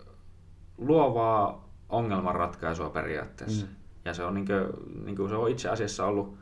luovaa 0.78 1.70
ongelmanratkaisua 1.90 2.90
periaatteessa. 2.90 3.66
Mm. 3.66 3.72
Ja 4.06 4.14
se 4.14 4.24
on, 4.24 4.34
niin 4.34 4.46
kuin, 4.46 4.68
niin 5.06 5.16
kuin 5.16 5.30
se 5.30 5.36
on 5.36 5.50
itse 5.50 5.70
asiassa 5.70 6.06
ollut 6.06 6.38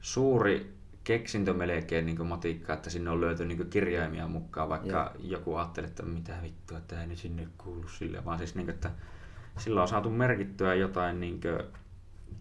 suuri 0.00 0.76
keksintö 1.04 1.54
melkein 1.54 2.06
niin 2.06 2.16
kuin 2.16 2.28
matikka, 2.28 2.72
että 2.72 2.90
sinne 2.90 3.10
on 3.10 3.20
löyty 3.20 3.44
niin 3.44 3.70
kirjaimia 3.70 4.28
mukaan, 4.28 4.68
vaikka 4.68 4.88
ja. 4.88 5.10
joku 5.18 5.54
ajattelee, 5.54 5.88
että 5.88 6.02
mitä 6.02 6.32
vittua, 6.42 6.78
että 6.78 7.02
ei 7.02 7.16
sinne 7.16 7.48
kuulu 7.58 7.88
sille, 7.88 8.24
vaan 8.24 8.38
siis 8.38 8.54
niin 8.54 8.66
kuin, 8.66 8.74
että 8.74 8.90
sillä 9.58 9.82
on 9.82 9.88
saatu 9.88 10.10
merkittyä 10.10 10.74
jotain 10.74 11.20
niin 11.20 11.40
kuin, 11.40 11.58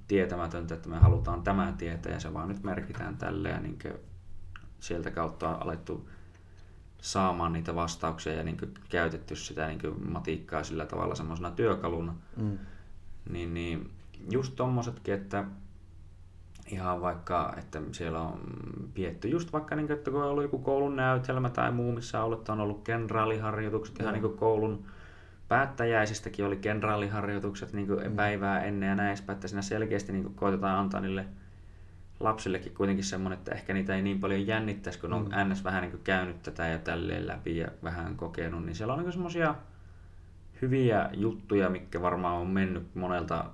tietämätöntä, 0.07 0.75
että 0.75 0.89
me 0.89 0.97
halutaan 0.97 1.43
tämä 1.43 1.73
tietää 1.77 2.13
ja 2.13 2.19
se 2.19 2.33
vaan 2.33 2.47
nyt 2.47 2.63
merkitään 2.63 3.17
tälle 3.17 3.49
ja 3.49 3.59
niin 3.59 3.79
sieltä 4.79 5.11
kautta 5.11 5.49
on 5.49 5.61
alettu 5.61 6.09
saamaan 7.01 7.53
niitä 7.53 7.75
vastauksia 7.75 8.33
ja 8.33 8.43
niin 8.43 8.57
käytetty 8.89 9.35
sitä 9.35 9.67
niin 9.67 10.11
matikkaa 10.11 10.63
sillä 10.63 10.85
tavalla 10.85 11.15
semmoisena 11.15 11.51
työkaluna. 11.51 12.15
Mm. 12.37 12.57
Niin, 13.29 13.53
niin 13.53 13.91
just 14.31 14.55
tommosetkin, 14.55 15.13
että 15.13 15.45
ihan 16.71 17.01
vaikka, 17.01 17.53
että 17.57 17.81
siellä 17.91 18.21
on 18.21 18.39
pietty 18.93 19.27
just 19.27 19.53
vaikka, 19.53 19.75
niin 19.75 19.87
kuin, 19.87 19.97
että 19.97 20.11
kun 20.11 20.23
on 20.23 20.29
ollut 20.29 20.43
joku 20.43 20.59
koulun 20.59 20.95
näytelmä 20.95 21.49
tai 21.49 21.71
muu, 21.71 21.91
missä 21.91 22.19
on 22.19 22.25
ollut, 22.25 22.49
on 22.49 22.59
ollut 22.59 22.83
kenraaliharjoitukset, 22.83 23.99
ihan 23.99 24.13
niin 24.13 24.37
koulun 24.37 24.85
päättäjäisistäkin 25.47 26.45
oli 26.45 26.55
kenraaliharjoitukset 26.55 27.73
niin 27.73 27.87
kuin 27.87 28.07
mm. 28.07 28.15
päivää 28.15 28.63
ennen 28.63 28.89
ja 28.89 28.95
näin 28.95 29.17
että 29.31 29.47
siinä 29.47 29.61
selkeästi 29.61 30.11
niin 30.11 30.23
kuin 30.23 30.35
koitetaan 30.35 30.79
antaa 30.79 31.01
niille 31.01 31.25
lapsillekin 32.19 32.73
kuitenkin 32.73 33.05
semmoinen, 33.05 33.37
että 33.37 33.51
ehkä 33.51 33.73
niitä 33.73 33.95
ei 33.95 34.01
niin 34.01 34.19
paljon 34.19 34.47
jännittäisi, 34.47 34.99
kun 34.99 35.09
mm. 35.09 35.15
on 35.15 35.49
ns. 35.49 35.63
vähän 35.63 35.81
niin 35.81 35.91
kuin 35.91 36.03
käynyt 36.03 36.43
tätä 36.43 36.67
ja 36.67 36.79
tälleen 36.79 37.27
läpi 37.27 37.57
ja 37.57 37.67
vähän 37.83 38.15
kokenut, 38.15 38.65
niin 38.65 38.75
siellä 38.75 38.93
on 38.93 38.99
niin 38.99 39.11
semmoisia 39.11 39.55
hyviä 40.61 41.09
juttuja, 41.13 41.69
mikä 41.69 42.01
varmaan 42.01 42.35
on 42.35 42.47
mennyt 42.47 42.95
monelta 42.95 43.45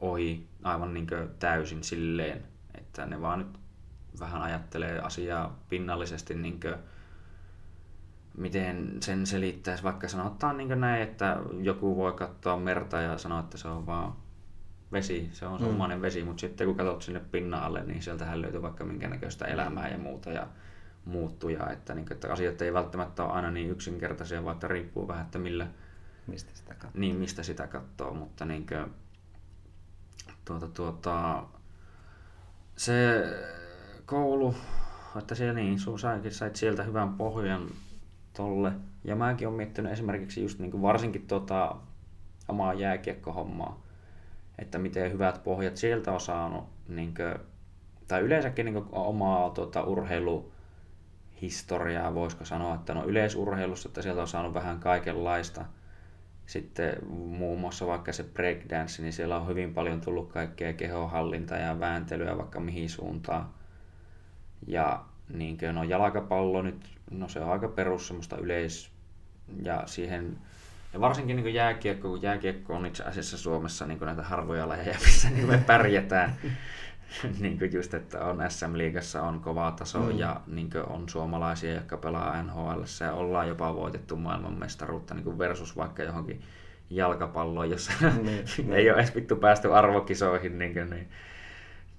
ohi 0.00 0.46
aivan 0.62 0.94
niin 0.94 1.06
täysin 1.38 1.84
silleen, 1.84 2.42
että 2.74 3.06
ne 3.06 3.20
vaan 3.20 3.38
nyt 3.38 3.58
vähän 4.20 4.42
ajattelee 4.42 5.00
asiaa 5.00 5.58
pinnallisesti, 5.68 6.34
niin 6.34 6.60
kuin, 6.60 6.74
miten 8.36 8.96
sen 9.00 9.26
selittäisi, 9.26 9.82
vaikka 9.82 10.08
sanotaan 10.08 10.56
niin 10.56 10.80
näin, 10.80 11.02
että 11.02 11.36
joku 11.60 11.96
voi 11.96 12.12
katsoa 12.12 12.56
merta 12.56 13.00
ja 13.00 13.18
sanoa, 13.18 13.40
että 13.40 13.58
se 13.58 13.68
on 13.68 13.86
vaan 13.86 14.12
vesi, 14.92 15.28
se 15.32 15.46
on 15.46 15.60
mm. 15.62 16.02
vesi, 16.02 16.24
mutta 16.24 16.40
sitten 16.40 16.66
kun 16.66 16.76
katsot 16.76 17.02
sinne 17.02 17.20
pinnan 17.20 17.62
alle, 17.62 17.84
niin 17.84 18.02
sieltähän 18.02 18.42
löytyy 18.42 18.62
vaikka 18.62 18.84
minkä 18.84 19.08
näköistä 19.08 19.46
elämää 19.46 19.88
ja 19.88 19.98
muuta 19.98 20.30
ja 20.30 20.46
muuttuja, 21.04 21.70
että, 21.70 21.94
niin, 21.94 22.12
että 22.12 22.32
asiat 22.32 22.62
ei 22.62 22.72
välttämättä 22.72 23.24
ole 23.24 23.32
aina 23.32 23.50
niin 23.50 23.70
yksinkertaisia, 23.70 24.44
vaan 24.44 24.54
että 24.54 24.68
riippuu 24.68 25.08
vähän, 25.08 25.24
että 25.24 25.38
millä, 25.38 25.66
mistä 26.26 26.50
sitä 26.54 26.74
katsoo. 26.74 27.00
Niin, 27.00 27.16
mistä 27.16 27.42
sitä 27.42 27.66
katsoo, 27.66 28.14
mutta 28.14 28.44
niin 28.44 28.66
kuin, 28.66 28.94
tuota, 30.44 30.68
tuota, 30.68 31.44
se 32.76 33.24
koulu, 34.06 34.54
että 35.18 35.34
siellä 35.34 35.54
niin, 35.54 35.78
sun 35.78 35.98
sait 35.98 36.56
sieltä 36.56 36.82
hyvän 36.82 37.14
pohjan 37.14 37.68
tolle. 38.38 38.72
Ja 39.04 39.16
mäkin 39.16 39.48
olen 39.48 39.56
miettinyt 39.56 39.92
esimerkiksi 39.92 40.42
just 40.42 40.58
niin 40.58 40.70
kuin 40.70 40.82
varsinkin 40.82 41.26
tota, 41.26 41.76
omaa 42.48 42.74
jääkiekkohommaa, 42.74 43.82
että 44.58 44.78
miten 44.78 45.12
hyvät 45.12 45.44
pohjat 45.44 45.76
sieltä 45.76 46.12
on 46.12 46.20
saanut, 46.20 46.64
niin 46.88 47.14
kuin, 47.14 47.34
tai 48.08 48.20
yleensäkin 48.20 48.64
niin 48.64 48.74
kuin 48.74 48.86
omaa 48.92 49.50
tota, 49.50 49.82
urheiluhistoriaa, 49.82 52.14
voisiko 52.14 52.44
sanoa, 52.44 52.74
että 52.74 52.94
no 52.94 53.04
yleisurheilussa, 53.04 53.88
että 53.88 54.02
sieltä 54.02 54.20
on 54.20 54.28
saanut 54.28 54.54
vähän 54.54 54.80
kaikenlaista– 54.80 55.64
sitten 56.48 56.96
muun 57.08 57.60
muassa 57.60 57.86
vaikka 57.86 58.12
se 58.12 58.22
breakdance, 58.22 59.02
niin 59.02 59.12
siellä 59.12 59.36
on 59.36 59.48
hyvin 59.48 59.74
paljon 59.74 60.00
tullut 60.00 60.32
kaikkea 60.32 60.72
kehohallintaa 60.72 61.58
ja 61.58 61.80
vääntelyä 61.80 62.36
vaikka 62.36 62.60
mihin 62.60 62.90
suuntaan. 62.90 63.48
Ja 64.66 65.04
niin 65.28 65.58
kuin, 65.58 65.74
no 65.74 65.82
jalkapallo 65.82 66.62
nyt, 66.62 66.97
no 67.10 67.28
se 67.28 67.40
on 67.40 67.52
aika 67.52 67.68
perus 67.68 68.06
semmoista 68.06 68.36
yleis... 68.36 68.90
Ja 69.62 69.82
siihen, 69.86 70.38
ja 70.92 71.00
varsinkin 71.00 71.36
niin 71.36 71.54
jääkiekko, 71.54 72.08
kun 72.08 72.22
jääkiekko 72.22 72.74
on 72.74 72.86
itse 72.86 73.02
asiassa 73.02 73.38
Suomessa 73.38 73.86
niin 73.86 73.98
näitä 74.00 74.22
harvoja 74.22 74.68
lajeja, 74.68 74.98
missä 75.04 75.30
niin 75.30 75.46
me 75.46 75.58
pärjätään. 75.66 76.34
niin 77.40 77.58
kuin 77.58 77.72
just, 77.72 77.94
että 77.94 78.24
on 78.24 78.38
SM-liigassa 78.48 79.22
on 79.22 79.40
kova 79.40 79.70
taso 79.70 79.98
mm. 79.98 80.18
ja 80.18 80.40
niin 80.46 80.70
on 80.86 81.08
suomalaisia, 81.08 81.74
jotka 81.74 81.96
pelaa 81.96 82.42
NHL 82.42 82.82
ja 83.00 83.12
ollaan 83.12 83.48
jopa 83.48 83.74
voitettu 83.74 84.16
maailmanmestaruutta 84.16 85.14
niin 85.14 85.38
versus 85.38 85.76
vaikka 85.76 86.02
johonkin 86.02 86.42
jalkapalloon, 86.90 87.70
jossa 87.70 87.92
niin, 88.22 88.72
ei 88.72 88.90
ole 88.90 88.98
edes 88.98 89.14
vittu 89.14 89.36
päästy 89.36 89.74
arvokisoihin. 89.74 90.58
Niin 90.58 90.72
kuin, 90.72 90.90
niin, 90.90 91.08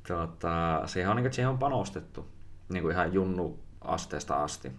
tota, 0.07 0.81
siihen, 0.85 1.09
on, 1.09 1.15
niin 1.15 1.23
kuin, 1.23 1.33
siihen 1.33 1.49
on 1.49 1.57
panostettu 1.57 2.27
niin 2.69 2.83
kuin 2.83 2.91
ihan 2.91 3.13
junnu 3.13 3.59
asteesta 3.81 4.43
asti. 4.43 4.71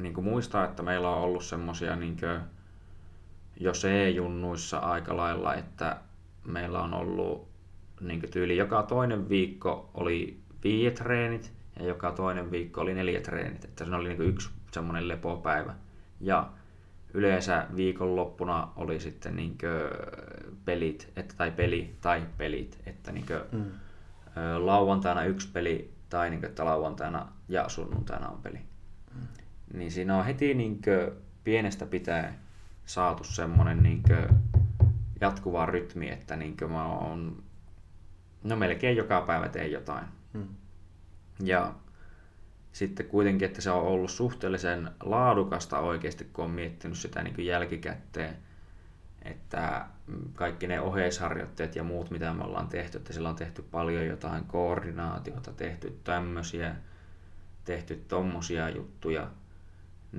Niin 0.00 0.14
kuin 0.14 0.24
muistaa, 0.24 0.64
että 0.64 0.82
meillä 0.82 1.10
on 1.10 1.22
ollut 1.22 1.44
semmoisia 1.44 1.96
niin 1.96 2.16
jo 3.60 3.72
C-junnuissa 3.72 4.78
aika 4.78 5.16
lailla, 5.16 5.54
että 5.54 5.96
meillä 6.44 6.82
on 6.82 6.94
ollut 6.94 7.48
niin 8.00 8.22
tyyli 8.30 8.56
joka 8.56 8.82
toinen 8.82 9.28
viikko 9.28 9.90
oli 9.94 10.40
viiet 10.64 10.94
treenit 10.94 11.52
ja 11.78 11.84
joka 11.84 12.12
toinen 12.12 12.50
viikko 12.50 12.80
oli 12.80 12.94
neljä 12.94 13.20
treenit. 13.20 13.64
Että 13.64 13.84
se 13.84 13.94
oli 13.94 14.08
niin 14.08 14.20
yksi 14.22 14.50
semmoinen 14.72 15.08
lepopäivä. 15.08 15.74
Ja 16.20 16.50
yleensä 17.14 17.66
viikonloppuna 17.76 18.68
oli 18.76 19.00
sitten 19.00 19.36
niin 19.36 19.58
pelit, 20.64 21.12
että, 21.16 21.34
tai 21.36 21.50
peli 21.50 21.96
tai 22.00 22.22
pelit, 22.38 22.78
että 22.86 23.12
niin 23.12 23.26
kuin, 23.26 23.40
mm. 23.52 23.70
lauantaina 24.58 25.24
yksi 25.24 25.48
peli 25.52 25.90
tai 26.08 26.30
niin 26.30 26.40
kuin, 26.40 26.48
että 26.48 26.64
lauantaina 26.64 27.28
ja 27.48 27.68
sunnuntaina 27.68 28.28
on 28.28 28.42
peli. 28.42 28.58
Niin 29.74 29.90
siinä 29.90 30.16
on 30.16 30.24
heti 30.24 30.54
niin 30.54 30.80
pienestä 31.44 31.86
pitäen 31.86 32.34
saatu 32.86 33.24
semmoinen 33.24 33.82
niin 33.82 34.02
jatkuva 35.20 35.66
rytmi, 35.66 36.10
että 36.10 36.36
niin 36.36 36.56
mä 36.68 36.86
oon 36.86 37.42
No 38.46 38.56
melkein 38.56 38.96
joka 38.96 39.20
päivä 39.20 39.48
teen 39.48 39.72
jotain. 39.72 40.04
Hmm. 40.32 40.48
Ja 41.40 41.74
sitten 42.72 43.06
kuitenkin, 43.06 43.46
että 43.46 43.60
se 43.60 43.70
on 43.70 43.82
ollut 43.82 44.10
suhteellisen 44.10 44.90
laadukasta 45.02 45.78
oikeasti, 45.78 46.24
kun 46.32 46.44
on 46.44 46.50
miettinyt 46.50 46.98
sitä 46.98 47.22
niin 47.22 47.46
jälkikäteen, 47.46 48.36
että 49.22 49.86
kaikki 50.34 50.66
ne 50.66 50.80
oheisharjoitteet 50.80 51.76
ja 51.76 51.84
muut, 51.84 52.10
mitä 52.10 52.34
me 52.34 52.44
ollaan 52.44 52.68
tehty, 52.68 52.98
että 52.98 53.12
sillä 53.12 53.28
on 53.28 53.36
tehty 53.36 53.62
paljon 53.62 54.06
jotain 54.06 54.44
koordinaatiota, 54.44 55.52
tehty 55.52 56.00
tämmöisiä, 56.04 56.76
tehty 57.64 58.04
tommosia 58.08 58.68
juttuja, 58.68 59.30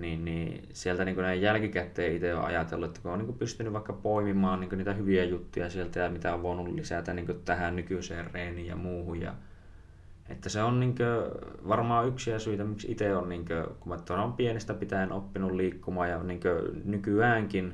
niin, 0.02 0.26
niin 0.26 0.70
sieltä 0.74 1.06
niin 1.06 1.18
näin 1.18 1.42
jälkikäteen 1.42 2.16
itse 2.16 2.36
on 2.36 2.46
ajatellut, 2.46 2.88
että 2.88 3.02
kun 3.02 3.12
on 3.12 3.20
niin 3.20 3.38
pystynyt 3.38 3.74
vaikka 3.74 3.94
poimimaan 3.94 4.60
niin 4.60 4.78
niitä 4.78 4.94
hyviä 4.94 5.24
juttuja 5.24 5.70
sieltä 5.70 6.00
ja 6.00 6.10
mitä 6.10 6.34
on 6.34 6.44
voinut 6.44 6.68
lisätä 6.68 7.14
niin 7.14 7.42
tähän 7.46 7.76
nykyiseen 7.76 8.32
reeniin 8.32 8.68
ja 8.68 8.76
muuhun. 8.76 9.22
Ja, 9.22 9.34
että 10.30 10.50
se 10.50 10.64
on 10.64 10.80
niin 10.80 10.96
varmaan 11.68 12.08
yksi 12.08 12.40
syitä, 12.40 12.64
miksi 12.64 12.92
itse 12.92 13.16
on, 13.16 13.30
niin 13.30 13.46
kuin, 13.46 13.66
kun 13.80 13.98
mä 14.16 14.24
on 14.24 14.34
pienestä 14.34 14.74
pitäen 14.74 15.12
oppinut 15.12 15.52
liikkumaan 15.52 16.10
ja 16.10 16.24
niin 16.24 16.40
nykyäänkin 16.84 17.74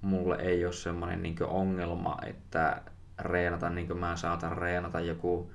mulle 0.00 0.36
ei 0.36 0.64
ole 0.64 0.72
semmoinen 0.72 1.22
niin 1.22 1.36
ongelma, 1.42 2.18
että 2.26 2.82
reenata 3.18 3.70
niin 3.70 3.86
kuin 3.86 3.98
mä 3.98 4.16
saatan 4.16 4.58
reenata 4.58 5.00
joku 5.00 5.50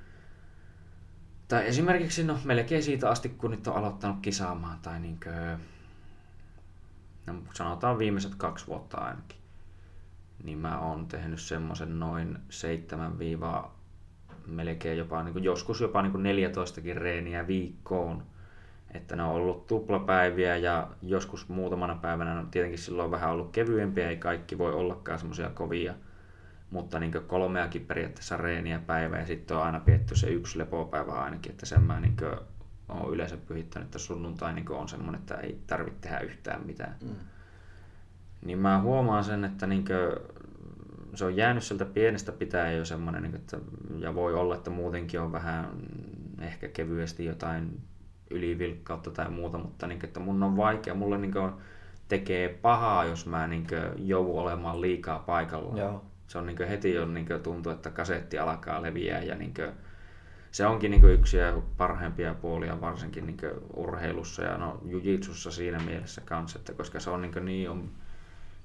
tai 1.51 1.67
esimerkiksi 1.67 2.23
no 2.23 2.39
melkein 2.45 2.83
siitä 2.83 3.09
asti, 3.09 3.29
kun 3.29 3.51
nyt 3.51 3.67
on 3.67 3.75
aloittanut 3.75 4.17
kisaamaan 4.21 4.79
tai 4.81 4.99
niin 4.99 5.19
kuin, 5.23 5.59
no, 7.25 7.33
sanotaan 7.53 7.99
viimeiset 7.99 8.35
kaksi 8.35 8.67
vuotta 8.67 8.97
ainakin, 8.97 9.37
niin 10.43 10.57
mä 10.57 10.79
oon 10.79 11.07
tehnyt 11.07 11.39
semmoisen 11.39 11.99
noin 11.99 12.37
7 12.49 13.17
melkein 14.47 14.97
jopa, 14.97 15.23
niin 15.23 15.33
kuin 15.33 15.43
joskus 15.43 15.81
jopa 15.81 16.01
niin 16.01 16.11
kuin 16.11 16.23
14 16.23 16.81
reeniä 16.93 17.47
viikkoon. 17.47 18.23
Että 18.93 19.15
ne 19.15 19.23
on 19.23 19.29
ollut 19.29 19.67
tuplapäiviä 19.67 20.57
ja 20.57 20.87
joskus 21.01 21.49
muutamana 21.49 21.95
päivänä 21.95 22.39
on 22.39 22.51
tietenkin 22.51 22.79
silloin 22.79 23.11
vähän 23.11 23.31
ollut 23.31 23.51
kevyempiä, 23.51 24.09
ei 24.09 24.17
kaikki 24.17 24.57
voi 24.57 24.73
ollakaan 24.73 25.19
semmoisia 25.19 25.49
kovia. 25.49 25.93
Mutta 26.71 26.99
niin 26.99 27.11
kolmeakin 27.27 27.85
periaatteessa 27.85 28.37
reeniä 28.37 28.79
päivä 28.79 29.17
ja 29.17 29.25
sitten 29.25 29.57
on 29.57 29.63
aina 29.63 29.79
pietty 29.79 30.15
se 30.15 30.29
yksi 30.29 30.59
lepopäivä 30.59 31.11
ainakin, 31.11 31.51
että 31.51 31.65
sen 31.65 31.81
mä 31.81 31.99
niin 31.99 32.15
olen 32.91 33.13
yleensä 33.13 33.37
pyhittänyt, 33.37 33.85
että 33.85 33.99
sunnuntai 33.99 34.53
niin 34.53 34.71
on 34.71 34.89
semmoinen, 34.89 35.21
että 35.21 35.35
ei 35.35 35.61
tarvitse 35.67 35.99
tehdä 36.01 36.19
yhtään 36.19 36.65
mitään. 36.65 36.95
Mm. 37.03 37.15
Niin 38.45 38.59
mä 38.59 38.81
huomaan 38.81 39.23
sen, 39.23 39.45
että 39.45 39.67
niin 39.67 39.85
kuin, 39.85 40.37
se 41.15 41.25
on 41.25 41.35
jäänyt 41.35 41.63
sieltä 41.63 41.85
pienestä 41.85 42.31
pitää 42.31 42.71
jo 42.71 42.85
semmoinen, 42.85 43.23
niin 43.23 43.35
että, 43.35 43.57
ja 43.99 44.15
voi 44.15 44.33
olla, 44.33 44.55
että 44.55 44.69
muutenkin 44.69 45.19
on 45.19 45.31
vähän 45.31 45.69
ehkä 46.39 46.67
kevyesti 46.67 47.25
jotain 47.25 47.79
ylivilkkautta 48.29 49.11
tai 49.11 49.29
muuta, 49.29 49.57
mutta 49.57 49.87
niin, 49.87 50.05
että 50.05 50.19
mun 50.19 50.43
on 50.43 50.57
vaikea, 50.57 50.93
mulle 50.93 51.17
niin 51.17 51.31
kuin, 51.33 51.51
tekee 52.07 52.49
pahaa, 52.49 53.05
jos 53.05 53.25
mä 53.25 53.47
niin 53.47 53.67
joudun 53.97 54.39
olemaan 54.39 54.81
liikaa 54.81 55.19
paikalla. 55.19 55.77
Joo. 55.77 56.05
Se 56.27 56.37
on 56.37 56.45
niin 56.45 56.67
heti 56.67 56.93
jo 56.93 57.05
niin 57.05 57.27
tuntuu, 57.43 57.71
että 57.71 57.89
kasetti 57.89 58.39
alkaa 58.39 58.81
leviää 58.81 59.23
ja 59.23 59.35
niin 59.35 59.53
kuin, 59.53 59.71
se 60.51 60.65
onkin 60.65 60.91
niin 60.91 61.09
yksi 61.09 61.37
parhaimpia 61.77 62.33
puolia 62.33 62.81
varsinkin 62.81 63.25
niin 63.25 63.37
urheilussa 63.75 64.43
ja 64.43 64.57
no 64.57 64.81
jujitsussa 64.85 65.51
siinä 65.51 65.79
mielessä 65.79 66.21
kanssa, 66.21 66.59
että 66.59 66.73
koska 66.73 66.99
se 66.99 67.09
on 67.09 67.21
niin, 67.21 67.45
niin 67.45 67.69
on 67.69 67.89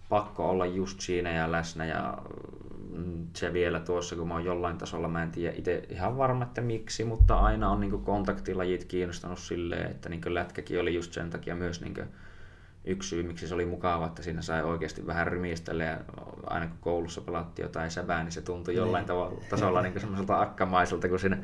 pakko 0.09 0.51
olla 0.51 0.67
just 0.67 1.01
siinä 1.01 1.31
ja 1.31 1.53
läsnä 1.53 1.85
ja 1.85 2.19
mm, 2.91 3.27
se 3.37 3.53
vielä 3.53 3.81
tuossa, 3.81 4.17
kun 4.17 4.29
mä 4.29 4.35
oon 4.35 4.45
jollain 4.45 4.79
tasolla, 4.79 5.09
mä 5.09 5.23
en 5.23 5.31
tiedä 5.31 5.55
itse 5.59 5.83
ihan 5.89 6.19
varma, 6.19 6.45
että 6.45 6.61
miksi, 6.61 7.05
mutta 7.05 7.39
aina 7.39 7.71
on 7.71 7.81
niin 7.81 8.03
kontaktilajit 8.03 8.85
kiinnostanut 8.85 9.39
silleen, 9.39 9.91
että 9.91 10.09
niin 10.09 10.35
lätkäkin 10.35 10.81
oli 10.81 10.95
just 10.95 11.13
sen 11.13 11.31
takia 11.31 11.55
myös 11.55 11.81
niin 11.81 11.95
yksi 12.85 13.09
syy, 13.09 13.23
miksi 13.23 13.49
se 13.49 13.55
oli 13.55 13.67
mukava, 13.67 14.07
että 14.07 14.23
siinä 14.23 14.43
sai 14.43 14.63
oikeasti 14.63 15.07
vähän 15.07 15.27
rymistellä 15.27 15.85
ja 15.85 15.99
aina 16.47 16.67
kun 16.67 16.79
koulussa 16.81 17.21
pelattiin 17.21 17.65
jotain 17.65 17.91
sävää, 17.91 18.23
niin 18.23 18.33
se 18.33 18.43
tuntui 18.43 18.75
jollain 18.75 19.03
niin. 19.03 19.07
tavalla 19.07 19.41
tasolla 19.51 19.83
niin 19.83 20.01
semmoiselta 20.01 20.41
akkamaiselta, 20.41 21.09
kun 21.09 21.19
siinä 21.19 21.39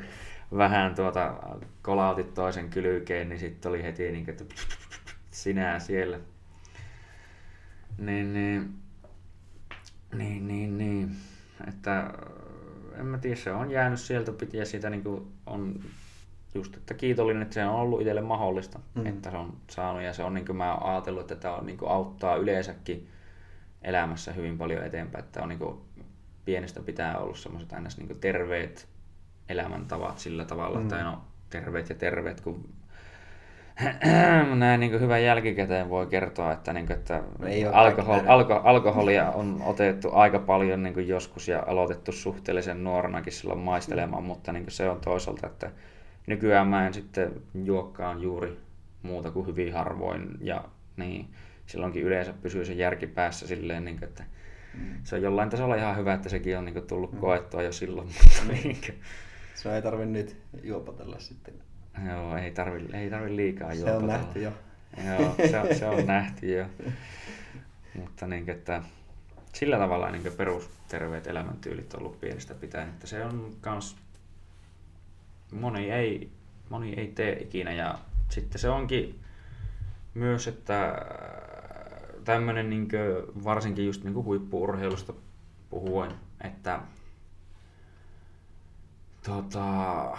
vähän 0.57 0.95
tuota, 0.95 1.33
kolautit 1.81 2.33
toisen 2.33 2.69
kylkeen, 2.69 3.29
niin 3.29 3.39
sitten 3.39 3.69
oli 3.69 3.83
heti 3.83 4.11
niin 4.11 4.29
että 4.29 4.43
sinä 5.31 5.79
siellä. 5.79 6.19
Niin, 7.97 8.33
niin 8.33 8.83
Niin, 10.13 10.47
niin, 10.47 10.77
niin. 10.77 11.11
Että 11.67 12.13
en 12.99 13.05
mä 13.05 13.17
tiedä, 13.17 13.35
se 13.35 13.51
on 13.51 13.71
jäänyt 13.71 13.99
sieltä 13.99 14.31
piti 14.31 14.57
ja 14.57 14.65
siitä 14.65 14.89
niin 14.89 15.03
kuin 15.03 15.27
on 15.45 15.79
just, 16.55 16.77
että 16.77 16.93
kiitollinen, 16.93 17.41
että 17.41 17.53
se 17.53 17.65
on 17.65 17.75
ollut 17.75 18.01
itselle 18.01 18.21
mahdollista, 18.21 18.79
mm. 18.95 19.05
että 19.05 19.31
se 19.31 19.37
on 19.37 19.57
saanut 19.69 20.01
ja 20.01 20.13
se 20.13 20.23
on 20.23 20.33
niin 20.33 20.45
kuin 20.45 20.55
mä 20.55 20.75
oon 20.75 20.93
ajatellut, 20.93 21.21
että 21.21 21.35
tämä 21.35 21.55
on, 21.55 21.65
niin 21.65 21.77
kuin 21.77 21.91
auttaa 21.91 22.35
yleensäkin 22.35 23.07
elämässä 23.81 24.33
hyvin 24.33 24.57
paljon 24.57 24.83
eteenpäin, 24.83 25.23
että 25.23 25.43
on 25.43 25.49
niin 25.49 25.59
kuin 25.59 25.77
pienestä 26.45 26.79
pitää 26.81 27.17
ollut 27.17 27.39
semmoiset 27.39 27.73
aina 27.73 27.89
niin 27.97 28.19
terveet 28.19 28.87
elämäntavat 29.49 30.19
sillä 30.19 30.45
tavalla, 30.45 30.79
mm. 30.79 30.87
tai 30.87 31.03
no 31.03 31.21
terveet 31.49 31.89
ja 31.89 31.95
terveet, 31.95 32.41
kun 32.41 32.69
näin 34.55 34.79
niin 34.79 34.99
hyvän 34.99 35.23
jälkikäteen 35.23 35.89
voi 35.89 36.07
kertoa, 36.07 36.51
että, 36.51 36.73
niin 36.73 36.87
kuin, 36.87 36.97
että 36.97 37.23
alkohol, 37.71 38.19
alko, 38.27 38.53
alkoholia 38.53 39.31
on 39.31 39.61
otettu 39.65 40.09
aika 40.13 40.39
paljon 40.39 40.83
niin 40.83 40.93
kuin 40.93 41.07
joskus 41.07 41.47
ja 41.47 41.63
aloitettu 41.67 42.11
suhteellisen 42.11 42.83
nuorenakin 42.83 43.33
silloin 43.33 43.59
maistelemaan, 43.59 44.23
mm. 44.23 44.27
mutta 44.27 44.51
niin 44.51 44.63
kuin 44.63 44.71
se 44.71 44.89
on 44.89 44.99
toisaalta, 44.99 45.47
että 45.47 45.71
nykyään 46.27 46.67
mä 46.67 46.87
en 46.87 46.93
sitten 46.93 47.31
juokkaan 47.63 48.21
juuri 48.21 48.57
muuta 49.03 49.31
kuin 49.31 49.47
hyvin 49.47 49.73
harvoin 49.73 50.37
ja 50.41 50.63
niin, 50.97 51.29
silloinkin 51.65 52.03
yleensä 52.03 52.33
pysyy 52.41 52.65
se 52.65 52.73
järki 52.73 53.07
päässä 53.07 53.47
silleen, 53.47 53.85
niin 53.85 53.99
kuin, 53.99 54.09
että 54.09 54.23
mm. 54.73 54.81
se 55.03 55.15
on 55.15 55.21
jollain 55.21 55.49
tasolla 55.49 55.75
ihan 55.75 55.97
hyvä, 55.97 56.13
että 56.13 56.29
sekin 56.29 56.57
on 56.57 56.65
niin 56.65 56.73
kuin, 56.73 56.87
tullut 56.87 57.11
mm. 57.11 57.19
koettua 57.19 57.63
jo 57.63 57.71
silloin. 57.71 58.07
Mutta, 58.23 58.43
mm. 58.43 58.53
niin 58.53 58.77
kuin... 58.85 58.99
Se 59.63 59.75
ei 59.75 59.81
tarvi 59.81 60.05
nyt 60.05 60.37
juopotella 60.63 61.19
sitten. 61.19 61.53
Joo, 62.07 62.37
ei 62.37 62.51
tarvi, 62.51 62.85
ei 62.93 63.09
tarvi 63.09 63.35
liikaa 63.35 63.73
juopotella. 63.73 63.99
Se 63.99 64.03
on 64.03 64.21
nähty 64.21 64.41
jo. 64.41 64.51
Joo, 65.05 65.35
se, 65.37 65.75
se 65.75 65.85
on 65.87 66.05
nähty 66.05 66.57
jo. 66.57 66.65
Mutta 67.95 68.27
niin, 68.27 68.49
että 68.49 68.83
sillä 69.53 69.77
tavalla 69.77 70.11
niin 70.11 70.33
perusterveet 70.37 71.27
elämäntyylit 71.27 71.93
on 71.93 71.99
ollut 71.99 72.19
pienestä 72.19 72.53
pitäen, 72.53 72.89
että 72.89 73.07
se 73.07 73.25
on 73.25 73.55
kans 73.61 73.95
moni 75.51 75.91
ei, 75.91 76.31
moni 76.69 76.93
ei 76.93 77.07
tee 77.07 77.41
ikinä 77.41 77.71
ja 77.73 77.99
sitten 78.29 78.61
se 78.61 78.69
onkin 78.69 79.19
myös, 80.13 80.47
että 80.47 81.05
tämmöinen 82.23 82.69
niin 82.69 82.87
varsinkin 83.43 83.85
just 83.85 84.03
niin 84.03 84.15
huippuurheilusta 84.15 85.13
puhuen, 85.69 86.11
että 86.41 86.79
tota, 89.25 90.17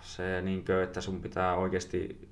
se, 0.00 0.42
niin 0.42 0.64
kuin, 0.64 0.82
että 0.82 1.00
sun 1.00 1.20
pitää 1.20 1.54
oikeasti, 1.54 2.28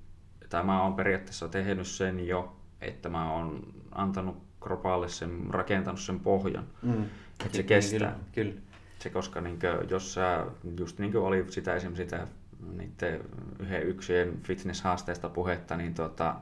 tai 0.48 0.64
mä 0.64 0.82
oon 0.82 0.94
periaatteessa 0.94 1.48
tehnyt 1.48 1.86
sen 1.86 2.26
jo, 2.26 2.56
että 2.80 3.08
mä 3.08 3.32
oon 3.32 3.74
antanut 3.92 4.36
kropaalle 4.60 5.08
sen, 5.08 5.46
rakentanut 5.50 6.00
sen 6.00 6.20
pohjan, 6.20 6.66
mm. 6.82 7.04
että 7.44 7.56
se 7.56 7.62
kestää. 7.62 7.98
Kyllä, 7.98 8.16
kyllä. 8.32 8.60
Se, 8.98 9.10
koska 9.10 9.40
niin 9.40 9.58
kuin, 9.58 9.90
jos 9.90 10.14
sä, 10.14 10.46
just 10.78 10.98
niin 10.98 11.12
kuin 11.12 11.24
oli 11.24 11.44
sitä 11.48 11.74
esimerkiksi 11.74 12.02
sitä 12.02 12.26
niiden 12.72 13.20
yhden 13.58 13.82
yksien 13.82 14.38
fitness-haasteista 14.42 15.28
puhetta, 15.28 15.76
niin 15.76 15.94
tota, 15.94 16.34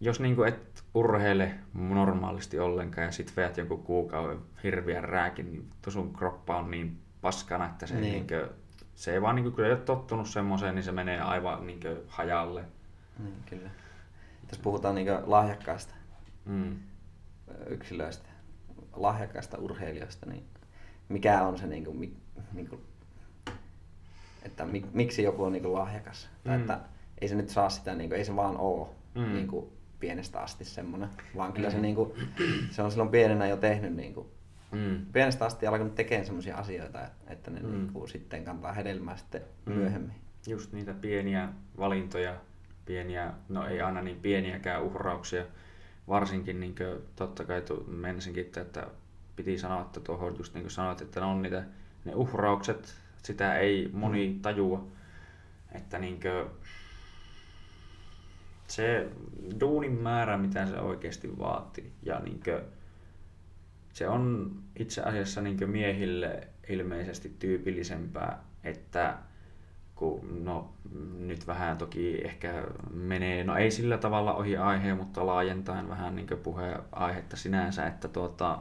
jos 0.00 0.20
niin 0.20 0.36
kuin 0.36 0.48
et 0.48 0.84
urheile 0.94 1.54
normaalisti 1.74 2.58
ollenkaan 2.58 3.04
ja 3.04 3.12
sit 3.12 3.36
veät 3.36 3.56
jonkun 3.56 3.82
kuukauden 3.82 4.38
hirviän 4.62 5.04
rääkin, 5.04 5.52
niin 5.52 5.70
sun 5.88 6.14
kroppa 6.14 6.56
on 6.56 6.70
niin 6.70 6.98
paskana, 7.20 7.66
että 7.66 7.86
se, 7.86 7.94
niin. 7.94 8.12
Niin 8.12 8.26
kuin, 8.26 8.56
se 8.94 9.12
ei 9.12 9.22
vaan, 9.22 9.36
niin 9.36 9.44
kuin, 9.44 9.54
kun 9.54 9.64
ei 9.64 9.72
ole 9.72 9.80
tottunut 9.80 10.28
semmoiseen, 10.28 10.74
niin 10.74 10.82
se 10.82 10.92
menee 10.92 11.20
aivan 11.20 11.66
niin 11.66 11.80
kuin, 11.80 11.96
hajalle. 12.08 12.64
Niin, 13.18 13.34
kyllä. 13.46 13.70
Tässä 14.46 14.62
puhutaan 14.62 14.94
niin 14.94 15.08
lahjakkaista 15.26 15.94
mm. 16.44 16.76
yksilöistä, 17.66 18.28
lahjakkaista 18.92 19.58
urheilijoista, 19.58 20.26
niin 20.26 20.44
mikä 21.08 21.42
on 21.42 21.58
se, 21.58 21.66
niin 21.66 21.84
kuin, 21.84 22.20
niin 22.52 22.68
kuin, 22.68 22.80
että 24.42 24.64
mik, 24.64 24.84
miksi 24.92 25.22
joku 25.22 25.44
on 25.44 25.52
niin 25.52 25.62
kuin 25.62 25.74
lahjakas? 25.74 26.28
Mm. 26.32 26.50
Tai 26.50 26.60
että 26.60 26.80
ei 27.20 27.28
se 27.28 27.34
nyt 27.34 27.48
saa 27.48 27.70
sitä, 27.70 27.94
niin 27.94 28.10
kuin, 28.10 28.18
ei 28.18 28.24
se 28.24 28.36
vaan 28.36 28.56
ole 28.56 28.88
mm. 29.14 29.32
niin 29.32 29.48
kuin, 29.48 29.66
pienestä 30.00 30.40
asti 30.40 30.64
semmoinen, 30.64 31.08
vaan 31.36 31.52
kyllä 31.52 31.68
mm. 31.68 31.72
se, 31.72 31.80
niin 31.80 31.94
kuin, 31.94 32.12
se 32.70 32.82
on 32.82 32.90
silloin 32.90 33.10
pienenä 33.10 33.46
jo 33.46 33.56
tehnyt 33.56 33.94
niin 33.94 34.14
kuin, 34.14 34.26
mm. 34.72 35.06
pienestä 35.12 35.44
asti 35.44 35.66
alkanut 35.66 35.94
tekemään 35.94 36.26
semmoisia 36.26 36.56
asioita, 36.56 37.00
että 37.26 37.50
ne 37.50 37.60
mm. 37.60 37.70
niin 37.70 37.92
kuin, 37.92 38.08
sitten 38.08 38.44
kantaa 38.44 38.72
hedelmää 38.72 39.16
sitten 39.16 39.42
mm. 39.66 39.72
myöhemmin. 39.72 40.14
Just 40.46 40.72
niitä 40.72 40.94
pieniä 40.94 41.48
valintoja, 41.78 42.36
pieniä, 42.84 43.32
no 43.48 43.66
ei 43.66 43.80
aina 43.80 44.02
niin 44.02 44.20
pieniäkään 44.20 44.82
uhrauksia, 44.82 45.44
varsinkin 46.08 46.60
niin 46.60 46.74
kuin, 46.74 47.02
totta 47.16 47.44
kai 47.44 47.62
tu, 47.62 47.84
menisinkin, 47.88 48.46
että 48.56 48.86
piti 49.36 49.58
sanoa, 49.58 49.82
että 49.82 50.00
tuohon 50.00 50.38
just 50.38 50.54
niin 50.54 50.62
kuin 50.62 50.70
sanoit, 50.70 51.00
että 51.00 51.20
ne 51.20 51.26
on 51.26 51.42
niitä, 51.42 51.64
ne 52.04 52.14
uhraukset, 52.14 52.94
sitä 53.22 53.58
ei 53.58 53.90
moni 53.92 54.28
mm. 54.28 54.40
tajua, 54.40 54.86
että 55.72 55.98
niin 55.98 56.20
kuin, 56.20 56.50
se 58.68 59.08
duunin 59.60 59.92
määrä, 59.92 60.38
mitä 60.38 60.66
se 60.66 60.78
oikeasti 60.78 61.38
vaatii. 61.38 61.92
Ja 62.02 62.18
niin 62.18 62.40
kuin, 62.44 62.60
se 63.92 64.08
on 64.08 64.52
itse 64.76 65.02
asiassa 65.02 65.40
niin 65.40 65.70
miehille 65.70 66.48
ilmeisesti 66.68 67.36
tyypillisempää, 67.38 68.44
että 68.64 69.18
kun 69.94 70.44
no, 70.44 70.72
nyt 71.18 71.46
vähän 71.46 71.78
toki 71.78 72.20
ehkä 72.24 72.64
menee, 72.90 73.44
no 73.44 73.56
ei 73.56 73.70
sillä 73.70 73.98
tavalla 73.98 74.34
ohi 74.34 74.56
aiheen, 74.56 74.96
mutta 74.96 75.26
laajentaen 75.26 75.88
vähän 75.88 76.16
niin 76.16 76.26
puheenaihetta 76.42 77.36
sinänsä, 77.36 77.86
että 77.86 78.08
tuota, 78.08 78.58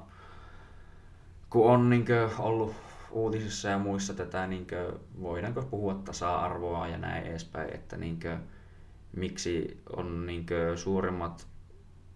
kun 1.50 1.72
on 1.72 1.90
niin 1.90 2.06
ollut 2.40 2.76
uutisissa 3.12 3.70
ja 3.70 3.80
muissa 3.80 4.14
tätä, 4.14 4.48
niin 4.48 4.68
kuin, 4.68 5.00
voidaanko 5.22 5.62
puhua 5.62 5.94
tasa-arvoa 5.94 6.88
ja 6.88 6.98
näin 6.98 7.26
edespäin, 7.26 7.74
että 7.74 7.98
niin 7.98 8.20
kuin, 8.20 8.38
miksi 9.16 9.82
on 9.96 10.26
niin 10.26 10.46
kuin, 10.46 10.78
suurimmat 10.78 11.48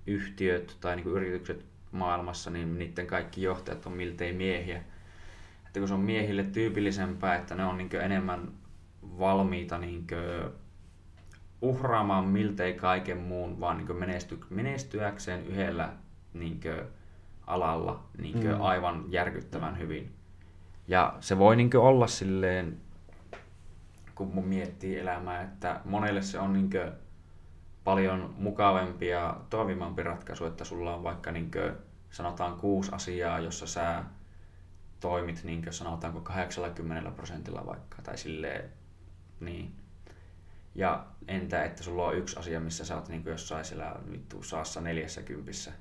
yhtiöt 0.08 0.78
tai 0.82 0.96
niin 0.96 1.04
kuin, 1.04 1.16
yritykset 1.16 1.73
maailmassa, 1.94 2.50
niin 2.50 2.80
niiden 2.80 3.08
kaikki 3.08 3.42
johtajat 3.42 3.86
on 3.86 3.92
miltei 3.92 4.34
miehiä. 4.34 4.84
Että 5.68 5.80
kun 5.80 5.88
se 5.88 5.94
on 5.94 6.00
miehille 6.00 6.44
tyypillisempää, 6.44 7.36
että 7.36 7.56
ne 7.56 7.66
on 7.66 7.78
niin 7.78 7.96
enemmän 8.02 8.52
valmiita 9.20 9.78
niin 9.78 10.08
uhraamaan 11.62 12.26
miltei 12.26 12.74
kaiken 12.74 13.18
muun, 13.18 13.60
vaan 13.60 13.78
niin 13.78 13.96
menesty, 13.96 14.40
menestyäkseen 14.50 15.46
yhdellä 15.46 15.94
niin 16.34 16.60
alalla 17.48 18.04
niin 18.18 18.48
mm. 18.48 18.62
aivan 18.62 19.06
järkyttävän 19.08 19.80
hyvin. 19.80 20.12
Ja 20.88 21.14
se 21.20 21.38
voi 21.38 21.56
niin 21.56 21.78
olla 21.78 22.08
silleen, 22.08 22.78
kun 24.16 24.28
mun 24.28 24.48
miettii 24.48 25.00
elämää, 25.00 25.42
että 25.42 25.82
monelle 25.86 26.22
se 26.22 26.40
on 26.40 26.54
niin 26.54 26.70
paljon 27.84 28.34
mukavampi 28.38 29.08
ja 29.08 29.38
toimivampi 29.50 30.04
ratkaisu, 30.04 30.46
että 30.46 30.64
sulla 30.64 30.96
on 30.96 31.04
vaikka 31.04 31.32
niin 31.32 31.52
kuin, 31.52 31.72
sanotaan 32.12 32.58
kuusi 32.58 32.92
asiaa, 32.94 33.40
jossa 33.40 33.68
sä 33.68 34.04
toimit 35.00 35.44
niin 35.44 35.64
kuin, 35.64 35.74
sanotaanko 35.74 36.22
80 36.22 37.12
prosentilla 37.12 37.66
vaikka, 37.66 38.02
tai 38.02 38.18
silleen, 38.18 38.70
niin. 39.40 39.76
Ja 40.76 41.06
entä, 41.28 41.64
että 41.64 41.84
sulla 41.84 42.06
on 42.06 42.18
yksi 42.18 42.40
asia, 42.40 42.60
missä 42.60 42.86
sä 42.86 42.96
oot 42.96 43.10
niin 43.10 43.24
jossain 43.26 43.66
siellä 43.66 43.96
vittu 44.12 44.44
saassa 44.44 44.82
neljässä 44.82 45.22
kympissä, 45.22 45.72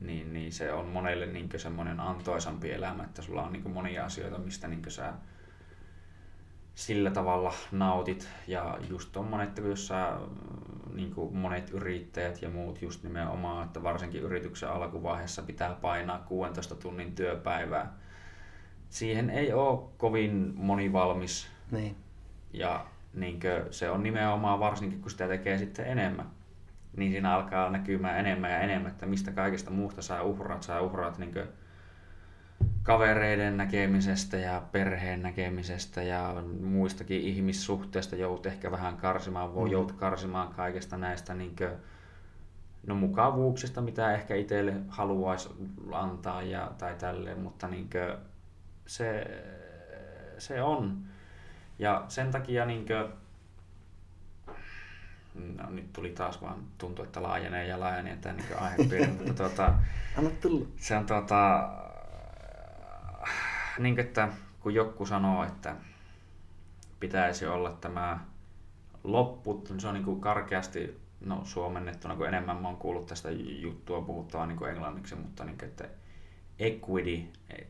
niin, 0.00 0.32
niin 0.32 0.52
se 0.52 0.72
on 0.72 0.86
monelle 0.86 1.26
niin 1.26 1.48
semmoinen 1.56 2.00
antoisampi 2.00 2.72
elämä, 2.72 3.04
että 3.04 3.22
sulla 3.22 3.42
on 3.42 3.52
niin 3.52 3.70
monia 3.70 4.04
asioita, 4.04 4.38
mistä 4.38 4.68
niin 4.68 4.82
sä 4.88 5.12
sillä 6.74 7.10
tavalla 7.10 7.54
nautit. 7.72 8.28
Ja 8.46 8.78
just 8.88 9.08
tommonen, 9.12 9.48
että 9.48 9.60
jos 9.60 9.86
sä 9.86 10.12
niin 10.94 11.14
kuin 11.14 11.36
monet 11.36 11.70
yrittäjät 11.70 12.42
ja 12.42 12.50
muut 12.50 12.82
just 12.82 13.02
nimenomaan, 13.02 13.66
että 13.66 13.82
varsinkin 13.82 14.22
yrityksen 14.22 14.68
alkuvaiheessa 14.68 15.42
pitää 15.42 15.74
painaa 15.74 16.18
16 16.18 16.74
tunnin 16.74 17.14
työpäivää. 17.14 17.92
Siihen 18.88 19.30
ei 19.30 19.52
ole 19.52 19.88
kovin 19.96 20.52
moni 20.56 20.92
valmis. 20.92 21.48
Niin. 21.70 21.96
Ja 22.52 22.86
niin 23.14 23.40
se 23.70 23.90
on 23.90 24.02
nimenomaan 24.02 24.60
varsinkin, 24.60 25.00
kun 25.00 25.10
sitä 25.10 25.28
tekee 25.28 25.58
sitten 25.58 25.86
enemmän, 25.86 26.30
niin 26.96 27.12
siinä 27.12 27.34
alkaa 27.34 27.70
näkymään 27.70 28.18
enemmän 28.18 28.50
ja 28.50 28.60
enemmän, 28.60 28.90
että 28.90 29.06
mistä 29.06 29.32
kaikesta 29.32 29.70
muusta 29.70 30.02
saa 30.02 30.22
uhraat. 30.22 30.62
Saa 30.62 30.80
uhraat 30.80 31.18
niin 31.18 31.34
kavereiden 32.82 33.56
näkemisestä 33.56 34.36
ja 34.36 34.62
perheen 34.72 35.22
näkemisestä 35.22 36.02
ja 36.02 36.42
muistakin 36.60 37.20
ihmissuhteista 37.20 38.16
joudut 38.16 38.46
ehkä 38.46 38.70
vähän 38.70 38.96
karsimaan, 38.96 39.54
voi 39.54 39.68
mm. 39.68 39.72
joudut 39.72 39.92
karsimaan 39.92 40.48
kaikesta 40.48 40.98
näistä 40.98 41.34
niin 41.34 41.56
kuin, 41.56 41.70
no, 42.86 42.94
mukavuuksista, 42.94 43.80
mitä 43.80 44.14
ehkä 44.14 44.34
itselle 44.34 44.74
haluaisi 44.88 45.48
antaa 45.92 46.42
ja, 46.42 46.72
tai 46.78 46.94
tälleen, 46.94 47.38
mutta 47.38 47.68
niin 47.68 47.90
kuin, 47.90 48.18
se, 48.86 49.26
se 50.38 50.62
on. 50.62 50.98
Ja 51.78 52.04
sen 52.08 52.30
takia 52.30 52.66
niin 52.66 52.86
kuin, 52.86 53.12
no, 55.56 55.70
nyt 55.70 55.92
tuli 55.92 56.10
taas 56.10 56.42
vaan, 56.42 56.62
tuntuu, 56.78 57.04
että 57.04 57.22
laajenee 57.22 57.66
ja 57.66 57.80
laajenee 57.80 58.16
tämä 58.16 58.34
niin 58.34 58.58
aihepiiri, 58.58 59.06
mutta 59.06 59.34
tuota, 59.34 59.74
Anna 60.18 60.30
tulla. 60.40 60.66
se 60.76 60.96
on 60.96 61.06
tuota, 61.06 61.70
niin 63.78 64.00
että 64.00 64.28
kun 64.60 64.74
joku 64.74 65.06
sanoo, 65.06 65.44
että 65.44 65.76
pitäisi 67.00 67.46
olla 67.46 67.72
tämä 67.72 68.18
loppu, 69.04 69.64
se 69.78 69.88
on 69.88 69.94
niin 69.94 70.04
kuin 70.04 70.20
karkeasti 70.20 71.00
no, 71.20 71.40
suomennettuna, 71.44 72.16
kun 72.16 72.28
enemmän 72.28 72.56
mä 72.56 72.68
oon 72.68 72.76
kuullut 72.76 73.06
tästä 73.06 73.30
juttua 73.30 74.00
puhuttavaa 74.00 74.46
niin 74.46 74.58
kuin 74.58 74.70
englanniksi, 74.70 75.14
mutta 75.14 75.44
niin 75.44 75.58
kuin, 75.58 75.68
että 75.68 75.88
equity 76.58 77.22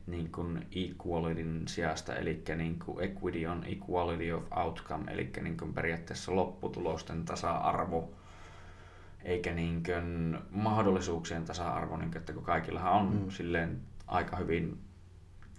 niin 0.06 0.32
kuin 0.32 0.66
equalityn 0.76 1.62
sijasta, 1.68 2.16
eli 2.16 2.42
niin 2.56 2.78
kuin 2.78 3.04
equity 3.04 3.46
on 3.46 3.64
equality 3.64 4.32
of 4.32 4.44
outcome, 4.56 5.12
eli 5.12 5.30
niin 5.42 5.56
kuin 5.56 5.74
periaatteessa 5.74 6.36
lopputulosten 6.36 7.24
tasa-arvo, 7.24 8.10
eikä 9.24 9.52
niin 9.52 9.82
kuin 9.82 10.38
mahdollisuuksien 10.50 11.44
tasa-arvo, 11.44 11.96
niin 11.96 12.10
kuin, 12.10 12.18
että 12.18 12.32
kun 12.32 12.44
kaikillahan 12.44 12.92
on 12.92 13.14
mm. 13.14 13.30
silleen 13.30 13.80
aika 14.06 14.36
hyvin 14.36 14.78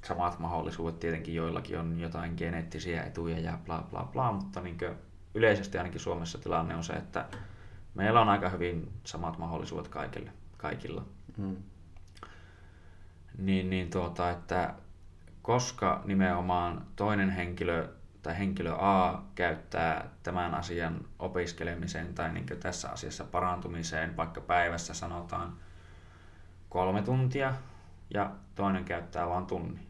samat 0.03 0.39
mahdollisuudet, 0.39 0.99
tietenkin 0.99 1.35
joillakin 1.35 1.79
on 1.79 1.99
jotain 1.99 2.33
geneettisiä 2.37 3.03
etuja 3.03 3.39
ja 3.39 3.57
bla 3.65 3.87
bla 3.89 4.09
bla, 4.13 4.31
mutta 4.31 4.61
niin 4.61 4.77
yleisesti 5.33 5.77
ainakin 5.77 5.99
Suomessa 5.99 6.37
tilanne 6.37 6.75
on 6.75 6.83
se, 6.83 6.93
että 6.93 7.25
meillä 7.93 8.21
on 8.21 8.29
aika 8.29 8.49
hyvin 8.49 8.91
samat 9.03 9.37
mahdollisuudet 9.37 9.87
kaikille, 9.87 10.31
kaikilla. 10.57 11.05
Mm 11.37 11.55
niin, 13.37 13.69
niin 13.69 13.89
tuota, 13.89 14.29
että 14.29 14.73
koska 15.41 16.01
nimenomaan 16.05 16.85
toinen 16.95 17.29
henkilö 17.29 17.89
tai 18.21 18.37
henkilö 18.37 18.75
A 18.79 19.23
käyttää 19.35 20.09
tämän 20.23 20.55
asian 20.55 21.05
opiskelemiseen 21.19 22.13
tai 22.13 22.33
niin 22.33 22.45
tässä 22.59 22.89
asiassa 22.89 23.23
parantumiseen, 23.23 24.17
vaikka 24.17 24.41
päivässä 24.41 24.93
sanotaan 24.93 25.53
kolme 26.69 27.01
tuntia 27.01 27.53
ja 28.13 28.31
toinen 28.55 28.85
käyttää 28.85 29.29
vain 29.29 29.45
tunnin. 29.45 29.87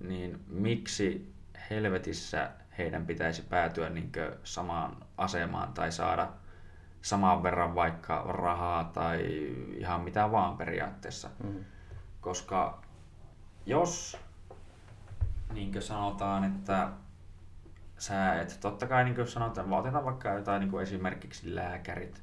Niin 0.00 0.44
miksi 0.48 1.34
helvetissä 1.70 2.50
heidän 2.78 3.06
pitäisi 3.06 3.42
päätyä 3.42 3.88
niin 3.88 4.12
samaan 4.44 4.96
asemaan 5.16 5.72
tai 5.72 5.92
saada 5.92 6.28
saman 7.02 7.42
verran 7.42 7.74
vaikka 7.74 8.22
rahaa 8.28 8.84
tai 8.84 9.20
ihan 9.76 10.00
mitä 10.00 10.30
vaan 10.30 10.56
periaatteessa. 10.56 11.30
Hmm. 11.42 11.64
Koska 12.20 12.82
jos 13.66 14.16
niin 15.52 15.82
sanotaan, 15.82 16.44
että 16.44 16.88
sä 17.98 18.40
et, 18.40 18.58
totta 18.60 18.86
kai 18.86 19.04
niin 19.04 19.28
sanotaan, 19.28 19.72
otetaan 19.72 20.04
vaikka 20.04 20.28
jotain 20.28 20.60
niin 20.60 20.70
kuin 20.70 20.82
esimerkiksi 20.82 21.54
lääkärit, 21.54 22.22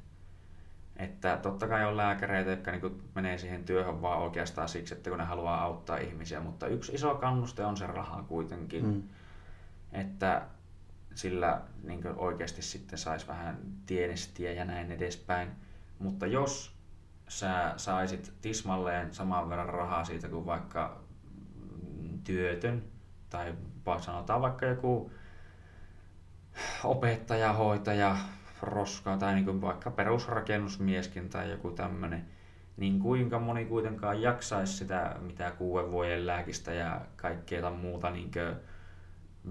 että 0.99 1.37
totta 1.37 1.67
kai 1.67 1.85
on 1.85 1.97
lääkäreitä, 1.97 2.49
jotka 2.49 2.71
niin 2.71 3.03
menee 3.15 3.37
siihen 3.37 3.63
työhön 3.63 4.01
vaan 4.01 4.19
oikeastaan 4.19 4.69
siksi, 4.69 4.93
että 4.93 5.09
kun 5.09 5.19
ne 5.19 5.25
haluaa 5.25 5.61
auttaa 5.61 5.97
ihmisiä, 5.97 6.39
mutta 6.39 6.67
yksi 6.67 6.95
iso 6.95 7.15
kannuste 7.15 7.65
on 7.65 7.77
se 7.77 7.87
raha 7.87 8.23
kuitenkin, 8.23 8.85
mm. 8.85 9.03
että 9.91 10.41
sillä 11.15 11.61
niin 11.83 12.01
oikeasti 12.15 12.61
sitten 12.61 12.99
saisi 12.99 13.27
vähän 13.27 13.57
tienestiä 13.85 14.51
ja 14.51 14.65
näin 14.65 14.91
edespäin. 14.91 15.51
Mutta 15.99 16.27
jos 16.27 16.75
sä 17.27 17.73
saisit 17.77 18.33
tismalleen 18.41 19.13
saman 19.13 19.49
verran 19.49 19.69
rahaa 19.69 20.03
siitä 20.03 20.27
kuin 20.27 20.45
vaikka 20.45 21.01
työtön 22.23 22.83
tai 23.29 23.53
sanotaan 23.99 24.41
vaikka 24.41 24.65
joku 24.65 25.11
opettaja, 26.83 27.53
hoitaja, 27.53 28.17
roska 28.61 29.17
tai 29.17 29.33
niin 29.35 29.45
kuin 29.45 29.61
vaikka 29.61 29.91
perusrakennusmieskin 29.91 31.29
tai 31.29 31.51
joku 31.51 31.71
tämmöinen, 31.71 32.25
niin 32.77 32.99
kuinka 32.99 33.39
moni 33.39 33.65
kuitenkaan 33.65 34.21
jaksaisi 34.21 34.73
sitä 34.73 35.15
mitä 35.19 35.51
kuuden 35.51 35.91
vuoden 35.91 36.27
lääkistä 36.27 36.73
ja 36.73 37.01
kaikkea 37.15 37.69
muuta 37.69 38.09
niin 38.09 38.31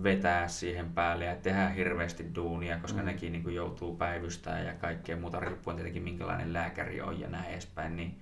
vetää 0.03 0.49
siihen 0.49 0.91
päälle 0.91 1.25
ja 1.25 1.37
tehdä 1.37 1.69
hirveästi 1.69 2.35
duunia, 2.35 2.79
koska 2.79 3.01
mm. 3.01 3.07
nekin 3.07 3.33
niin 3.33 3.55
joutuu 3.55 3.97
päivystämään 3.97 4.67
ja 4.67 4.75
kaikkea 4.75 5.17
muuta, 5.17 5.41
riippuen 5.41 5.77
tietenkin 5.77 6.03
minkälainen 6.03 6.53
lääkäri 6.53 7.01
on 7.01 7.21
ja 7.21 7.29
näin 7.29 7.51
edespäin. 7.51 7.97
Niin, 7.97 8.19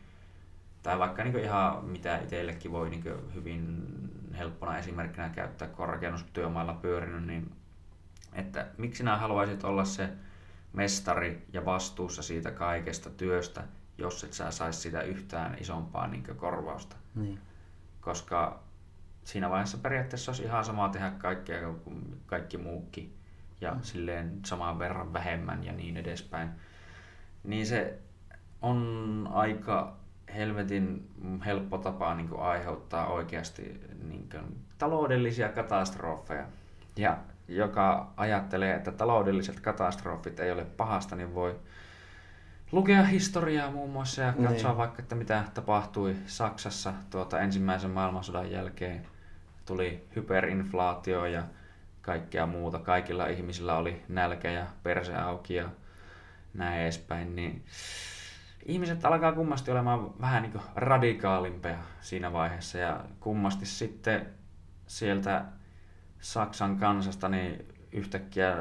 tai 0.82 0.98
vaikka 0.98 1.24
niin 1.24 1.38
ihan 1.38 1.84
mitä 1.84 2.18
itsellekin 2.18 2.72
voi 2.72 2.90
niin 2.90 3.04
hyvin 3.34 3.86
helppona 4.38 4.78
esimerkkinä 4.78 5.28
käyttää, 5.28 5.68
kun 5.68 5.82
on 5.82 5.88
rakennustyömailla 5.88 6.74
pyörinyt, 6.74 7.26
niin 7.26 7.52
että 8.32 8.66
miksi 8.78 8.98
sinä 8.98 9.16
haluaisit 9.16 9.64
olla 9.64 9.84
se 9.84 10.08
mestari 10.76 11.46
ja 11.52 11.64
vastuussa 11.64 12.22
siitä 12.22 12.50
kaikesta 12.50 13.10
työstä, 13.10 13.64
jos 13.98 14.24
et 14.24 14.32
sä 14.32 14.50
saisi 14.50 14.80
sitä 14.80 15.02
yhtään 15.02 15.56
isompaa 15.60 16.06
niin 16.06 16.24
korvausta. 16.36 16.96
Niin. 17.14 17.38
Koska 18.00 18.62
siinä 19.24 19.50
vaiheessa 19.50 19.78
periaatteessa 19.78 20.30
olisi 20.30 20.42
ihan 20.42 20.64
sama 20.64 20.88
tehdä 20.88 21.10
kaikkea 21.10 21.72
kuin 21.84 22.22
kaikki 22.26 22.58
muukin 22.58 23.16
ja 23.60 23.74
mm. 23.74 23.82
silleen 23.82 24.40
saman 24.44 24.78
verran 24.78 25.12
vähemmän 25.12 25.64
ja 25.64 25.72
niin 25.72 25.96
edespäin. 25.96 26.48
Niin 27.44 27.66
se 27.66 27.98
on 28.62 29.28
aika 29.32 29.96
helvetin 30.34 31.10
helppo 31.46 31.78
tapa 31.78 32.14
niin 32.14 32.28
kuin 32.28 32.40
aiheuttaa 32.40 33.06
oikeasti 33.06 33.80
niin 34.08 34.28
kuin, 34.30 34.64
taloudellisia 34.78 35.48
katastrofeja. 35.48 36.46
Ja 36.96 37.18
joka 37.48 38.12
ajattelee, 38.16 38.74
että 38.74 38.92
taloudelliset 38.92 39.60
katastrofit 39.60 40.40
ei 40.40 40.52
ole 40.52 40.64
pahasta, 40.64 41.16
niin 41.16 41.34
voi 41.34 41.60
lukea 42.72 43.02
historiaa 43.02 43.70
muun 43.70 43.90
muassa 43.90 44.22
ja 44.22 44.32
katsoa 44.32 44.70
niin. 44.70 44.78
vaikka, 44.78 45.02
että 45.02 45.14
mitä 45.14 45.44
tapahtui 45.54 46.16
Saksassa 46.26 46.92
tuota 47.10 47.40
ensimmäisen 47.40 47.90
maailmansodan 47.90 48.50
jälkeen 48.50 49.06
tuli 49.66 50.04
hyperinflaatio 50.16 51.26
ja 51.26 51.42
kaikkea 52.02 52.46
muuta. 52.46 52.78
Kaikilla 52.78 53.26
ihmisillä 53.26 53.76
oli 53.76 54.02
nälkä 54.08 54.50
ja 54.50 54.66
perse 54.82 55.14
auki 55.14 55.54
ja 55.54 55.68
näin 56.54 56.80
edespäin, 56.80 57.36
niin 57.36 57.64
ihmiset 58.66 59.04
alkaa 59.04 59.32
kummasti 59.32 59.70
olemaan 59.70 60.20
vähän 60.20 60.42
niin 60.42 60.60
radikaalimpia 60.74 61.78
siinä 62.00 62.32
vaiheessa 62.32 62.78
ja 62.78 63.04
kummasti 63.20 63.66
sitten 63.66 64.26
sieltä 64.86 65.44
Saksan 66.20 66.78
kansasta 66.78 67.28
niin 67.28 67.64
yhtäkkiä 67.92 68.56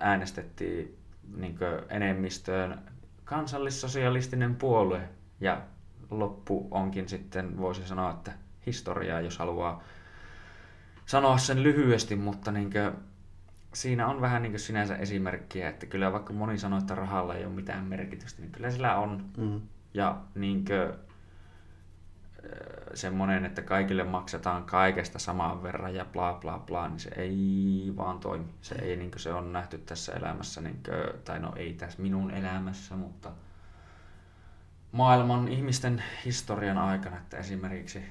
äänestettiin 0.00 0.98
niin 1.36 1.58
enemmistöön 1.88 2.78
kansallissosialistinen 3.24 4.56
puolue 4.56 5.08
ja 5.40 5.62
loppu 6.10 6.68
onkin 6.70 7.08
sitten, 7.08 7.58
voisi 7.58 7.86
sanoa, 7.86 8.10
että 8.10 8.32
historiaa, 8.66 9.20
jos 9.20 9.38
haluaa 9.38 9.82
sanoa 11.06 11.38
sen 11.38 11.62
lyhyesti, 11.62 12.16
mutta 12.16 12.52
niin 12.52 12.70
kuin, 12.72 12.92
siinä 13.74 14.06
on 14.06 14.20
vähän 14.20 14.42
niin 14.42 14.58
sinänsä 14.58 14.96
esimerkkiä, 14.96 15.68
että 15.68 15.86
kyllä 15.86 16.12
vaikka 16.12 16.32
moni 16.32 16.58
sanoo, 16.58 16.78
että 16.78 16.94
rahalla 16.94 17.34
ei 17.34 17.44
ole 17.44 17.54
mitään 17.54 17.84
merkitystä, 17.84 18.42
niin 18.42 18.52
kyllä 18.52 18.70
sillä 18.70 18.96
on. 18.96 19.24
Mm. 19.36 19.60
Ja 19.94 20.18
niin 20.34 20.64
kuin, 20.64 21.09
semmoinen, 22.94 23.44
että 23.44 23.62
kaikille 23.62 24.04
maksetaan 24.04 24.64
kaikesta 24.64 25.18
samaan 25.18 25.62
verran 25.62 25.94
ja 25.94 26.04
bla 26.04 26.38
bla 26.40 26.58
bla, 26.58 26.88
niin 26.88 27.00
se 27.00 27.10
ei 27.16 27.92
vaan 27.96 28.18
toimi. 28.18 28.54
Se 28.60 28.74
ei 28.74 28.96
niin 28.96 29.10
se 29.16 29.32
on 29.32 29.52
nähty 29.52 29.78
tässä 29.78 30.12
elämässä, 30.12 30.60
niin 30.60 30.80
kuin, 30.84 31.22
tai 31.24 31.38
no 31.40 31.52
ei 31.56 31.72
tässä 31.72 32.02
minun 32.02 32.30
elämässä, 32.30 32.96
mutta 32.96 33.30
maailman 34.92 35.48
ihmisten 35.48 36.02
historian 36.24 36.78
aikana, 36.78 37.16
että 37.16 37.36
esimerkiksi 37.36 38.02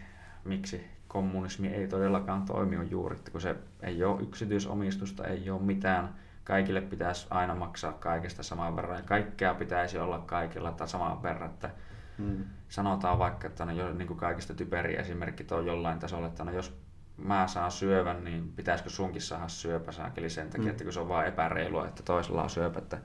miksi 0.46 0.86
kommunismi 1.08 1.68
ei 1.68 1.88
todellakaan 1.88 2.46
toimi 2.46 2.78
on 2.78 2.92
juuri, 2.92 3.16
että 3.16 3.32
kun 3.32 3.42
se 3.42 3.56
ei 3.82 4.04
ole 4.04 4.22
yksityisomistusta, 4.22 5.28
ei 5.28 5.50
ole 5.50 5.62
mitään, 5.62 6.16
kaikille 6.44 6.82
pitäisi 6.82 7.28
aina 7.30 7.56
maksaa 7.56 7.94
kaikesta 7.94 8.44
saman 8.44 8.76
verran 8.76 8.98
ja 8.98 9.04
kaikkea 9.04 9.54
pitäisi 9.54 10.00
olla 10.00 10.20
kaikilla 10.20 10.76
saman 10.86 11.24
verran, 11.24 11.50
että 11.50 11.70
hmm. 12.18 12.46
Sanotaan 12.70 13.20
vaikka, 13.20 13.48
että 13.48 13.66
no, 13.66 13.72
jo, 13.72 13.94
niin 13.94 14.08
kuin 14.08 14.20
kaikista 14.20 14.54
typeriä 14.54 15.00
esimerkki 15.00 15.46
on 15.52 15.66
jollain 15.66 16.00
tasolla, 16.00 16.28
että 16.28 16.44
no, 16.44 16.52
jos 16.52 16.80
mä 17.18 17.48
saan 17.48 17.72
syövän, 17.72 18.24
niin 18.24 18.54
pitäisikö 18.56 18.90
sunkin 18.90 19.22
saada 19.22 19.48
syöpä 19.48 19.91
saakeli 19.91 20.30
sen 20.30 20.50
takia, 20.50 20.64
hmm. 20.64 20.72
että 20.72 20.84
kun 20.84 20.94
se 20.94 21.00
on 21.00 21.10
vaan 21.10 21.28
epäreilua, 21.28 21.88
että 21.88 22.04
toisella 22.04 22.44
on 22.44 22.50
syöpä, 22.50 22.80
että 22.80 22.98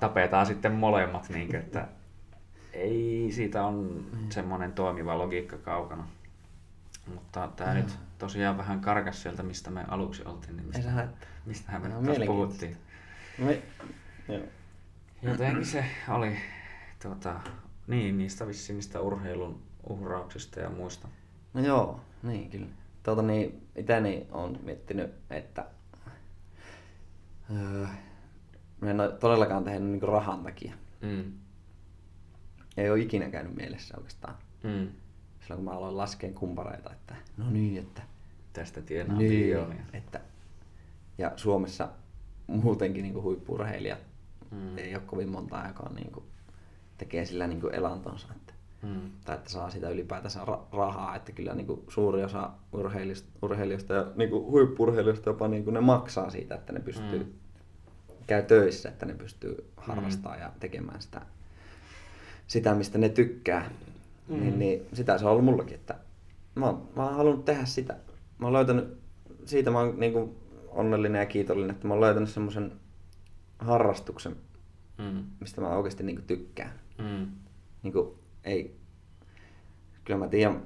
tapetaan 0.00 0.46
sitten 0.46 0.72
molemmat, 0.72 1.28
niin 1.28 1.46
kuin, 1.46 1.60
että 1.60 1.88
ei 2.72 3.28
siitä 3.32 3.64
on 3.64 4.06
hmm. 4.10 4.30
semmoinen 4.30 4.72
toimiva 4.72 5.18
logiikka 5.18 5.58
kaukana. 5.58 6.04
Mutta 7.14 7.48
tämä 7.56 7.74
nyt 7.74 7.98
tosiaan 8.18 8.58
vähän 8.58 8.80
karkas 8.80 9.22
sieltä, 9.22 9.42
mistä 9.42 9.70
me 9.70 9.84
aluksi 9.88 10.22
oltiin. 10.24 10.56
Niin 10.56 10.66
mistä, 10.66 11.08
mistähän 11.46 11.82
me 11.82 11.88
no, 11.88 12.00
nyt 12.00 12.26
puhuttiin. 12.26 12.76
Me, 13.38 13.62
joo. 14.28 14.42
Jotenkin 15.22 15.66
se 15.66 15.84
oli 16.08 16.36
tuota, 17.02 17.40
niin, 17.92 18.18
niistä 18.18 18.46
vissiin 18.46 18.74
niistä 18.76 19.00
urheilun 19.00 19.62
uhrauksista 19.88 20.60
ja 20.60 20.70
muista. 20.70 21.08
No 21.54 21.60
joo, 21.60 22.00
niin 22.22 22.50
kyllä. 22.50 22.66
Tuota, 23.02 23.22
niin, 23.22 23.66
itäni 23.76 24.26
on 24.30 24.58
miettinyt, 24.62 25.10
että 25.30 25.66
öö, 27.50 27.86
en 28.82 29.00
ole 29.00 29.12
todellakaan 29.12 29.64
tehnyt 29.64 29.90
niin 29.90 30.02
rahan 30.02 30.42
takia. 30.42 30.74
Mm. 31.00 31.32
Ei 32.76 32.90
ole 32.90 33.00
ikinä 33.00 33.30
käynyt 33.30 33.54
mielessä 33.54 33.96
oikeastaan. 33.96 34.34
Mm. 34.62 34.88
Silloin 35.40 35.56
kun 35.56 35.64
mä 35.64 35.70
aloin 35.70 35.96
laskea 35.96 36.32
kumpareita, 36.32 36.92
että 36.92 37.14
no 37.36 37.50
niin, 37.50 37.78
että... 37.78 38.02
Tästä 38.52 38.82
tienaa 38.82 39.18
niin, 39.18 39.32
miljoonia. 39.32 39.82
Että, 39.92 40.20
ja 41.18 41.32
Suomessa 41.36 41.88
muutenkin 42.46 43.02
niin 43.02 43.22
huippurheilijat 43.22 43.98
mm. 44.50 44.78
ei 44.78 44.94
ole 44.94 45.02
kovin 45.06 45.28
monta, 45.28 45.64
joka 45.68 45.82
on, 45.82 45.94
niin 45.94 46.12
kuin, 46.12 46.24
tekee 47.04 47.24
sillä 47.24 47.46
niin 47.46 47.60
kuin 47.60 47.74
elantonsa. 47.74 48.26
Että, 48.36 48.52
mm. 48.82 49.10
Tai 49.24 49.36
että 49.36 49.50
saa 49.50 49.70
sitä 49.70 49.88
ylipäätänsä 49.88 50.44
ra- 50.44 50.76
rahaa. 50.76 51.16
Että 51.16 51.32
kyllä 51.32 51.54
niin 51.54 51.66
kuin 51.66 51.84
suuri 51.88 52.24
osa 52.24 52.50
urheilijoista, 52.72 53.28
urheilijoista 53.42 53.94
ja 53.94 54.06
niin 54.16 54.30
kuin 54.30 54.44
huippurheilijoista 54.44 55.30
jopa 55.30 55.48
niin 55.48 55.64
kuin 55.64 55.74
ne 55.74 55.80
maksaa 55.80 56.30
siitä, 56.30 56.54
että 56.54 56.72
ne 56.72 56.80
pystyy 56.80 57.18
mm. 57.18 57.32
käy 58.26 58.42
töissä, 58.42 58.88
että 58.88 59.06
ne 59.06 59.14
pystyy 59.14 59.70
harrastamaan 59.76 60.38
mm. 60.38 60.42
ja 60.42 60.52
tekemään 60.60 61.02
sitä, 61.02 61.22
sitä, 62.46 62.74
mistä 62.74 62.98
ne 62.98 63.08
tykkää. 63.08 63.70
Mm. 64.28 64.40
Niin, 64.40 64.58
niin 64.58 64.86
sitä 64.92 65.18
se 65.18 65.24
on 65.24 65.30
ollut 65.30 65.44
mullakin, 65.44 65.74
että 65.74 65.94
mä 66.54 66.66
oon, 66.66 66.88
mä 66.96 67.04
oon 67.04 67.14
halunnut 67.14 67.44
tehdä 67.44 67.64
sitä. 67.64 67.96
Mä 68.38 68.46
oon 68.46 68.52
löytänyt, 68.52 68.98
siitä 69.44 69.70
mä 69.70 69.78
oon 69.78 70.00
niin 70.00 70.12
kuin 70.12 70.36
onnellinen 70.68 71.20
ja 71.20 71.26
kiitollinen, 71.26 71.70
että 71.70 71.88
mä 71.88 71.94
oon 71.94 72.00
löytänyt 72.00 72.28
semmoisen 72.28 72.72
harrastuksen, 73.58 74.36
mm. 74.98 75.24
mistä 75.40 75.60
mä 75.60 75.68
oikeasti 75.68 76.02
niin 76.02 76.22
tykkään. 76.26 76.81
Mm. 77.02 77.26
Niin 77.82 77.92
kuin, 77.92 78.08
ei, 78.44 78.80
kyllä 80.04 80.18
mä 80.18 80.28
tiedän 80.28 80.62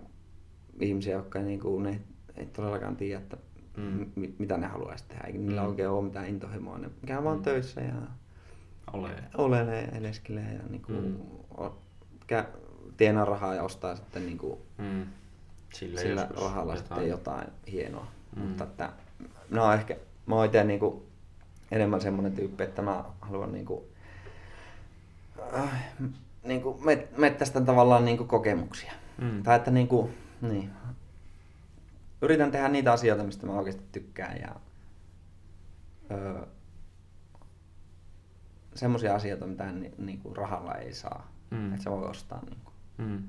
ihmisiä, 0.80 1.16
jotka 1.16 1.38
niin 1.38 1.60
kuin, 1.60 1.82
ne 1.82 2.00
ei 2.36 2.46
todellakaan 2.46 2.96
tiedä, 2.96 3.20
että 3.20 3.36
mm. 3.76 4.10
m- 4.16 4.34
mitä 4.38 4.56
ne 4.56 4.66
haluaisi 4.66 5.04
tehdä. 5.08 5.24
Eikä 5.26 5.38
niillä 5.38 5.62
mm. 5.62 5.68
oikein 5.68 5.88
ole 5.88 6.04
mitään 6.04 6.26
intohimoa. 6.26 6.78
Ne 6.78 6.90
käy 7.06 7.24
vaan 7.24 7.36
mm. 7.36 7.42
töissä 7.42 7.80
ja 7.80 7.94
Ole. 8.92 9.10
olelee, 9.36 9.84
eleskelee 9.84 10.52
ja 10.52 10.60
niin 10.70 10.82
kuin, 10.82 11.04
mm. 11.04 11.20
o, 11.58 11.78
kä, 12.26 12.48
tienaa 12.96 13.24
rahaa 13.24 13.54
ja 13.54 13.62
ostaa 13.62 13.96
sitten 13.96 14.26
niin 14.26 14.38
kuin, 14.38 14.58
mm. 14.78 15.06
Sille 15.74 16.00
sillä 16.00 16.28
rahalla 16.42 16.72
jotain. 16.72 16.78
sitten 16.78 17.08
jotain 17.08 17.48
hienoa. 17.72 18.06
Mm. 18.36 18.42
Mutta 18.42 18.64
että, 18.64 18.92
no 19.50 19.72
ehkä, 19.72 19.96
mä 20.26 20.34
oon 20.34 20.46
itse 20.46 20.64
niin 20.64 20.80
kuin, 20.80 21.02
enemmän 21.70 22.00
semmoinen 22.00 22.32
tyyppi, 22.32 22.64
että 22.64 22.82
mä 22.82 23.04
haluan 23.20 23.52
niin 23.52 23.66
kuin, 23.66 23.84
äh, 25.54 25.84
niin 26.46 26.62
kuin 26.62 26.84
met, 26.84 27.18
mettästän 27.18 27.64
tavallaan 27.64 28.04
niin 28.04 28.16
kuin 28.16 28.28
kokemuksia. 28.28 28.92
Mm. 29.18 29.42
Tai 29.42 29.56
että 29.56 29.70
niin 29.70 29.88
kuin, 29.88 30.14
niin, 30.40 30.70
yritän 32.22 32.50
tehdä 32.50 32.68
niitä 32.68 32.92
asioita, 32.92 33.24
mistä 33.24 33.46
mä 33.46 33.52
oikeasti 33.52 33.84
tykkään 33.92 34.40
ja 34.40 34.56
öö, 36.10 36.46
semmoisia 38.74 39.14
asioita, 39.14 39.46
mitä 39.46 39.72
ni, 39.72 39.92
niin 39.98 40.18
kuin 40.18 40.36
rahalla 40.36 40.74
ei 40.74 40.92
saa. 40.92 41.30
Mm. 41.50 41.70
Että 41.70 41.84
se 41.84 41.90
voi 41.90 42.08
ostaa. 42.08 42.42
Niin 42.50 42.60
kuin. 42.64 42.74
Mm. 42.98 43.22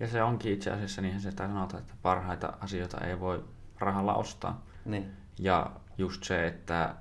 Ja 0.00 0.08
se 0.08 0.22
onkin 0.22 0.52
itse 0.52 0.70
asiassa 0.70 1.02
niin 1.02 1.20
se 1.20 1.30
sanotaan, 1.30 1.82
että 1.82 1.94
parhaita 2.02 2.52
asioita 2.60 3.06
ei 3.06 3.20
voi 3.20 3.44
rahalla 3.78 4.14
ostaa. 4.14 4.66
Niin. 4.84 5.12
Ja 5.38 5.70
just 5.98 6.24
se, 6.24 6.46
että 6.46 6.94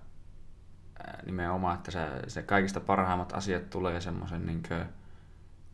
nimenomaan, 1.25 1.75
että 1.75 1.91
se, 1.91 1.99
se 2.27 2.43
kaikista 2.43 2.79
parhaimmat 2.79 3.33
asiat 3.33 3.69
tulee 3.69 4.01
semmoisen 4.01 4.45
niin 4.45 4.63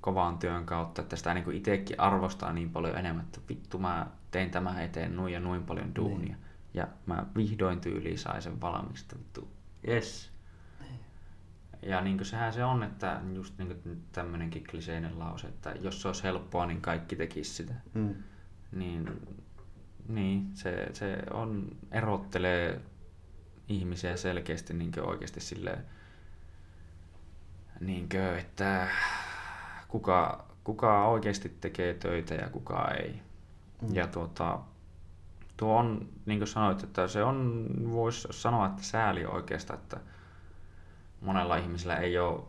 kovan 0.01 0.37
työn 0.37 0.65
kautta, 0.65 1.01
että 1.01 1.15
sitä 1.15 1.33
niin 1.33 1.51
itsekin 1.51 1.99
arvostaa 1.99 2.53
niin 2.53 2.69
paljon 2.69 2.97
enemmän, 2.97 3.25
että 3.25 3.39
vittu 3.49 3.79
mä 3.79 4.07
tein 4.31 4.51
tämän 4.51 4.81
eteen 4.81 5.15
noin 5.15 5.33
ja 5.33 5.39
noin 5.39 5.63
paljon 5.63 5.95
duunia. 5.95 6.35
Niin. 6.35 6.37
Ja 6.73 6.87
mä 7.05 7.25
vihdoin 7.35 7.81
tyyliin 7.81 8.17
sain 8.19 8.41
sen 8.41 8.61
valmiiksi, 8.61 9.03
että 9.05 9.15
vittu, 9.19 9.49
yes. 9.87 10.31
Niin. 10.79 10.99
Ja 11.81 12.01
niin 12.01 12.25
sehän 12.25 12.53
se 12.53 12.65
on, 12.65 12.83
että 12.83 13.21
just 13.33 13.57
niin 13.57 14.03
tämmöinenkin 14.11 14.63
kliseinen 14.63 15.19
lause, 15.19 15.47
että 15.47 15.73
jos 15.81 16.01
se 16.01 16.07
olisi 16.07 16.23
helppoa, 16.23 16.65
niin 16.65 16.81
kaikki 16.81 17.15
tekisi 17.15 17.53
sitä. 17.53 17.73
Mm. 17.93 18.15
Niin, 18.71 19.21
niin 20.07 20.49
se, 20.53 20.89
se 20.93 21.17
on, 21.31 21.67
erottelee 21.91 22.81
ihmisiä 23.69 24.17
selkeästi 24.17 24.73
niin 24.73 24.91
oikeasti 25.01 25.39
silleen, 25.39 25.85
niin 27.79 28.09
kuin, 28.09 28.39
että 28.39 28.87
kuka, 29.88 30.45
kuka 30.64 31.07
oikeasti 31.07 31.49
tekee 31.61 31.93
töitä 31.93 32.35
ja 32.35 32.49
kuka 32.49 32.91
ei. 32.91 33.22
Mm. 33.81 33.95
Ja 33.95 34.07
tuota, 34.07 34.59
tuo 35.57 35.77
on, 35.77 36.07
niin 36.26 36.39
kuin 36.39 36.47
sanoit, 36.47 36.84
että 36.84 37.07
se 37.07 37.23
on, 37.23 37.68
voisi 37.91 38.27
sanoa, 38.31 38.65
että 38.65 38.84
sääli 38.84 39.26
oikeastaan, 39.26 39.80
että 39.80 39.99
monella 41.22 41.57
ihmisellä 41.57 41.95
ei 41.97 42.19
ole 42.19 42.43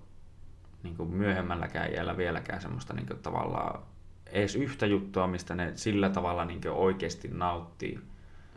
niin 0.83 0.97
kuin 0.97 1.11
myöhemmälläkään 1.11 1.93
iällä 1.93 2.17
vieläkään 2.17 2.63
semmoista 2.63 2.95
niin 2.95 3.07
kuin 3.07 3.19
tavallaan 3.19 3.83
edes 4.27 4.57
yhtä 4.57 4.87
juttua, 4.87 5.27
mistä 5.27 5.55
ne 5.55 5.73
sillä 5.75 6.11
tavalla 6.11 6.45
niin 6.45 6.61
kuin 6.61 6.73
oikeasti 6.73 7.29
nauttii. 7.29 8.01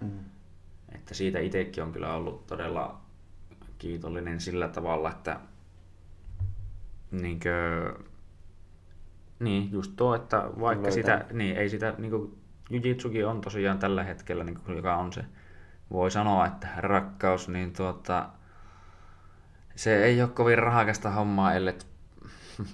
Mm. 0.01 0.19
Että 0.91 1.13
siitä 1.13 1.39
itsekin 1.39 1.83
on 1.83 1.91
kyllä 1.91 2.13
ollut 2.13 2.47
todella 2.47 3.01
kiitollinen 3.77 4.41
sillä 4.41 4.67
tavalla, 4.67 5.11
että 5.11 5.39
niin 7.11 7.39
kuin, 7.39 8.05
niin, 9.41 9.71
just 9.71 9.93
tuo, 9.95 10.15
että 10.15 10.49
vaikka 10.59 10.91
sitä, 10.91 11.25
niin 11.33 11.57
ei 11.57 11.69
sitä, 11.69 11.93
niin 11.97 12.11
kuin 12.11 12.37
Jujitsukin 12.69 13.27
on 13.27 13.41
tosiaan 13.41 13.79
tällä 13.79 14.03
hetkellä, 14.03 14.43
niin 14.43 14.59
kuin, 14.59 14.77
joka 14.77 14.95
on 14.95 15.13
se, 15.13 15.25
voi 15.91 16.11
sanoa, 16.11 16.45
että 16.45 16.67
rakkaus, 16.77 17.49
niin 17.49 17.73
tuota, 17.73 18.29
se 19.75 20.03
ei 20.03 20.21
ole 20.21 20.29
kovin 20.29 20.57
rahakasta 20.57 21.11
hommaa, 21.11 21.53
ellei 21.53 21.77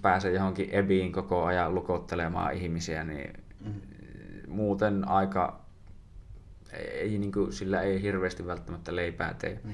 pääse 0.01 0.31
johonkin 0.31 0.69
ebiin 0.69 1.11
koko 1.11 1.45
ajan 1.45 1.75
lukottelemaan 1.75 2.53
ihmisiä, 2.53 3.03
niin 3.03 3.33
mm. 3.65 3.73
muuten 4.47 5.07
aika 5.07 5.59
ei, 6.73 7.17
niin 7.17 7.31
kuin, 7.31 7.53
sillä 7.53 7.81
ei 7.81 8.01
hirveästi 8.01 8.47
välttämättä 8.47 8.95
leipää 8.95 9.33
tee. 9.33 9.59
Mm. 9.63 9.73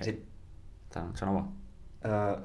Sitten, 0.00 0.26
sano 1.14 1.34
vaan. 1.34 1.48
Öö, 2.04 2.40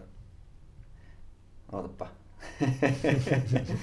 ootapa. 1.71 2.22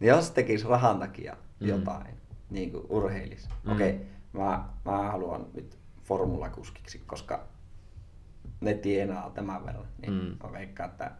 jos 0.00 0.30
tekisi 0.30 0.68
rahan 0.68 0.98
takia 0.98 1.36
mm. 1.60 1.68
jotain, 1.68 2.14
niin 2.50 2.70
kuin 2.70 2.86
urheilis. 2.88 3.48
Mm. 3.64 3.72
Okei, 3.72 3.90
okay, 3.90 4.06
mä, 4.32 4.64
mä 4.84 5.02
haluan 5.02 5.46
nyt 5.54 5.78
formulakuskiksi, 6.02 7.02
koska 7.06 7.46
ne 8.60 8.74
tienaa 8.74 9.30
tämän 9.30 9.66
verran. 9.66 9.86
Niin 10.00 10.12
mm. 10.12 10.36
mä 10.42 10.52
veikkaan, 10.52 10.90
että 10.90 11.10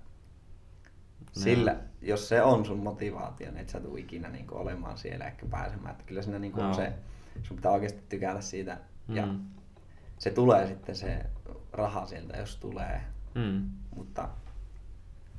sillä, 1.32 1.72
no. 1.72 1.78
jos 2.02 2.28
se 2.28 2.42
on 2.42 2.64
sun 2.64 2.78
motivaatio, 2.78 3.50
niin 3.50 3.58
et 3.58 3.68
sä 3.68 3.80
tuu 3.80 3.96
ikinä 3.96 4.28
niin 4.28 4.46
kuin 4.46 4.58
olemaan 4.58 4.98
siellä 4.98 5.26
ehkä 5.26 5.46
pääsemään. 5.46 5.90
Että 5.90 6.04
kyllä 6.04 6.22
siinä 6.22 6.38
niin 6.38 6.52
kuin 6.52 6.66
no. 6.66 6.74
se, 6.74 6.92
sun 7.42 7.56
pitää 7.56 7.72
oikeasti 7.72 8.02
tykätä 8.08 8.40
siitä. 8.40 8.78
Mm. 9.08 9.16
Ja 9.16 9.28
se 10.18 10.30
tulee 10.30 10.66
sitten 10.66 10.96
se 10.96 11.26
raha 11.72 12.06
sieltä, 12.06 12.36
jos 12.36 12.56
tulee. 12.56 13.00
Mm. 13.34 13.70
Mutta 13.96 14.28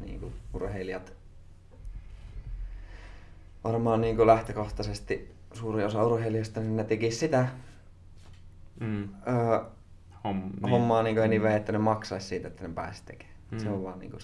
niin 0.05 0.19
kuin 0.19 0.33
urheilijat 0.53 1.13
varmaan 3.63 4.01
niin 4.01 4.15
kuin 4.15 4.27
lähtökohtaisesti 4.27 5.35
suuri 5.53 5.83
osa 5.83 6.03
urheilijoista, 6.03 6.59
niin 6.59 6.75
ne 6.75 6.83
teki 6.83 7.11
sitä 7.11 7.47
mm. 8.79 9.09
öö, 9.27 9.59
Homm, 10.25 10.41
niin. 10.61 10.69
hommaa 10.69 11.03
niin 11.03 11.15
kuin 11.15 11.25
anyway, 11.25 11.55
että 11.55 11.71
ne 11.71 11.77
maksaisi 11.77 12.27
siitä, 12.27 12.47
että 12.47 12.67
ne 12.67 12.73
pääsi 12.73 13.03
tekemään. 13.05 13.35
Mm. 13.51 13.59
Se 13.59 13.69
on 13.69 13.83
vaan 13.83 13.99
niin 13.99 14.11
kuin, 14.11 14.21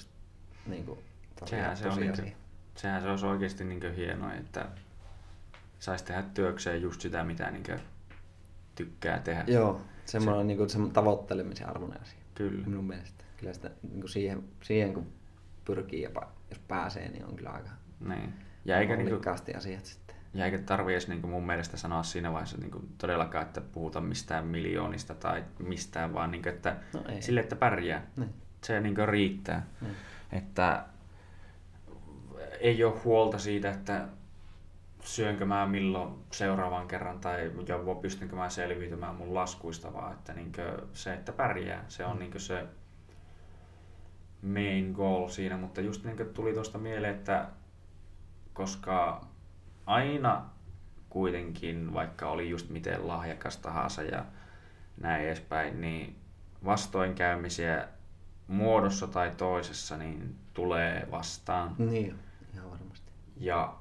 niin 0.68 0.86
kuin 0.86 1.00
sehän 1.46 1.78
se, 1.78 1.88
on 1.88 2.00
niin 2.00 2.14
kuin, 2.16 2.36
sehän 2.76 3.02
se 3.02 3.10
olisi 3.10 3.26
oikeasti 3.26 3.64
niin 3.64 3.80
kuin 3.80 3.96
hienoa, 3.96 4.34
että 4.34 4.68
saisi 5.80 6.06
tehdä 6.06 6.24
työkseen 6.24 6.82
just 6.82 7.02
sitä, 7.02 7.24
mitä 7.24 7.52
niin 7.52 7.64
kuin 7.64 7.80
tykkää 8.76 9.20
tehdä. 9.20 9.44
Joo, 9.48 9.82
semmoinen 10.06 10.42
se, 10.42 10.48
niin 10.48 10.58
kuin, 10.58 10.70
se 10.70 10.80
tavoittelemisen 10.94 11.70
arvoinen 11.70 12.02
asia. 12.02 12.20
Kyllä. 12.36 12.68
Minun 12.68 12.86
mielestä. 12.86 13.24
Kyllä 13.38 13.54
sitä 13.54 13.72
niin 13.82 14.02
kuin 14.02 14.10
siihen, 14.10 14.44
siihen, 14.62 14.94
kun 14.94 15.08
pyrkii 15.66 16.02
ja 16.02 16.10
jos 16.50 16.60
pääsee, 16.60 17.10
niin 17.10 17.26
on 17.26 17.36
kyllä 17.36 17.50
aika 17.50 17.70
niin. 18.00 18.34
Ja 18.66 18.78
eikä 18.78 18.96
niinku, 18.96 19.30
asiat 19.58 19.86
sitten. 19.86 20.16
Ja 20.34 20.46
eikä 20.46 20.58
tarvi 20.58 20.92
edes 20.92 21.08
niinku 21.08 21.28
mun 21.28 21.46
mielestä 21.46 21.78
sanoa 21.78 22.04
siinä 22.04 22.32
vaiheessa 22.32 22.58
niinku 22.58 22.82
todellakaan, 22.98 23.46
että 23.46 23.62
puhuta 23.62 24.02
mistään 24.02 24.48
miljoonista 24.48 25.16
tai 25.16 25.44
mistään, 25.60 26.14
vaan 26.14 26.32
niinku, 26.32 26.50
että 26.50 26.76
no 26.94 27.04
ei. 27.10 27.22
sille, 27.22 27.40
että 27.40 27.56
pärjää. 27.56 28.06
Niin. 28.18 28.34
Se 28.64 28.80
niinku 28.80 29.02
riittää. 29.06 29.68
Niin. 29.82 29.96
Että 30.32 30.86
ei 32.60 32.84
ole 32.84 33.00
huolta 33.04 33.38
siitä, 33.40 33.72
että 33.72 34.08
syönkö 35.04 35.46
mä 35.46 35.66
milloin 35.66 36.14
seuraavan 36.32 36.88
kerran 36.88 37.20
tai 37.20 37.52
pystynkö 38.02 38.36
mä 38.36 38.50
selviytymään 38.50 39.16
mun 39.16 39.34
laskuista, 39.34 39.94
vaan 39.94 40.14
että 40.14 40.34
niinkö 40.34 40.88
se, 40.94 41.14
että 41.14 41.32
pärjää, 41.32 41.86
se 41.88 42.06
on 42.06 42.20
niinkö 42.20 42.40
se 42.40 42.66
main 44.42 44.92
goal 44.92 45.30
siinä, 45.30 45.58
mutta 45.58 45.82
just 45.82 46.04
niin 46.04 46.30
tuli 46.34 46.54
tuosta 46.54 46.78
mieleen, 46.78 47.16
että 47.16 47.48
koska 48.54 49.26
aina 49.86 50.50
kuitenkin, 51.10 51.94
vaikka 51.94 52.30
oli 52.30 52.50
just 52.50 52.70
miten 52.70 53.08
lahjakas 53.08 53.58
tahansa 53.58 54.02
ja 54.02 54.26
näin 54.98 55.26
edespäin, 55.26 55.82
niin 55.82 56.16
vastoinkäymisiä 56.66 57.88
muodossa 58.48 59.08
tai 59.08 59.32
toisessa 59.38 59.98
niin 59.98 60.36
tulee 60.54 61.08
vastaan. 61.12 61.76
Niin, 61.78 62.20
ihan 62.54 62.72
varmasti. 62.72 63.12
Ja 63.38 63.74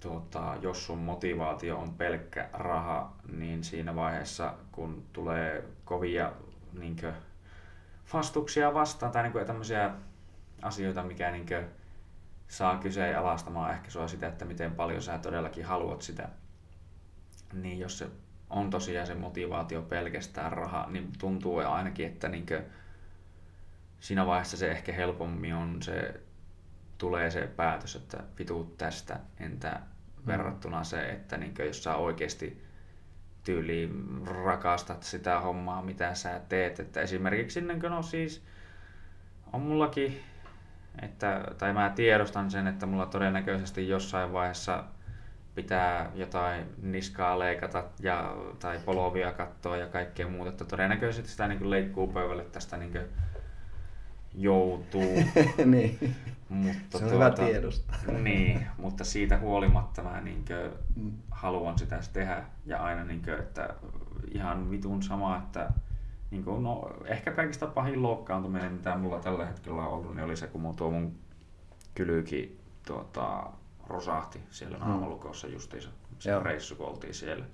tuota, 0.00 0.56
jos 0.60 0.86
sun 0.86 0.98
motivaatio 0.98 1.78
on 1.78 1.94
pelkkä 1.94 2.48
raha, 2.52 3.12
niin 3.32 3.64
siinä 3.64 3.94
vaiheessa, 3.94 4.54
kun 4.72 5.04
tulee 5.12 5.64
kovia 5.84 6.32
niinkö, 6.78 7.12
vastuksia 8.12 8.74
vastaan 8.74 9.12
tai 9.12 9.22
niinkö, 9.22 9.44
tämmöisiä 9.44 9.90
asioita, 10.62 11.02
mikä 11.02 11.30
niinkö, 11.30 11.64
saa 12.48 12.78
kyseenalaistamaan 12.78 13.72
ehkä 13.72 13.90
sua 13.90 14.08
sitä, 14.08 14.26
että 14.26 14.44
miten 14.44 14.72
paljon 14.72 15.02
sä 15.02 15.18
todellakin 15.18 15.64
haluat 15.64 16.02
sitä, 16.02 16.28
niin 17.52 17.78
jos 17.78 17.98
se 17.98 18.08
on 18.50 18.70
tosiaan 18.70 19.06
se 19.06 19.14
motivaatio 19.14 19.82
pelkästään 19.82 20.52
raha, 20.52 20.86
niin 20.90 21.12
tuntuu 21.18 21.58
ainakin, 21.58 22.06
että 22.06 22.28
niinkö, 22.28 22.64
siinä 24.00 24.26
vaiheessa 24.26 24.56
se 24.56 24.70
ehkä 24.70 24.92
helpommin 24.92 25.54
on 25.54 25.82
se, 25.82 26.20
tulee 26.98 27.30
se 27.30 27.46
päätös, 27.56 27.96
että 27.96 28.24
vituut 28.38 28.78
tästä, 28.78 29.20
entä 29.40 29.70
mm. 29.70 30.26
verrattuna 30.26 30.84
se, 30.84 31.10
että 31.10 31.36
niinkö, 31.36 31.64
jos 31.64 31.84
sä 31.84 31.96
oikeasti 31.96 32.63
tyyliin 33.44 34.22
rakastat 34.26 35.02
sitä 35.02 35.40
hommaa, 35.40 35.82
mitä 35.82 36.14
sä 36.14 36.40
teet. 36.48 36.80
Että 36.80 37.00
esimerkiksi 37.00 37.60
niin 37.60 37.78
no 37.78 38.02
siis 38.02 38.42
on 39.52 39.60
mullakin, 39.60 40.20
että, 41.02 41.44
tai 41.58 41.72
mä 41.72 41.92
tiedostan 41.94 42.50
sen, 42.50 42.66
että 42.66 42.86
mulla 42.86 43.06
todennäköisesti 43.06 43.88
jossain 43.88 44.32
vaiheessa 44.32 44.84
pitää 45.54 46.10
jotain 46.14 46.64
niskaa 46.82 47.38
leikata 47.38 47.84
ja, 48.00 48.36
tai 48.58 48.80
polovia 48.84 49.32
katsoa 49.32 49.76
ja 49.76 49.86
kaikkea 49.86 50.28
muuta. 50.28 50.50
Että 50.50 50.64
todennäköisesti 50.64 51.30
sitä 51.30 51.48
niin 51.48 51.70
leikkuu 51.70 52.06
pöydälle 52.06 52.44
tästä 52.44 52.76
niin 52.76 52.92
joutuu. 54.34 55.22
niin. 55.64 56.16
Mutta 56.48 56.98
se 56.98 57.04
on 57.04 57.10
tuota, 57.10 57.24
hyvä 57.24 57.30
tiedosta. 57.30 57.94
niin, 58.12 58.66
mutta 58.78 59.04
siitä 59.04 59.38
huolimatta 59.38 60.02
mä 60.02 60.20
niin 60.20 60.44
kuin, 60.44 60.70
mm. 60.96 61.12
haluan 61.30 61.78
sitä 61.78 62.00
tehdä 62.12 62.44
ja 62.66 62.82
aina 62.82 63.04
niin 63.04 63.22
kuin, 63.22 63.38
että 63.38 63.74
ihan 64.32 64.70
vitun 64.70 65.02
sama, 65.02 65.36
että 65.36 65.70
niin 66.30 66.44
kuin, 66.44 66.62
no, 66.62 66.90
ehkä 67.04 67.32
kaikista 67.32 67.66
pahin 67.66 68.02
loukkaantuminen, 68.02 68.72
mitä 68.72 68.96
mulla 68.96 69.20
tällä 69.20 69.46
hetkellä 69.46 69.82
on 69.82 69.88
ollut, 69.88 70.14
niin 70.14 70.24
oli 70.24 70.36
se, 70.36 70.46
kun 70.46 70.60
mun 70.60 70.76
tuo 70.76 70.90
mun 70.90 71.18
kylyki 71.94 72.60
tuota, 72.86 73.50
rosahti 73.86 74.40
siellä 74.50 74.78
mm. 74.78 74.84
naamalukossa 74.84 75.46
justiinsa. 75.46 75.90
Se 76.18 76.30
Joo. 76.30 76.42
reissu, 76.42 76.76
kun 76.76 76.86
oltiin 76.86 77.14
siellä. 77.14 77.44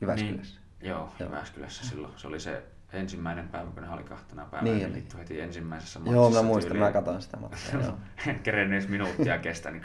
Jyväskylässä. 0.00 0.60
Niin, 0.80 0.90
joo, 0.90 1.12
joo, 1.20 1.28
Jyväskylässä 1.28 1.86
silloin. 1.86 2.12
Se 2.16 2.28
oli 2.28 2.40
se 2.40 2.62
ensimmäinen 2.92 3.48
päivä, 3.48 3.70
kun 3.70 3.82
ne 3.82 3.90
oli 3.90 4.04
kahtena 4.04 4.44
päivänä, 4.44 4.74
niin, 4.74 4.92
niin 4.92 5.06
heti 5.18 5.40
ensimmäisessä 5.40 5.98
matsissa. 5.98 6.16
Joo, 6.16 6.30
mä 6.30 6.42
muistan, 6.42 6.72
tyyliin. 6.72 6.86
mä 6.86 6.92
katsoin 6.92 7.22
sitä 7.22 7.36
matsia. 7.36 7.80
en 8.26 8.38
kerennyt 8.44 8.88
minuuttia 8.88 9.38
kestä, 9.38 9.70
niin 9.70 9.84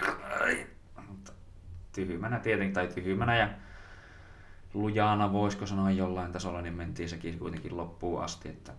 mutta 1.08 1.32
tyhmänä 1.92 2.40
tietenkin, 2.40 2.74
tai 2.74 2.88
tyhmänä 2.88 3.38
ja 3.38 3.50
lujana 4.74 5.34
voisiko 5.34 5.66
sanoa 5.66 5.92
jollain 5.92 6.32
tasolla, 6.32 6.62
niin 6.62 6.74
mentiin 6.74 7.10
sekin 7.10 7.40
kuitenkin 7.40 7.78
loppuun 7.78 8.24
asti, 8.24 8.50
että 8.50 8.74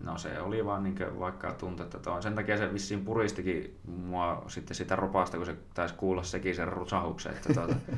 No 0.00 0.18
se 0.18 0.40
oli 0.40 0.64
vaan 0.64 0.82
niin 0.82 0.96
kuin, 0.96 1.20
vaikka 1.20 1.52
tuntui, 1.52 1.84
että 1.84 1.98
toi, 1.98 2.22
sen 2.22 2.34
takia 2.34 2.56
se 2.56 2.72
vissiin 2.72 3.04
puristikin 3.04 3.78
mua 3.86 4.44
sitten 4.48 4.74
sitä 4.74 4.96
ropasta, 4.96 5.36
kun 5.36 5.46
se 5.46 5.56
taisi 5.74 5.94
kuulla 5.94 6.22
sekin 6.22 6.54
sen 6.54 6.68
rusahuksen, 6.68 7.32
että 7.32 7.54
tuota, 7.54 7.74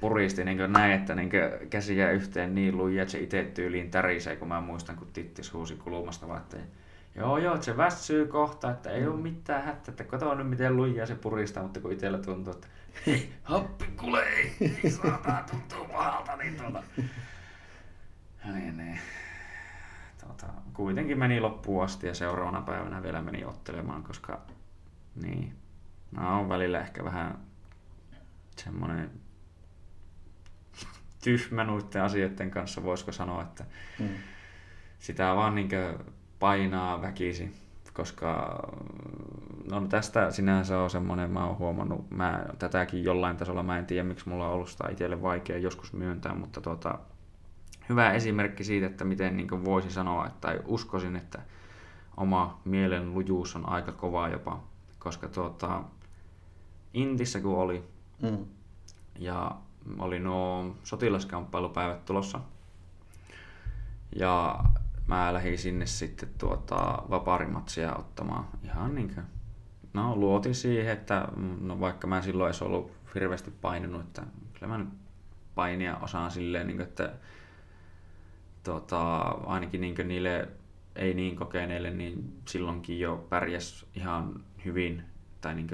puristi 0.00 0.44
niin 0.44 0.72
näin, 0.72 0.92
että 0.92 1.14
niin 1.14 1.30
käsiä 1.70 2.10
yhteen 2.10 2.54
niin 2.54 2.76
lujia, 2.76 3.02
että 3.02 3.12
se 3.12 3.18
itse 3.18 3.44
tyyliin 3.54 3.90
tärisee, 3.90 4.36
kun 4.36 4.48
mä 4.48 4.60
muistan, 4.60 4.96
kun 4.96 5.08
Tittis 5.12 5.52
huusi 5.52 5.76
kulmasta, 5.76 6.28
vaan 6.28 6.40
että 6.40 6.56
joo 7.14 7.38
joo, 7.38 7.54
että 7.54 7.64
se 7.64 7.76
väsyy 7.76 8.26
kohta, 8.26 8.70
että 8.70 8.90
ei 8.90 9.06
ole 9.06 9.16
mitään 9.20 9.64
hättä, 9.64 9.90
että 9.90 10.04
kato 10.04 10.34
nyt 10.34 10.48
miten 10.48 10.76
lujia 10.76 11.06
se 11.06 11.14
puristaa, 11.14 11.62
mutta 11.62 11.80
kun 11.80 11.92
itsellä 11.92 12.18
tuntuu, 12.18 12.52
että 12.52 12.66
hei, 13.06 13.32
happi 13.42 13.84
ei 14.26 14.90
saatana, 14.90 15.44
tuntuu 15.50 15.84
pahalta, 15.84 16.36
niin 16.36 16.56
tuota. 16.56 16.82
Niin, 18.54 18.76
niin. 18.76 18.98
Tuota, 20.20 20.46
kuitenkin 20.72 21.18
meni 21.18 21.40
loppuun 21.40 21.84
asti 21.84 22.06
ja 22.06 22.14
seuraavana 22.14 22.60
päivänä 22.60 23.02
vielä 23.02 23.22
meni 23.22 23.44
ottelemaan, 23.44 24.02
koska 24.02 24.40
niin, 25.22 25.52
mä 26.10 26.36
oon 26.36 26.48
välillä 26.48 26.80
ehkä 26.80 27.04
vähän 27.04 27.38
semmoinen 28.56 29.10
tyhmä 31.24 31.64
noiden 31.64 32.02
asioiden 32.02 32.50
kanssa, 32.50 32.82
voisiko 32.82 33.12
sanoa, 33.12 33.42
että 33.42 33.64
mm. 33.98 34.08
sitä 34.98 35.34
vaan 35.36 35.54
niin 35.54 35.70
painaa 36.38 37.02
väkisi, 37.02 37.54
koska 37.92 38.60
no 39.70 39.80
tästä 39.80 40.30
sinänsä 40.30 40.78
on 40.78 40.90
semmoinen, 40.90 41.30
mä 41.30 41.46
oon 41.46 41.58
huomannut, 41.58 42.10
mä 42.10 42.46
tätäkin 42.58 43.04
jollain 43.04 43.36
tasolla, 43.36 43.62
mä 43.62 43.78
en 43.78 43.86
tiedä 43.86 44.08
miksi 44.08 44.28
mulla 44.28 44.46
on 44.46 44.52
ollut 44.52 44.68
sitä 44.68 44.88
itselle 44.88 45.22
vaikea 45.22 45.58
joskus 45.58 45.92
myöntää, 45.92 46.34
mutta 46.34 46.60
tuota, 46.60 46.98
hyvä 47.88 48.12
esimerkki 48.12 48.64
siitä, 48.64 48.86
että 48.86 49.04
miten 49.04 49.36
niin 49.36 49.64
voisi 49.64 49.90
sanoa, 49.90 50.26
että, 50.26 50.60
uskoisin, 50.64 51.16
että 51.16 51.38
oma 52.16 52.60
mielen 52.64 53.14
lujuus 53.14 53.56
on 53.56 53.68
aika 53.68 53.92
kova 53.92 54.28
jopa, 54.28 54.60
koska 54.98 55.28
tuota, 55.28 55.82
Intissä 56.94 57.40
kun 57.40 57.56
oli, 57.58 57.84
mm. 58.22 58.46
ja 59.18 59.56
oli 59.98 60.18
nuo 60.18 60.76
sotilaskamppailupäivät 60.84 62.04
tulossa. 62.04 62.40
Ja 64.16 64.64
mä 65.06 65.34
lähdin 65.34 65.58
sinne 65.58 65.86
sitten 65.86 66.28
tuota 66.38 67.02
vaparimatsia 67.10 67.94
ottamaan. 67.94 68.48
Ihan 68.64 68.94
niin 68.94 69.14
kuin, 69.14 69.26
no 69.92 70.16
luotin 70.16 70.54
siihen, 70.54 70.92
että 70.92 71.28
no 71.60 71.80
vaikka 71.80 72.06
mä 72.06 72.22
silloin 72.22 72.48
edes 72.48 72.62
ollut 72.62 72.92
hirveästi 73.14 73.50
painunut, 73.50 74.00
että 74.00 74.22
kyllä 74.52 74.72
mä 74.72 74.78
nyt 74.78 74.88
painia 75.54 75.96
osaan 75.96 76.30
silleen, 76.30 76.66
niin 76.66 76.76
kuin, 76.76 76.88
että 76.88 77.12
tuota, 78.64 79.18
ainakin 79.28 79.80
niin 79.80 79.94
niille 80.04 80.48
ei 80.96 81.14
niin 81.14 81.36
kokeneille, 81.36 81.90
niin 81.90 82.40
silloinkin 82.48 83.00
jo 83.00 83.26
pärjäs 83.28 83.86
ihan 83.94 84.44
hyvin, 84.64 85.02
tai 85.40 85.54
niin 85.54 85.68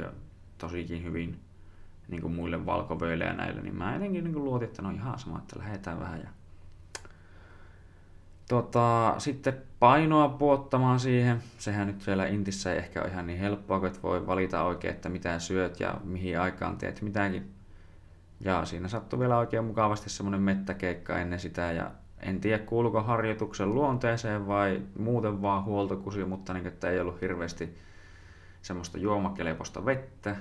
tosikin 0.59 1.05
hyvin 1.05 1.44
niin 2.09 2.21
kuin 2.21 2.35
muille 2.35 2.67
valkovöille 2.67 3.25
ja 3.25 3.33
näille, 3.33 3.63
niin 3.63 3.77
mä 3.77 3.93
jotenkin 3.93 4.25
niin 4.25 4.35
kuin 4.35 4.45
luotin, 4.45 4.69
että 4.69 4.83
no 4.83 4.91
ihan 4.91 5.19
sama, 5.19 5.39
että 5.39 5.59
lähdetään 5.59 6.01
vähän. 6.01 6.21
Ja... 6.21 6.29
Tota, 8.49 9.15
sitten 9.19 9.63
painoa 9.79 10.29
puottamaan 10.29 11.01
siihen. 11.01 11.43
Sehän 11.59 11.87
nyt 11.87 12.01
siellä 12.01 12.27
Intissä 12.27 12.73
ei 12.73 12.79
ehkä 12.79 13.01
ole 13.01 13.11
ihan 13.11 13.27
niin 13.27 13.39
helppoa, 13.39 13.79
kun 13.79 13.89
et 13.89 14.03
voi 14.03 14.27
valita 14.27 14.63
oikein, 14.63 14.95
että 14.95 15.09
mitä 15.09 15.39
syöt 15.39 15.81
ja 15.81 15.95
mihin 16.05 16.41
aikaan 16.41 16.79
teet 16.79 17.03
mitäkin. 17.03 17.55
Ja 18.41 18.65
siinä 18.65 18.89
sattui 18.89 19.19
vielä 19.19 19.39
oikein 19.39 19.65
mukavasti 19.65 20.11
semmoinen 20.11 20.41
mettäkeikka 20.41 21.19
ennen 21.19 21.41
sitä 21.41 21.73
ja 21.73 21.91
en 22.21 22.41
tiedä 22.41 22.59
kuuluuko 22.59 23.03
harjoituksen 23.03 23.75
luonteeseen 23.75 24.47
vai 24.47 24.83
muuten 24.99 25.43
vaan 25.43 25.65
huoltokusi, 25.65 26.25
mutta 26.25 26.53
niin, 26.55 26.67
että 26.67 26.91
ei 26.91 27.01
ollut 27.01 27.21
hirveästi 27.21 27.79
semmoista 28.63 28.99
juomakeleposta 28.99 29.85
vettä 29.85 30.37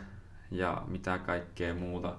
ja 0.54 0.84
mitä 0.88 1.18
kaikkea 1.18 1.76
muuta. 1.76 2.16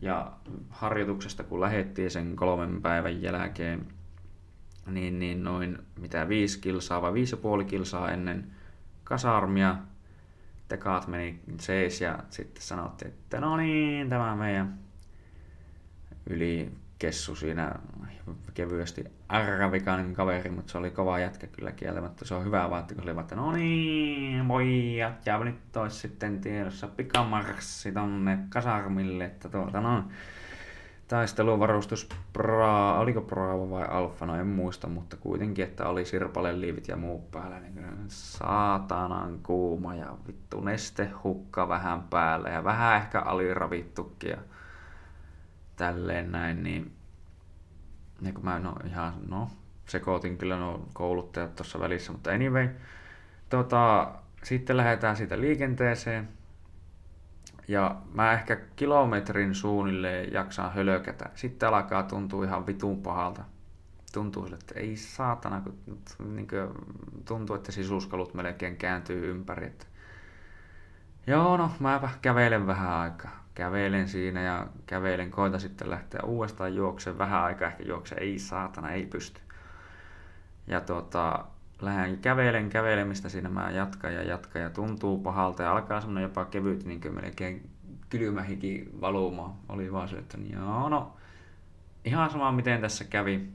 Ja 0.00 0.32
harjoituksesta 0.70 1.44
kun 1.44 1.60
lähettiin 1.60 2.10
sen 2.10 2.36
kolmen 2.36 2.82
päivän 2.82 3.22
jälkeen, 3.22 3.86
niin, 4.86 5.18
niin 5.18 5.44
noin 5.44 5.78
mitä 6.00 6.28
viisi 6.28 6.60
kilsaa 6.60 7.02
vai 7.02 7.12
viisi 7.12 7.34
ja 7.34 7.40
puoli 7.40 7.64
kilsaa 7.64 8.10
ennen 8.10 8.50
kasarmia 9.04 9.76
tekaat 10.68 11.06
meni 11.06 11.40
seis 11.60 12.00
ja 12.00 12.18
sitten 12.30 12.62
sanottiin, 12.62 13.08
että 13.08 13.40
no 13.40 13.56
niin, 13.56 14.08
tämä 14.08 14.36
meidän 14.36 14.78
yli 16.30 16.72
kessu 17.00 17.36
siinä 17.36 17.74
kevyesti 18.54 19.04
arravikainen 19.28 20.14
kaveri, 20.14 20.50
mutta 20.50 20.72
se 20.72 20.78
oli 20.78 20.90
kova 20.90 21.18
jätkä 21.18 21.46
kyllä 21.46 21.72
kieltämättä. 21.72 22.24
Se 22.24 22.34
on 22.34 22.44
hyvä 22.44 22.70
vaan, 22.70 22.84
kun 22.94 23.04
se 23.04 23.10
oli 23.10 23.20
että 23.20 23.36
no 23.36 23.52
niin, 23.52 24.48
pojat, 24.48 25.26
ja 25.26 25.38
nyt 25.38 25.76
olisi 25.76 25.98
sitten 25.98 26.40
tiedossa 26.40 26.88
pikamarssi 26.88 27.92
tonne 27.92 28.38
kasarmille, 28.48 29.24
että 29.24 29.48
tuota 29.48 29.80
no, 29.80 30.04
taisteluvarustus 31.08 32.08
Bra, 32.32 32.98
oliko 32.98 33.20
Bravo 33.20 33.70
vai 33.70 33.86
Alfa, 33.88 34.26
no 34.26 34.36
en 34.36 34.46
muista, 34.46 34.88
mutta 34.88 35.16
kuitenkin, 35.16 35.64
että 35.64 35.88
oli 35.88 36.04
sirpale 36.04 36.60
liivit 36.60 36.88
ja 36.88 36.96
muu 36.96 37.28
päällä, 37.32 37.60
niin 37.60 37.84
saatanan 38.08 39.38
kuuma 39.42 39.94
ja 39.94 40.16
vittu 40.26 40.60
nestehukka 40.60 41.68
vähän 41.68 42.02
päällä 42.02 42.48
ja 42.48 42.64
vähän 42.64 42.96
ehkä 42.96 43.20
aliravittukin 43.20 44.36
tälleen 45.80 46.32
näin, 46.32 46.62
niin 46.62 46.92
niin 48.20 48.34
kun 48.34 48.44
mä 48.44 48.58
no 48.58 48.74
ihan, 48.86 49.12
no 49.28 49.50
sekoitin 49.86 50.38
kyllä 50.38 50.56
no 50.56 50.88
kouluttajat 50.92 51.56
tuossa 51.56 51.80
välissä, 51.80 52.12
mutta 52.12 52.30
anyway, 52.30 52.68
tota, 53.48 54.12
sitten 54.42 54.76
lähdetään 54.76 55.16
siitä 55.16 55.40
liikenteeseen. 55.40 56.28
Ja 57.68 57.96
mä 58.14 58.32
ehkä 58.32 58.56
kilometrin 58.76 59.54
suunnilleen 59.54 60.32
jaksaan 60.32 60.72
hölökätä. 60.72 61.30
Sitten 61.34 61.68
alkaa 61.68 62.02
tuntua 62.02 62.44
ihan 62.44 62.66
vitun 62.66 63.02
pahalta. 63.02 63.44
tuntuu 64.12 64.42
sille, 64.42 64.58
että 64.60 64.80
ei 64.80 64.96
saatana, 64.96 65.60
kun 65.60 65.98
niin 66.34 66.48
kuin, 66.48 66.68
tuntuu, 67.24 67.56
että 67.56 67.72
sisuskalut 67.72 68.34
melkein 68.34 68.76
kääntyy 68.76 69.30
ympäri. 69.30 69.66
Että... 69.66 69.86
Joo, 71.26 71.56
no 71.56 71.70
mäpä 71.80 72.08
kävelen 72.22 72.66
vähän 72.66 72.90
aikaa. 72.90 73.39
Kävelen 73.54 74.08
siinä 74.08 74.42
ja 74.42 74.66
kävelen, 74.86 75.30
koita 75.30 75.58
sitten 75.58 75.90
lähteä 75.90 76.20
uudestaan 76.22 76.74
juokseen 76.74 77.18
vähän 77.18 77.42
aikaa, 77.42 77.68
ehkä 77.68 77.82
juokse, 77.82 78.14
ei 78.14 78.38
saatana, 78.38 78.90
ei 78.90 79.06
pysty. 79.06 79.40
Ja 80.66 80.80
tuota, 80.80 81.44
lähden 81.82 82.18
kävelen 82.18 82.68
kävelemistä 82.68 83.28
siinä 83.28 83.48
mä 83.48 83.70
jatkan 83.70 84.14
ja 84.14 84.22
jatkan 84.22 84.62
ja 84.62 84.70
tuntuu 84.70 85.18
pahalta 85.18 85.62
ja 85.62 85.72
alkaa 85.72 86.00
semmoinen 86.00 86.22
jopa 86.22 86.44
kevyt 86.44 86.84
niin 86.84 87.00
kuin 87.00 87.14
melkein 87.14 87.70
kylmä 88.08 88.42
hiki 88.42 88.88
valumaan. 89.00 89.54
Oli 89.68 89.92
vaan 89.92 90.08
se, 90.08 90.16
että 90.16 90.38
joo 90.52 90.88
no, 90.88 91.16
ihan 92.04 92.30
sama 92.30 92.52
miten 92.52 92.80
tässä 92.80 93.04
kävi, 93.04 93.48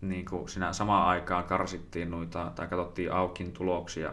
niin 0.00 0.24
kuin 0.24 0.48
siinä 0.48 0.72
samaan 0.72 1.08
aikaan 1.08 1.44
karsittiin 1.44 2.10
noita, 2.10 2.52
tai 2.54 2.66
katsottiin 2.66 3.12
aukin 3.12 3.52
tuloksia, 3.52 4.12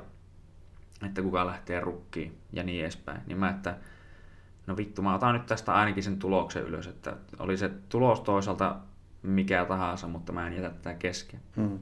että 1.06 1.22
kuka 1.22 1.46
lähtee 1.46 1.80
rukkiin 1.80 2.38
ja 2.54 2.64
niin 2.64 2.82
edespäin. 2.84 3.22
Niin 3.28 3.38
mä, 3.38 3.50
että 3.50 3.78
no 4.68 4.78
vittu, 4.78 5.02
mä 5.02 5.16
otan 5.16 5.34
nyt 5.34 5.46
tästä 5.46 5.74
ainakin 5.74 6.04
sen 6.04 6.20
tuloksen 6.20 6.64
ylös, 6.64 6.88
että 6.88 7.16
oli 7.40 7.58
se 7.58 7.72
tulos 7.90 8.20
toisaalta 8.20 8.76
mikä 9.24 9.66
tahansa, 9.66 10.08
mutta 10.08 10.32
mä 10.32 10.48
en 10.48 10.54
jätä 10.54 10.70
tätä 10.70 10.94
kesken. 10.94 11.40
Hmm. 11.56 11.80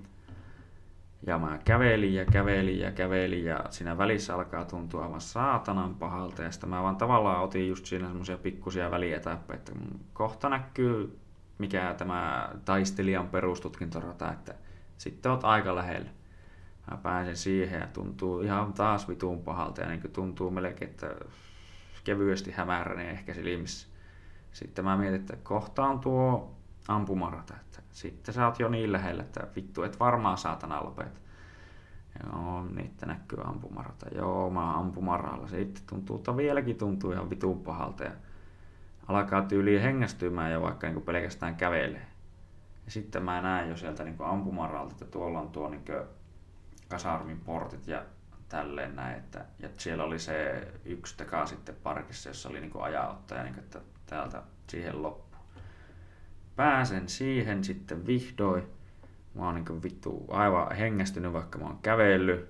Ja 1.27 1.39
mä 1.39 1.59
kävelin 1.65 2.13
ja 2.13 2.25
kävelin 2.25 2.79
ja 2.79 2.91
kävelin 2.91 3.45
ja 3.45 3.63
siinä 3.69 3.97
välissä 3.97 4.35
alkaa 4.35 4.65
tuntua 4.65 5.03
aivan 5.03 5.21
saatanan 5.21 5.95
pahalta. 5.95 6.43
Ja 6.43 6.51
sitten 6.51 6.69
mä 6.69 6.83
vaan 6.83 6.95
tavallaan 6.95 7.43
otin 7.43 7.67
just 7.67 7.85
siinä 7.85 8.07
semmoisia 8.07 8.37
pikkusia 8.37 8.91
välietäpäitä, 8.91 9.53
että 9.55 9.71
kohta 10.13 10.49
näkyy 10.49 11.19
mikä 11.59 11.95
tämä 11.97 12.49
taistelijan 12.65 13.27
perustutkintorata, 13.27 14.31
että 14.31 14.55
sitten 14.97 15.31
oot 15.31 15.43
aika 15.43 15.75
lähellä. 15.75 16.09
Mä 16.91 16.97
pääsen 16.97 17.37
siihen 17.37 17.81
ja 17.81 17.87
tuntuu 17.87 18.41
ihan 18.41 18.73
taas 18.73 19.09
vituun 19.09 19.43
pahalta 19.43 19.81
ja 19.81 19.87
niin 19.87 20.11
tuntuu 20.13 20.51
melkein, 20.51 20.91
että 20.91 21.15
kevyesti 22.09 22.51
hämäränee 22.51 23.09
ehkä 23.09 23.33
silmissä. 23.33 23.87
Sitten 24.51 24.85
mä 24.85 24.97
mietin, 24.97 25.19
että 25.19 25.37
kohta 25.43 25.83
on 25.83 25.99
tuo 25.99 26.55
ampumarata, 26.87 27.53
että 27.61 27.81
sitten 27.91 28.33
sä 28.33 28.45
oot 28.45 28.59
jo 28.59 28.69
niin 28.69 28.91
lähellä, 28.91 29.23
että 29.23 29.47
vittu, 29.55 29.83
et 29.83 29.99
varmaan 29.99 30.37
saatana 30.37 30.83
lopeta. 30.83 31.19
Joo, 32.23 32.65
niitä 32.65 33.05
näkyy 33.05 33.39
ampumarata. 33.43 34.05
Joo, 34.15 34.49
mä 34.49 34.79
ampumaralla. 34.79 35.47
Sitten 35.47 35.83
tuntuu, 35.89 36.15
että 36.15 36.37
vieläkin 36.37 36.75
tuntuu 36.75 37.11
ihan 37.11 37.29
vitun 37.29 37.63
pahalta. 37.63 38.03
Ja 38.03 38.11
alkaa 39.07 39.41
tyyliin 39.41 39.81
hengästymään 39.81 40.51
ja 40.51 40.61
vaikka 40.61 40.87
niin 40.87 41.01
pelkästään 41.01 41.55
kävelee. 41.55 42.07
Ja 42.85 42.91
sitten 42.91 43.23
mä 43.23 43.41
näen 43.41 43.69
jo 43.69 43.77
sieltä 43.77 44.03
niin 44.03 44.15
ampumaralta, 44.19 44.91
että 44.91 45.05
tuolla 45.05 45.39
on 45.39 45.49
tuo 45.49 45.69
niin 45.69 45.85
kasarmin 46.87 47.39
portit 47.39 47.87
ja 47.87 48.03
tälleen 48.49 48.95
näin. 48.95 49.17
Että, 49.17 49.45
ja 49.59 49.69
siellä 49.77 50.03
oli 50.03 50.19
se 50.19 50.67
yksi 50.85 51.17
takaa 51.17 51.45
sitten 51.45 51.75
parkissa, 51.83 52.29
jossa 52.29 52.49
oli 52.49 52.61
niin 52.61 52.71
ajaottaja, 52.79 53.43
niin 53.43 53.53
kuin, 53.53 53.63
että 53.63 53.79
täältä 54.05 54.41
siihen 54.67 55.03
loppu. 55.03 55.37
Pääsen 56.55 57.09
siihen 57.09 57.63
sitten 57.63 58.05
vihdoin. 58.07 58.63
Mä 59.33 59.45
oon 59.45 59.55
niin 59.55 59.83
vittu 59.83 60.25
aivan 60.29 60.75
hengästynyt, 60.75 61.33
vaikka 61.33 61.59
mä 61.59 61.65
oon 61.65 61.79
kävellyt. 61.81 62.49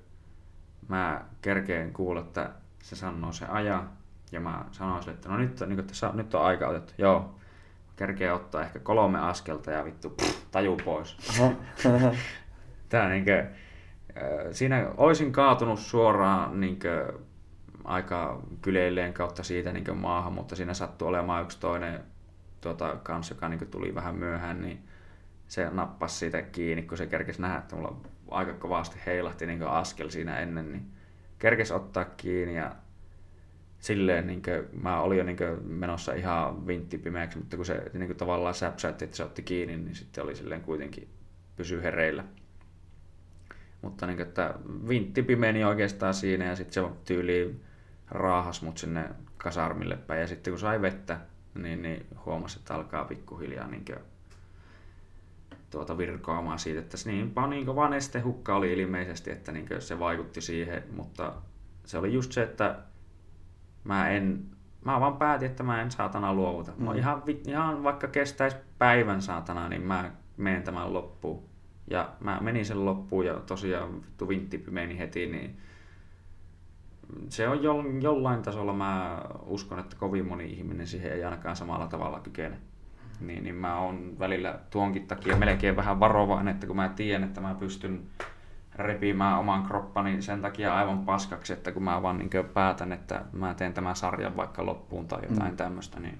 Mä 0.87 1.25
kerkeen 1.41 1.93
kuulla, 1.93 2.21
että 2.21 2.51
se 2.83 2.95
sanoo 2.95 3.31
se 3.31 3.45
aja. 3.45 3.83
Ja 4.31 4.39
mä 4.39 4.65
sanoin 4.71 5.03
sille, 5.03 5.15
että 5.15 5.29
no 5.29 5.37
nyt, 5.37 5.59
niin 5.59 5.79
että 5.79 6.11
nyt 6.13 6.35
on 6.35 6.45
aika 6.45 6.67
otettu. 6.67 6.93
Joo, 6.97 7.35
kerkeä 7.95 8.35
ottaa 8.35 8.61
ehkä 8.61 8.79
kolme 8.79 9.19
askelta 9.19 9.71
ja 9.71 9.85
vittu 9.85 10.09
pff, 10.09 10.45
taju 10.51 10.77
pois. 10.85 11.17
Tää 12.89 13.09
niinkö, 13.09 13.47
siinä 14.51 14.91
olisin 14.97 15.31
kaatunut 15.31 15.79
suoraan 15.79 16.59
niinkö, 16.59 17.13
aika 17.83 18.41
kyleilleen 18.61 19.13
kautta 19.13 19.43
siitä 19.43 19.73
niinkö 19.73 19.93
maahan, 19.93 20.33
mutta 20.33 20.55
siinä 20.55 20.73
sattui 20.73 21.07
olemaan 21.07 21.43
yksi 21.43 21.59
toinen 21.59 21.99
tuota, 22.61 22.95
kans, 23.03 23.29
joka 23.29 23.49
niinkö 23.49 23.65
tuli 23.65 23.95
vähän 23.95 24.15
myöhään, 24.15 24.61
niin 24.61 24.79
se 25.47 25.69
nappasi 25.69 26.17
siitä 26.17 26.41
kiinni, 26.41 26.83
kun 26.83 26.97
se 26.97 27.05
kerkesi 27.05 27.41
nähdä, 27.41 27.57
että 27.57 27.75
mulla 27.75 27.95
aika 28.31 28.53
kovasti 28.53 28.99
heilahti 29.05 29.45
niinkö 29.45 29.69
askel 29.69 30.09
siinä 30.09 30.39
ennen, 30.39 30.71
niin 30.71 30.91
kerkesi 31.39 31.73
ottaa 31.73 32.05
kiinni 32.05 32.55
ja 32.55 32.75
silleen 33.79 34.27
niin 34.27 34.41
kuin, 34.41 34.81
mä 34.83 35.01
olin 35.01 35.17
jo 35.17 35.23
niin 35.23 35.37
kuin, 35.37 35.63
menossa 35.63 36.13
ihan 36.13 36.67
vinttipimeäksi, 36.67 37.37
mutta 37.37 37.55
kun 37.55 37.65
se 37.65 37.91
niin 37.93 38.07
kuin, 38.07 38.17
tavallaan 38.17 38.55
säpsäytti, 38.55 39.05
että 39.05 39.17
se 39.17 39.23
otti 39.23 39.41
kiinni, 39.41 39.77
niin 39.77 39.95
sitten 39.95 40.23
oli 40.23 40.35
silleen 40.35 40.61
kuitenkin 40.61 41.07
pysy 41.55 41.83
hereillä. 41.83 42.23
Mutta 43.81 44.07
niin 44.07 44.21
että 44.21 44.53
vintti 44.87 45.23
pimeni 45.23 45.63
oikeastaan 45.63 46.13
siinä 46.13 46.45
ja 46.45 46.55
sitten 46.55 46.83
se 46.83 46.89
tyyli 47.05 47.61
raahas 48.11 48.61
mut 48.61 48.77
sinne 48.77 49.09
kasarmille 49.37 49.97
päin. 49.97 50.21
Ja 50.21 50.27
sitten 50.27 50.53
kun 50.53 50.59
sai 50.59 50.81
vettä, 50.81 51.19
niin, 51.55 51.81
niin 51.81 52.07
huomasi, 52.25 52.59
että 52.59 52.75
alkaa 52.75 53.05
pikkuhiljaa 53.05 53.67
niin 53.67 53.85
kuin, 53.85 53.99
tuota 55.69 55.97
virkoamaan 55.97 56.59
siitä, 56.59 56.79
että 56.79 56.97
niin, 57.05 57.33
niin 57.49 57.65
kova 57.65 57.89
nestehukka 57.89 58.55
oli 58.55 58.73
ilmeisesti, 58.73 59.31
että 59.31 59.51
niin 59.51 59.67
se 59.79 59.99
vaikutti 59.99 60.41
siihen, 60.41 60.83
mutta 60.91 61.33
se 61.85 61.97
oli 61.97 62.13
just 62.13 62.31
se, 62.31 62.43
että 62.43 62.79
mä 63.83 64.09
en, 64.09 64.45
mä 64.85 64.99
vaan 64.99 65.17
päätin, 65.17 65.49
että 65.49 65.63
mä 65.63 65.81
en 65.81 65.91
saatana 65.91 66.33
luovuta. 66.33 66.71
Mm. 66.77 66.85
Mä 66.85 66.95
ihan, 66.95 67.23
ihan 67.47 67.83
vaikka 67.83 68.07
kestäisi 68.07 68.57
päivän 68.77 69.21
saatana, 69.21 69.69
niin 69.69 69.81
mä 69.81 70.11
menen 70.37 70.63
tämän 70.63 70.93
loppuun. 70.93 71.48
Ja 71.89 72.09
mä 72.19 72.37
menin 72.41 72.65
sen 72.65 72.85
loppuun 72.85 73.25
ja 73.25 73.33
tosiaan 73.33 73.95
vittu 73.95 74.29
vinttipy 74.29 74.71
meni 74.71 74.97
heti, 74.97 75.25
niin 75.25 75.57
se 77.29 77.47
on 77.47 77.63
jo, 77.63 77.83
jollain 78.01 78.41
tasolla, 78.41 78.73
mä 78.73 79.21
uskon, 79.45 79.79
että 79.79 79.95
kovin 79.95 80.27
moni 80.27 80.45
ihminen 80.45 80.87
siihen 80.87 81.11
ei 81.11 81.23
ainakaan 81.23 81.55
samalla 81.55 81.87
tavalla 81.87 82.19
kykene. 82.19 82.57
Niin, 83.19 83.43
niin 83.43 83.55
mä 83.55 83.79
oon 83.79 84.19
välillä 84.19 84.59
tuonkin 84.69 85.07
takia 85.07 85.35
melkein 85.35 85.75
vähän 85.75 85.99
varovainen, 85.99 86.53
että 86.53 86.67
kun 86.67 86.75
mä 86.75 86.89
tiedän, 86.89 87.23
että 87.23 87.41
mä 87.41 87.55
pystyn 87.55 88.01
repimään 88.75 89.39
oman 89.39 89.63
kroppani 89.63 90.21
sen 90.21 90.41
takia 90.41 90.75
aivan 90.75 91.05
paskaksi, 91.05 91.53
että 91.53 91.71
kun 91.71 91.83
mä 91.83 92.01
vaan 92.01 92.17
niin 92.17 92.29
päätän, 92.53 92.91
että 92.91 93.21
mä 93.31 93.53
teen 93.53 93.73
tämän 93.73 93.95
sarjan 93.95 94.37
vaikka 94.37 94.65
loppuun 94.65 95.07
tai 95.07 95.21
jotain 95.29 95.51
mm. 95.51 95.57
tämmöistä, 95.57 95.99
niin 95.99 96.19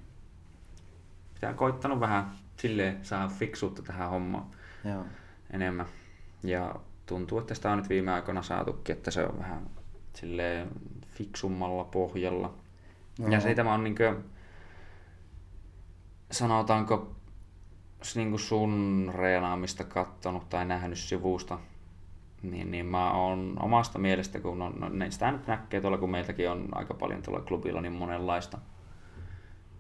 pitää 1.34 1.54
koittanut 1.54 2.00
vähän 2.00 2.32
silleen 2.58 3.06
saada 3.06 3.28
fiksuutta 3.28 3.82
tähän 3.82 4.10
hommaan 4.10 4.46
Joo. 4.86 5.06
Enemmän. 5.54 5.86
Ja 6.44 6.76
tuntuu, 7.06 7.40
että 7.40 7.56
sitä 7.56 7.72
on 7.72 7.78
nyt 7.78 7.90
viime 7.90 8.12
aikoina 8.12 8.42
saatukin, 8.42 8.96
että 8.96 9.12
se 9.12 9.26
on 9.26 9.40
vähän 9.40 9.70
silleen 10.14 10.68
fiksummalla 11.08 11.84
pohjalla. 11.84 12.54
Joo. 13.20 13.30
Ja 13.30 13.40
siitä 13.40 13.64
mä 13.64 13.72
oon 13.72 13.84
niin 13.84 13.96
kuin, 13.96 14.24
sanotaanko 16.32 17.16
niin 18.16 18.30
kuin 18.30 18.40
sun 18.40 19.12
reenaamista 19.16 19.84
kattonut 19.84 20.50
tai 20.50 20.66
nähnyt 20.66 20.98
sivusta, 20.98 21.60
niin, 22.42 22.72
niin 22.72 22.86
mä 22.86 23.12
oon 23.12 23.58
omasta 23.60 24.00
mielestä, 24.00 24.40
kun 24.40 24.62
on, 24.62 24.76
no, 24.80 25.06
sitä 25.10 25.32
nyt 25.32 25.48
näkee 25.48 25.82
tuolla, 25.82 25.98
kun 25.98 26.12
meiltäkin 26.12 26.50
on 26.50 26.68
aika 26.72 26.94
paljon 26.94 27.22
tuolla 27.22 27.42
klubilla 27.42 27.82
niin 27.82 27.94
monenlaista, 27.94 28.58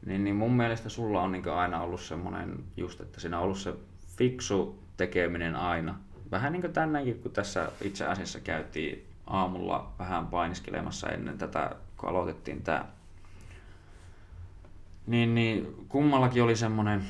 niin, 0.05 0.23
niin 0.23 0.35
mun 0.35 0.53
mielestä 0.53 0.89
sulla 0.89 1.21
on 1.21 1.31
niin 1.31 1.49
aina 1.49 1.81
ollut 1.81 2.01
semmoinen 2.01 2.63
just, 2.77 3.01
että 3.01 3.19
siinä 3.19 3.37
on 3.37 3.43
ollut 3.43 3.57
se 3.57 3.73
fiksu 4.17 4.83
tekeminen 4.99 5.55
aina. 5.55 5.95
Vähän 6.31 6.53
niin 6.53 6.61
kuin 6.61 6.73
tänäänkin, 6.73 7.19
kun 7.19 7.31
tässä 7.31 7.71
itse 7.81 8.05
asiassa 8.05 8.39
käytiin 8.39 9.05
aamulla 9.27 9.91
vähän 9.99 10.27
painiskelemassa 10.27 11.09
ennen 11.09 11.37
tätä, 11.37 11.75
kun 11.97 12.09
aloitettiin 12.09 12.61
tämä. 12.61 12.85
Niin, 15.07 15.35
niin 15.35 15.85
kummallakin 15.89 16.43
oli 16.43 16.55
semmoinen 16.55 17.03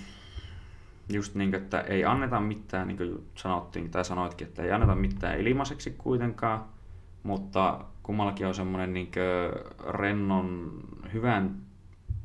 just 1.09 1.35
niin 1.35 1.51
kuin, 1.51 1.61
että 1.61 1.81
ei 1.81 2.05
anneta 2.05 2.39
mitään, 2.39 2.87
niin 2.87 2.97
kuin 2.97 3.27
sanottiin 3.35 3.91
tai 3.91 4.05
sanoitkin, 4.05 4.47
että 4.47 4.63
ei 4.63 4.71
anneta 4.71 4.95
mitään 4.95 5.39
ilmaiseksi 5.39 5.95
kuitenkaan, 5.97 6.65
mutta 7.23 7.85
kummallakin 8.03 8.47
on 8.47 8.55
semmoinen 8.55 8.93
niin 8.93 9.11
rennon, 9.89 10.71
hyvän 11.13 11.55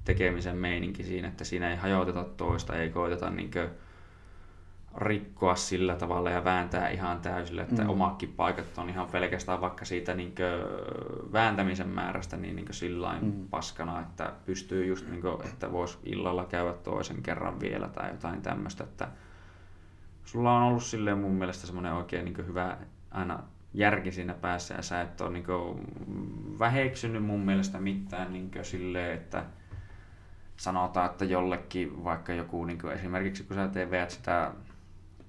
tekemisen 0.04 0.56
meininki 0.56 1.04
siinä, 1.04 1.28
että 1.28 1.44
siinä 1.44 1.70
ei 1.70 1.76
hajoteta 1.76 2.24
toista, 2.24 2.76
ei 2.76 2.90
koiteta 2.90 3.30
niin 3.30 3.50
kuin, 3.50 3.68
rikkoa 4.96 5.56
sillä 5.56 5.96
tavalla 5.96 6.30
ja 6.30 6.44
vääntää 6.44 6.88
ihan 6.88 7.20
täysillä, 7.20 7.62
että 7.62 7.82
mm. 7.82 7.90
omakin 7.90 8.32
paikat 8.36 8.78
on 8.78 8.88
ihan 8.88 9.06
pelkästään 9.06 9.60
vaikka 9.60 9.84
siitä 9.84 10.14
niin 10.14 10.34
kuin, 10.34 11.32
vääntämisen 11.32 11.88
määrästä 11.88 12.36
niin, 12.36 12.56
niin 12.56 12.66
sillä 12.70 13.18
mm. 13.22 13.48
paskana, 13.48 14.00
että 14.00 14.32
pystyy 14.46 14.86
just, 14.86 15.08
niin 15.08 15.20
kuin, 15.20 15.46
että 15.46 15.72
voisi 15.72 15.98
illalla 16.04 16.44
käydä 16.44 16.72
toisen 16.72 17.22
kerran 17.22 17.60
vielä 17.60 17.88
tai 17.88 18.10
jotain 18.10 18.42
tämmöistä, 18.42 18.84
että 18.84 19.08
sulla 20.24 20.56
on 20.56 20.62
ollut 20.62 20.82
silleen 20.82 21.18
mun 21.18 21.32
mielestä 21.32 21.66
semmoinen 21.66 21.92
oikein 21.92 22.24
niin 22.24 22.46
hyvä 22.46 22.76
aina 23.10 23.42
järki 23.74 24.12
siinä 24.12 24.34
päässä 24.34 24.74
ja 24.74 24.82
sä 24.82 25.00
et 25.00 25.20
ole 25.20 25.30
niin 25.30 25.44
väheksynyt 26.58 27.24
mun 27.24 27.40
mielestä 27.40 27.80
mitään 27.80 28.32
niin 28.32 28.50
silleen, 28.62 29.14
että 29.14 29.44
sanotaan, 30.56 31.10
että 31.10 31.24
jollekin 31.24 32.04
vaikka 32.04 32.32
joku, 32.32 32.64
niin 32.64 32.86
esimerkiksi 32.90 33.44
kun 33.44 33.56
sä 33.56 33.68
teet 33.68 34.10
sitä 34.10 34.52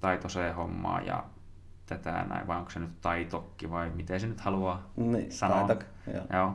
taitoiseen 0.06 0.56
hommaan 0.56 1.06
ja 1.06 1.24
tätä 1.86 2.12
näin, 2.30 2.48
vai 2.48 2.58
onko 2.58 2.70
se 2.70 2.80
nyt 2.80 3.02
taitokki 3.02 3.72
vai 3.72 3.90
miten 3.90 4.20
se 4.20 4.28
nyt 4.28 4.42
haluaa 4.42 4.90
Niin, 4.96 5.32
sanoa. 5.32 5.68
taitok, 5.68 5.84
joo. 6.14 6.24
Joo. 6.34 6.54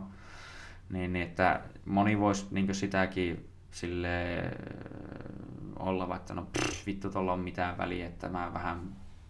Niin, 0.91 1.13
niin, 1.13 1.29
että 1.29 1.61
moni 1.85 2.19
voisi 2.21 2.47
niin 2.51 2.75
sitäkin 2.75 3.49
sille 3.71 4.43
olla, 5.79 6.09
vaikka 6.09 6.35
no 6.35 6.47
pff, 6.59 6.87
vittu 6.87 7.11
tuolla 7.11 7.33
on 7.33 7.41
mitään 7.41 7.79
väliä, 7.79 8.07
että 8.07 8.29
mä 8.29 8.51
vähän 8.55 8.81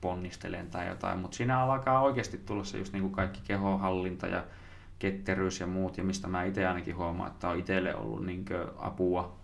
ponnistelen 0.00 0.70
tai 0.70 0.88
jotain, 0.88 1.18
mutta 1.18 1.36
siinä 1.36 1.60
alkaa 1.60 2.00
oikeasti 2.00 2.38
tulla 2.38 2.64
se 2.64 2.78
just 2.78 2.92
niin 2.92 3.02
kuin 3.02 3.12
kaikki 3.12 3.40
kehohallinta 3.44 4.26
ja 4.26 4.44
ketteryys 4.98 5.60
ja 5.60 5.66
muut, 5.66 5.98
ja 5.98 6.04
mistä 6.04 6.28
mä 6.28 6.44
itse 6.44 6.66
ainakin 6.66 6.96
huomaan, 6.96 7.30
että 7.30 7.48
on 7.48 7.58
itselle 7.58 7.94
ollut 7.94 8.26
niin 8.26 8.44
apua 8.78 9.39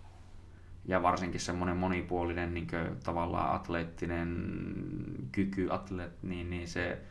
ja 0.87 1.03
varsinkin 1.03 1.39
semmoinen 1.39 1.77
monipuolinen 1.77 2.53
niin 2.53 2.67
kuin, 2.67 2.97
tavallaan 3.03 3.55
atleettinen 3.55 4.37
kyky, 5.31 5.67
atleet, 5.71 6.23
niin, 6.23 6.49
niin 6.49 6.67
se 6.67 7.01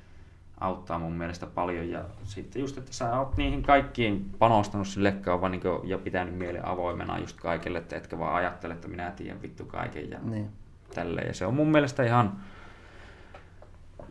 auttaa 0.61 0.98
mun 0.98 1.12
mielestä 1.12 1.47
paljon. 1.47 1.90
Ja 1.90 2.05
sitten 2.24 2.61
just, 2.61 2.78
että 2.78 2.93
sä 2.93 3.19
oot 3.19 3.36
niihin 3.36 3.62
kaikkiin 3.62 4.31
panostanut 4.39 4.89
sille 4.89 5.12
kauan 5.12 5.51
niin 5.51 5.61
kuin, 5.61 5.89
ja 5.89 5.98
pitänyt 5.98 6.35
mielen 6.39 6.65
avoimena 6.66 7.19
just 7.19 7.40
kaikille, 7.40 7.78
että 7.78 7.97
etkä 7.97 8.19
vaan 8.19 8.35
ajattele, 8.35 8.74
että 8.74 8.89
minä 8.89 9.11
tiedän 9.11 9.43
vittu 9.43 9.65
kaiken 9.65 10.11
ja 10.11 10.19
Niin. 10.23 10.51
tälleen. 10.94 11.27
Ja 11.27 11.35
se 11.35 11.47
on 11.47 11.55
mun 11.55 11.69
mielestä 11.69 12.03
ihan 12.03 12.40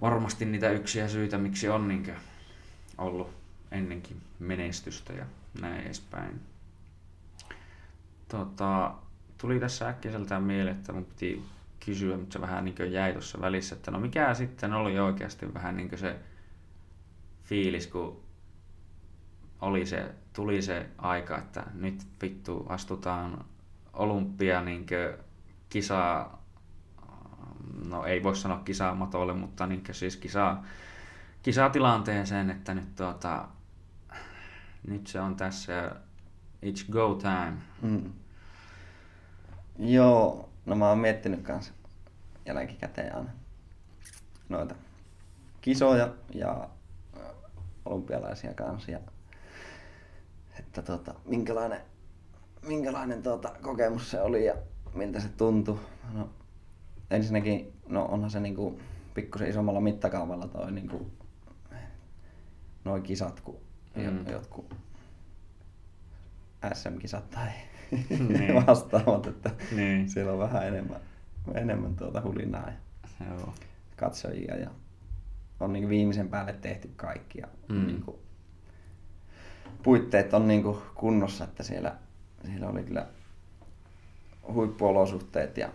varmasti 0.02 0.46
niitä 0.46 0.70
yksiä 0.70 1.08
syitä, 1.08 1.38
miksi 1.38 1.70
on 1.70 1.88
niin 1.88 2.04
kuin, 2.04 2.16
ollut 2.98 3.30
ennenkin 3.72 4.22
menestystä 4.40 5.14
ja 5.14 5.26
näin 5.62 5.86
edespäin. 5.86 6.40
Tota, 8.28 8.94
tuli 9.38 9.60
tässä 9.60 9.90
äkkiseltään 9.90 10.44
mieleen, 10.44 10.76
että 10.78 10.94
mun 10.94 11.06
piti 11.06 11.46
kysyä, 11.86 12.18
mutta 12.18 12.34
se 12.34 12.42
vähän 12.42 12.66
niin 12.66 12.92
jäi 12.92 13.12
tuossa 13.14 13.42
välissä, 13.42 13.76
että 13.76 13.92
no 13.92 14.00
mikä 14.00 14.34
sitten 14.34 14.74
oli 14.74 15.00
oikeasti 15.00 15.54
vähän 15.54 15.78
niin 15.78 15.98
se 15.98 16.20
fiilis, 17.44 17.88
kun 17.88 18.24
oli 19.62 19.86
se, 19.86 20.16
tuli 20.34 20.62
se 20.62 20.90
aika, 20.98 21.38
että 21.38 21.64
nyt 21.74 22.04
vittu 22.22 22.66
astutaan 22.70 23.46
olympia 23.94 24.62
niin 24.62 24.86
kisaa, 25.70 26.44
no 27.90 28.06
ei 28.06 28.24
voi 28.24 28.36
sanoa 28.36 28.62
kisaa 28.66 28.96
matolle, 28.96 29.34
mutta 29.34 29.68
niin 29.68 29.84
siis 29.92 30.18
kisaa, 30.18 30.64
kisatilanteeseen, 31.44 32.50
että 32.50 32.74
nyt 32.74 32.96
tuota, 32.96 33.48
nyt 34.88 35.08
se 35.08 35.20
on 35.20 35.36
tässä 35.36 35.92
it's 36.66 36.92
go 36.92 37.16
time. 37.22 37.54
Mm. 37.82 38.12
Joo, 39.80 40.50
no 40.66 40.76
mä 40.76 40.90
oon 40.90 41.00
miettinyt 41.00 41.42
kanssa 41.42 41.74
jälkikäteen 42.46 43.16
aina 43.16 43.30
noita 44.50 44.76
kisoja 45.62 46.14
ja 46.34 46.70
ö, 47.18 47.20
olympialaisia 47.86 48.54
kanssa 48.54 48.92
ja 48.92 49.00
että 50.60 50.82
tota, 50.82 51.14
minkälainen, 51.26 51.82
minkälainen 52.68 53.24
tota, 53.24 53.56
kokemus 53.62 54.12
se 54.12 54.22
oli 54.22 54.46
ja 54.46 54.56
miltä 54.94 55.20
se 55.20 55.30
tuntui. 55.30 55.80
No, 56.14 56.30
ensinnäkin, 57.12 57.74
no 57.88 58.06
onhan 58.06 58.30
se 58.30 58.40
niinku 58.40 58.80
pikkusen 59.14 59.50
isommalla 59.50 59.82
mittakaavalla 59.82 60.48
toi 60.48 60.72
niinku, 60.72 61.12
noi 62.84 63.02
kisat 63.02 63.40
kuin 63.40 63.58
mm. 63.96 64.28
jotkut 64.32 64.76
SM-kisat 66.74 67.30
tai 67.30 67.50
Niin. 68.30 68.56
vastaavat, 68.68 69.28
että 69.28 69.52
Niin. 69.76 70.10
siellä 70.10 70.32
on 70.32 70.40
vähän 70.40 70.68
enemmän, 70.68 71.00
enemmän 71.54 71.96
tuota 71.96 72.22
hulinaa 72.22 72.70
ja 73.20 73.26
Joo. 73.30 73.54
katsojia 73.96 74.56
ja 74.56 74.70
on 75.60 75.74
niin 75.74 75.90
viimeisen 75.90 76.30
päälle 76.30 76.54
tehty 76.54 76.90
kaikki 76.96 77.40
ja 77.40 77.48
Mm. 77.70 77.88
niin 77.88 78.02
kuin, 78.02 78.18
puitteet 79.84 80.34
on 80.34 80.48
niin 80.48 80.64
kuin 80.64 80.78
kunnossa, 80.96 81.44
että 81.44 81.64
siellä, 81.64 81.96
siellä 82.46 82.68
oli 82.70 82.84
kyllä 82.84 83.08
huippuolosuhteet 84.54 85.58
ja, 85.58 85.70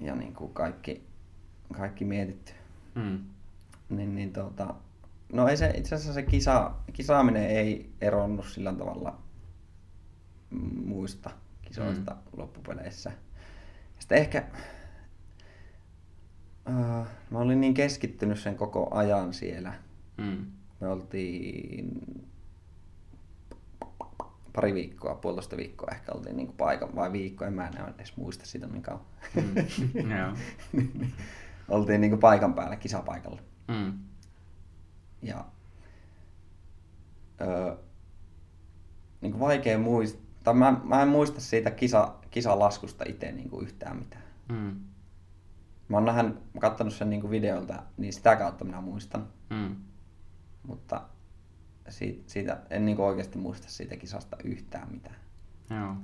ja 0.00 0.14
niin 0.16 0.34
kuin 0.34 0.52
kaikki, 0.54 1.02
kaikki 1.76 2.04
mietitty. 2.04 2.52
Mm. 2.94 3.18
Niin, 3.88 4.14
niin 4.14 4.32
tuota, 4.32 4.74
no 5.32 5.48
ei 5.48 5.56
se, 5.56 5.70
itse 5.76 5.94
asiassa 5.94 6.12
se 6.12 6.22
kisa, 6.22 6.70
kisaaminen 6.92 7.44
ei 7.50 7.90
eronnut 8.00 8.46
sillä 8.46 8.72
tavalla 8.72 9.18
muista 10.84 11.30
kisoista 11.62 12.10
mm. 12.12 12.18
loppupeleissä. 12.36 13.12
Sitten 13.98 14.18
ehkä 14.18 14.44
äh, 16.68 17.06
mä 17.30 17.38
olin 17.38 17.60
niin 17.60 17.74
keskittynyt 17.74 18.38
sen 18.38 18.56
koko 18.56 18.88
ajan 18.90 19.34
siellä. 19.34 19.74
Mm. 20.16 20.46
Me 20.80 20.88
oltiin 20.88 22.00
pari 24.52 24.74
viikkoa, 24.74 25.14
puolitoista 25.14 25.56
viikkoa 25.56 25.88
ehkä 25.92 26.12
oltiin 26.12 26.36
niin 26.36 26.52
paikan, 26.52 26.94
vai 26.94 27.12
viikko, 27.12 27.44
en 27.44 27.52
mä 27.52 27.68
enää 27.68 27.92
edes 27.98 28.16
muista 28.16 28.46
sitä 28.46 28.66
niin 28.66 28.82
kauan. 28.82 29.04
Mm. 29.34 29.54
Joo. 30.16 30.36
oltiin 31.68 32.00
niin 32.00 32.18
paikan 32.18 32.54
päällä 32.54 32.76
kisapaikalla. 32.76 33.40
Mm. 33.68 33.98
Ja 35.22 35.44
öö, 37.40 37.76
niin 39.20 39.40
vaikea 39.40 39.78
muistaa, 39.78 40.27
tai 40.48 40.54
mä, 40.54 40.80
mä 40.84 41.02
en 41.02 41.08
muista 41.08 41.40
siitä 41.40 41.70
kisa, 41.70 42.14
kisalaskusta 42.30 43.04
itse 43.08 43.32
niin 43.32 43.50
kuin 43.50 43.64
yhtään 43.66 43.96
mitään. 43.96 44.22
Mm. 44.48 44.80
Mä 45.88 45.96
oon 45.96 46.04
nähnyt, 46.04 46.34
mä 46.54 46.60
katsonut 46.60 46.94
sen 46.94 47.10
niin 47.10 47.20
kuin 47.20 47.30
videolta, 47.30 47.82
niin 47.96 48.12
sitä 48.12 48.36
kautta 48.36 48.64
minä 48.64 48.80
muistan. 48.80 49.26
Mm. 49.50 49.76
Mutta 50.62 51.02
siitä, 51.88 52.22
siitä 52.26 52.58
en 52.70 52.84
niin 52.84 52.96
kuin 52.96 53.06
oikeasti 53.06 53.38
muista 53.38 53.68
siitä 53.68 53.96
kisasta 53.96 54.36
yhtään 54.44 54.92
mitään. 54.92 55.16
Joo. 55.70 55.94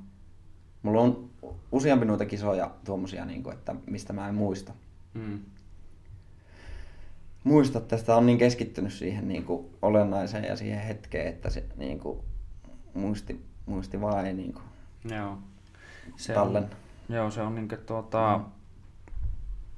Mulla 0.82 1.00
on 1.00 1.30
useampi 1.72 2.06
noita 2.06 2.26
kisoja 2.26 2.70
tuommoisia, 2.84 3.24
niin 3.24 3.42
kuin, 3.42 3.54
että 3.54 3.76
mistä 3.86 4.12
mä 4.12 4.28
en 4.28 4.34
muista. 4.34 4.72
Mm. 5.14 5.38
Muista, 7.44 7.78
että 7.78 7.96
sitä 7.96 8.16
on 8.16 8.26
niin 8.26 8.38
keskittynyt 8.38 8.92
siihen 8.92 9.28
niin 9.28 9.44
kuin 9.44 9.66
olennaiseen 9.82 10.44
ja 10.44 10.56
siihen 10.56 10.80
hetkeen, 10.80 11.28
että 11.28 11.50
se 11.50 11.64
niin 11.76 12.00
kuin, 12.00 12.18
muisti, 12.94 13.53
muisti 13.66 14.00
vaan 14.00 14.26
ei 14.26 14.34
niin 14.34 14.52
kuin, 14.52 14.64
Joo. 15.04 15.38
Se 16.16 16.34
tallen. 16.34 16.62
on, 16.62 16.70
joo, 17.16 17.30
se 17.30 17.42
on 17.42 17.54
niinkö 17.54 17.76
tuota, 17.76 18.40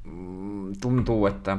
mm, 0.04 0.72
tuntuu, 0.80 1.26
että 1.26 1.58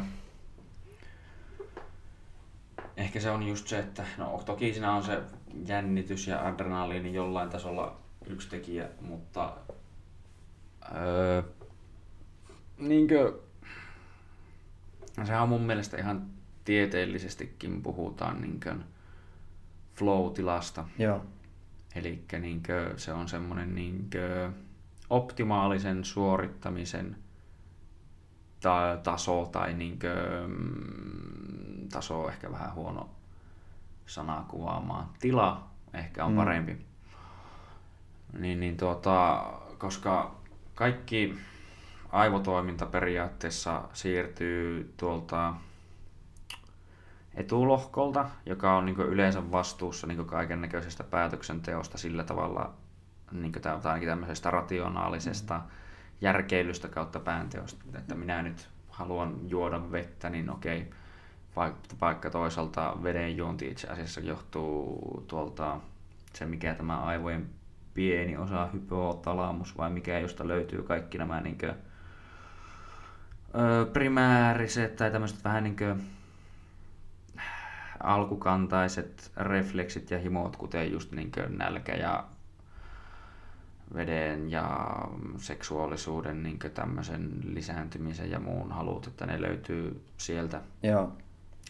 ehkä 2.98 3.20
se 3.20 3.32
on 3.32 3.44
just 3.44 3.68
se, 3.68 3.80
että 3.80 4.06
no 4.18 4.44
toki 4.45 4.74
siinä 4.74 4.91
on 4.91 5.04
se 5.04 5.22
jännitys 5.66 6.28
ja 6.28 6.48
adrenaliini 6.48 7.14
jollain 7.14 7.49
tasolla 7.49 7.98
yksi 8.26 8.49
tekijä, 8.49 8.90
mutta 9.02 9.54
öö, 10.95 11.44
niinkö, 12.78 13.40
no 15.18 15.26
sehän 15.26 15.44
on 15.44 15.49
mun 15.49 15.62
mielestä 15.62 15.98
ihan 15.98 16.26
tieteellisestikin 16.66 17.82
puhutaan 17.82 18.41
niinkö 18.41 18.76
flow-tilasta. 19.95 20.86
Joo. 20.99 21.26
Eli 21.98 22.24
niinkö, 22.40 22.94
se 22.98 23.14
on 23.14 23.28
semmoinen 23.28 23.76
niinkö, 23.76 24.52
optimaalisen 25.10 26.06
suorittamisen 26.06 27.18
ta- 28.60 28.98
taso 29.03 29.45
tai 29.52 29.74
niinkö, 29.74 30.15
mm, 30.48 31.90
taso 31.91 32.24
on 32.24 32.32
ehkä 32.32 32.52
vähän 32.52 32.74
huono 32.74 33.10
sana 34.06 34.45
kuvaamaan. 34.48 35.10
Tila 35.19 35.68
ehkä 35.94 36.26
on 36.26 36.32
Mm. 36.32 36.36
parempi. 36.38 36.78
Niin, 38.40 38.60
niin 38.60 38.78
tuota, 38.78 39.44
koska 39.78 40.36
kaikki 40.76 41.36
aivotoiminta 42.11 42.86
periaatteessa 42.86 43.84
siirtyy 43.94 44.94
tuolta 44.98 45.53
etulohkolta, 47.38 48.30
joka 48.45 48.77
on 48.77 48.85
niin 48.85 48.99
yleensä 48.99 49.51
vastuussa 49.51 50.07
niin 50.07 50.26
kaiken 50.26 50.61
näköisestä 50.61 51.03
päätöksenteosta 51.03 51.97
sillä 51.97 52.23
tavalla, 52.23 52.73
niin 53.31 53.51
tai 53.51 53.80
ainakin 53.84 54.09
tämmöisestä 54.09 54.51
rationaalisesta 54.51 55.61
järkeilystä 56.22 56.88
kautta 56.88 57.19
päänteosta, 57.19 57.85
että 57.97 58.15
minä 58.15 58.41
nyt 58.41 58.69
haluan 58.89 59.35
juoda 59.49 59.91
vettä, 59.91 60.30
niin 60.30 60.49
okei, 60.49 60.89
vaikka, 61.55 61.80
vaikka 62.01 62.30
toisaalta 62.30 62.97
veden 63.03 63.38
juonti 63.38 63.68
itse 63.68 63.88
asiassa 63.88 64.22
johtuu 64.22 65.23
tuolta 65.27 65.80
se, 66.34 66.45
mikä 66.45 66.73
tämä 66.73 67.01
aivojen 67.01 67.49
pieni 67.93 68.38
osa 68.38 68.69
hypotalamus 68.73 69.77
vai 69.77 69.89
mikä, 69.89 70.19
josta 70.19 70.47
löytyy 70.47 70.84
kaikki 70.84 71.18
nämä 71.18 71.41
niin 71.41 71.57
kuin, 71.57 71.73
ö, 73.55 73.85
primääriset 73.93 74.95
tai 74.95 75.11
tämmöiset 75.11 75.43
vähän 75.43 75.64
niin 75.64 75.77
kuin, 75.77 76.16
alkukantaiset 78.07 79.31
refleksit 79.38 80.11
ja 80.11 80.19
himot, 80.19 80.55
kuten 80.55 80.91
just 80.91 81.11
niin 81.11 81.31
nälkä 81.49 81.95
ja 81.95 82.23
veden 83.95 84.51
ja 84.51 84.88
seksuaalisuuden 85.38 86.43
niin 86.43 86.59
tämmöisen 86.73 87.31
lisääntymisen 87.43 88.31
ja 88.31 88.39
muun 88.39 88.71
halut, 88.71 89.07
että 89.07 89.25
ne 89.25 89.41
löytyy 89.41 90.05
sieltä. 90.17 90.61
Joo. 90.84 91.11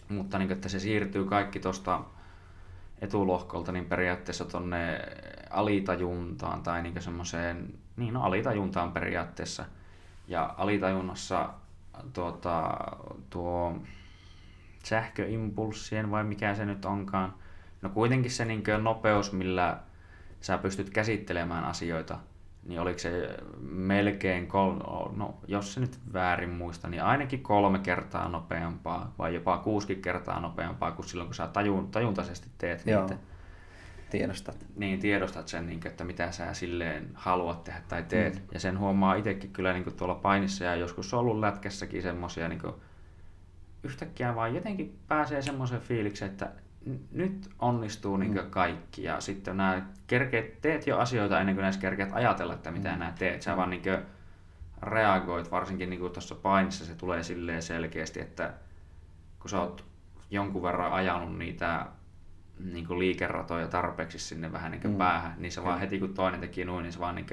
Mutta 0.10 0.40
niin, 0.40 0.52
että 0.52 0.70
se 0.70 0.80
siirtyy 0.80 1.26
kaikki 1.26 1.60
tuosta 1.60 2.02
etulohkolta 3.02 3.72
niin 3.72 3.86
periaatteessa 3.86 4.46
tuonne 4.46 5.00
alitajuntaan 5.50 6.64
tai 6.64 6.84
niin 6.84 7.02
semmoiseen, 7.02 7.74
niin 7.98 8.14
no 8.14 8.24
alitajuntaan 8.24 8.92
periaatteessa. 8.92 9.66
Ja 10.28 10.56
alitajunnassa 10.58 11.50
tuota, 12.14 12.78
tuo 13.30 13.82
sähköimpulssien 14.88 16.12
vai 16.12 16.24
mikä 16.24 16.56
se 16.56 16.66
nyt 16.66 16.86
onkaan, 16.86 17.34
no 17.82 17.90
kuitenkin 17.90 18.32
se 18.32 18.46
niin 18.46 18.64
nopeus, 18.82 19.34
millä 19.34 19.78
sä 20.42 20.58
pystyt 20.58 20.90
käsittelemään 20.90 21.64
asioita, 21.64 22.20
niin 22.64 22.80
oliko 22.80 23.00
se 23.00 23.38
melkein, 23.62 24.48
kol, 24.48 24.76
no 25.16 25.38
jos 25.48 25.74
se 25.74 25.80
nyt 25.80 26.00
väärin 26.14 26.50
muista, 26.50 26.88
niin 26.88 27.04
ainakin 27.04 27.44
kolme 27.44 27.80
kertaa 27.80 28.30
nopeampaa 28.30 29.14
vai 29.18 29.34
jopa 29.34 29.58
kuusi 29.58 29.96
kertaa 29.96 30.40
nopeampaa 30.40 30.92
kuin 30.92 31.08
silloin, 31.08 31.28
kun 31.28 31.36
sä 31.36 31.48
tajun, 31.48 31.92
tajuntaisesti 31.92 32.48
teet 32.58 32.86
Joo. 32.86 33.02
niitä. 33.02 33.18
Tiedostat. 34.10 34.66
Niin, 34.76 35.00
tiedostat 35.00 35.48
sen, 35.48 35.68
niin, 35.68 35.88
että 35.88 36.04
mitä 36.04 36.32
sä 36.32 36.54
silleen 36.54 37.10
haluat 37.14 37.64
tehdä 37.64 37.82
tai 37.88 38.04
teet. 38.04 38.36
Mm. 38.36 38.48
Ja 38.52 38.60
sen 38.60 38.80
huomaa 38.80 39.16
itsekin 39.16 39.54
kyllä 39.54 39.74
niin 39.74 39.94
tuolla 39.98 40.16
painissa 40.16 40.64
ja 40.64 40.76
joskus 40.76 41.14
on 41.14 41.20
ollut 41.20 41.40
lätkässäkin 41.40 42.02
semmosia 42.02 42.50
niin 42.50 42.62
yhtäkkiä 43.88 44.36
vaan 44.36 44.56
jotenkin 44.56 45.00
pääsee 45.08 45.42
semmoisen 45.42 45.82
fiiliksen, 45.82 46.30
että 46.30 46.52
nyt 47.12 47.50
onnistuu 47.60 48.18
niin 48.18 48.34
mm. 48.34 48.50
kaikki 48.50 49.04
ja 49.04 49.22
sitten 49.22 49.58
nämä 49.58 49.82
kerkeet, 50.08 50.62
teet 50.62 50.88
jo 50.88 50.98
asioita 50.98 51.40
ennen 51.40 51.56
kuin 51.56 51.64
näissä 51.64 51.82
kerkeet 51.82 52.10
ajatella, 52.14 52.54
että 52.54 52.72
mitä 52.72 52.92
mm. 52.92 53.00
nämä 53.00 53.14
teet. 53.20 53.42
Sä 53.42 53.58
vaan 53.58 53.70
niin 53.70 53.82
reagoit, 54.82 55.52
varsinkin 55.52 55.90
niin 55.90 56.00
tuossa 56.00 56.36
painissa 56.36 56.86
se 56.86 56.96
tulee 56.96 57.24
silleen 57.24 57.62
selkeästi, 57.62 58.20
että 58.20 58.54
kun 59.40 59.50
sä 59.50 59.62
oot 59.62 59.86
jonkun 60.32 60.64
verran 60.64 60.94
ajanut 60.94 61.38
niitä 61.38 61.86
niin 62.60 63.00
liikeratoja 63.00 63.68
tarpeeksi 63.68 64.20
sinne 64.20 64.52
vähän 64.52 64.72
niin 64.72 64.88
mm. 64.88 64.96
päähän, 64.96 65.34
niin 65.38 65.52
se 65.52 65.64
vaan 65.64 65.80
heti 65.80 66.00
kun 66.00 66.14
toinen 66.14 66.42
teki 66.42 66.66
noin, 66.66 66.84
niin 66.84 66.94
se 66.94 67.00
vaan 67.00 67.16
niin 67.16 67.28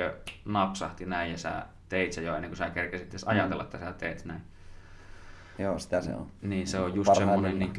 napsahti 0.44 1.06
näin 1.06 1.30
ja 1.30 1.38
sä 1.38 1.66
teit 1.88 2.12
se 2.12 2.22
jo 2.22 2.34
ennen 2.34 2.50
kuin 2.50 2.56
sä 2.56 2.70
kerkesit 2.70 3.08
edes 3.08 3.24
mm. 3.24 3.30
ajatella, 3.30 3.62
että 3.62 3.78
sä 3.78 3.92
teet 3.92 4.24
näin. 4.24 4.42
Joo, 5.58 5.78
sitä 5.78 6.00
se 6.00 6.14
on. 6.14 6.26
Niin, 6.42 6.66
se 6.66 6.78
on 6.78 6.94
just 6.94 7.14
semmoinen 7.14 7.58
niin 7.58 7.72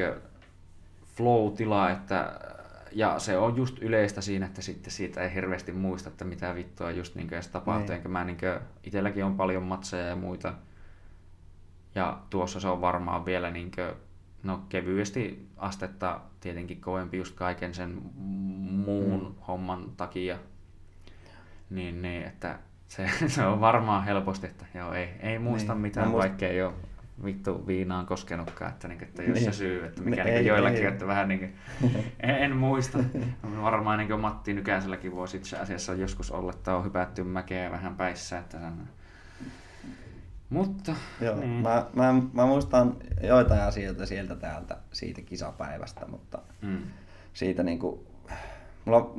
flow-tila, 1.16 1.92
että 1.92 2.40
ja 2.96 3.20
se 3.20 3.38
on 3.38 3.58
just 3.58 3.80
yleistä 3.82 4.22
siinä, 4.22 4.46
että 4.46 4.62
sitten 4.62 4.92
siitä 4.92 5.22
ei 5.22 5.34
hirveästi 5.34 5.72
muista, 5.72 6.10
että 6.10 6.26
mitä 6.26 6.56
vittua 6.56 6.92
just 6.92 7.16
niin 7.16 7.34
edes 7.34 7.48
tapahtuu. 7.48 7.86
Niin. 7.88 7.96
Enkä 7.96 8.10
mä 8.10 8.24
niin 8.24 8.38
itselläkin 8.84 9.26
on 9.26 9.38
paljon 9.38 9.64
matseja 9.64 10.06
ja 10.06 10.16
muita. 10.16 10.54
Ja 11.96 12.20
tuossa 12.30 12.60
se 12.60 12.68
on 12.68 12.82
varmaan 12.82 13.26
vielä 13.26 13.52
niin 13.52 13.72
kuin, 13.76 13.94
no 14.44 14.64
kevyesti 14.70 15.48
astetta 15.58 16.20
tietenkin 16.42 16.82
kovempi 16.82 17.18
just 17.18 17.36
kaiken 17.36 17.74
sen 17.74 18.02
muun 18.16 19.24
mm. 19.24 19.42
homman 19.48 19.92
takia. 19.98 20.38
Niin, 21.70 22.02
niin 22.02 22.24
että 22.24 22.60
se, 22.88 23.10
se 23.28 23.46
on 23.46 23.62
varmaan 23.62 24.06
helposti, 24.06 24.48
että 24.48 24.66
joo, 24.74 24.94
ei, 24.94 25.10
ei 25.20 25.40
muista 25.40 25.74
niin. 25.74 25.82
mitään, 25.82 26.08
muist... 26.08 26.28
vaikka 26.28 26.46
ei 26.46 26.62
ole 26.62 26.74
vittu 27.24 27.68
viinaan 27.68 28.06
koskenutkaan, 28.06 28.72
että, 28.72 28.88
niin, 28.88 29.04
että 29.04 29.24
jos 29.24 29.34
niin. 29.34 29.46
se 29.46 29.52
syy, 29.52 29.86
että 29.86 30.02
mikä 30.02 30.24
niin, 30.24 30.36
niin, 30.36 30.46
joillakin, 30.46 30.80
ei. 30.80 30.86
että 30.86 31.08
vähän 31.08 31.28
niin 31.28 31.40
kuin, 31.40 31.56
en, 32.20 32.58
muista. 32.58 33.00
Varmaan 33.62 33.98
niin 33.98 34.08
kuin 34.08 34.20
Matti 34.20 34.54
Nykäiselläkin 34.54 35.16
voisi 35.16 35.38
itse 35.38 35.58
asiassa 35.58 35.94
joskus 35.94 36.32
olla, 36.32 36.52
että 36.52 36.76
on 36.76 36.86
hypätty 36.86 37.24
mäkeä 37.24 37.72
vähän 37.72 37.96
päissä, 37.96 38.38
että 38.38 38.58
mutta, 40.50 40.96
Joo, 41.22 41.36
niin. 41.36 41.50
mä, 41.50 41.86
mä, 41.94 42.14
mä, 42.34 42.46
muistan 42.46 42.96
joitain 43.24 43.62
asioita 43.62 44.06
sieltä 44.06 44.36
täältä 44.36 44.78
siitä 44.92 45.22
kisapäivästä, 45.22 46.06
mutta 46.08 46.40
mm. 46.62 46.78
siitä 47.34 47.64
niinku, 47.64 48.08
mulla 48.86 49.14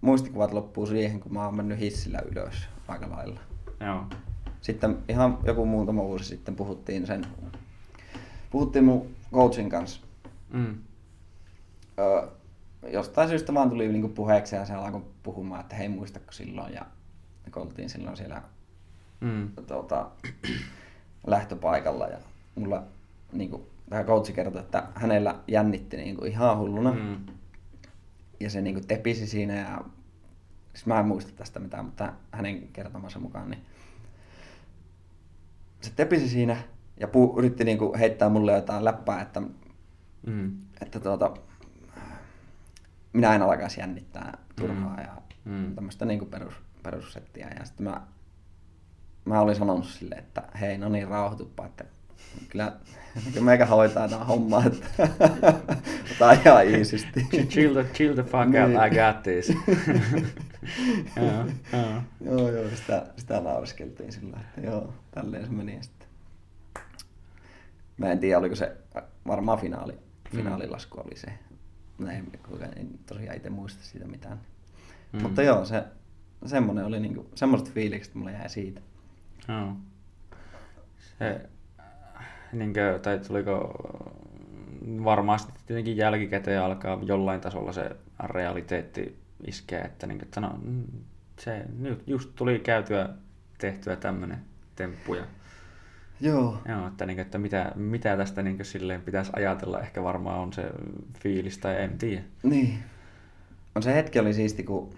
muistikuvat 0.00 0.52
loppuu 0.52 0.86
siihen, 0.86 1.20
kun 1.20 1.32
mä 1.32 1.44
oon 1.44 1.56
mennyt 1.56 1.78
hissillä 1.78 2.18
ylös 2.30 2.68
aika 2.88 3.10
lailla. 3.10 3.40
Joo. 3.80 4.06
Sitten 4.62 4.98
ihan 5.08 5.38
joku 5.44 5.66
muutama 5.66 6.02
vuosi 6.02 6.24
sitten 6.24 6.56
puhuttiin 6.56 7.06
sen, 7.06 7.26
puhuttiin 8.50 8.84
mun 8.84 9.06
coachin 9.32 9.70
kanssa. 9.70 10.00
Mm. 10.52 10.78
Öö, 11.98 12.28
jostain 12.92 13.28
syystä 13.28 13.54
vaan 13.54 13.70
tuli 13.70 13.88
niinku 13.88 14.08
puheeksi 14.08 14.56
ja 14.56 14.64
se 14.64 14.72
alkoi 14.72 15.02
puhumaan, 15.22 15.60
että 15.60 15.76
hei 15.76 15.88
muistako 15.88 16.32
silloin 16.32 16.74
ja 16.74 16.86
me 17.44 17.62
oltiin 17.62 17.90
silloin 17.90 18.16
siellä 18.16 18.42
mm. 19.20 19.48
tuota, 19.66 20.10
lähtöpaikalla 21.26 22.06
ja 22.06 22.18
mulla 22.54 22.82
niinku, 23.32 23.66
tämä 23.90 24.04
coachi 24.04 24.32
kertoi, 24.32 24.60
että 24.60 24.82
hänellä 24.94 25.38
jännitti 25.48 25.96
niinku 25.96 26.24
ihan 26.24 26.58
hulluna. 26.58 26.92
Mm. 26.92 27.16
Ja 28.40 28.50
se 28.50 28.60
niinku 28.60 28.80
tepisi 28.88 29.26
siinä 29.26 29.54
ja 29.54 29.84
siis 30.74 30.86
mä 30.86 31.00
en 31.00 31.06
muista 31.06 31.32
tästä 31.36 31.60
mitään, 31.60 31.84
mutta 31.84 32.12
hänen 32.32 32.68
kertomansa 32.68 33.18
mukaan 33.18 33.50
niin 33.50 33.62
se 35.82 35.92
tepisi 35.96 36.28
siinä 36.28 36.56
ja 37.00 37.08
puu, 37.08 37.38
yritti 37.38 37.64
niinku 37.64 37.94
heittää 37.98 38.28
mulle 38.28 38.52
jotain 38.52 38.84
läppää, 38.84 39.20
että, 39.20 39.42
mm. 40.26 40.58
että 40.80 41.00
tuota, 41.00 41.34
minä 43.12 43.34
en 43.34 43.42
alkaisi 43.42 43.80
jännittää 43.80 44.38
turhaa 44.56 44.96
mm. 44.96 45.02
ja 45.02 45.22
mm. 45.44 45.74
tämmöistä 45.74 46.04
niinku 46.04 46.26
perus, 46.26 46.54
perussettiä. 46.82 47.50
Ja 47.58 47.64
sitten 47.64 47.84
mä, 47.84 48.00
mä 49.24 49.40
olin 49.40 49.56
sanonut 49.56 49.86
sille, 49.86 50.14
että 50.14 50.42
hei, 50.60 50.78
no 50.78 50.88
niin, 50.88 51.08
rauhoituppa, 51.08 51.66
että 51.66 51.84
kyllä, 52.48 52.72
kyllä 53.32 53.44
meikä 53.44 53.66
hoitaa 53.66 54.08
tämä 54.08 54.24
homma, 54.24 54.64
että 54.64 55.08
ota 56.12 56.32
ihan 56.32 56.68
iisisti. 56.68 57.26
chill, 57.48 57.74
the, 57.74 57.84
chill 57.94 58.14
the 58.14 58.22
fuck 58.22 58.34
out, 58.34 58.70
I 58.70 58.96
got 58.96 59.22
this. 59.22 59.48
joo, 61.16 61.46
joo. 61.72 62.02
joo, 62.20 62.50
joo, 62.50 62.70
sitä, 62.74 63.06
sitä 63.16 63.40
nauriskeltiin 63.40 64.12
sillä, 64.12 64.36
että 64.40 64.60
joo, 64.60 64.94
tälleen 65.10 65.46
se 65.46 65.52
meni 65.52 65.78
sitten. 65.82 66.08
Mä 67.96 68.12
en 68.12 68.18
tiedä, 68.18 68.38
oliko 68.38 68.54
se 68.54 68.76
varmaan 69.26 69.58
finaali, 69.58 69.92
mm. 69.92 70.36
finaalilasku 70.36 71.00
oli 71.00 71.16
se. 71.16 71.26
Mä 71.98 72.12
en, 72.12 72.26
en 72.76 72.88
tosiaan 73.06 73.36
itse 73.36 73.50
muista 73.50 73.84
siitä 73.84 74.06
mitään. 74.06 74.40
Mm. 75.12 75.22
Mutta 75.22 75.42
joo, 75.42 75.64
se, 75.64 75.84
semmoinen 76.46 76.84
oli 76.84 77.00
niinku, 77.00 77.26
semmoiset 77.34 77.74
fiilikset 77.74 78.14
mulle 78.14 78.32
jäi 78.32 78.48
siitä. 78.48 78.80
Joo. 79.48 79.76
Se, 81.18 81.48
niinkö, 82.52 82.98
tai 83.02 83.18
tuliko 83.18 83.74
varmasti 85.04 85.52
tietenkin 85.66 85.96
jälkikäteen 85.96 86.62
alkaa 86.62 86.98
jollain 87.02 87.40
tasolla 87.40 87.72
se 87.72 87.90
realiteetti 88.24 89.18
iskeä, 89.46 89.82
että, 89.84 90.06
niin, 90.06 90.22
että 90.22 90.40
no, 90.40 90.58
se 91.38 91.64
nyt 91.78 92.02
just 92.06 92.30
tuli 92.34 92.58
käytyä 92.58 93.08
tehtyä 93.58 93.96
tämmöinen 93.96 94.38
temppu. 94.76 95.14
Ja, 95.14 95.24
Joo. 96.22 96.58
Joo, 96.68 96.86
että, 96.88 97.06
niin, 97.06 97.18
että 97.18 97.38
mitä, 97.38 97.72
mitä 97.74 98.16
tästä 98.16 98.42
niin 98.42 98.64
silleen 98.64 99.02
pitäisi 99.02 99.32
ajatella, 99.36 99.80
ehkä 99.80 100.02
varmaan 100.02 100.38
on 100.38 100.52
se 100.52 100.70
fiilis 101.22 101.58
tai 101.58 101.82
en 101.82 101.98
tiedä. 101.98 102.22
Niin. 102.42 102.78
On 103.74 103.82
se 103.82 103.94
hetki 103.94 104.18
oli 104.18 104.34
siisti, 104.34 104.62
kun 104.62 104.94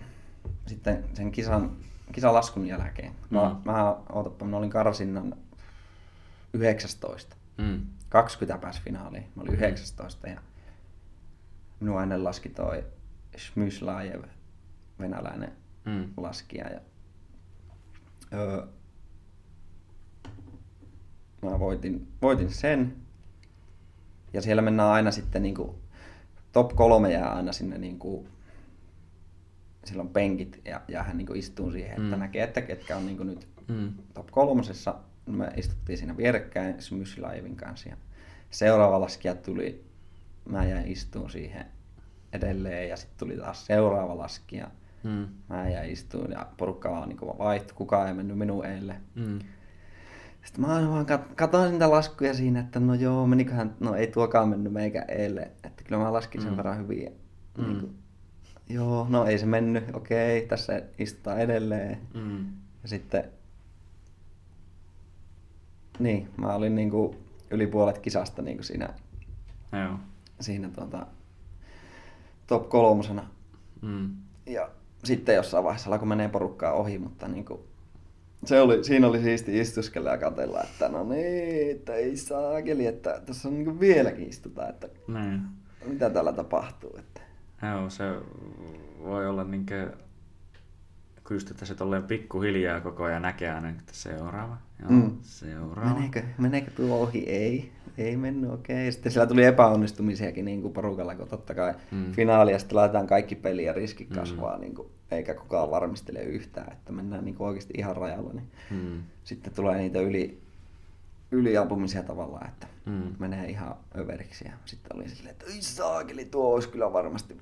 sitten 0.67 1.05
sen 1.15 1.33
kisan, 1.33 1.77
kisalaskun 2.13 2.67
jälkeen. 2.67 3.13
No, 3.31 3.49
mm. 3.49 3.71
mä, 3.71 3.97
ootapa, 4.13 4.45
mä 4.45 4.57
olin 4.57 4.71
karsinnan 4.71 5.35
19. 6.53 7.37
Mm. 7.59 7.87
20 8.09 8.59
pääsi 8.61 8.83
finaaliin. 8.83 9.27
Mä 9.35 9.43
olin 9.43 9.55
19 9.55 10.29
ja 10.29 10.41
minua 11.81 12.03
ennen 12.03 12.25
laski 12.25 12.49
toi 12.49 12.85
Smyslajev, 13.37 14.23
venäläinen 14.99 15.53
mm. 15.85 16.13
laskija. 16.17 16.69
Ja, 16.69 16.81
öö, 18.33 18.67
mä 21.43 21.59
voitin, 21.59 22.09
voitin 22.23 22.51
sen. 22.51 22.97
Ja 24.33 24.43
siellä 24.43 24.63
mennään 24.63 24.91
aina 24.91 25.11
sitten 25.11 25.43
niin 25.43 25.55
kuin, 25.55 25.71
top 26.53 26.77
kolme 26.77 27.13
jää 27.13 27.33
aina 27.33 27.53
sinne 27.53 27.79
niin 27.79 27.99
kuin, 27.99 28.29
silloin 29.85 30.09
penkit 30.09 30.61
ja, 30.65 30.81
ja 30.89 31.03
hän 31.03 31.17
niin 31.17 31.37
istuu 31.37 31.71
siihen, 31.71 32.03
että 32.03 32.17
mm. 32.17 32.21
näkee, 32.21 32.45
että 32.45 32.61
ketkä 32.61 32.97
on 32.97 33.07
niin 33.07 33.17
kuin 33.17 33.27
nyt 33.27 33.49
mm. 33.69 33.93
top 34.15 34.27
kolmosessa. 34.31 34.95
Me 35.27 35.49
istuttiin 35.57 35.99
siinä 35.99 36.17
vierekkäin 36.17 36.83
Smyslaevin 36.83 37.57
kanssa 37.57 37.89
ja 37.89 37.97
seuraava 38.51 39.01
laskija 39.01 39.35
tuli, 39.35 39.85
mä 40.49 40.65
jäin 40.65 40.89
istuun 40.89 41.31
siihen 41.31 41.67
edelleen 42.33 42.89
ja 42.89 42.97
sitten 42.97 43.19
tuli 43.19 43.37
taas 43.37 43.67
seuraava 43.67 44.19
laskija. 44.19 44.71
Mm. 45.03 45.29
Mä 45.49 45.69
jäin 45.69 45.91
istuun 45.91 46.31
ja 46.31 46.47
porukka 46.57 46.91
vaan 46.91 47.09
niin 47.09 47.19
vaihtui, 47.21 47.77
kukaan 47.77 48.09
ei 48.09 48.15
mennyt 48.15 48.39
minun 48.39 48.67
eelle. 48.67 48.97
Mm. 49.15 49.39
Sitten 50.45 50.61
mä 50.61 50.89
vaan 50.89 51.07
katsoin 51.37 51.73
niitä 51.73 51.91
laskuja 51.91 52.35
siinä, 52.35 52.61
että 52.61 52.81
no 52.81 52.95
joo, 52.95 53.27
meniköhän, 53.27 53.75
no 53.81 53.95
ei 53.95 54.07
tuokaan 54.07 54.49
mennyt 54.49 54.73
meikä 54.73 55.05
eelle. 55.09 55.51
Että 55.65 55.85
kyllä 55.85 56.03
mä 56.03 56.13
laskin 56.13 56.43
sen 56.43 56.51
mm. 56.51 56.57
verran 56.57 56.79
hyvin. 56.79 57.13
Mm. 57.59 57.65
Niin 57.65 57.81
kuin, 57.81 57.95
joo, 58.69 59.07
no 59.11 59.25
ei 59.25 59.39
se 59.39 59.47
mennyt, 59.47 59.85
okei, 59.93 60.47
tässä 60.47 60.83
istutaan 60.99 61.41
edelleen. 61.41 61.99
Mm. 62.15 62.47
Ja 62.83 62.89
sitten, 62.89 63.25
niin, 65.99 66.29
mä 66.37 66.55
olin 66.55 66.75
niinku 66.75 67.17
yli 67.51 67.67
puolet 67.67 67.99
kisasta 67.99 68.43
niinku 68.43 68.63
siinä, 68.63 68.89
Joo. 69.73 69.99
siinä 70.41 70.69
tuota, 70.69 71.07
top 72.47 72.69
kolmosena. 72.69 73.29
Mm. 73.83 74.11
Ja 74.47 74.71
sitten 75.05 75.35
jossain 75.35 75.65
vaiheessa 75.65 75.91
alkoi 75.91 76.09
menee 76.09 76.29
porukkaa 76.29 76.73
ohi, 76.73 76.99
mutta 76.99 77.29
niinku, 77.29 77.67
se 78.45 78.61
oli, 78.61 78.85
siinä 78.85 79.07
oli 79.07 79.23
siisti 79.23 79.61
istuskella 79.61 80.11
ja 80.11 80.19
katella, 80.19 80.63
että 80.63 80.89
no 80.89 81.05
niin, 81.05 81.71
että 81.77 81.95
ei 81.95 82.17
saakeli, 82.17 82.87
että 82.87 83.21
tässä 83.27 83.49
on 83.49 83.55
niinku 83.55 83.81
vieläkin 83.81 84.29
istutaan, 84.29 84.71
että 84.71 84.89
Niin. 85.09 85.41
mitä 85.87 86.11
täällä 86.11 86.33
tapahtuu. 86.33 86.97
Että. 86.99 87.21
Joo, 87.63 87.91
se 87.91 88.05
voi 89.05 89.27
olla 89.27 89.45
niinkö, 89.45 89.93
kun 91.29 91.37
just, 91.37 91.51
että 91.51 91.65
se 91.65 91.75
tolleen 91.75 92.03
pikkuhiljaa 92.03 92.81
koko 92.81 93.05
ajan 93.05 93.23
näkee 93.23 93.51
aina, 93.53 93.69
että 93.69 93.93
seuraava, 93.93 94.57
joo, 94.81 94.91
Mm. 94.91 95.17
seuraava. 95.23 95.95
Meneekö, 95.95 96.23
meneekö 96.39 96.71
tuo 96.71 96.97
ohi? 97.01 97.19
Ei. 97.19 97.73
Ei 97.99 98.17
mennyt, 98.17 98.51
okei. 98.51 98.93
Sitten 98.93 99.13
siellä 99.13 99.27
tuli 99.27 99.45
epäonnistumisiakin 99.45 100.45
niin 100.45 100.63
kuin 100.63 100.73
porukalla, 100.75 101.15
kun 101.15 101.29
totta 101.29 101.55
kai 101.55 101.75
Mm. 101.91 101.99
mm. 101.99 102.13
finaalia 102.13 102.59
sitten 102.59 102.77
laitetaan 102.77 103.07
kaikki 103.07 103.35
peli 103.35 103.65
ja 103.65 103.73
riskit 103.73 104.11
Mm. 104.11 104.15
kasvaa, 104.17 104.59
niin 104.59 104.75
kuin, 104.75 104.89
eikä 105.11 105.35
kukaan 105.35 105.71
varmistele 105.71 106.23
yhtään, 106.23 106.73
että 106.73 106.93
mennään 106.93 107.25
niin 107.25 107.35
kuin 107.35 107.49
oikeasti 107.49 107.75
ihan 107.77 107.97
rajalla. 107.97 108.33
Niin 108.33 108.49
Mm. 108.71 109.03
sitten 109.25 109.53
tulee 109.55 109.79
niitä 109.79 110.01
yli, 110.01 110.41
yliampumisia 111.31 112.03
tavallaan, 112.03 112.49
että 112.49 112.67
Mm. 112.87 113.03
menee 113.19 113.47
ihan 113.51 113.75
överiksi. 113.99 114.45
Ja 114.49 114.53
sitten 114.65 114.97
oli 114.97 115.09
silleen, 115.09 115.33
että 115.33 115.47
ei 115.55 115.63
saakeli, 115.63 116.25
tuo 116.25 116.55
olisi 116.55 116.69
kyllä 116.69 116.93
varmasti 116.93 117.37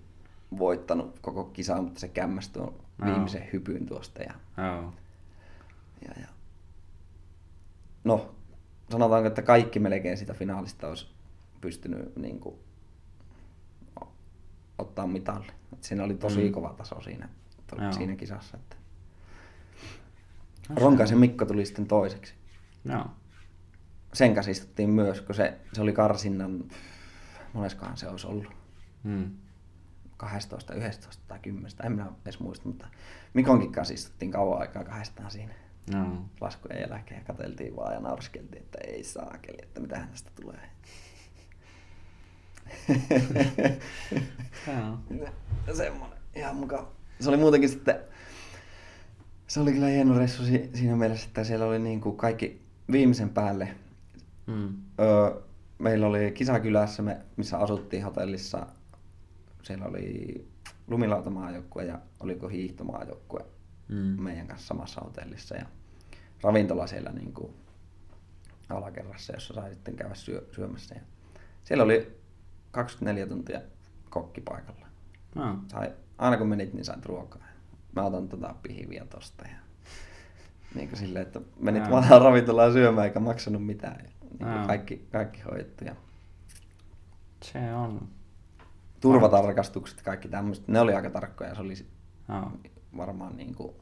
voittanut 0.58 1.18
koko 1.20 1.44
kisaa, 1.44 1.82
mutta 1.82 2.00
se 2.00 2.08
kämmäsi 2.08 2.52
tuon 2.52 2.74
Joo. 2.98 3.08
viimeisen 3.10 3.48
hypyn 3.52 3.86
tuosta. 3.86 4.22
Ja, 4.22 4.32
Joo. 4.58 4.92
ja, 6.08 6.12
ja. 6.20 6.26
No, 8.04 8.34
sanotaanko, 8.90 9.26
että 9.28 9.42
kaikki 9.42 9.78
melkein 9.78 10.16
sitä 10.18 10.34
finaalista 10.34 10.88
olisi 10.88 11.06
pystynyt 11.60 12.16
niin 12.16 12.40
kuin, 12.40 12.54
ottaa 14.78 15.06
mitalli. 15.06 15.46
Et 15.72 15.82
siinä 15.82 16.04
oli 16.04 16.14
tosi 16.14 16.44
Mm. 16.44 16.52
kova 16.52 16.72
taso 16.72 17.00
siinä, 17.00 17.28
to, 17.66 17.82
Joo. 17.82 17.92
siinä 17.92 18.16
kisassa. 18.16 18.56
Että. 18.56 18.76
No 20.68 20.74
se- 20.74 20.80
Ronkaisen 20.80 21.18
Mikko 21.18 21.44
tuli 21.44 21.66
sitten 21.66 21.86
toiseksi. 21.86 22.34
Joo. 22.84 23.04
Sen 24.12 24.34
kanssa 24.34 24.50
istuttiin 24.50 24.90
myös, 24.90 25.20
kun 25.20 25.34
se, 25.34 25.58
se 25.72 25.82
oli 25.82 25.92
karsinnan, 25.92 26.64
moneskohan 27.52 27.96
se 27.96 28.08
olisi 28.08 28.26
ollut, 28.26 28.46
Mm. 29.04 29.30
12, 30.16 30.74
11 30.74 31.22
tai 31.28 31.38
10, 31.38 31.70
en 31.84 31.92
minä 31.92 32.06
edes 32.24 32.40
muista, 32.40 32.68
mutta 32.68 32.86
Mikonkin 33.34 33.72
kanssa 33.72 33.94
istuttiin 33.94 34.30
kauan 34.30 34.60
aikaa 34.60 34.84
kahdestaan 34.84 35.30
siinä 35.30 35.54
Joo. 35.92 36.06
laskujen 36.40 36.80
jälkeen 36.90 37.24
katseltiin 37.24 37.76
vaan 37.76 37.94
ja 37.94 38.00
naurskeltiin, 38.00 38.62
että 38.62 38.78
ei 38.86 39.04
saakeli, 39.04 39.58
että 39.62 39.80
mitähän 39.80 40.08
tästä 40.08 40.30
tulee. 40.40 40.68
Semmoinen, 45.76 46.18
ihan 46.34 46.56
mukava. 46.56 46.92
Se 47.20 47.28
oli 47.28 47.36
muutenkin 47.36 47.68
sitten, 47.68 47.96
se 49.46 49.60
oli 49.60 49.72
kyllä 49.72 49.86
hieno 49.86 50.18
reissu 50.18 50.44
si- 50.44 50.70
siinä 50.74 50.96
mielessä, 50.96 51.26
että 51.26 51.44
siellä 51.44 51.66
oli 51.66 51.78
niin 51.78 52.00
kuin 52.00 52.16
kaikki 52.16 52.62
viimeisen 52.92 53.28
päälle. 53.28 53.68
Mm. 54.46 54.68
Öö, 55.00 55.40
meillä 55.78 56.06
oli 56.06 56.32
kisakylässä, 56.32 57.02
me, 57.02 57.20
missä 57.36 57.58
asuttiin 57.58 58.04
hotellissa. 58.04 58.66
Siellä 59.62 59.84
oli 59.84 60.48
lumilautamaajoukue 60.86 61.84
ja 61.84 61.98
oliko 62.20 62.48
hiihtomaajoukue 62.48 63.44
Mm. 63.88 64.22
meidän 64.22 64.46
kanssa 64.46 64.66
samassa 64.66 65.00
hotellissa. 65.00 65.56
Ja 65.56 65.66
ravintola 66.42 66.86
siellä 66.86 67.12
niin 67.12 67.32
kuin 67.32 67.52
alakerrassa, 68.68 69.32
jossa 69.32 69.54
sai 69.54 69.70
sitten 69.70 69.96
käydä 69.96 70.14
syö, 70.14 70.48
syömässä. 70.52 70.94
Ja 70.94 71.00
siellä 71.64 71.84
oli 71.84 72.20
24 72.70 73.26
tuntia 73.26 73.60
kokki 74.10 74.40
paikalla. 74.40 74.86
Joo. 75.36 75.56
Sai, 75.68 75.92
aina 76.18 76.36
kun 76.36 76.48
menit, 76.48 76.74
niin 76.74 76.84
sait 76.84 77.06
ruokaa. 77.06 77.42
Mä 77.96 78.04
otan 78.04 78.28
tota 78.28 78.54
pihviä 78.62 79.04
tosta. 79.10 79.44
Ja, 79.48 79.56
niin 80.74 80.88
kuin 80.88 80.98
silleen, 80.98 81.26
että 81.26 81.40
menit 81.60 81.82
Joo. 81.82 81.90
vaan 81.90 82.22
ravintolaan 82.22 82.72
syömään 82.72 83.06
eikä 83.06 83.20
maksanut 83.20 83.66
mitään. 83.66 83.96
Ja, 84.04 84.10
niin 84.38 84.52
kuin 84.56 84.66
kaikki, 84.66 85.06
kaikki 85.12 85.40
hoidettu. 85.40 85.84
Ja 85.84 85.94
Se 87.44 87.74
on. 87.74 88.08
turvatarkastukset, 89.00 90.02
kaikki 90.02 90.28
tämmöiset, 90.28 90.68
ne 90.68 90.80
oli 90.80 90.94
aika 90.94 91.10
tarkkoja. 91.10 91.54
Se 91.54 91.60
oli 91.60 91.74
Joo. 92.28 92.52
Varmaan 92.96 93.36
niin 93.36 93.54
kuin 93.54 93.72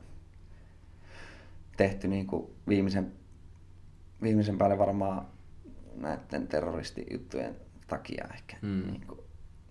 tehty 1.76 2.08
niin 2.08 2.26
kuin 2.26 2.46
viimeisen, 2.68 3.12
viimeisen 4.22 4.58
päälle 4.58 4.78
varmaan 4.78 5.26
näiden 5.96 6.48
terroristijuttujen 6.48 7.56
takia 7.86 8.24
ehkä. 8.34 8.56
Mm. 8.62 8.86
Niin 8.86 9.06
kuin, 9.06 9.20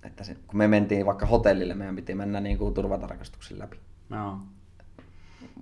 että 0.03 0.23
se, 0.23 0.35
kun 0.47 0.57
me 0.57 0.67
mentiin 0.67 1.05
vaikka 1.05 1.25
hotellille, 1.25 1.75
meidän 1.75 1.95
piti 1.95 2.15
mennä 2.15 2.39
niin 2.39 2.57
kuin 2.57 2.73
turvatarkastuksen 2.73 3.59
läpi. 3.59 3.77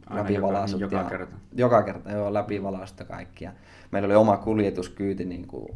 Aina 0.07 0.23
läpivalaisut. 0.23 0.81
joka, 0.81 0.95
joka 0.95 1.05
ja, 1.05 1.09
kerta. 1.17 1.35
Joka 1.53 1.83
kerta, 1.83 2.11
joo, 2.11 2.33
läpivalaisut 2.33 2.99
ja 2.99 3.05
kaikki. 3.05 3.45
Ja 3.45 3.53
meillä 3.91 4.05
oli 4.05 4.15
oma 4.15 4.37
kuljetuskyyti 4.37 5.25
niin 5.25 5.47
kuin 5.47 5.67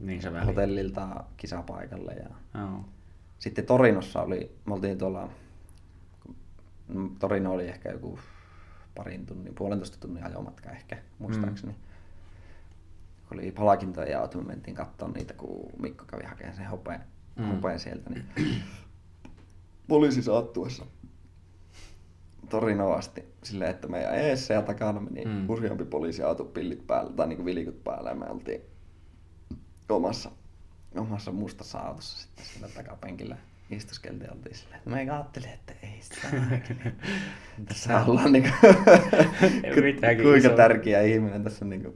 Niin 0.00 0.22
se 0.22 0.32
väli. 0.32 0.46
hotellilta 0.46 1.24
kisapaikalle. 1.36 2.12
Ja 2.12 2.60
Joo. 2.60 2.84
sitten 3.38 3.66
Torinossa 3.66 4.22
oli, 4.22 4.56
me 4.66 4.74
oltiin 4.74 4.98
tuolla, 4.98 5.22
mm, 5.26 5.30
Torino 7.18 7.52
oli 7.52 7.68
ehkä 7.68 7.90
joku 7.90 8.18
parin 8.94 9.26
tunnin, 9.26 9.54
puolentoista 9.54 9.98
tunnin 10.00 10.24
ajomatka 10.24 10.70
ehkä, 10.70 10.96
muistaakseni. 11.18 11.72
Mm. 11.72 11.78
Oli 13.32 13.52
palkintoja 13.52 14.10
ja 14.10 14.28
me 14.34 14.42
mentiin 14.42 14.76
katsomaan 14.76 15.14
niitä, 15.18 15.34
kun 15.34 15.70
Mikko 15.78 16.04
kävi 16.04 16.24
hakemaan 16.24 16.56
sen 16.56 16.66
hopeen, 16.66 17.00
Mm. 17.36 17.44
hopeen 17.44 17.80
sieltä. 17.80 18.10
Niin 18.10 18.24
poliisi 19.88 20.22
saattuessa 20.22 20.86
Torinoon 22.50 22.98
asti 22.98 23.24
silleen, 23.42 23.70
että 23.70 23.88
meidän 23.88 24.14
eessä 24.14 24.54
ja 24.54 24.62
takana 24.62 25.00
meni 25.00 25.24
Mm. 25.24 25.50
useampi 25.50 25.84
poliisiauto 25.84 26.44
pillit 26.44 26.86
päällä 26.86 27.12
tai 27.12 27.26
niin 27.26 27.44
vilikut 27.44 27.84
päällä 27.84 28.10
ja 28.10 28.16
me 28.16 28.26
oltiin 28.26 28.60
omassa, 29.88 30.30
omassa 30.96 31.32
mustassa 31.32 31.78
autossa 31.78 32.18
sitten 32.18 32.44
sillä 32.44 32.68
takapenkillä 32.68 33.36
istuskeltiin 33.70 34.32
oltiin 34.32 34.54
silleen, 34.54 34.78
että 34.78 34.90
me 34.90 34.96
ajattelin, 35.00 35.48
että 35.48 35.72
ei 35.82 36.00
saakeli. 36.02 36.94
Tässä 37.68 38.04
ollaan 38.04 38.32
niinku, 38.32 38.50
kuinka 40.22 40.48
iso- 40.48 40.56
tärkeä 40.56 41.02
ihminen 41.02 41.44
tässä 41.44 41.64
niinku 41.64 41.94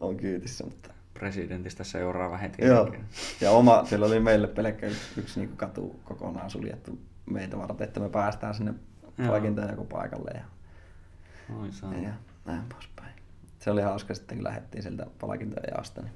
on 0.00 0.16
kyytissä, 0.16 0.64
mutta 0.64 0.90
Presidentistä 1.14 1.84
seuraava 1.84 2.36
heti. 2.36 2.64
Joo. 2.64 2.94
Ja 3.40 3.50
oma, 3.50 3.84
siellä 3.84 4.06
oli 4.06 4.20
meille 4.20 4.46
pelkkä 4.46 4.86
yksi, 4.86 5.20
yksi 5.20 5.40
niin 5.40 5.56
katu 5.56 6.00
kokonaan 6.04 6.50
suljettu 6.50 6.98
meitä 7.30 7.58
varten, 7.58 7.86
että 7.88 8.00
me 8.00 8.08
päästään 8.08 8.54
sinne 8.54 8.74
Joo. 9.18 9.28
palkintojen 9.28 9.70
joku 9.70 9.84
paikalle 9.84 10.30
ja, 10.34 10.44
Oi 11.56 11.72
saa. 11.72 11.94
ja 11.94 12.10
näin 12.46 12.62
poispäin. 12.72 13.12
Se 13.58 13.70
oli 13.70 13.82
hauska 13.82 14.14
sitten, 14.14 14.36
kun 14.38 14.44
lähdettiin 14.44 14.82
sieltä 14.82 15.06
palkintojen 15.20 15.70
jaosta, 15.74 16.02
niin 16.02 16.12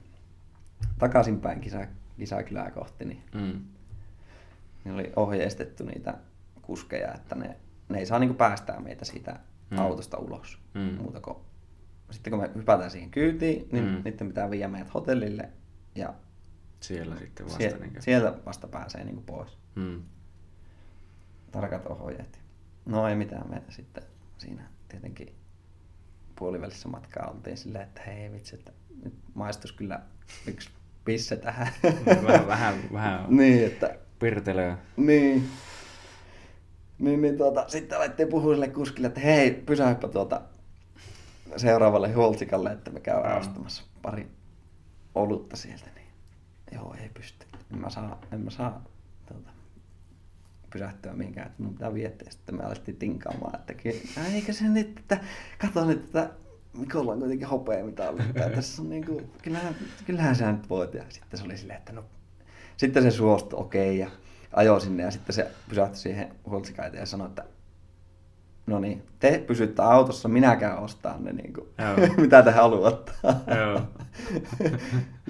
takaisinpäin 0.98 1.60
kisa, 1.60 1.86
kisakylää 2.18 2.70
kohti, 2.70 3.04
niin, 3.04 3.22
Mm. 3.34 3.60
Niin 4.84 4.94
oli 4.94 5.12
ohjeistettu 5.16 5.84
niitä 5.84 6.14
kuskeja, 6.62 7.14
että 7.14 7.34
ne, 7.34 7.56
ne 7.88 7.98
ei 7.98 8.06
saa 8.06 8.18
niin 8.18 8.34
päästää 8.34 8.80
meitä 8.80 9.04
siitä 9.04 9.32
Mm. 9.70 9.76
mm. 9.78 9.82
autosta 9.84 10.18
ulos. 10.18 10.58
Mm. 10.74 10.80
Muuta 10.80 11.20
kuin, 11.20 11.36
sitten 12.10 12.30
kun 12.30 12.40
me 12.40 12.50
hypätään 12.54 12.90
siihen 12.90 13.10
kyytiin, 13.10 13.68
niin 13.72 13.84
Mm. 13.84 13.90
mm. 13.90 14.02
niiden 14.04 14.28
pitää 14.28 14.50
viedä 14.50 14.68
meidät 14.68 14.94
hotellille 14.94 15.48
ja 15.94 16.14
Siellä 16.80 17.16
sitten 17.16 17.46
vasta. 17.46 17.58
Sie- 17.58 17.78
niin 17.78 18.02
sieltä 18.02 18.34
vasta 18.46 18.68
pääsee 18.68 19.04
niin 19.04 19.22
pois. 19.22 19.58
Mm. 19.74 20.02
Tarkat 21.52 21.86
ohjeet. 21.86 22.40
No 22.86 23.08
ei 23.08 23.14
mitään, 23.16 23.50
me 23.50 23.62
sitten 23.68 24.02
siinä 24.38 24.62
tietenkin 24.88 25.34
puolivälissä 26.38 26.88
matkaa 26.88 27.30
oltiin 27.30 27.56
silleen, 27.56 27.84
että 27.84 28.02
hei 28.06 28.32
vitsi, 28.32 28.54
että 28.54 28.72
nyt 29.04 29.14
maistus 29.34 29.72
kyllä 29.72 30.00
yksi 30.46 30.70
pisse 31.04 31.36
tähän. 31.36 31.68
Vähän, 32.06 32.46
vähän, 32.46 32.74
vähän 32.92 33.26
niin, 33.36 33.66
että 33.66 33.96
pirtelöä. 34.22 34.78
niin. 34.96 35.48
Niin, 36.98 37.22
niin 37.22 37.36
tuota, 37.38 37.64
sitten 37.68 37.98
alettiin 37.98 38.28
puhua 38.28 38.52
sille 38.54 38.68
kuskille, 38.68 39.06
että 39.06 39.20
hei, 39.20 39.50
pysähyppä 39.50 40.08
tuota 40.08 40.40
seuraavalle 41.56 42.12
huoltsikalle, 42.12 42.72
että 42.72 42.90
me 42.90 43.00
käydään 43.00 43.30
Joo. 43.30 43.40
ostamassa 43.40 43.82
pari 44.02 44.28
olutta 45.14 45.56
sieltä. 45.56 45.84
Niin, 45.94 46.06
joo, 46.72 46.94
ei 47.02 47.08
pysty. 47.14 47.46
En 47.72 47.78
mä 47.78 47.90
saa, 47.90 48.20
en 48.32 48.40
mä 48.40 48.50
saa 48.50 48.84
tuota, 49.28 49.50
pysähtyä 50.72 51.12
mihinkään, 51.12 51.46
että 51.46 51.62
mun 51.62 51.72
pitää 51.72 51.94
viettää. 51.94 52.30
Sitten 52.30 52.54
me 52.56 52.64
alettiin 52.64 52.96
tinkaamaan, 52.96 53.54
että 53.60 53.74
ky- 53.74 54.02
"Ää, 54.18 54.26
eikö 54.26 54.52
se 54.52 54.68
nyt, 54.68 54.98
että 54.98 55.20
kato 55.58 55.84
nyt, 55.84 56.04
että 56.04 56.30
Mikolla 56.78 57.12
on 57.12 57.18
kuitenkin 57.18 57.48
hopea 57.48 57.84
mitä. 57.84 58.12
Että 58.28 58.50
tässä 58.50 58.82
on 58.82 58.88
niinku, 58.90 59.22
kyllähän, 59.42 59.76
kyllähän 60.06 60.36
sä 60.36 60.52
nyt 60.52 60.70
voit. 60.70 60.94
Ja 60.94 61.04
sitten 61.08 61.38
se 61.38 61.44
oli 61.44 61.56
silleen, 61.56 61.78
että 61.78 61.92
no, 61.92 62.04
sitten 62.76 63.02
se 63.02 63.10
suostui, 63.10 63.60
okei. 63.60 64.02
Okay, 64.02 64.10
ja 64.10 64.22
ajoi 64.52 64.80
sinne 64.80 65.02
ja 65.02 65.10
sitten 65.10 65.34
se 65.34 65.50
pysähtyi 65.68 65.98
siihen 65.98 66.34
huoltsikäiteen 66.46 67.00
ja 67.00 67.06
sanoi, 67.06 67.28
että 67.28 67.44
no 68.66 68.78
niin, 68.78 69.02
te 69.18 69.44
pysytte 69.46 69.82
autossa, 69.82 70.28
minä 70.28 70.56
käyn 70.56 70.78
ostaa 70.78 71.18
ne, 71.18 71.32
niin 71.32 71.52
kuin, 71.52 71.68
mitä 72.22 72.42
te 72.42 72.50
haluatte. 72.50 73.12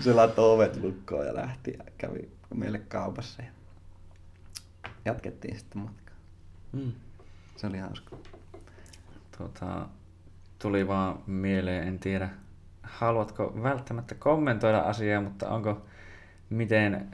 Se 0.00 0.12
laittoi 0.12 0.54
ovet 0.54 0.82
lukkoon 0.82 1.26
ja 1.26 1.34
lähti 1.34 1.74
ja 1.78 1.84
kävi 1.98 2.30
meille 2.54 2.78
kaupassa. 2.78 3.42
Ja 3.42 3.48
jatkettiin 5.04 5.58
sitten 5.58 5.82
matkaa. 5.82 6.14
Mm. 6.72 6.92
Se 7.56 7.66
oli 7.66 7.78
hauska. 7.78 8.16
Tota, 9.38 9.86
tuli 10.58 10.88
vaan 10.88 11.18
mieleen, 11.26 11.88
en 11.88 11.98
tiedä, 11.98 12.28
haluatko 12.82 13.52
välttämättä 13.62 14.14
kommentoida 14.14 14.78
asiaa, 14.80 15.20
mutta 15.22 15.48
onko 15.48 15.82
miten, 16.50 17.08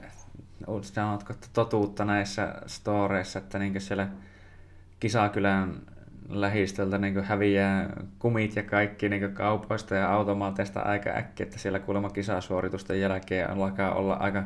sanotko 0.81 1.33
totuutta 1.53 2.05
näissä 2.05 2.55
storeissa, 2.67 3.39
että 3.39 3.59
niin 3.59 3.81
siellä 3.81 4.07
Kisakylän 4.99 5.81
lähistöltä 6.29 6.97
niin 6.97 7.23
häviää 7.23 7.89
kumit 8.19 8.55
ja 8.55 8.63
kaikki 8.63 9.09
niin 9.09 9.33
kaupoista 9.33 9.95
ja 9.95 10.13
automaateista 10.13 10.79
aika 10.79 11.09
äkkiä, 11.09 11.43
että 11.43 11.59
siellä 11.59 11.79
kuulemma 11.79 12.09
kisasuoritusten 12.09 13.01
jälkeen 13.01 13.49
alkaa 13.49 13.93
olla 13.93 14.13
aika 14.13 14.43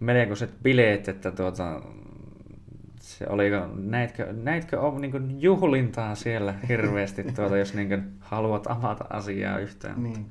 melkoiset 0.00 0.54
bileet, 0.62 1.08
että 1.08 1.30
tuota, 1.32 1.82
se 3.00 3.26
oliko, 3.28 3.68
näitkö, 3.76 4.32
näitkö 4.32 4.80
on, 4.80 5.00
niin 5.00 5.40
juhlintaa 5.40 6.14
siellä 6.14 6.54
hirveästi, 6.68 7.24
tuota, 7.24 7.56
jos 7.56 7.74
niin 7.74 8.12
haluat 8.20 8.66
avata 8.66 9.04
asiaa 9.10 9.58
yhtään? 9.58 10.02
Niin. 10.02 10.26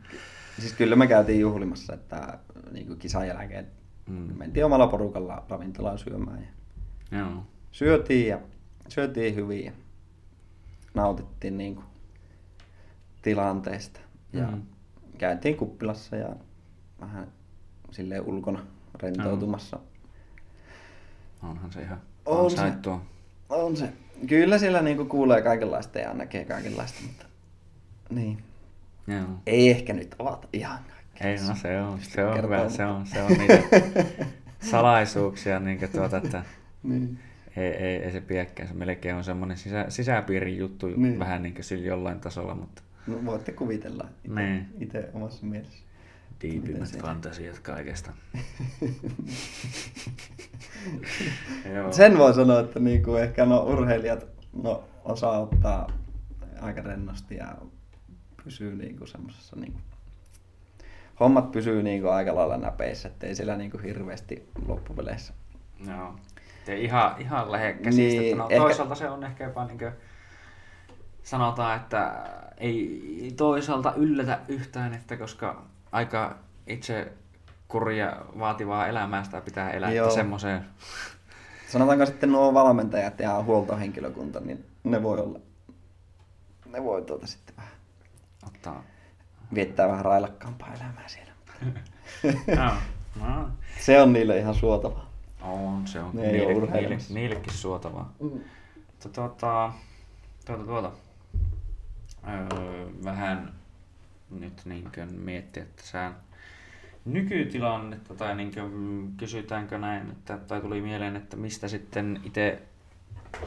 Siis 0.59 0.73
kyllä 0.73 0.95
me 0.95 1.07
käytiin 1.07 1.39
juhlimassa, 1.39 1.93
että 1.93 2.39
niin 2.71 2.97
kisan 2.99 3.27
jälkeen 3.27 3.67
mm. 4.07 4.37
mentiin 4.37 4.65
omalla 4.65 4.87
porukalla 4.87 5.45
ravintolaan 5.49 5.97
syömään. 5.97 6.47
Ja 7.11 7.17
Joo. 7.19 7.43
Syötiin 7.71 8.27
ja 8.27 8.39
syötiin 8.87 9.35
hyvin 9.35 9.65
ja 9.65 9.71
nautittiin 10.93 11.57
niin 11.57 11.75
kuin 11.75 11.85
tilanteesta. 13.21 13.99
Ja 14.33 14.47
mm. 14.47 14.61
käytiin 15.17 15.57
kuppilassa 15.57 16.15
ja 16.15 16.35
vähän 17.01 17.27
silleen 17.91 18.21
ulkona 18.21 18.65
rentoutumassa. 19.01 19.79
Onhan 21.43 21.71
se 21.71 21.81
ihan 21.81 22.01
on 22.27 22.51
se, 22.51 22.73
on 23.49 23.77
se. 23.77 23.93
Kyllä 24.27 24.57
siellä 24.57 24.81
niinku 24.81 25.05
kuulee 25.05 25.41
kaikenlaista 25.41 25.99
ja 25.99 26.13
näkee 26.13 26.45
kaikenlaista, 26.45 26.99
mutta 27.07 27.25
niin. 28.09 28.43
Joo. 29.07 29.27
Ei 29.45 29.69
ehkä 29.69 29.93
nyt 29.93 30.15
avata 30.19 30.47
ihan. 30.53 30.79
Ei, 31.21 31.37
no 31.47 31.55
se 31.55 31.81
on, 31.81 31.99
se 32.01 32.25
on 32.25 32.43
hyvä, 32.43 32.69
se 32.69 32.85
on, 32.85 33.05
se 33.05 33.21
on 33.21 33.31
niitä 33.31 33.63
salaisuuksia, 34.71 35.59
niin 35.59 35.79
tuota, 35.91 36.17
että 36.17 36.43
niin. 36.83 37.19
ei, 37.57 37.67
ei, 37.67 37.95
ei 38.03 38.11
se 38.11 38.21
pidäkään, 38.21 38.67
se 38.67 38.73
melkein 38.73 39.15
on 39.15 39.23
semmoinen 39.23 39.57
sisä, 39.57 39.85
sisäpiirin 39.89 40.57
juttu 40.57 40.87
niin. 40.87 41.19
vähän 41.19 41.43
niin 41.43 41.53
kuin 41.53 41.63
sillä 41.63 41.85
jollain 41.85 42.19
tasolla, 42.19 42.55
mutta... 42.55 42.81
No 43.07 43.25
voitte 43.25 43.51
kuvitella 43.51 44.07
itse, 44.23 44.41
niin. 44.41 44.67
itse 44.79 45.09
omassa 45.13 45.45
mielessä. 45.45 45.87
Diipimmät 46.41 46.97
fantasiat 47.01 47.59
kaikesta. 47.59 48.11
Sen 51.91 52.17
voi 52.17 52.33
sanoa, 52.33 52.59
että 52.59 52.79
niinku 52.79 53.15
ehkä 53.15 53.45
no, 53.45 53.63
urheilijat 53.63 54.27
no, 54.63 54.83
osaa 55.05 55.39
ottaa 55.39 55.91
aika 56.61 56.81
rennosti 56.81 57.35
ja 57.35 57.55
pysyy 58.43 58.75
niinku 58.75 59.05
semmoisessa 59.05 59.55
niinku, 59.55 59.79
hommat 61.19 61.51
pysyy 61.51 61.83
niinku 61.83 62.07
aika 62.07 62.35
lailla 62.35 62.57
näpeissä, 62.57 63.07
ettei 63.07 63.35
siellä 63.35 63.55
niinku 63.55 63.77
hirveästi 63.77 64.49
loppupeleissä. 64.67 65.33
Joo. 65.87 66.15
Te 66.65 66.77
ihan, 66.77 67.15
ihan 67.19 67.51
lähekkäisistä. 67.51 68.21
Niin, 68.21 68.37
no, 68.37 68.47
ehkä... 68.49 68.63
Toisaalta 68.63 68.95
se 68.95 69.09
on 69.09 69.23
ehkä 69.23 69.43
jopa 69.43 69.65
niin 69.65 69.77
kuin, 69.77 69.91
sanotaan, 71.23 71.75
että 71.75 72.13
ei 72.57 73.33
toisaalta 73.37 73.93
yllätä 73.95 74.39
yhtään, 74.47 74.93
että 74.93 75.17
koska 75.17 75.63
aika 75.91 76.37
itse 76.67 77.13
kurja 77.67 78.17
vaativaa 78.39 78.87
elämää 78.87 79.23
sitä 79.23 79.41
pitää 79.41 79.71
elää, 79.71 79.91
Joo. 79.91 80.05
että 80.05 80.15
semmoiseen... 80.15 80.65
Sanotaanko 81.67 82.05
sitten 82.05 82.31
nuo 82.31 82.53
valmentajat 82.53 83.19
ja 83.19 83.43
huoltohenkilökunta, 83.43 84.39
niin 84.39 84.65
ne 84.83 85.03
voi 85.03 85.19
olla, 85.19 85.39
ne 86.65 86.83
voi 86.83 87.01
tuota 87.01 87.27
sitten 87.27 87.55
vähän 87.57 87.71
Ottaa. 88.47 88.83
Viettää 89.53 89.87
vähän 89.87 90.05
railakkaampaa 90.05 90.73
elämää 90.73 91.07
siellä. 91.07 91.31
no, 92.63 92.71
no. 93.25 93.49
Se 93.79 94.01
on 94.01 94.13
niille 94.13 94.37
ihan 94.37 94.55
suotavaa. 94.55 95.09
On, 95.41 95.87
se 95.87 95.99
on 95.99 96.11
ne 96.13 96.31
niille, 96.31 96.53
niille, 96.53 96.97
niillekin 97.09 97.53
suotavaa. 97.53 98.13
Mm. 98.19 98.39
Tuota, 99.03 99.29
tuota, 100.45 100.63
tuota. 100.65 100.91
Öö, 102.27 102.87
vähän 103.03 103.53
nyt 104.29 104.61
niin 104.65 104.91
miettiä, 105.11 105.63
että 105.63 105.83
sä 105.83 106.11
nykytilannetta 107.05 108.13
tai 108.15 108.35
niin 108.35 108.51
kysytäänkö 109.17 109.77
näin, 109.77 110.11
että, 110.11 110.37
tai 110.37 110.61
tuli 110.61 110.81
mieleen, 110.81 111.15
että 111.15 111.37
mistä 111.37 111.67
sitten 111.67 112.21
itse 112.23 112.61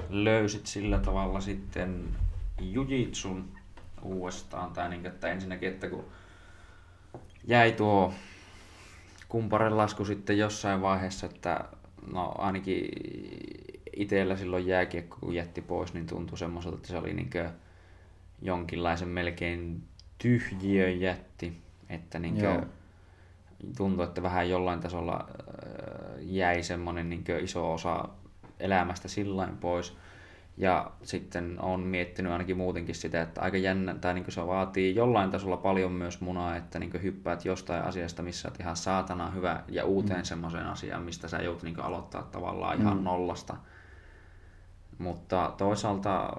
löysit 0.08 0.66
sillä 0.66 0.98
tavalla 0.98 1.40
sitten 1.40 2.04
jujitsun 2.60 3.48
uudestaan, 4.02 4.72
tai 4.72 4.88
niin, 4.88 5.06
että 5.06 5.28
ensinnäkin, 5.28 5.68
että 5.68 5.88
kun 5.88 6.04
jäi 7.46 7.72
tuo 7.72 8.14
kumparen 9.28 9.76
lasku 9.76 10.04
sitten 10.04 10.38
jossain 10.38 10.82
vaiheessa, 10.82 11.26
että 11.26 11.64
no 12.12 12.34
ainakin 12.38 12.88
itsellä 13.96 14.36
silloin 14.36 14.66
jääkiekko 14.66 15.16
kun 15.20 15.34
jätti 15.34 15.60
pois, 15.60 15.94
niin 15.94 16.06
tuntui 16.06 16.38
semmoiselta, 16.38 16.76
että 16.76 16.88
se 16.88 16.98
oli 16.98 17.14
niin 17.14 17.30
jonkinlaisen 18.42 19.08
melkein 19.08 19.82
tyhjiö 20.18 20.90
jätti, 20.90 21.62
että 21.88 22.18
niin 22.18 22.36
tuntui, 23.76 24.04
että 24.04 24.22
vähän 24.22 24.50
jollain 24.50 24.80
tasolla 24.80 25.28
äh, 25.28 26.18
jäi 26.20 26.62
semmoinen 26.62 27.10
niin 27.10 27.24
iso 27.42 27.72
osa 27.74 28.08
elämästä 28.60 29.08
sillain 29.08 29.56
pois. 29.56 29.96
Ja 30.56 30.90
sitten 31.02 31.56
on 31.60 31.80
miettinyt 31.80 32.32
ainakin 32.32 32.56
muutenkin 32.56 32.94
sitä, 32.94 33.22
että 33.22 33.40
aika 33.40 33.56
jännä, 33.56 33.94
tai 33.94 34.14
niin 34.14 34.32
se 34.32 34.46
vaatii 34.46 34.94
jollain 34.94 35.30
tasolla 35.30 35.56
paljon 35.56 35.92
myös 35.92 36.20
munaa, 36.20 36.56
että 36.56 36.78
niin 36.78 37.02
hyppäät 37.02 37.44
jostain 37.44 37.84
asiasta, 37.84 38.22
missä 38.22 38.48
olet 38.48 38.60
ihan 38.60 38.76
saatana 38.76 39.30
hyvä, 39.30 39.62
ja 39.68 39.84
uuteen 39.84 40.20
mm. 40.20 40.24
semmoiseen 40.24 40.66
asiaan, 40.66 41.02
mistä 41.02 41.28
sä 41.28 41.42
joudut 41.42 41.62
niin 41.62 41.80
aloittaa 41.80 42.22
tavallaan 42.22 42.80
ihan 42.80 42.96
mm. 42.96 43.04
nollasta. 43.04 43.56
Mutta 44.98 45.54
toisaalta, 45.56 46.32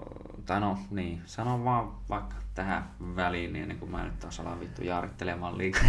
tai 0.46 0.60
no 0.60 0.78
niin, 0.92 1.22
sanon 1.26 1.66
vaan 1.66 1.92
vaikka 2.10 2.36
tähän 2.56 2.90
väliin, 3.16 3.54
niin 3.54 3.64
ennen 3.64 3.80
kuin 3.80 3.92
mä 3.92 4.04
nyt 4.04 4.20
taas 4.20 4.40
alan 4.40 4.60
vittu 4.60 4.84
jaarittelemaan 4.84 5.58
liikaa. 5.58 5.82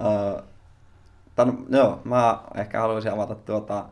uh, 0.00 0.42
tämän, 1.34 1.58
joo, 1.68 2.00
mä 2.04 2.40
ehkä 2.54 2.80
haluaisin 2.80 3.12
avata 3.12 3.34
tuota 3.34 3.84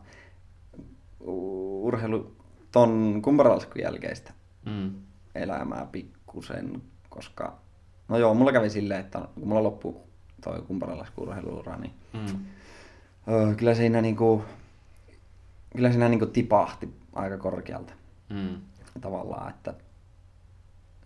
urheilu 1.21 2.37
ton 2.73 3.21
kumparalaskun 3.23 3.83
jälkeistä 3.83 4.33
mm. 4.67 4.95
elämää 5.35 5.87
pikkusen, 5.93 6.83
koska 7.09 7.59
no 8.09 8.19
joo, 8.19 8.35
mulla 8.35 8.53
kävi 8.53 8.71
silleen, 8.71 9.01
että 9.01 9.29
kun 9.35 9.49
mulla 9.49 9.63
loppu 9.63 10.01
toi 10.41 10.63
kumparalasku 10.63 11.23
urheiluura, 11.23 11.77
niin 11.77 11.95
mm. 12.13 12.25
uh, 12.25 13.57
kyllä 13.57 13.75
siinä 13.75 14.01
niinku, 14.01 14.45
kyllä 15.77 15.91
siinä 15.91 16.09
niinku 16.09 16.27
tipahti 16.27 16.95
aika 17.13 17.39
korkealta 17.39 17.93
mm. 18.29 18.61
tavallaan, 19.01 19.51
että 19.51 19.75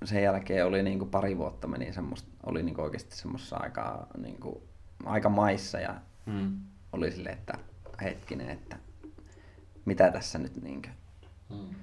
sen 0.05 0.23
jälkeen 0.23 0.67
oli 0.67 0.83
niin 0.83 0.99
kuin 0.99 1.11
pari 1.11 1.39
vuotta 1.39 1.67
meni 1.67 1.93
semmoista, 1.93 2.29
oli 2.47 2.63
niin 2.63 2.75
kuin 2.75 2.85
oikeasti 2.85 3.17
semmoisessa 3.17 3.57
aika, 3.57 4.07
niin 4.19 4.41
kuin, 4.41 4.57
aika 5.05 5.29
maissa 5.29 5.81
ja 5.81 5.95
mm. 6.27 6.57
oli 6.93 7.13
sille, 7.13 7.31
että 7.31 7.59
hetkinen, 8.03 8.51
että 8.51 8.77
mitä 9.85 10.11
tässä 10.11 10.39
nyt 10.39 10.63
niin 10.63 10.83
kuin 10.83 10.95
mm. 11.61 11.75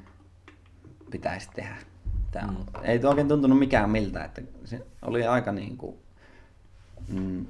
pitäisi 1.12 1.50
tehdä. 1.56 1.76
Tämä 2.32 2.48
mm. 2.48 2.58
Ei 2.84 3.06
oikein 3.06 3.28
tuntunut 3.28 3.60
mikään 3.60 3.90
miltä, 3.90 4.24
että 4.24 4.42
se 4.66 4.86
oli 5.02 5.28
aika 5.28 5.52
niin 5.52 5.78
kuin, 5.78 5.96
mm, 7.08 7.46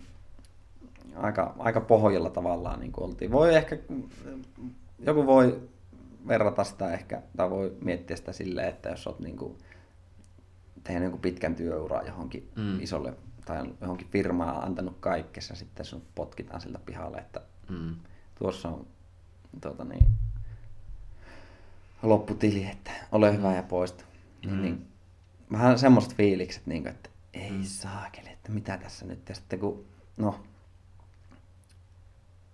aika, 1.16 1.56
aika 1.60 1.82
pohjalla 1.82 2.30
tavallaan 2.30 2.80
niin 2.80 2.92
kuin 2.92 3.06
oltiin. 3.06 3.32
Voi 3.32 3.56
ehkä, 3.56 3.78
joku 5.00 5.26
voi 5.26 5.70
verrata 6.28 6.64
sitä 6.64 6.94
ehkä, 6.94 7.22
tai 7.38 7.50
voi 7.50 7.78
miettiä 7.82 8.18
sitä 8.18 8.34
silleen, 8.34 8.70
että 8.70 8.90
jos 8.90 9.08
olet 9.08 9.20
niin 9.20 9.38
kuin, 9.38 9.58
tehnyt 10.84 11.04
jonkun 11.04 11.22
pitkän 11.22 11.56
työuraa 11.56 12.04
johonkin 12.04 12.52
mm. 12.56 12.80
isolle 12.82 13.14
tai 13.46 13.74
johonkin 13.82 14.08
firmaan 14.08 14.64
antanut 14.64 14.98
kaikkessa, 15.00 15.56
sitten 15.56 15.86
sun 15.86 16.02
potkitaan 16.16 16.62
siltä 16.62 16.80
pihalle, 16.86 17.18
että 17.18 17.42
mm. 17.70 17.96
tuossa 18.36 18.70
on 18.70 18.88
tuota 19.62 19.84
niin, 19.84 20.06
lopputili, 22.04 22.66
että 22.72 22.92
ole 23.12 23.32
mm. 23.32 23.38
hyvä 23.38 23.56
ja 23.56 23.64
poistu. 23.64 24.04
Niin, 24.46 24.56
mm. 24.56 24.62
Niin, 24.62 24.88
vähän 25.52 25.80
semmoiset 25.80 26.16
fiilikset, 26.16 26.68
niin 26.68 26.84
kuin, 26.84 26.92
että 26.92 27.10
ei 27.34 27.52
mm. 27.52 27.64
saakeli, 27.64 28.30
että 28.30 28.52
mitä 28.52 28.78
tässä 28.78 29.06
nyt. 29.06 29.30
Ja 29.30 29.36
sitten 29.36 29.60
kun, 29.60 29.86
no, 30.18 30.40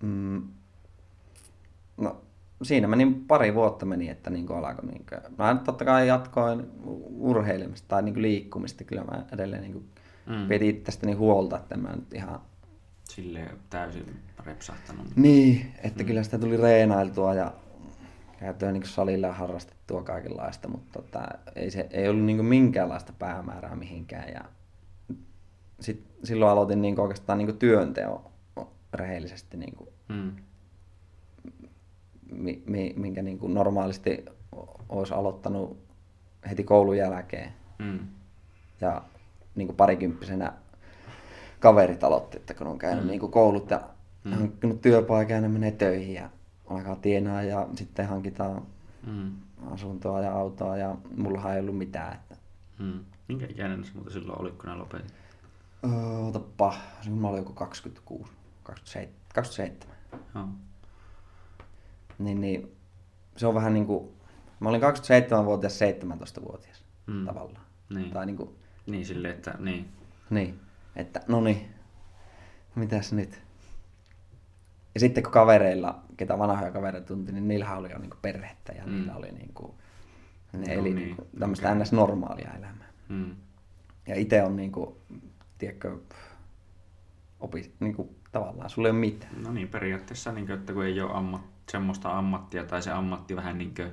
mm, 0.04 0.48
siinä 2.64 2.88
meni 2.88 3.18
pari 3.28 3.56
vuotta 3.56 3.86
meni, 3.86 4.10
että 4.10 4.30
niin 4.30 4.52
alkoi. 4.52 4.86
Niin 4.86 5.06
kuin, 5.10 5.36
mä 5.38 5.62
totta 5.66 5.86
kai 5.86 6.08
jatkoin 6.08 6.72
urheilemista 7.10 7.88
tai 7.88 8.02
niin 8.02 8.22
liikkumista. 8.22 8.84
Kyllä 8.84 9.04
mä 9.04 9.26
edelleen 9.34 9.62
niin 9.62 9.74
kuin, 9.74 9.90
mm. 10.26 10.48
pidin 10.48 10.70
itsestäni 10.70 11.14
huolta, 11.14 11.58
että 11.58 11.78
mä 11.78 11.96
nyt 11.96 12.14
ihan... 12.14 12.42
Silleen 13.04 13.58
täysin 13.70 14.20
repsahtanut. 14.46 15.08
Niin, 15.16 15.74
että 15.84 16.04
mm. 16.04 16.08
kyllä 16.08 16.24
sitä 16.24 16.40
tuli 16.40 16.58
reenailtua 16.58 17.34
ja 17.34 17.54
käytyä 18.40 18.72
niin 18.72 18.86
salilla 18.86 19.28
ja 19.28 19.34
harrastettua 19.34 20.04
kaikenlaista, 20.04 20.68
mutta 20.68 21.02
tota, 21.02 21.28
ei, 21.56 21.72
se, 21.72 21.88
ei 21.92 22.10
ollut 22.10 22.26
niin 22.26 22.46
minkäänlaista 22.46 23.14
päämäärää 23.20 23.76
mihinkään. 23.76 24.30
Ja 24.34 24.46
sit, 25.80 26.04
silloin 26.24 26.52
aloitin 26.52 26.82
niin 26.82 27.00
oikeastaan 27.00 27.38
niin 27.38 27.58
työnteon 27.58 28.22
rehellisesti, 28.94 29.58
niin 29.58 29.76
kuin, 29.76 29.90
mm. 30.10 30.32
mi, 32.32 32.64
mi, 32.66 32.94
minkä 32.98 33.22
niin 33.22 33.40
kuin 33.40 33.54
normaalisti 33.54 34.26
olisi 34.90 35.14
aloittanut 35.14 35.78
heti 36.50 36.64
koulun 36.64 36.98
jälkeen. 36.98 37.54
Mm. 37.80 38.00
Ja 38.82 39.02
niin 39.56 39.68
kuin 39.68 39.78
parikymppisenä 39.78 40.54
kaverit 41.60 42.04
aloitti, 42.04 42.38
että 42.38 42.54
kun 42.54 42.68
on 42.68 42.78
käynyt 42.78 43.04
mm. 43.04 43.10
niin 43.10 43.20
kuin 43.20 43.32
koulut 43.32 43.70
ja 43.70 43.90
mm. 44.24 44.80
työpaikan 44.80 45.36
ja 45.36 45.42
ne 45.42 45.48
menee 45.48 45.72
töihin 45.72 46.14
ja 46.14 46.30
alkaa 46.70 46.96
tienaa 46.96 47.44
ja 47.44 47.68
sitten 47.76 48.08
hankitaan 48.08 48.62
mm. 49.08 49.32
asuntoa 49.72 50.22
ja 50.22 50.34
autoa 50.34 50.78
ja 50.78 50.96
mulla 51.18 51.54
ei 51.54 51.60
ollut 51.60 51.78
mitään. 51.78 52.14
Että... 52.14 52.36
Mm. 52.80 53.00
Minkä 53.28 53.46
ikäinen 53.50 53.86
se 53.86 53.92
muuten 53.94 54.14
silloin 54.14 54.42
oli, 54.42 54.52
kun 54.52 54.66
nämä 54.66 54.78
lopetit? 54.78 55.14
Öö, 55.84 56.18
otapa, 56.18 56.74
se 57.02 57.10
mä 57.10 57.28
olin 57.28 57.38
joku 57.38 57.54
26, 57.54 58.32
27. 58.64 59.18
27. 59.34 59.98
Oh. 60.36 60.50
Niin, 62.20 62.42
niin, 62.42 62.76
se 63.36 63.48
on 63.48 63.56
vähän 63.56 63.74
niin 63.74 63.86
kuin, 63.86 64.10
mä 64.60 64.70
olin 64.70 64.82
27-vuotias 64.82 65.80
17-vuotias 65.82 66.84
mm. 67.08 67.26
tavallaan. 67.26 67.66
Niin. 67.90 68.12
Tai 68.12 68.26
niin 68.26 68.38
kuin, 68.38 68.50
niin 68.86 69.06
silleen, 69.06 69.36
että 69.36 69.56
niin. 69.60 69.90
Niin, 70.30 70.60
että 70.96 71.22
no 71.28 71.42
niin, 71.42 71.70
mitäs 72.76 73.14
nyt? 73.14 73.42
Ja 74.94 75.00
sitten 75.00 75.24
kun 75.24 75.34
kavereilla, 75.34 76.04
ketä 76.18 76.40
vanhoja 76.40 76.72
kavereita 76.72 77.08
tunti, 77.08 77.32
niin 77.32 77.48
niillä 77.48 77.76
oli 77.76 77.92
jo 77.92 77.98
niinku 77.98 78.18
perhettä 78.22 78.74
ja 78.74 78.86
mm. 78.86 78.92
niillä 78.92 79.16
oli 79.16 79.32
niinku, 79.32 79.76
ne 80.54 80.60
no 80.60 80.82
eli 80.82 80.82
niin. 80.82 80.96
niinku 80.96 81.28
tämmöistä 81.40 81.72
okay. 81.72 81.82
ns. 81.84 81.92
normaalia 81.92 82.52
elämää. 82.54 82.88
Mm. 83.10 83.36
Ja 84.08 84.16
itse 84.16 84.44
on 84.44 84.56
niinku, 84.56 84.98
tiedätkö, 85.58 85.98
opi, 87.40 87.74
niinku, 87.80 88.16
tavallaan 88.32 88.70
sulla 88.70 88.88
ei 88.88 88.92
ole 88.92 89.00
mitään. 89.00 89.44
No 89.44 89.52
niin, 89.52 89.68
periaatteessa, 89.68 90.32
niin 90.32 90.46
kuin, 90.46 90.60
että 90.60 90.74
kun 90.74 90.86
ei 90.86 91.02
ole 91.02 91.12
ammat, 91.14 91.42
semmoista 91.72 92.18
ammattia 92.18 92.64
tai 92.64 92.82
se 92.82 92.92
ammatti 92.92 93.36
vähän 93.36 93.58
niin 93.58 93.76
kuin 93.76 93.92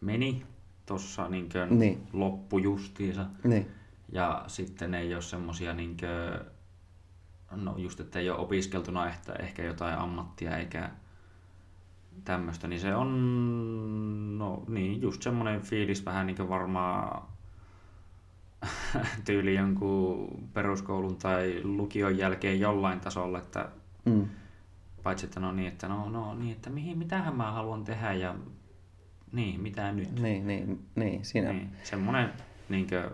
meni 0.00 0.46
tuossa 0.86 1.28
niin 1.28 1.48
niin. 1.70 2.06
loppu 2.12 2.58
justiinsa. 2.58 3.26
Niin. 3.44 3.70
Ja 4.12 4.44
sitten 4.46 4.94
ei 4.94 5.14
ole 5.14 5.22
semmoisia 5.22 5.74
niin 5.74 5.96
kuin, 5.96 7.64
no 7.64 7.76
just, 7.76 8.00
että 8.00 8.18
ei 8.18 8.30
ole 8.30 8.38
opiskeltuna 8.38 9.08
ehkä, 9.08 9.32
ehkä 9.32 9.62
jotain 9.62 9.98
ammattia 9.98 10.56
eikä 10.56 10.90
tämmöistä, 12.24 12.68
niin 12.68 12.80
se 12.80 12.94
on, 12.94 14.38
no 14.38 14.64
niin, 14.68 15.02
just 15.02 15.22
semmoinen 15.22 15.60
fiilis 15.60 16.04
vähän 16.04 16.26
niin 16.26 16.36
kuin 16.36 16.48
varmaan 16.48 17.22
tyyli 19.24 19.54
jonkun 19.54 20.48
peruskoulun 20.54 21.16
tai 21.16 21.60
lukion 21.64 22.18
jälkeen 22.18 22.60
jollain 22.60 23.00
tasolla, 23.00 23.38
että 23.38 23.68
mm. 24.04 24.28
paitsi 25.02 25.26
että 25.26 25.40
no 25.40 25.52
niin, 25.52 25.68
että 25.68 25.88
no, 25.88 26.10
no 26.10 26.34
niin, 26.34 26.52
että 26.52 26.70
mihin, 26.70 26.98
mitähän 26.98 27.36
mä 27.36 27.52
haluan 27.52 27.84
tehdä 27.84 28.12
ja 28.12 28.34
niin, 29.32 29.60
mitä 29.60 29.92
nyt. 29.92 30.20
Niin, 30.20 30.46
niin, 30.46 30.86
niin 30.94 31.24
siinä. 31.24 31.52
Niin, 31.52 31.70
semmoinen 31.82 32.32
niin 32.68 32.86
kuin, 32.86 33.04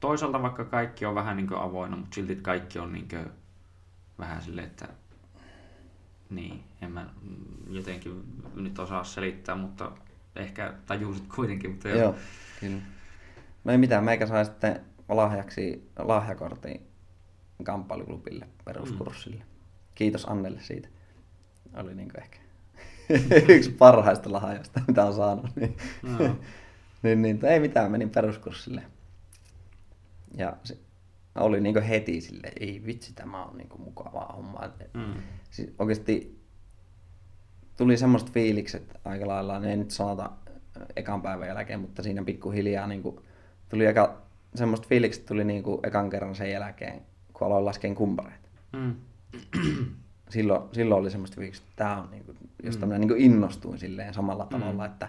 toisaalta 0.00 0.42
vaikka 0.42 0.64
kaikki 0.64 1.06
on 1.06 1.14
vähän 1.14 1.36
niin 1.36 1.54
avoinna, 1.54 1.96
mutta 1.96 2.14
silti 2.14 2.36
kaikki 2.36 2.78
on 2.78 2.92
niin 2.92 3.08
kuin, 3.08 3.26
vähän 4.18 4.42
silleen, 4.42 4.66
että 4.66 4.88
niin, 6.34 6.64
en 6.82 6.92
mä 6.92 7.06
jotenkin 7.70 8.24
nyt 8.54 8.78
osaa 8.78 9.04
selittää, 9.04 9.54
mutta 9.54 9.92
ehkä 10.36 10.74
tajusit 10.86 11.24
kuitenkin. 11.34 11.70
Mutta 11.70 11.88
joo. 11.88 11.98
joo, 11.98 12.14
kyllä. 12.60 12.82
No 13.64 13.72
ei 13.72 13.78
mitään, 13.78 14.04
meikä 14.04 14.26
sai 14.26 14.44
sitten 14.44 14.80
lahjaksi 15.08 15.90
lahjakortin 15.98 16.86
kamppailuklubille 17.64 18.48
peruskurssille. 18.64 19.40
Mm. 19.44 19.50
Kiitos 19.94 20.24
Annelle 20.24 20.60
siitä. 20.60 20.88
Oli 21.74 21.94
niin 21.94 22.10
ehkä 22.20 22.38
yksi 23.54 23.70
parhaista 23.70 24.32
lahjoista, 24.32 24.80
mitä 24.88 25.04
on 25.04 25.14
saanut. 25.14 25.46
Niin, 25.56 25.76
no. 26.02 26.18
niin, 27.02 27.22
niin, 27.22 27.44
ei 27.44 27.60
mitään, 27.60 27.90
menin 27.90 28.10
peruskurssille. 28.10 28.82
Ja 30.36 30.56
oli 31.34 31.60
niin 31.60 31.82
heti 31.82 32.20
sille, 32.20 32.52
ei 32.60 32.82
vitsi, 32.86 33.14
tämä 33.14 33.44
on 33.44 33.56
niin 33.56 33.68
mukavaa 33.78 34.32
hommaa. 34.36 34.70
Mm. 34.94 35.14
Siis 35.50 35.74
oikeasti 35.78 36.40
tuli 37.76 37.96
semmoista 37.96 38.30
fiilikset 38.32 39.00
aika 39.04 39.26
lailla, 39.26 39.58
ne 39.58 39.70
ei 39.70 39.76
nyt 39.76 39.90
sanota 39.90 40.30
ekan 40.96 41.22
päivän 41.22 41.48
jälkeen, 41.48 41.80
mutta 41.80 42.02
siinä 42.02 42.24
pikkuhiljaa 42.24 42.86
niin 42.86 43.02
kuin, 43.02 43.16
tuli 43.68 43.86
eka, 43.86 44.22
semmoista 44.54 44.88
fiilikset 44.88 45.26
tuli 45.26 45.44
niin 45.44 45.62
kuin 45.62 45.80
ekan 45.86 46.10
kerran 46.10 46.34
sen 46.34 46.50
jälkeen, 46.50 47.02
kun 47.32 47.46
aloin 47.46 47.64
laskeen 47.64 47.94
kumpareita. 47.94 48.48
Mm. 48.72 48.94
Silloin, 50.28 50.62
silloin 50.72 51.00
oli 51.00 51.10
semmoista 51.10 51.36
fiilikset, 51.36 51.64
että 51.64 51.76
tämä 51.76 52.00
on, 52.00 52.10
niin 52.10 52.24
kuin, 52.24 52.36
josta 52.62 52.86
mm. 52.86 52.88
minä 52.88 52.98
niin 52.98 53.08
kuin 53.08 53.20
innostuin 53.20 53.78
silleen 53.78 54.14
samalla 54.14 54.46
tavalla, 54.46 54.86
mm. 54.86 54.92
että 54.92 55.08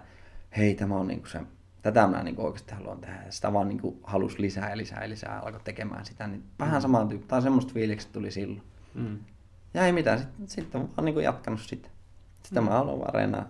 hei, 0.58 0.76
tämä 0.76 0.96
on 0.96 1.08
niin 1.08 1.20
kuin 1.20 1.32
se 1.32 1.40
tätä 1.86 2.07
minä 2.07 2.24
niin 2.24 2.40
oikeasti 2.40 2.74
haluan 2.74 3.02
tehdä. 3.02 3.24
Ja 3.26 3.32
sitä 3.32 3.53
vaan 3.53 3.68
niin 3.68 3.99
halus 4.03 4.40
lisää 4.40 4.70
ja 4.70 4.78
lisää 4.78 5.03
ja 5.03 5.10
lisää 5.10 5.40
alkoi 5.40 5.62
tekemään 5.64 6.06
sitä. 6.06 6.28
Niin 6.28 6.44
vähän 6.60 6.76
mm. 6.76 6.82
samaan 6.82 7.10
tyyppi, 7.10 7.28
tai 7.28 7.41
semmoista 7.41 7.74
fiilikset 7.74 8.12
tuli 8.12 8.32
silloin. 8.32 8.64
Mm. 8.94 9.20
Ja 9.74 9.86
ei 9.86 9.91
mitään, 9.91 10.20
sitten, 10.20 10.48
sitten 10.48 10.82
vaan 10.82 11.06
niin 11.06 11.24
jatkanut 11.24 11.62
sitä. 11.62 11.90
Sitä 12.44 12.62
mm. 12.62 12.68
mä 12.68 12.74
haluan 12.74 12.99
vaan 12.99 13.14
reenaa 13.14 13.45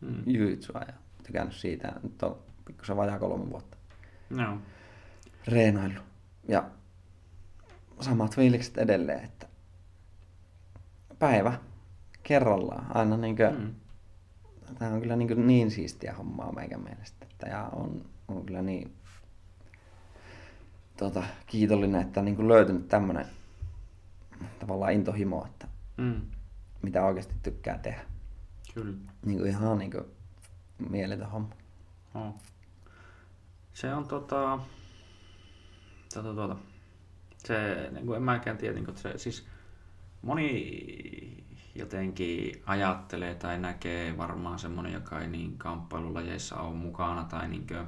mm. 0.00 0.22
jyytsua 0.26 0.80
ja 0.86 0.92
tykännyt 1.22 1.54
siitä. 1.54 1.92
Nyt 2.02 2.22
on 2.22 2.38
pikkusen 2.64 2.96
vajaa 2.96 3.18
kolme 3.18 3.50
vuotta. 3.50 3.76
No. 4.30 4.58
Reenailu. 5.46 6.00
Ja 6.48 6.64
samat 8.00 8.36
fiilikset 8.36 8.78
edelleen, 8.78 9.24
että 9.24 9.46
päivä 11.18 11.58
kerrallaan 12.22 12.96
aina 12.96 13.16
niin 13.16 13.36
kuin, 13.36 13.60
mm. 13.60 13.74
tämä 14.78 14.90
on 14.90 15.00
kyllä 15.00 15.16
niin, 15.16 15.46
niin 15.46 15.70
siistiä 15.70 16.14
hommaa 16.14 16.52
meikän 16.52 16.80
mielestä 16.80 17.15
ja 17.46 17.68
on, 17.72 18.04
on 18.28 18.46
kyllä 18.46 18.62
niin 18.62 18.96
tota, 20.96 21.22
kiitollinen, 21.46 22.00
että 22.00 22.20
on 22.20 22.24
niin 22.24 22.36
kuin 22.36 22.48
löytynyt 22.48 22.88
tämmöinen 22.88 23.26
tavallaan 24.58 24.92
intohimo, 24.92 25.46
että 25.46 25.68
mm. 25.96 26.20
mitä 26.82 27.04
oikeasti 27.04 27.34
tykkää 27.42 27.78
tehdä. 27.78 28.00
Kyllä. 28.74 28.96
Niin 29.24 29.38
kuin 29.38 29.50
ihan 29.50 29.78
niin 29.78 29.90
kuin 29.90 30.04
mieletön 30.90 31.30
homma. 31.30 31.54
Oh. 32.14 32.34
Se 33.74 33.94
on 33.94 34.08
tota, 34.08 34.58
tota, 36.14 36.34
tota, 36.34 36.56
se, 37.38 37.88
niin 37.92 38.06
kuin 38.06 38.16
en 38.16 38.22
mäkään 38.22 38.58
tiedä, 38.58 38.74
niin 38.74 38.84
kuin, 38.84 38.96
se, 38.96 39.18
siis 39.18 39.46
moni 40.22 41.45
jotenkin 41.78 42.62
ajattelee 42.66 43.34
tai 43.34 43.58
näkee 43.58 44.16
varmaan 44.16 44.58
semmoinen, 44.58 44.92
joka 44.92 45.20
ei 45.20 45.28
niin 45.28 45.58
kamppailulajeissa 45.58 46.56
ole 46.56 46.74
mukana 46.74 47.24
tai 47.24 47.48
niin 47.48 47.66
kuin, 47.66 47.86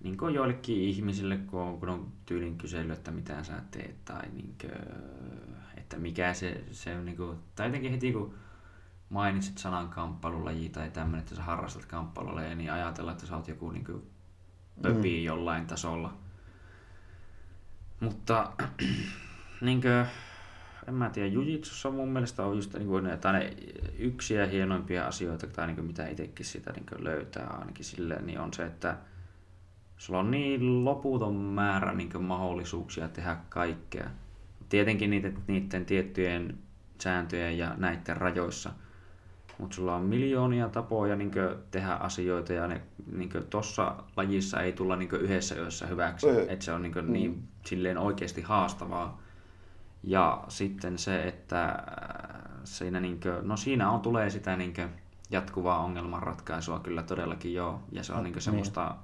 niin 0.00 0.16
kuin 0.16 0.34
joillekin 0.34 0.80
ihmisille, 0.80 1.36
kun 1.36 1.60
on, 1.60 1.80
kun 1.80 1.88
on 1.88 2.12
tyylin 2.26 2.58
kysely, 2.58 2.92
että 2.92 3.10
mitä 3.10 3.44
sä 3.44 3.62
teet 3.70 4.04
tai 4.04 4.22
niin 4.32 4.54
kuin, 4.60 4.72
että 5.76 5.98
mikä 5.98 6.34
se, 6.34 6.64
se 6.70 6.96
on, 6.96 7.04
niin 7.04 7.16
kuin, 7.16 7.38
tai 7.54 7.66
jotenkin 7.66 7.90
heti 7.90 8.12
kun 8.12 8.34
mainitsit 9.08 9.58
sanan 9.58 9.88
kamppailulaji 9.88 10.68
tai 10.68 10.90
tämmöinen, 10.90 11.20
että 11.20 11.34
sä 11.34 11.42
harrastat 11.42 11.84
kamppailulajia, 11.84 12.54
niin 12.54 12.72
ajatella, 12.72 13.12
että 13.12 13.26
sä 13.26 13.36
oot 13.36 13.48
joku 13.48 13.70
niin 13.70 13.84
kuin, 13.84 14.02
pöpi 14.82 15.18
mm. 15.18 15.24
jollain 15.24 15.66
tasolla. 15.66 16.14
Mutta 18.00 18.52
niin 19.60 19.80
kuin, 19.80 20.06
en 20.88 20.94
mä 20.94 21.10
tiedä, 21.10 21.28
jujitsussa 21.28 21.90
mun 21.90 22.08
mielestä 22.08 22.44
on 22.44 22.56
just 22.56 22.74
niin 22.74 22.88
kuin, 22.88 23.04
ne, 23.04 23.16
tai 23.16 23.32
ne 23.32 23.56
yksiä 23.98 24.46
hienoimpia 24.46 25.06
asioita, 25.06 25.46
tai 25.46 25.66
niin 25.66 25.76
kuin, 25.76 25.86
mitä 25.86 26.08
itsekin 26.08 26.46
sitä 26.46 26.72
niin 26.72 26.86
kuin 26.88 27.04
löytää 27.04 27.46
ainakin 27.46 27.84
silleen, 27.84 28.26
niin 28.26 28.40
on 28.40 28.52
se, 28.52 28.64
että 28.64 28.96
sulla 29.96 30.20
on 30.20 30.30
niin 30.30 30.84
loputon 30.84 31.34
määrä 31.34 31.92
niin 31.92 32.12
kuin, 32.12 32.24
mahdollisuuksia 32.24 33.08
tehdä 33.08 33.36
kaikkea. 33.48 34.10
Tietenkin 34.68 35.10
niiden, 35.10 35.38
niiden 35.46 35.86
tiettyjen 35.86 36.58
sääntöjen 37.02 37.58
ja 37.58 37.74
näiden 37.76 38.16
rajoissa, 38.16 38.70
mutta 39.58 39.76
sulla 39.76 39.94
on 39.94 40.02
miljoonia 40.02 40.68
tapoja 40.68 41.16
niin 41.16 41.30
kuin, 41.30 41.48
tehdä 41.70 41.92
asioita 41.92 42.52
ja 42.52 42.66
ne, 42.66 42.80
niin 43.12 43.30
kuin, 43.30 43.46
tossa 43.46 43.94
lajissa 44.16 44.60
ei 44.60 44.72
tulla 44.72 44.96
niin 44.96 45.08
kuin, 45.08 45.22
yhdessä 45.22 45.54
yössä 45.54 45.86
hyväksi, 45.86 46.26
että 46.48 46.64
se 46.64 46.72
on 46.72 46.82
niin, 46.82 46.92
kuin, 46.92 47.12
niin 47.12 47.30
mm. 47.30 47.42
silleen 47.64 47.98
oikeasti 47.98 48.42
haastavaa 48.42 49.23
ja 50.06 50.44
sitten 50.48 50.98
se, 50.98 51.22
että 51.22 51.84
siinä, 52.64 53.00
niin 53.00 53.20
kuin, 53.20 53.48
no 53.48 53.56
siinä 53.56 53.90
on, 53.90 54.00
tulee 54.00 54.30
sitä 54.30 54.56
niin 54.56 54.74
kuin, 54.74 54.88
jatkuvaa 55.30 55.78
ongelmanratkaisua 55.78 56.78
kyllä 56.78 57.02
todellakin 57.02 57.54
joo. 57.54 57.82
Ja 57.92 58.02
se 58.02 58.12
on 58.12 58.18
no, 58.18 58.22
niin 58.24 58.40
semmoista 58.40 58.96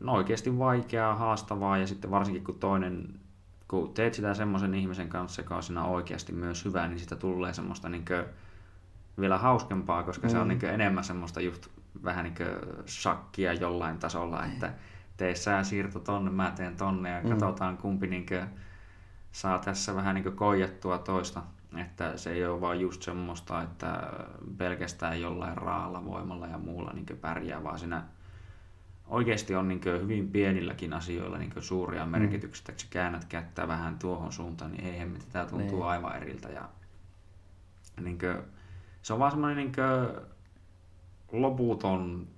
no 0.00 0.12
oikeasti 0.12 0.58
vaikeaa, 0.58 1.14
haastavaa 1.14 1.78
ja 1.78 1.86
sitten 1.86 2.10
varsinkin 2.10 2.44
kun 2.44 2.58
toinen, 2.58 3.20
kun 3.68 3.94
teet 3.94 4.14
sitä 4.14 4.34
semmoisen 4.34 4.74
ihmisen 4.74 5.08
kanssa, 5.08 5.42
joka 5.42 5.56
on 5.56 5.62
siinä 5.62 5.84
oikeasti 5.84 6.32
myös 6.32 6.64
hyvä, 6.64 6.88
niin 6.88 6.98
sitä 6.98 7.16
tulee 7.16 7.52
semmoista 7.52 7.88
niin 7.88 8.04
vielä 9.20 9.38
hauskempaa, 9.38 10.02
koska 10.02 10.26
mm. 10.26 10.30
se 10.30 10.38
on 10.38 10.48
niin 10.48 10.64
enemmän 10.64 11.04
semmoista 11.04 11.40
just 11.40 11.68
vähän 12.04 12.24
niin 12.24 12.48
shakkia 12.86 13.52
jollain 13.52 13.98
tasolla, 13.98 14.44
että 14.44 14.72
tee 15.16 15.34
sä 15.34 15.62
siirto 15.62 16.00
tonne, 16.00 16.30
mä 16.30 16.52
teen 16.56 16.76
tonne 16.76 17.10
ja 17.10 17.22
mm. 17.22 17.30
katsotaan 17.30 17.76
kumpi 17.76 18.06
niin 18.06 18.26
saa 19.36 19.58
tässä 19.58 19.94
vähän 19.94 20.14
niin 20.14 20.36
koijattua 20.36 20.98
toista. 20.98 21.42
Että 21.76 22.16
se 22.16 22.32
ei 22.32 22.46
ole 22.46 22.60
vaan 22.60 22.80
just 22.80 23.02
semmoista, 23.02 23.62
että 23.62 24.12
pelkästään 24.56 25.20
jollain 25.20 25.56
raalla 25.56 26.04
voimalla 26.04 26.46
ja 26.46 26.58
muulla 26.58 26.92
niin 26.92 27.06
pärjää, 27.20 27.64
vaan 27.64 27.78
siinä 27.78 28.02
oikeasti 29.06 29.54
on 29.54 29.68
niin 29.68 29.80
hyvin 30.00 30.30
pienilläkin 30.30 30.92
asioilla 30.92 31.38
niin 31.38 31.52
suuria 31.60 32.04
mm. 32.04 32.10
merkityksiä. 32.10 32.64
Että 32.68 32.84
kun 32.84 32.90
käännät 32.90 33.24
kättä 33.24 33.68
vähän 33.68 33.98
tuohon 33.98 34.32
suuntaan, 34.32 34.72
niin 34.72 34.84
ei 34.84 34.98
hemmetti, 34.98 35.26
tämä 35.32 35.46
tuntuu 35.46 35.78
niin. 35.78 35.88
aivan 35.88 36.16
eriltä. 36.16 36.48
Ja, 36.48 36.68
niin 38.00 38.18
kuin, 38.18 38.36
se 39.02 39.12
on 39.12 39.18
vaan 39.18 39.30
semmoinen 39.30 39.56
niin 39.56 39.72
loputon 41.32 42.28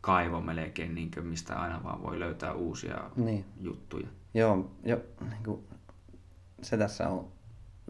kaivo 0.00 0.40
melkein, 0.40 0.94
niin 0.94 1.10
kuin, 1.10 1.26
mistä 1.26 1.60
aina 1.60 1.84
vaan 1.84 2.02
voi 2.02 2.20
löytää 2.20 2.52
uusia 2.52 3.10
niin. 3.16 3.44
juttuja. 3.60 4.08
Joo, 4.34 4.70
jo, 4.84 5.00
niin 5.20 5.44
kuin, 5.44 5.68
se 6.62 6.76
tässä 6.76 7.08
on 7.08 7.32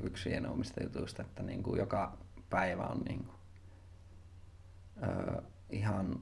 yksi 0.02 0.30
hienoimmista 0.30 0.82
jutuista, 0.82 1.22
että 1.22 1.42
niin 1.42 1.62
kuin 1.62 1.78
joka 1.78 2.18
päivä 2.50 2.82
on 2.82 3.00
niin 3.08 3.24
kuin, 3.24 3.36
ö, 5.02 5.42
ihan 5.70 6.20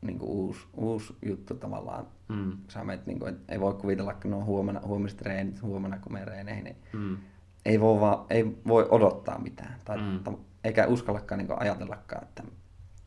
niin 0.00 0.18
kuin 0.18 0.30
uusi, 0.30 0.60
uusi 0.72 1.16
juttu 1.22 1.54
tavallaan. 1.54 2.06
Mm. 2.28 2.58
Sä 2.68 2.84
menet, 2.84 3.06
niin 3.06 3.18
kuin, 3.18 3.36
ei 3.48 3.60
voi 3.60 3.74
kuvitella, 3.74 4.14
kun 4.14 4.34
on 4.34 4.44
huomenna, 4.44 4.80
huomiset 4.80 5.18
treenit, 5.18 5.62
huomenna 5.62 5.98
kun 5.98 6.12
menee 6.12 6.24
reeneihin, 6.26 6.64
niin 6.64 6.76
mm. 6.92 7.16
ei, 7.64 7.80
voi 7.80 8.00
vaan, 8.00 8.26
ei 8.30 8.56
voi 8.66 8.88
odottaa 8.90 9.38
mitään. 9.38 9.78
Tai, 9.84 9.98
mm. 9.98 10.24
ta, 10.24 10.32
eikä 10.64 10.86
uskallakaan 10.86 11.38
niin 11.38 11.46
kuin, 11.46 11.60
ajatellakaan, 11.60 12.22
että 12.22 12.42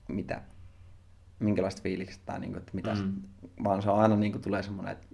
mitä, 0.07 0.41
minkälaista 1.39 1.81
fiilikset 1.81 2.26
tai 2.26 2.39
niin 2.39 2.51
kuin, 2.51 2.60
että 2.60 2.72
mitä, 2.73 2.95
mm. 2.95 3.22
vaan 3.64 3.81
se 3.81 3.89
on 3.89 3.99
aina 3.99 4.15
niin 4.15 4.31
kuin, 4.31 4.41
tulee 4.41 4.64
semmoinen, 4.64 4.91
että 4.91 5.07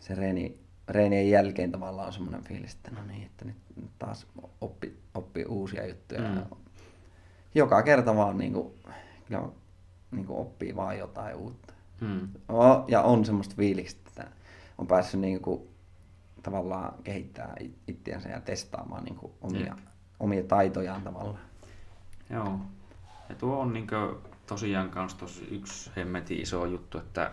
se 0.00 0.14
reeni, 0.14 0.60
reenien 0.90 1.30
jälkeen 1.30 1.72
tavallaan 1.72 2.06
on 2.06 2.12
semmoinen 2.12 2.44
fiilis, 2.44 2.74
että 2.74 2.90
no 2.90 3.00
niin, 3.06 3.22
että 3.22 3.44
nyt 3.44 3.56
taas 3.98 4.26
oppi, 4.60 4.98
oppi 5.14 5.44
uusia 5.44 5.86
juttuja. 5.86 6.20
Mm. 6.20 6.42
Joka 7.54 7.82
kerta 7.82 8.16
vaan 8.16 8.38
niin 8.38 8.52
kuin, 8.52 8.74
kyllä 9.26 9.42
niin 10.10 10.26
kuin 10.26 10.38
oppii 10.38 10.76
vaan 10.76 10.98
jotain 10.98 11.36
uutta. 11.36 11.74
Hmm. 12.00 12.28
Ja 12.88 13.02
on 13.02 13.24
semmoista 13.24 13.54
fiilistä, 13.56 14.00
että 14.08 14.26
on 14.78 14.86
päässyt 14.86 15.20
niin 15.20 15.40
kuin, 15.40 15.62
tavallaan 16.42 16.94
kehittää 17.04 17.54
itseänsä 17.86 18.28
ja 18.28 18.40
testaamaan 18.40 19.04
niin 19.04 19.16
kuin 19.16 19.32
omia, 19.40 19.74
hmm. 19.74 19.82
omia 20.20 20.42
taitojaan 20.42 21.02
tavallaan. 21.02 21.38
Joo. 22.30 22.60
Ja 23.28 23.34
tuo 23.34 23.60
on 23.60 23.72
niin 23.72 23.86
kuin, 23.86 24.16
tosiaan 24.46 24.90
kans 24.90 25.42
yksi 25.50 25.90
hemmetin 25.96 26.40
iso 26.40 26.66
juttu, 26.66 26.98
että 26.98 27.32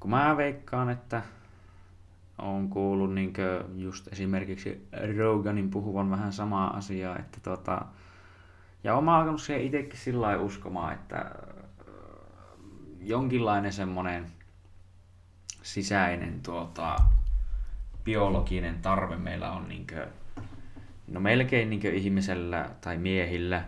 kun 0.00 0.10
mä 0.10 0.36
veikkaan, 0.36 0.90
että 0.90 1.22
on 2.38 2.68
kuullut 2.68 3.14
niin 3.14 3.32
just 3.74 4.12
esimerkiksi 4.12 4.88
Roganin 5.16 5.70
puhuvan 5.70 6.10
vähän 6.10 6.32
samaa 6.32 6.76
asiaa, 6.76 7.18
että 7.18 7.40
tota, 7.42 7.82
ja 8.84 8.94
oma 8.94 9.18
alkanut 9.18 9.42
siihen 9.42 9.64
itsekin 9.64 9.98
sillä 9.98 10.38
uskomaan, 10.38 10.94
että 10.94 11.30
jonkinlainen 13.00 13.72
semmoinen 13.72 14.26
sisäinen 15.62 16.40
tuota, 16.42 16.96
biologinen 18.04 18.78
tarve 18.82 19.16
meillä 19.16 19.52
on 19.52 19.68
niinkö, 19.68 20.08
no 21.08 21.20
melkein 21.20 21.70
niinkö 21.70 21.90
ihmisellä 21.90 22.70
tai 22.80 22.98
miehillä, 22.98 23.64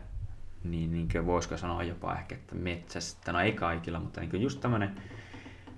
niin 0.64 0.92
niinkö 0.92 1.26
voisiko 1.26 1.56
sanoa 1.56 1.82
jopa 1.82 2.14
ehkä, 2.14 2.34
että 2.34 2.54
metsästä, 2.54 3.32
no 3.32 3.40
ei 3.40 3.52
kaikilla, 3.52 4.00
mutta 4.00 4.20
niinkö 4.20 4.36
just 4.36 4.60
tämmöinen 4.60 4.94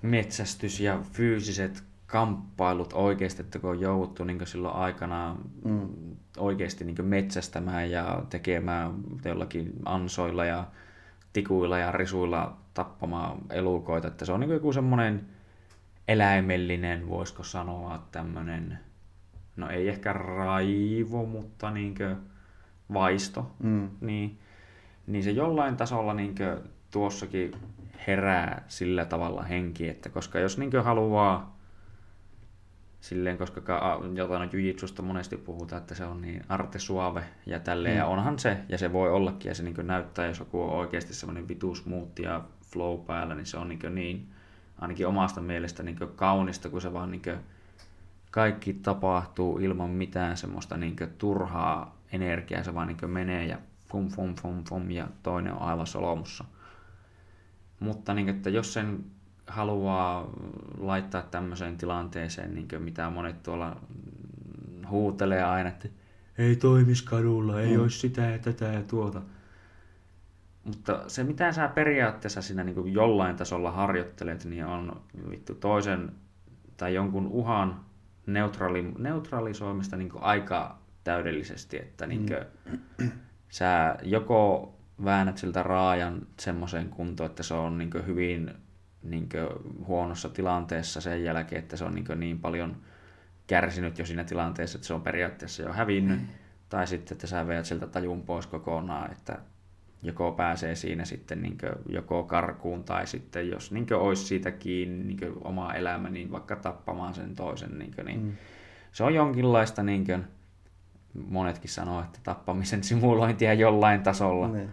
metsästys 0.01 0.79
ja 0.79 0.99
fyysiset 1.11 1.90
kamppailut 2.11 2.93
oikeasti, 2.93 3.41
että 3.41 3.59
kun 3.59 3.69
on 3.69 3.79
jouduttu 3.79 4.23
niin 4.23 4.47
silloin 4.47 4.75
aikana 4.75 5.37
mm. 5.65 5.89
oikeasti 6.37 6.83
niin 6.83 7.05
metsästämään 7.05 7.91
ja 7.91 8.23
tekemään 8.29 8.93
jollakin 9.25 9.73
ansoilla 9.85 10.45
ja 10.45 10.67
tikuilla 11.33 11.77
ja 11.77 11.91
risuilla 11.91 12.57
tappamaan 12.73 13.37
elukoita, 13.49 14.07
että 14.07 14.25
se 14.25 14.31
on 14.31 14.39
niin 14.39 14.49
joku 14.49 14.73
semmoinen 14.73 15.25
eläimellinen, 16.07 17.09
voisiko 17.09 17.43
sanoa, 17.43 18.03
tämmöinen, 18.11 18.79
no 19.55 19.69
ei 19.69 19.89
ehkä 19.89 20.13
raivo, 20.13 21.25
mutta 21.25 21.71
niin 21.71 21.95
vaisto, 22.93 23.51
mm. 23.63 23.89
niin, 24.01 24.39
niin 25.07 25.23
se 25.23 25.31
jollain 25.31 25.77
tasolla 25.77 26.13
niin 26.13 26.35
tuossakin 26.91 27.51
herää 28.07 28.63
sillä 28.67 29.05
tavalla 29.05 29.43
henki, 29.43 29.89
että 29.89 30.09
koska 30.09 30.39
jos 30.39 30.57
niin 30.57 30.83
haluaa 30.83 31.50
silleen, 33.01 33.37
koska 33.37 33.61
jotain 34.13 34.49
jujitsusta 34.53 35.01
monesti 35.01 35.37
puhutaan, 35.37 35.81
että 35.81 35.95
se 35.95 36.05
on 36.05 36.21
niin 36.21 36.43
arte 36.49 36.79
suave 36.79 37.23
ja 37.45 37.59
tälleen, 37.59 37.95
mm. 37.95 37.97
ja 37.97 38.05
onhan 38.05 38.39
se, 38.39 38.57
ja 38.69 38.77
se 38.77 38.93
voi 38.93 39.11
ollakin, 39.11 39.49
ja 39.49 39.55
se 39.55 39.63
niin 39.63 39.87
näyttää, 39.87 40.27
jos 40.27 40.39
joku 40.39 40.61
on 40.61 40.69
oikeasti 40.69 41.13
semmoinen 41.13 41.47
vitus 41.47 41.85
ja 42.19 42.41
flow 42.71 42.99
päällä, 42.99 43.35
niin 43.35 43.45
se 43.45 43.57
on 43.57 43.69
niin, 43.69 43.95
niin 43.95 44.29
ainakin 44.79 45.07
omasta 45.07 45.41
mielestä 45.41 45.83
niin 45.83 45.97
kaunista, 46.15 46.69
kun 46.69 46.81
se 46.81 46.93
vaan 46.93 47.11
niin 47.11 47.21
kaikki 48.31 48.73
tapahtuu 48.73 49.59
ilman 49.59 49.89
mitään 49.89 50.37
semmoista 50.37 50.77
niin 50.77 50.95
turhaa 51.17 51.97
energiaa, 52.11 52.63
se 52.63 52.75
vaan 52.75 52.87
niin 52.87 53.09
menee 53.09 53.45
ja 53.45 53.57
fum 53.91 54.09
fum 54.09 54.35
fum 54.35 54.63
fum 54.63 54.91
ja 54.91 55.07
toinen 55.23 55.53
on 55.53 55.61
aivan 55.61 55.87
solomussa. 55.87 56.45
Mutta 57.79 58.13
niin, 58.13 58.29
että 58.29 58.49
jos 58.49 58.73
sen 58.73 59.05
haluaa 59.47 60.29
laittaa 60.77 61.21
tämmöiseen 61.21 61.77
tilanteeseen, 61.77 62.53
niin 62.53 62.67
mitä 62.79 63.09
monet 63.09 63.43
tuolla 63.43 63.75
huutelee 64.89 65.43
aina, 65.43 65.69
että 65.69 65.87
ei 66.37 66.55
toimis 66.55 67.01
kadulla, 67.01 67.61
ei 67.61 67.77
mm. 67.77 67.81
olisi 67.81 67.99
sitä 67.99 68.21
ja 68.21 68.39
tätä 68.39 68.65
ja 68.65 68.83
tuota. 68.83 69.21
Mutta 70.63 71.03
se, 71.07 71.23
mitä 71.23 71.51
sä 71.51 71.67
periaatteessa 71.67 72.41
siinä 72.41 72.63
niin 72.63 72.93
jollain 72.93 73.35
tasolla 73.35 73.71
harjoittelet, 73.71 74.45
niin 74.45 74.65
on 74.65 75.01
vittu 75.29 75.55
toisen 75.55 76.11
tai 76.77 76.93
jonkun 76.93 77.27
uhan 77.27 77.85
neutraali, 78.25 78.93
neutralisoimista 78.97 79.97
niin 79.97 80.11
aika 80.15 80.77
täydellisesti, 81.03 81.77
että 81.77 82.07
niin 82.07 82.25
mm. 82.97 83.11
sä 83.49 83.95
joko 84.03 84.73
väännät 85.03 85.37
siltä 85.37 85.63
raajan 85.63 86.27
semmoiseen 86.39 86.89
kuntoon, 86.89 87.29
että 87.29 87.43
se 87.43 87.53
on 87.53 87.77
niin 87.77 87.91
hyvin 88.05 88.51
niin 89.03 89.29
huonossa 89.87 90.29
tilanteessa 90.29 91.01
sen 91.01 91.23
jälkeen, 91.23 91.59
että 91.59 91.77
se 91.77 91.83
on 91.83 91.95
niin, 91.95 92.19
niin 92.19 92.39
paljon 92.39 92.77
kärsinyt 93.47 93.99
jo 93.99 94.05
siinä 94.05 94.23
tilanteessa, 94.23 94.77
että 94.77 94.87
se 94.87 94.93
on 94.93 95.01
periaatteessa 95.01 95.63
jo 95.63 95.73
hävinnyt, 95.73 96.19
mm. 96.19 96.27
tai 96.69 96.87
sitten, 96.87 97.15
että 97.15 97.27
sä 97.27 97.47
veät 97.47 97.65
siltä 97.65 97.87
tajun 97.87 98.21
pois 98.21 98.47
kokonaan, 98.47 99.11
että 99.11 99.37
joko 100.03 100.31
pääsee 100.31 100.75
siinä 100.75 101.05
sitten 101.05 101.41
niin 101.41 101.57
joko 101.89 102.23
karkuun 102.23 102.83
tai 102.83 103.07
sitten 103.07 103.49
jos 103.49 103.71
niin 103.71 103.93
olisi 103.93 104.25
siitä 104.25 104.51
kiinni 104.51 105.03
niin 105.03 105.33
oma 105.43 105.73
elämä, 105.73 106.09
niin 106.09 106.31
vaikka 106.31 106.55
tappamaan 106.55 107.13
sen 107.13 107.35
toisen. 107.35 107.79
Niin, 107.79 107.93
niin 108.05 108.21
mm. 108.21 108.31
Se 108.91 109.03
on 109.03 109.15
jonkinlaista, 109.15 109.83
niin 109.83 110.05
kuin, 110.05 110.23
monetkin 111.13 111.69
sanoo, 111.69 112.01
että 112.01 112.19
tappamisen 112.23 112.83
simulointia 112.83 113.53
jollain 113.53 114.03
tasolla. 114.03 114.47
Mm. 114.47 114.69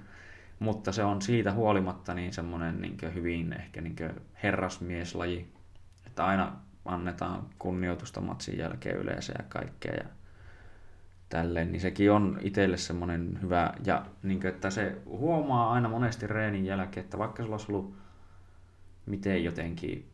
Mutta 0.59 0.93
se 0.93 1.05
on 1.05 1.22
siitä 1.22 1.52
huolimatta 1.52 2.14
niin 2.14 2.32
semmoinen 2.32 2.80
niin 2.80 3.14
hyvin 3.14 3.52
ehkä 3.52 3.80
niin 3.80 3.97
herrasmieslaji, 4.43 5.52
että 6.06 6.26
aina 6.26 6.56
annetaan 6.85 7.47
kunnioitusta 7.59 8.20
matsin 8.20 8.59
jälkeen 8.59 8.97
yleensä 8.97 9.32
ja 9.39 9.44
kaikkea. 9.48 9.94
Ja 9.94 10.05
tälleen, 11.28 11.72
niin 11.72 11.80
sekin 11.80 12.12
on 12.12 12.39
itselle 12.43 12.76
semmoinen 12.76 13.39
hyvä, 13.43 13.74
ja 13.85 14.06
niin 14.22 14.40
kuin, 14.40 14.55
että 14.55 14.70
se 14.70 14.97
huomaa 15.06 15.72
aina 15.72 15.89
monesti 15.89 16.26
reenin 16.26 16.66
jälkeen, 16.66 17.05
että 17.05 17.18
vaikka 17.18 17.43
sulla 17.43 17.56
olisi 17.56 17.72
ollut 17.72 17.94
miten 19.06 19.44
jotenkin 19.44 20.09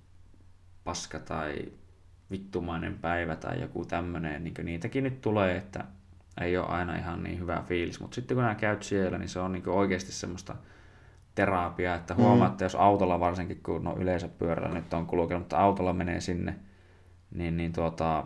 paska 0.85 1.19
tai 1.19 1.73
vittumainen 2.31 2.99
päivä 2.99 3.37
tai 3.37 3.61
joku 3.61 3.85
tämmöinen, 3.85 4.45
niin 4.45 4.55
niitäkin 4.63 5.05
nyt 5.05 5.21
tulee, 5.21 5.57
että 5.57 5.85
ei 6.41 6.57
ole 6.57 6.67
aina 6.67 6.97
ihan 6.97 7.23
niin 7.23 7.39
hyvä 7.39 7.63
fiilis, 7.69 8.01
mutta 8.01 8.15
sitten 8.15 8.35
kun 8.35 8.43
nämä 8.43 8.55
käyt 8.55 8.83
siellä, 8.83 9.19
niin 9.19 9.29
se 9.29 9.41
on 9.41 9.53
niin 9.53 9.69
oikeasti 9.69 10.13
semmoista 10.13 10.57
terapiaa, 11.35 11.97
että 11.97 12.15
huomaatte, 12.15 12.65
mm. 12.65 12.67
jos 12.67 12.75
autolla 12.75 13.21
varsinkin, 13.21 13.61
kun 13.63 13.85
no 13.85 13.97
yleensä 13.99 14.29
pyörällä 14.29 14.75
nyt 14.75 14.95
on 14.95 15.07
kulkenut, 15.07 15.43
mutta 15.43 15.59
autolla 15.59 15.93
menee 15.93 16.21
sinne, 16.21 16.55
niin, 17.35 17.57
niin 17.57 17.73
tuota, 17.73 18.25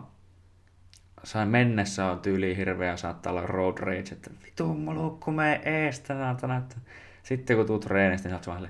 sai 1.23 1.45
mennessä 1.45 2.05
on 2.05 2.19
tyyli 2.19 2.57
hirveä, 2.57 2.97
saattaa 2.97 3.31
olla 3.31 3.41
road 3.41 3.77
rage, 3.77 4.11
että 4.11 4.29
vitu 4.45 4.73
mulukku, 4.73 5.31
me 5.31 5.61
eestä, 5.65 6.13
saatana, 6.13 6.57
että 6.57 6.75
sitten 7.23 7.57
kun 7.57 7.65
tuut 7.65 7.81
treenistä, 7.81 8.29
niin 8.29 8.43
sä 8.43 8.51
oot 8.51 8.59
vaan 8.59 8.69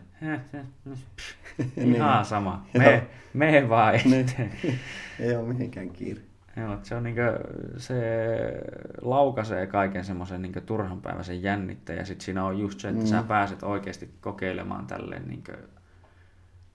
ihan 1.77 2.17
niin. 2.17 2.25
sama, 2.25 2.65
me, 2.77 3.07
me 3.33 3.69
vaan 3.69 3.95
eteen. 3.95 4.51
Ei 5.19 5.35
ole 5.35 5.53
mihinkään 5.53 5.89
kiire. 5.89 6.28
Joo, 6.55 6.77
se 6.83 6.95
on 6.95 7.03
niinkö, 7.03 7.39
se 7.77 8.01
laukaisee 9.01 9.67
kaiken 9.67 10.05
semmoisen 10.05 10.41
niinkö 10.41 10.61
turhanpäiväisen 10.61 11.43
jännitteen 11.43 11.99
ja 11.99 12.05
sitten 12.05 12.25
siinä 12.25 12.45
on 12.45 12.59
just 12.59 12.79
se, 12.79 12.89
että 12.89 13.01
mm. 13.01 13.07
sä 13.07 13.23
pääset 13.23 13.63
oikeasti 13.63 14.13
kokeilemaan 14.21 14.87
tälleen 14.87 15.27
niinkö 15.27 15.57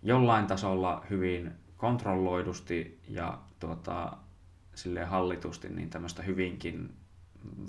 jollain 0.02 0.46
tasolla 0.46 1.04
hyvin 1.10 1.52
kontrolloidusti 1.76 3.00
ja 3.08 3.38
tuota, 3.60 4.16
sille 4.74 5.04
hallitusti 5.04 5.68
niin 5.68 5.90
tämmöistä 5.90 6.22
hyvinkin 6.22 6.94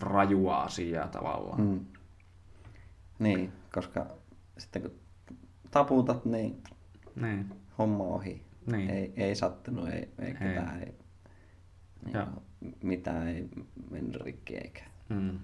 rajua 0.02 0.64
asiaa 0.64 1.08
tavallaan. 1.08 1.62
Mm. 1.62 1.86
Niin, 3.20 3.52
koska 3.74 4.06
sitten 4.58 4.82
kun 4.82 4.92
taputat, 5.72 6.26
niin, 6.26 6.64
niin. 7.16 7.50
homma 7.78 8.04
ohi. 8.04 8.42
Niin. 8.72 8.90
Ei, 8.90 9.14
ei 9.16 9.36
sattunut, 9.36 9.90
ei, 9.90 10.10
ei, 10.20 10.34
ketään, 10.34 10.80
ei, 10.80 10.96
niin, 12.06 12.26
mitään 12.84 13.28
ei 13.28 13.50
mennyt 13.92 14.22
rikki 14.22 14.56
eikä. 14.56 14.82
Mm. 15.10 15.40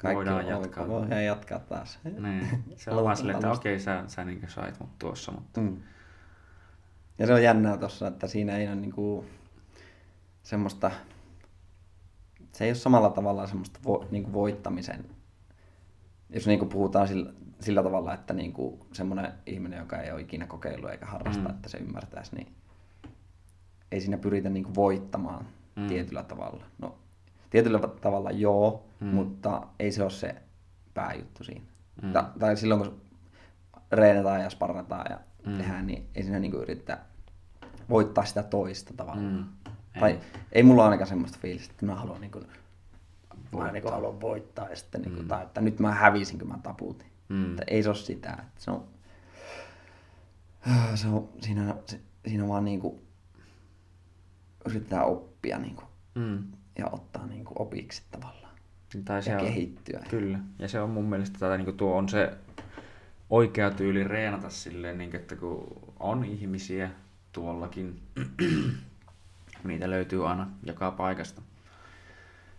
Kaikki 0.00 0.16
voidaan 0.16 0.46
jatkaa. 0.46 0.88
Voidaan 0.88 1.24
jatkaa 1.24 1.58
taas. 1.58 1.98
Niin. 2.04 2.48
Se 2.76 2.90
on 2.90 3.04
vaan 3.04 3.16
silleen, 3.16 3.36
että 3.36 3.50
okei, 3.50 3.80
sä, 3.80 4.04
sä 4.06 4.24
niin 4.24 4.48
sait 4.48 4.80
mut 4.80 4.98
tuossa, 4.98 5.32
mutta... 5.32 5.60
Mm. 5.60 5.76
Ja 7.18 7.26
se 7.26 7.34
on 7.34 7.42
jännää 7.42 7.76
tossa, 7.76 8.08
että 8.08 8.26
siinä 8.26 8.56
ei 8.56 8.66
ole 8.66 8.76
niinku 8.76 9.24
semmoista, 10.42 10.90
se 12.52 12.64
ei 12.64 12.70
ole 12.70 12.74
samalla 12.74 13.10
tavalla 13.10 13.46
semmoista 13.46 13.80
vo, 13.86 14.06
niinku 14.10 14.32
voittamisen, 14.32 15.04
jos 16.30 16.46
niinku 16.46 16.66
puhutaan 16.66 17.08
sillä, 17.08 17.32
sillä 17.60 17.82
tavalla, 17.82 18.14
että 18.14 18.34
niinku 18.34 18.86
semmoinen 18.92 19.32
ihminen, 19.46 19.78
joka 19.78 20.00
ei 20.00 20.12
ole 20.12 20.20
ikinä 20.20 20.46
kokeillut 20.46 20.90
eikä 20.90 21.06
harrasta, 21.06 21.48
mm. 21.48 21.54
että 21.54 21.68
se 21.68 21.78
ymmärtäisi, 21.78 22.36
niin 22.36 22.54
ei 23.92 24.00
siinä 24.00 24.18
pyritä 24.18 24.48
niinku 24.48 24.74
voittamaan 24.74 25.46
mm. 25.76 25.86
tietyllä 25.86 26.22
tavalla. 26.22 26.64
No, 26.78 26.98
tietyllä 27.50 27.78
tavalla 27.78 28.30
joo, 28.30 28.84
mm. 29.00 29.06
mutta 29.06 29.62
ei 29.78 29.92
se 29.92 30.02
ole 30.02 30.10
se 30.10 30.34
pääjuttu 30.94 31.44
siinä. 31.44 31.64
Mm. 32.02 32.12
Ta- 32.12 32.30
tai 32.38 32.56
silloin, 32.56 32.80
kun 32.80 33.00
reenataan 33.92 34.40
ja 34.40 34.50
sparrataan 34.50 35.06
ja 35.10 35.18
mm. 35.46 35.56
tehdään, 35.56 35.86
niin 35.86 36.08
ei 36.14 36.22
siinä 36.22 36.38
niinku 36.38 36.56
yritetä 36.56 36.98
voittaa 37.90 38.24
sitä 38.24 38.42
toista 38.42 38.94
tavallaan. 38.96 39.34
Mm. 39.34 39.72
Tai 40.00 40.10
ei. 40.10 40.20
ei 40.52 40.62
mulla 40.62 40.84
ainakaan 40.84 41.08
semmoista 41.08 41.38
fiilistä, 41.42 41.72
että 41.72 41.86
mä 41.86 41.94
haluan, 41.94 42.20
niinku, 42.20 42.40
mä 43.56 43.72
niinku 43.72 43.90
haluan 43.90 44.20
voittaa 44.20 44.68
ja 44.68 44.76
sitten, 44.76 45.02
niinku, 45.02 45.22
mm. 45.22 45.28
tai 45.28 45.42
että 45.42 45.60
nyt 45.60 45.78
mä 45.78 45.94
hävisin, 45.94 46.38
kun 46.38 46.48
mä 46.48 46.58
taputin. 46.62 47.08
Mm. 47.28 47.50
Että 47.50 47.62
ei 47.66 47.82
se 47.82 47.88
ole 47.88 47.96
sitä. 47.96 48.32
Että 48.32 48.60
se 48.64 48.70
on, 48.70 48.84
se 50.94 51.08
on 51.08 51.28
siinä, 51.40 51.74
se, 51.86 52.00
siinä 52.26 52.48
vaan 52.48 52.64
niinku, 52.64 53.02
yritetään 54.66 55.06
oppia 55.06 55.33
niinku, 55.52 55.82
mm. 56.14 56.44
ja 56.78 56.86
ottaa 56.92 57.26
niinku, 57.26 57.54
opiksi 57.58 58.02
tavallaan. 58.10 58.54
Tai 59.04 59.22
se 59.22 59.30
ja 59.30 59.38
on, 59.38 59.44
kehittyä. 59.44 60.00
Kyllä, 60.10 60.38
ja 60.58 60.68
se 60.68 60.80
on 60.80 60.90
mun 60.90 61.04
mielestä 61.04 61.38
tätä, 61.38 61.56
niin 61.56 61.76
tuo 61.76 61.96
on 61.96 62.08
se 62.08 62.32
oikea 63.30 63.70
tyyli 63.70 64.04
reenata 64.04 64.50
silleen, 64.50 64.98
niin 64.98 65.16
että 65.16 65.36
kun 65.36 65.82
on 66.00 66.24
ihmisiä 66.24 66.90
tuollakin, 67.32 68.02
niitä 69.64 69.90
löytyy 69.90 70.28
aina 70.28 70.48
joka 70.62 70.90
paikasta, 70.90 71.42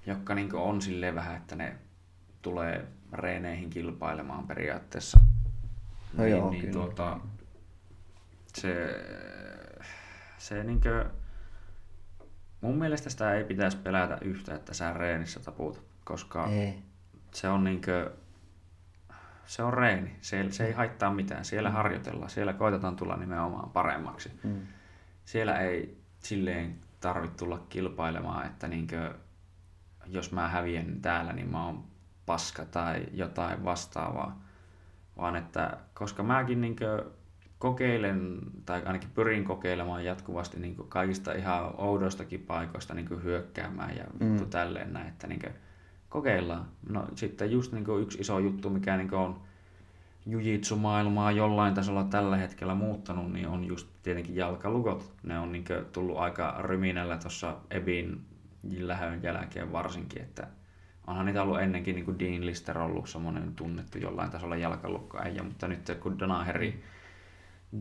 jotka 0.05 0.35
niin 0.35 0.55
on 0.55 0.81
silleen 0.81 1.15
vähän, 1.15 1.35
että 1.35 1.55
ne 1.55 1.75
tulee 2.41 2.87
reeneihin 3.13 3.69
kilpailemaan 3.69 4.47
periaatteessa. 4.47 5.19
No 6.13 6.23
niin, 6.23 6.31
joo, 6.31 6.49
niin, 6.49 6.61
kyllä. 6.61 6.73
Tuota, 6.73 7.19
se, 8.53 8.89
se 10.37 10.63
niin 10.63 10.81
kuin, 10.81 11.24
mun 12.61 12.77
mielestä 12.77 13.09
sitä 13.09 13.33
ei 13.33 13.43
pitäisi 13.43 13.77
pelätä 13.77 14.17
yhtä, 14.21 14.55
että 14.55 14.73
sä 14.73 14.93
reenissä 14.93 15.39
taput, 15.39 15.83
koska 16.03 16.47
ei. 16.47 16.83
se 17.31 17.49
on 17.49 17.63
niin 17.63 17.81
kuin, 17.81 18.09
se 19.45 19.63
on 19.63 19.73
reeni. 19.73 20.15
Se, 20.21 20.51
se 20.51 20.65
ei 20.65 20.73
haittaa 20.73 21.13
mitään. 21.13 21.45
Siellä 21.45 21.69
mm. 21.69 21.75
harjoitellaan. 21.75 22.29
Siellä 22.29 22.53
koitetaan 22.53 22.95
tulla 22.95 23.17
nimenomaan 23.17 23.69
paremmaksi. 23.69 24.31
Mm. 24.43 24.61
Siellä 25.25 25.59
ei 25.59 25.97
silleen 26.19 26.79
tarvitse 26.99 27.37
tulla 27.37 27.65
kilpailemaan, 27.69 28.45
että 28.45 28.67
niinkö, 28.67 29.13
jos 30.05 30.31
mä 30.31 30.47
häviän 30.47 31.01
täällä, 31.01 31.33
niin 31.33 31.51
mä 31.51 31.65
oon 31.65 31.83
paska 32.25 32.65
tai 32.65 33.05
jotain 33.11 33.63
vastaavaa. 33.63 34.45
Vaan 35.17 35.35
että 35.35 35.77
koska 35.93 36.23
mäkin 36.23 36.61
niinkö 36.61 37.05
kokeilen, 37.59 38.39
tai 38.65 38.81
ainakin 38.85 39.09
pyrin 39.15 39.43
kokeilemaan 39.43 40.05
jatkuvasti 40.05 40.59
niin 40.59 40.75
kaikista 40.89 41.33
ihan 41.33 41.73
oudoistakin 41.77 42.39
paikoista 42.39 42.93
niin 42.93 43.23
hyökkäämään 43.23 43.97
ja 43.97 44.03
mm. 44.19 44.49
tälleen 44.49 44.93
näin, 44.93 45.07
että 45.07 45.27
niin 45.27 45.41
kokeillaan. 46.09 46.65
No 46.89 47.07
sitten 47.15 47.51
just 47.51 47.71
niin 47.71 47.85
kuin 47.85 48.03
yksi 48.03 48.21
iso 48.21 48.39
juttu, 48.39 48.69
mikä 48.69 48.97
niin 48.97 49.13
on 49.13 49.39
jujitsu-maailmaa 50.25 51.31
jollain 51.31 51.73
tasolla 51.73 52.03
tällä 52.03 52.37
hetkellä 52.37 52.75
muuttanut, 52.75 53.33
niin 53.33 53.47
on 53.47 53.65
just 53.65 53.87
tietenkin 54.03 54.35
jalkalukot. 54.35 55.13
Ne 55.23 55.39
on 55.39 55.51
niin 55.51 55.65
tullut 55.91 56.17
aika 56.17 56.55
ryminällä 56.59 57.17
tuossa 57.17 57.57
Ebin 57.71 58.21
lähön 58.79 59.23
jälkeen 59.23 59.71
varsinkin, 59.71 60.21
että 60.21 60.47
onhan 61.07 61.25
niitä 61.25 61.43
ollut 61.43 61.61
ennenkin, 61.61 61.95
niin 61.95 62.05
kuin 62.05 62.19
Dean 62.19 62.45
Lister 62.45 62.77
ollut 62.77 63.09
semmoinen 63.09 63.53
tunnettu 63.55 63.97
jollain 63.97 64.31
tasolla 64.31 64.55
jalkalukkoäijä, 64.55 65.43
mutta 65.43 65.67
nyt 65.67 65.97
kun 65.99 66.19
Danaheri, 66.19 66.83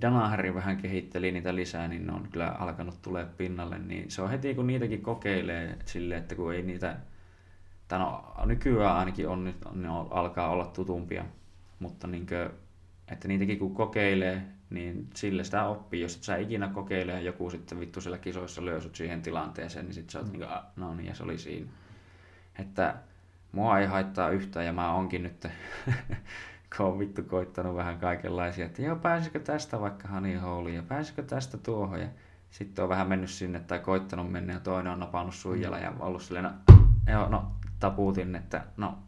Danaheri 0.00 0.54
vähän 0.54 0.76
kehitteli 0.76 1.32
niitä 1.32 1.54
lisää, 1.54 1.88
niin 1.88 2.06
ne 2.06 2.12
on 2.12 2.28
kyllä 2.32 2.48
alkanut 2.48 3.02
tulee 3.02 3.26
pinnalle, 3.36 3.78
niin 3.78 4.10
se 4.10 4.22
on 4.22 4.30
heti 4.30 4.54
kun 4.54 4.66
niitäkin 4.66 5.02
kokeilee 5.02 5.78
silleen, 5.84 6.20
että 6.20 6.34
kun 6.34 6.54
ei 6.54 6.62
niitä 6.62 6.96
tai 7.88 7.98
no, 7.98 8.34
nykyään 8.44 8.96
ainakin 8.96 9.28
on 9.28 9.44
nyt, 9.44 9.56
ne 9.72 9.88
alkaa 10.10 10.50
olla 10.50 10.66
tutumpia, 10.66 11.24
mutta 11.78 12.06
niin 12.06 12.26
kuin, 12.26 12.50
että 13.08 13.28
niitäkin 13.28 13.58
kun 13.58 13.74
kokeilee, 13.74 14.42
niin 14.70 15.08
sille 15.14 15.44
sitä 15.44 15.64
oppii. 15.64 16.00
Jos 16.00 16.16
et 16.16 16.22
sä 16.22 16.36
ikinä 16.36 16.68
kokeile 16.68 17.12
ja 17.12 17.20
joku 17.20 17.50
sitten 17.50 17.80
vittu 17.80 18.00
siellä 18.00 18.18
kisoissa 18.18 18.64
lyö 18.64 18.80
sut 18.80 18.94
siihen 18.94 19.22
tilanteeseen, 19.22 19.84
niin 19.84 19.94
sit 19.94 20.10
sä 20.10 20.18
oot 20.18 20.26
mm. 20.26 20.32
niin 20.32 20.48
kuin, 20.48 20.60
no 20.76 20.94
niin, 20.94 21.06
ja 21.06 21.14
se 21.14 21.22
oli 21.22 21.38
siinä. 21.38 21.70
Että 22.58 22.94
mua 23.52 23.78
ei 23.78 23.86
haittaa 23.86 24.30
yhtään 24.30 24.66
ja 24.66 24.72
mä 24.72 24.92
onkin 24.92 25.22
nyt, 25.22 25.46
kun 26.76 26.86
on 26.86 26.98
vittu 26.98 27.22
koittanut 27.22 27.76
vähän 27.76 27.98
kaikenlaisia, 27.98 28.66
että 28.66 28.82
joo, 28.82 28.96
pääsisikö 28.96 29.40
tästä 29.40 29.80
vaikka 29.80 30.08
honey 30.08 30.36
hole 30.36 30.70
ja 30.70 30.82
pääsisikö 30.82 31.22
tästä 31.22 31.58
tuohon 31.58 32.00
ja 32.00 32.08
sitten 32.50 32.82
on 32.82 32.88
vähän 32.88 33.08
mennyt 33.08 33.30
sinne 33.30 33.60
tai 33.60 33.78
koittanut 33.78 34.32
mennä 34.32 34.52
ja 34.52 34.60
toinen 34.60 34.92
on 34.92 35.00
napannut 35.00 35.34
suijalla 35.34 35.78
ja 35.78 35.92
ollut 36.00 36.22
silleen, 36.22 36.44
no, 36.44 36.52
joo, 37.12 37.28
no 37.28 37.52
taputin, 37.80 38.36
että 38.36 38.64
no, 38.76 38.98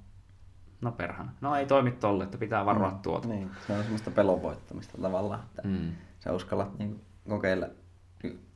no 0.80 0.92
perhana. 0.92 1.32
No 1.40 1.56
ei 1.56 1.66
toimi 1.66 1.90
tolle, 1.90 2.24
että 2.24 2.38
pitää 2.38 2.66
varoa 2.66 2.90
mm, 2.90 2.98
tuota. 2.98 3.28
Niin, 3.28 3.50
se 3.66 3.72
on 3.72 3.82
semmoista 3.82 4.10
pelon 4.10 4.42
voittamista 4.42 4.98
tavallaan, 5.02 5.42
että 5.42 5.62
mm. 5.62 5.92
sä 6.18 6.32
uskallat 6.32 6.78
niin 6.78 7.00
kokeilla 7.28 7.66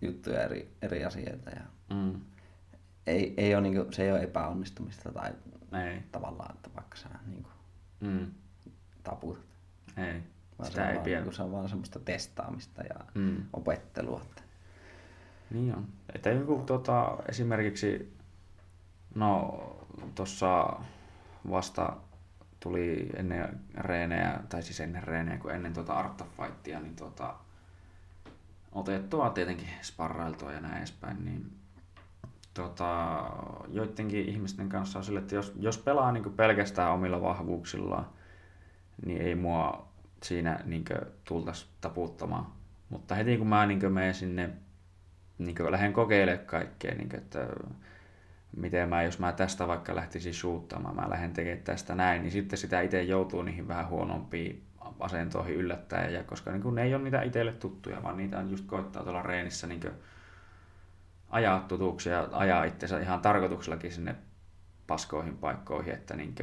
juttuja 0.00 0.42
eri, 0.42 0.74
eri 0.82 1.05
asioita 1.05 1.50
ja 1.50 1.62
mm. 1.94 2.20
ei, 3.06 3.34
ei 3.36 3.55
ole, 3.55 3.62
niin 3.62 3.74
kuin, 3.74 3.92
se 3.92 4.05
ei 4.05 4.12
ole 4.12 4.22
epäonnistumista 4.22 5.12
tai 5.12 5.30
ei. 5.72 6.02
tavallaan, 6.12 6.55
että 6.55 6.70
vaikka 6.74 6.97
sä 6.97 7.08
niin 7.26 7.42
kuin, 7.42 7.52
mm. 8.00 8.26
Taputat. 9.10 9.44
Ei, 9.97 10.22
vaan 10.58 10.70
sitä 10.70 10.90
ei 10.90 10.98
pidä. 10.98 11.20
Niin 11.20 11.32
se 11.32 11.42
on 11.42 11.52
vaan 11.52 11.68
semmoista 11.68 11.98
testaamista 11.98 12.82
ja 12.82 12.94
mm. 13.14 13.36
opettelua. 13.52 14.20
Että... 14.22 14.42
Niin 15.50 15.76
on. 15.76 15.86
Että 16.14 16.30
joku, 16.30 16.62
tuota, 16.66 17.16
esimerkiksi 17.28 18.20
No 19.14 19.60
tuossa 20.14 20.80
vasta 21.50 21.97
tuli 22.60 23.10
ennen 23.16 23.60
reenejä, 23.78 24.40
tai 24.48 24.62
siis 24.62 24.80
ennen 24.80 25.02
reenejä 25.02 25.39
kuin 25.39 25.55
ennen 25.55 25.72
tuota 25.72 25.92
Art 25.92 26.20
of 26.20 26.28
Fightia, 26.36 26.80
niin 26.80 26.97
tuota, 26.97 27.34
otettua 28.72 29.30
tietenkin 29.30 29.68
sparrailtua 29.82 30.52
ja 30.52 30.60
näin 30.60 30.78
edespäin, 30.78 31.24
niin 31.24 31.52
tota, 32.55 33.22
joidenkin 33.68 34.28
ihmisten 34.28 34.68
kanssa 34.68 34.98
on 34.98 35.05
sille, 35.05 35.20
että 35.20 35.34
jos, 35.34 35.52
jos 35.58 35.78
pelaa 35.78 36.12
niin 36.12 36.32
pelkästään 36.32 36.92
omilla 36.92 37.20
vahvuuksillaan, 37.20 38.06
niin 39.06 39.22
ei 39.22 39.34
mua 39.34 39.88
siinä 40.22 40.60
niin 40.64 40.84
tultaisi 41.24 41.66
taputtamaan. 41.80 42.46
Mutta 42.88 43.14
heti 43.14 43.36
kun 43.36 43.48
mä 43.48 43.66
niin 43.66 43.92
menen 43.92 44.14
sinne, 44.14 44.50
niin 45.38 45.56
lähden 45.70 45.92
kokeilemaan 45.92 46.46
kaikkea, 46.46 46.94
niin 46.94 47.08
kuin, 47.08 47.20
että 47.20 47.46
miten 48.56 48.88
mä, 48.88 49.02
jos 49.02 49.18
mä 49.18 49.32
tästä 49.32 49.68
vaikka 49.68 49.96
lähtisin 49.96 50.34
suuttamaan, 50.34 50.96
mä 50.96 51.10
lähden 51.10 51.32
tekemään 51.32 51.64
tästä 51.64 51.94
näin, 51.94 52.22
niin 52.22 52.32
sitten 52.32 52.58
sitä 52.58 52.80
itse 52.80 53.02
joutuu 53.02 53.42
niihin 53.42 53.68
vähän 53.68 53.88
huonompiin 53.88 54.62
asentoihin 55.00 55.54
yllättää, 55.54 56.08
ja 56.08 56.24
koska 56.24 56.50
niin 56.50 56.74
ne 56.74 56.82
ei 56.82 56.94
ole 56.94 57.02
niitä 57.02 57.22
itselle 57.22 57.52
tuttuja, 57.52 58.02
vaan 58.02 58.16
niitä 58.16 58.38
on 58.38 58.50
just 58.50 58.66
koittaa 58.66 59.02
tuolla 59.02 59.22
reenissä 59.22 59.66
niin 59.66 59.80
ajaa 61.30 61.60
tutuksi 61.60 62.08
ja 62.08 62.28
ajaa 62.32 62.64
itsensä 62.64 63.00
ihan 63.00 63.20
tarkoituksellakin 63.20 63.92
sinne 63.92 64.14
paskoihin 64.86 65.36
paikkoihin, 65.36 65.94
että 65.94 66.16
niin 66.16 66.34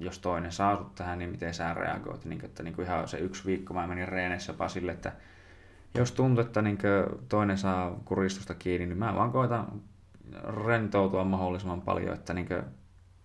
jos 0.00 0.18
toinen 0.18 0.52
saa 0.52 0.76
sut 0.76 0.94
tähän, 0.94 1.18
niin 1.18 1.30
miten 1.30 1.54
sä 1.54 1.74
reagoit. 1.74 2.24
Niin 2.24 2.44
että 2.44 2.62
niin 2.62 2.74
kuin 2.74 2.86
ihan 2.86 3.08
se 3.08 3.18
yksi 3.18 3.46
viikko 3.46 3.74
mä 3.74 3.86
menin 3.86 4.08
reeneissä 4.08 4.52
jopa 4.52 4.68
sille, 4.68 4.92
että 4.92 5.12
jos 5.94 6.12
tuntuu, 6.12 6.44
että 6.44 6.62
niin 6.62 6.78
toinen 7.28 7.58
saa 7.58 8.00
kuristusta 8.04 8.54
kiinni, 8.54 8.86
niin 8.86 8.98
mä 8.98 9.14
vaan 9.14 9.32
koitan 9.32 9.80
rentoutua 10.64 11.24
mahdollisimman 11.24 11.82
paljon, 11.82 12.14
että 12.14 12.34
niin 12.34 12.46
kuin, 12.46 12.62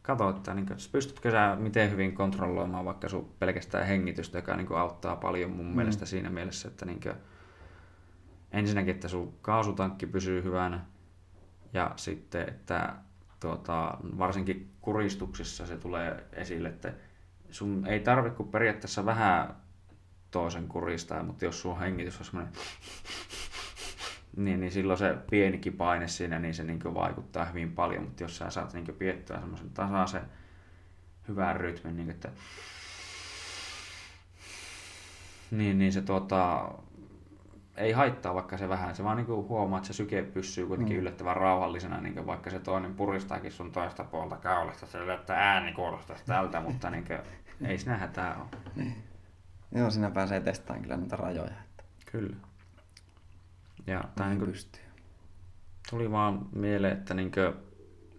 kato, 0.02 0.30
että 0.30 0.54
niin 0.54 0.66
kuin, 0.66 0.78
pystytkö 0.92 1.32
sä 1.32 1.56
miten 1.60 1.92
hyvin 1.92 2.16
kontrolloimaan 2.16 2.86
vaikka 2.86 3.10
sun 3.10 3.30
pelkästään 3.40 3.88
hengitystä, 3.88 4.38
joka 4.38 4.56
niin 4.56 4.68
kuin, 4.68 4.80
auttaa 4.80 5.16
paljon 5.16 5.52
mun 5.52 5.66
mm. 5.66 5.76
mielestä 5.76 6.06
siinä 6.06 6.30
mielessä, 6.30 6.68
että 6.68 6.86
niin 6.86 7.00
kuin, 7.00 7.16
ensinnäkin, 8.52 8.96
että 8.96 9.08
sun 9.08 9.34
kaasutankki 9.42 10.08
pysyy 10.08 10.44
hyvänä 10.44 10.86
ja 11.74 11.92
sitten, 11.96 12.50
että 12.50 12.94
tuota, 13.44 13.98
varsinkin 14.18 14.72
kuristuksissa 14.82 15.66
se 15.66 15.78
tulee 15.78 16.24
esille, 16.34 16.70
että 16.70 16.94
sun 17.52 17.88
ei 17.88 18.00
tarvitse 18.00 18.38
kuin 18.38 18.50
periaatteessa 18.50 19.06
vähän 19.06 19.56
toisen 20.32 20.68
kuristaa, 20.68 21.24
mutta 21.24 21.46
jos 21.46 21.62
sun 21.62 21.80
hengitys 21.80 22.20
on 22.20 22.26
semmoinen 22.26 22.54
niin, 24.38 24.60
niin 24.60 24.72
silloin 24.72 25.00
se 25.00 25.18
pienikin 25.30 25.74
paine 25.74 26.08
siinä, 26.08 26.40
niin 26.40 26.54
se 26.54 26.64
niin 26.64 26.94
vaikuttaa 26.94 27.46
hyvin 27.46 27.72
paljon, 27.72 28.04
mutta 28.04 28.24
jos 28.24 28.38
sä 28.38 28.50
saat 28.50 28.74
niin 28.74 28.96
piettyä 28.98 29.40
semmoisen 29.40 29.70
tasaisen 29.70 30.22
hyvän 31.28 31.56
rytmin, 31.56 31.96
niin 31.96 32.10
että 32.10 32.30
niin, 35.52 35.78
niin 35.80 35.94
se 35.94 36.02
tuota, 36.02 36.72
ei 37.78 37.92
haittaa 37.92 38.34
vaikka 38.34 38.58
se 38.58 38.70
vähän, 38.70 38.96
se 38.96 39.04
vaan 39.04 39.18
niin 39.18 39.28
huomaa, 39.28 39.78
että 39.78 39.88
se 39.88 39.94
syke 39.94 40.24
pysyy 40.24 40.68
kuitenkin 40.68 40.96
mm. 40.96 41.00
yllättävän 41.02 41.38
rauhallisena, 41.38 42.02
niin 42.02 42.26
vaikka 42.26 42.50
se 42.50 42.60
toinen 42.60 42.96
puristaakin 42.96 43.52
sun 43.52 43.72
toista 43.72 44.04
puolta 44.04 44.36
kaulasta, 44.36 44.86
se 44.86 45.14
että 45.14 45.36
ääni 45.36 45.74
kuulostaa 45.74 46.16
tältä, 46.26 46.60
mutta 46.60 46.90
niin 46.90 47.04
kuin, 47.08 47.20
ei 47.70 47.78
sinä 47.78 47.98
hätää 47.98 48.36
ole. 48.36 48.62
Niin. 48.76 49.04
Joo, 49.72 49.90
siinä 49.90 50.12
pääsee 50.12 50.40
testaamaan 50.40 50.84
kyllä 50.84 50.98
niitä 50.98 51.16
rajoja. 51.16 51.52
Että... 51.52 51.84
Kyllä. 52.12 52.36
Ja 53.88 54.04
tämä 54.16 54.30
niin 54.30 54.46
pystyy. 54.46 54.84
tuli 55.90 56.12
vaan 56.12 56.46
mieleen, 56.56 56.98
että 56.98 57.14
niin 57.14 57.32
kuin, 57.32 57.54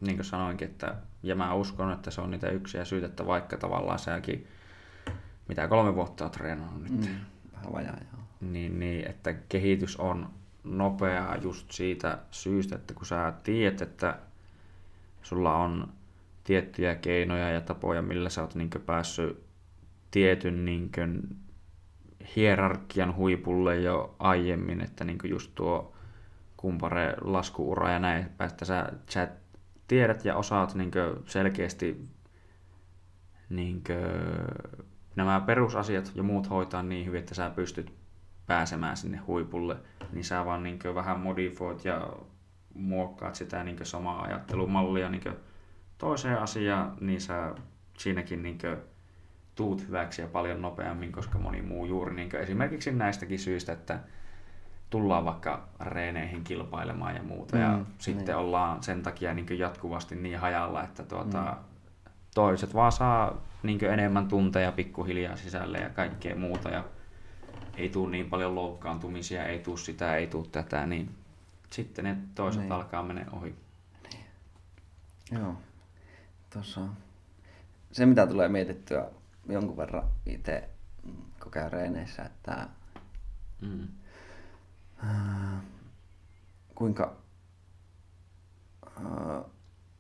niin 0.01 0.17
kuin 0.17 0.25
sanoinkin, 0.25 0.69
että 0.69 0.95
ja 1.23 1.37
mä 1.37 1.55
uskon, 1.55 1.93
että 1.93 2.11
se 2.11 2.21
on 2.21 2.31
niitä 2.31 2.49
yksiä 2.49 2.85
syitä, 2.85 3.07
että 3.07 3.27
vaikka 3.27 3.57
tavallaan 3.57 3.99
säkin, 3.99 4.47
mitä 5.49 5.69
kolme 5.69 5.95
vuotta 5.95 6.25
on 6.25 6.31
treenannut 6.31 6.83
nyt. 6.83 6.93
Mm, 6.93 7.17
vähän 7.53 7.73
vajaa, 7.73 7.97
joo. 8.13 8.24
Niin, 8.41 8.81
niin, 8.81 9.11
että 9.11 9.33
kehitys 9.33 9.97
on 9.97 10.31
nopeaa 10.65 11.37
just 11.37 11.73
siitä 11.73 12.19
syystä, 12.31 12.77
että 12.77 12.95
kun 12.95 13.07
sä 13.07 13.33
tiedät, 13.43 13.83
että 13.83 14.19
sulla 15.23 15.57
on 15.57 15.89
tiettyjä 16.45 16.95
keinoja 16.95 17.51
ja 17.51 17.61
tapoja, 17.61 18.03
millä 18.03 18.31
sä 18.31 18.41
oot 18.43 18.55
niin 18.55 18.71
päässyt 18.87 19.45
tietyn 20.11 20.65
niin 20.65 20.91
hierarkian 22.37 23.17
huipulle 23.17 23.77
jo 23.77 24.17
aiemmin, 24.19 24.81
että 24.81 25.05
niin 25.05 25.19
just 25.25 25.53
tuo 25.55 25.95
kumpare 26.57 27.15
laskuura 27.21 27.93
ja 27.93 27.99
näin, 27.99 28.27
että 28.41 28.65
sä, 28.65 28.93
sä 29.11 29.29
tiedät 29.89 30.25
ja 30.25 30.37
osaat 30.37 30.75
niin 30.75 30.91
selkeästi 31.27 32.09
niin 33.51 33.83
nämä 35.17 35.41
perusasiat 35.41 36.13
ja 36.15 36.23
muut 36.23 36.51
hoitaa 36.51 36.83
niin 36.83 37.07
hyvin, 37.07 37.21
että 37.21 37.35
sä 37.35 37.51
pystyt 37.51 37.93
pääsemään 38.47 38.97
sinne 38.97 39.19
huipulle, 39.19 39.77
niin 40.13 40.25
sä 40.25 40.45
vaan 40.45 40.63
niin 40.63 40.79
vähän 40.95 41.21
modifoit 41.21 41.85
ja 41.85 42.09
muokkaat 42.75 43.35
sitä 43.35 43.65
niin 43.65 43.79
samaa 43.83 44.23
ajattelumallia 44.23 45.09
niin 45.09 45.23
toiseen 45.99 46.39
asiaan, 46.39 46.97
niin 47.01 47.21
sä 47.21 47.55
siinäkin 47.99 48.43
niin 48.43 48.59
tuut 49.55 49.87
hyväksi 49.89 50.23
ja 50.23 50.29
paljon 50.29 50.63
nopeammin, 50.63 51.13
koska 51.13 51.39
moni 51.39 51.63
muu 51.63 51.85
juuri 51.85 52.15
niin 52.15 52.37
esimerkiksi 52.37 52.93
näistäkin 52.93 53.39
syistä, 53.39 53.73
että 53.73 54.01
tullaan 54.91 55.25
vaikka 55.25 55.69
reeneihin 55.81 56.45
kilpailemaan 56.45 57.17
ja 57.17 57.23
muuta, 57.23 57.57
mm, 57.57 57.63
ja 57.63 57.77
niin. 57.77 57.87
sitten 57.99 58.37
ollaan 58.37 58.83
sen 58.83 59.03
takia 59.03 59.35
niin 59.35 59.59
jatkuvasti 59.59 60.17
niin 60.17 60.39
hajalla, 60.39 60.83
että 60.83 61.03
tuota, 61.03 61.43
mm. 61.43 61.65
toiset 62.35 62.75
vaan 62.75 62.93
saa 62.93 63.43
niin 63.63 63.85
enemmän 63.85 64.29
tunteja 64.29 64.73
pikkuhiljaa 64.73 65.37
sisälle 65.37 65.79
ja 65.79 65.91
kaikkea 65.91 66.37
muuta, 66.37 66.69
ja 66.69 66.85
ei 67.77 67.89
tule 67.89 68.11
niin 68.11 68.31
paljon 68.31 68.55
loukkaantumisia, 68.55 69.47
ei 69.47 69.59
tule 69.59 69.79
sitä, 69.79 70.17
ei 70.17 70.27
tule 70.27 70.47
tätä, 70.53 70.87
niin 70.87 71.15
sitten 71.71 72.05
ne 72.05 72.17
toiset 72.35 72.63
niin. 72.63 72.73
alkaa 72.73 73.03
mennä 73.03 73.27
ohi. 73.33 73.55
Niin. 74.13 74.25
Joo. 75.33 75.55
Tuossa 76.53 76.81
se, 77.95 78.07
mitä 78.07 78.27
tulee 78.27 78.49
mietittyä 78.49 79.09
jonkun 79.49 79.77
verran 79.77 80.09
itse 80.27 80.69
kokea 81.41 81.69
reeneissä, 81.69 82.23
että 82.23 82.69
mm. 83.61 83.89
äh, 85.05 85.63
kuinka 86.75 87.17
äh, 88.97 89.45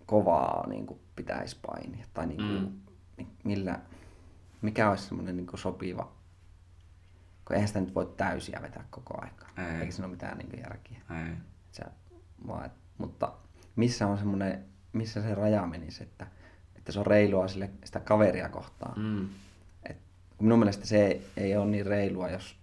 kovaa 0.06 0.66
niin 0.68 0.86
kuin 0.86 1.00
pitäisi 1.16 1.58
painia 1.66 2.06
tai 2.14 2.26
niin 2.26 2.36
kuin, 2.36 2.82
mm. 3.18 3.26
millä, 3.44 3.80
mikä 4.62 4.90
olisi 4.90 5.04
semmoinen 5.04 5.36
niin 5.36 5.48
sopiva, 5.54 6.12
kun 7.44 7.54
eihän 7.54 7.68
sitä 7.68 7.80
nyt 7.80 7.94
voi 7.94 8.14
täysiä 8.16 8.62
vetää 8.62 8.84
koko 8.90 9.14
aikaa, 9.20 9.48
ei. 9.58 9.80
eikä 9.80 9.92
siinä 9.92 10.06
ole 10.06 10.14
mitään 10.14 10.38
niin 10.38 10.60
järkeä. 10.62 10.98
Ei. 11.10 11.36
Sä, 11.72 11.84
vaan, 12.46 12.70
mutta 12.98 13.32
missä 13.76 14.06
on 14.06 14.18
semmoinen, 14.18 14.64
missä 14.92 15.22
se 15.22 15.34
raja 15.34 15.66
menisi, 15.66 16.02
että 16.02 16.26
että 16.84 16.92
se 16.92 17.00
on 17.00 17.06
reilua 17.06 17.48
sille, 17.48 17.70
sitä 17.84 18.00
kaveria 18.00 18.48
kohtaan. 18.48 19.00
Mm. 19.00 19.28
Et, 19.90 19.96
minun 20.40 20.58
mielestä 20.58 20.86
se 20.86 21.06
ei, 21.06 21.26
ei 21.36 21.56
ole 21.56 21.66
niin 21.66 21.86
reilua, 21.86 22.30
jos 22.30 22.56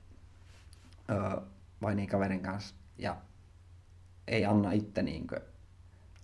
ö, 1.09 1.41
vai 1.81 1.95
niin 1.95 2.09
kaverin 2.09 2.39
kanssa 2.39 2.75
ja 2.97 3.17
ei 4.27 4.45
anna 4.45 4.71
itse 4.71 5.03
niinkö... 5.03 5.41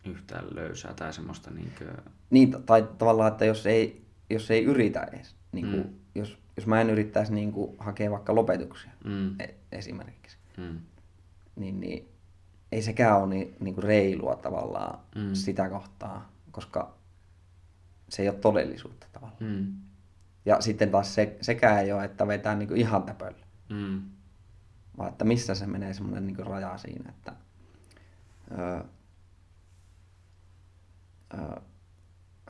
Yhtään 0.05 0.45
löysää 0.55 0.93
tai 0.93 1.13
semmoista 1.13 1.51
niinkö... 1.51 1.93
Niin, 2.29 2.63
tai 2.63 2.89
tavallaan, 2.97 3.31
että 3.31 3.45
jos 3.45 3.65
ei, 3.65 4.05
jos 4.29 4.51
ei 4.51 4.63
yritä 4.63 5.03
edes, 5.03 5.35
niin 5.51 5.71
kuin, 5.71 5.83
mm. 5.83 5.93
jos, 6.15 6.37
jos 6.57 6.67
mä 6.67 6.81
en 6.81 6.89
yrittäisi 6.89 7.33
niin 7.33 7.51
kuin, 7.51 7.75
hakea 7.79 8.11
vaikka 8.11 8.35
lopetuksia 8.35 8.91
mm. 9.03 9.39
e- 9.39 9.55
esimerkiksi, 9.71 10.37
mm. 10.57 10.79
niin, 11.55 11.79
niin 11.79 12.09
ei 12.71 12.81
sekään 12.81 13.17
ole 13.17 13.27
niin, 13.27 13.55
niin 13.59 13.75
kuin 13.75 13.83
reilua 13.83 14.35
tavallaan 14.35 14.99
mm. 15.15 15.33
sitä 15.33 15.69
kohtaa, 15.69 16.31
koska 16.51 16.97
se 18.09 18.21
ei 18.21 18.29
ole 18.29 18.37
todellisuutta 18.37 19.07
tavallaan. 19.13 19.43
Mm. 19.43 19.73
Ja 20.45 20.61
sitten 20.61 20.91
taas 20.91 21.15
se, 21.15 21.37
sekään 21.41 21.79
ei 21.79 21.91
ole, 21.91 22.03
että 22.03 22.27
vetää 22.27 22.55
niin 22.55 22.67
kuin 22.67 22.79
ihan 22.79 23.03
täpöllä. 23.03 23.45
Mm. 23.69 24.01
Vaan 24.97 25.09
että 25.09 25.25
missä 25.25 25.55
se 25.55 25.67
menee 25.67 25.93
semmoinen 25.93 26.27
niin 26.27 26.45
raja 26.45 26.77
siinä, 26.77 27.09
että 27.09 27.33
öö, 28.51 28.81
öö, 31.33 31.61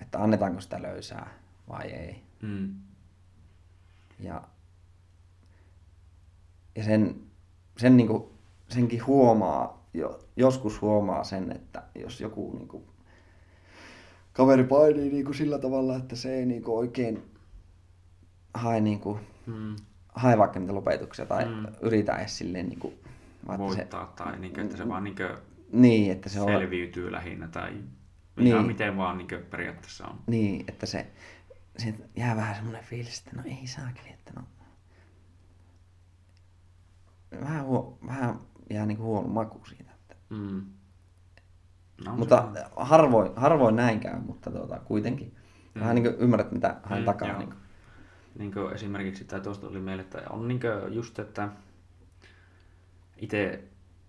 että 0.01 0.23
annetaanko 0.23 0.61
sitä 0.61 0.81
löysää 0.81 1.29
vai 1.69 1.87
ei. 1.87 2.23
Mm. 2.41 2.75
Ja, 4.19 4.43
ja 6.75 6.83
sen, 6.83 7.15
sen 7.77 7.97
niin 7.97 8.07
kuin, 8.07 8.23
senkin 8.67 9.05
huomaa, 9.05 9.87
jo, 9.93 10.19
joskus 10.35 10.81
huomaa 10.81 11.23
sen, 11.23 11.51
että 11.51 11.83
jos 11.95 12.21
joku 12.21 12.53
niin 12.57 12.67
kuin, 12.67 12.83
kaveri 14.33 14.63
painii 14.63 15.09
niin 15.09 15.25
kuin 15.25 15.35
sillä 15.35 15.59
tavalla, 15.59 15.95
että 15.95 16.15
se 16.15 16.35
ei 16.35 16.45
niin 16.45 16.63
kuin 16.63 16.77
oikein 16.77 17.31
hae, 18.53 18.81
niin 18.81 18.99
kuin, 18.99 19.19
hmm. 19.45 19.75
hae 20.15 20.37
vaikka 20.37 20.59
niitä 20.59 20.75
lopetuksia 20.75 21.25
tai 21.25 21.45
hmm. 21.45 21.65
yritä 21.81 22.15
edes 22.15 22.37
silleen 22.37 22.69
niin 22.69 22.79
kuin, 22.79 22.93
voittaa 23.57 24.05
se, 24.05 24.23
tai 24.23 24.39
niin 24.39 24.53
kuin, 24.53 24.65
että 24.65 24.77
se 24.77 24.87
vaan 24.87 25.03
niin 25.03 25.15
kuin 25.15 25.29
niin, 25.71 26.11
että 26.11 26.29
se 26.29 26.39
selviytyy 26.39 27.05
on... 27.05 27.11
lähinnä 27.11 27.47
tai 27.47 27.73
niin. 28.35 28.65
miten 28.65 28.97
vaan 28.97 29.17
niin 29.17 29.27
periaatteessa 29.49 30.07
on. 30.07 30.19
Niin, 30.27 30.65
että 30.67 30.85
se, 30.85 31.07
se 31.77 31.95
jää 32.15 32.35
vähän 32.35 32.55
semmoinen 32.55 32.83
fiilis, 32.83 33.19
että 33.19 33.35
no 33.35 33.43
ei 33.45 33.67
saakeli, 33.67 34.09
että 34.09 34.33
no 34.35 34.43
vähän, 37.41 37.65
huo, 37.65 37.97
vähän 38.07 38.39
jää 38.69 38.85
niin 38.85 38.97
kuin 38.97 39.07
huono 39.07 39.27
maku 39.27 39.65
siitä. 39.65 39.91
Että... 39.91 40.15
Mm. 40.29 40.65
No, 42.05 42.15
mutta 42.15 42.49
se... 42.53 42.65
harvoin, 42.75 43.31
harvoin 43.35 43.75
näin 43.75 43.99
käy, 43.99 44.19
mutta 44.19 44.51
tuota, 44.51 44.79
kuitenkin. 44.79 45.35
Mm. 45.75 45.81
Vähän 45.81 45.95
niin 45.95 46.03
kuin 46.03 46.15
ymmärrät, 46.15 46.51
mitä 46.51 46.75
hän 46.83 46.99
mm, 46.99 47.05
takaa. 47.05 47.27
Joo. 47.27 47.37
Niin 47.37 47.49
kuin. 47.49 47.59
Niin 48.35 48.53
kuin 48.53 48.73
esimerkiksi 48.73 49.25
tämä 49.25 49.43
tuosta 49.43 49.67
oli 49.67 49.79
meille, 49.79 50.03
että 50.03 50.21
on 50.29 50.47
niin 50.47 50.59
just, 50.89 51.19
että 51.19 51.49
itse, 53.17 53.63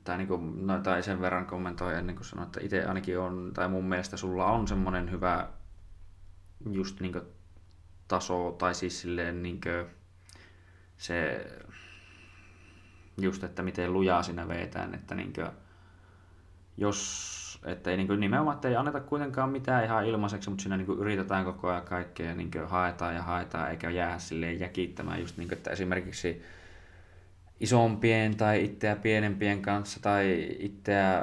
tai, 0.05 0.19
niin 0.19 0.29
kuin, 0.29 0.67
no, 0.67 0.81
tai 0.81 1.03
sen 1.03 1.21
verran 1.21 1.47
kommentoi 1.47 1.95
ennen 1.95 2.17
kuin 2.17 2.27
sanoin, 2.27 2.47
että 2.47 2.61
itse 2.63 2.85
ainakin 2.85 3.19
on, 3.19 3.51
tai 3.55 3.69
mun 3.69 3.85
mielestä 3.85 4.17
sulla 4.17 4.47
on 4.47 4.69
semmoinen 4.69 5.11
hyvä 5.11 5.49
just 6.71 7.01
niin 7.01 7.13
kuin, 7.13 7.25
taso, 8.09 8.55
tai 8.59 8.75
siis 8.75 9.01
silleen 9.01 9.43
niin 9.43 9.61
se 10.97 11.47
just, 13.21 13.45
että 13.45 13.63
miten 13.63 13.93
lujaa 13.93 14.23
sinä 14.23 14.49
vetään, 14.49 14.95
että 14.95 15.15
niin 15.15 15.33
kuin, 15.33 15.47
jos, 16.77 17.61
että 17.65 17.91
ei 17.91 17.97
niin 17.97 18.07
kuin, 18.07 18.21
nimenomaan, 18.21 18.55
että 18.55 18.69
ei 18.69 18.77
anneta 18.77 19.01
kuitenkaan 19.01 19.51
mitään 19.51 19.85
ihan 19.85 20.07
ilmaiseksi, 20.07 20.51
mutta 20.51 20.63
siinä 20.63 20.77
niin 20.77 20.87
kuin, 20.87 20.99
yritetään 20.99 21.45
koko 21.45 21.69
ajan 21.69 21.83
kaikkea, 21.83 22.35
niin 22.35 22.51
kuin, 22.51 22.69
haetaan 22.69 23.15
ja 23.15 23.23
haetaan, 23.23 23.71
eikä 23.71 23.91
jää 23.91 24.19
silleen 24.19 24.61
jäkittämään 24.61 25.21
just 25.21 25.37
niin 25.37 25.49
kuin, 25.49 25.59
että 25.59 25.71
esimerkiksi 25.71 26.43
isompien 27.61 28.37
tai 28.37 28.65
itseä 28.65 28.97
pienempien 28.97 29.63
kanssa 29.63 30.03
tai 30.03 30.57
itseä 30.59 31.23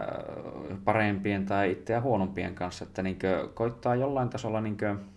parempien 0.84 1.46
tai 1.46 1.72
itseä 1.72 2.02
huonompien 2.02 2.56
kanssa, 2.56 2.86
että 2.86 3.04
niin 3.04 3.20
kuin, 3.20 3.54
koittaa 3.54 3.96
jollain 3.96 4.30
tasolla 4.30 4.62
niin 4.62 4.78
kuin, 4.78 5.15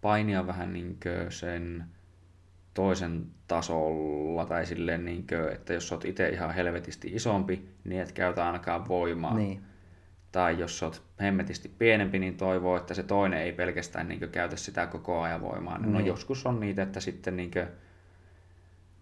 painia 0.00 0.46
vähän 0.46 0.72
niin 0.72 0.98
sen 1.28 1.84
toisen 2.74 3.26
tasolla 3.48 4.46
tai 4.46 4.66
silleen, 4.66 5.04
niin 5.04 5.26
kuin, 5.26 5.52
että 5.52 5.72
jos 5.72 5.92
olet 5.92 6.04
itse 6.04 6.28
ihan 6.28 6.54
helvetisti 6.54 7.08
isompi, 7.14 7.68
niin 7.84 8.02
et 8.02 8.12
käytä 8.12 8.46
ainakaan 8.46 8.88
voimaa. 8.88 9.34
Niin. 9.34 9.62
Tai 10.32 10.58
jos 10.58 10.82
olet 10.82 11.02
hemmetisti 11.20 11.68
pienempi, 11.68 12.18
niin 12.18 12.36
toivoo, 12.36 12.76
että 12.76 12.94
se 12.94 13.02
toinen 13.02 13.40
ei 13.40 13.52
pelkästään 13.52 14.08
niin 14.08 14.18
kuin, 14.18 14.30
käytä 14.30 14.56
sitä 14.56 14.86
koko 14.86 15.20
ajan 15.20 15.40
voimaa. 15.40 15.78
No, 15.78 15.84
niin. 15.84 15.92
No 15.92 16.00
joskus 16.00 16.46
on 16.46 16.60
niitä, 16.60 16.82
että 16.82 17.00
sitten 17.00 17.36
niin 17.36 17.50
kuin, 17.50 17.66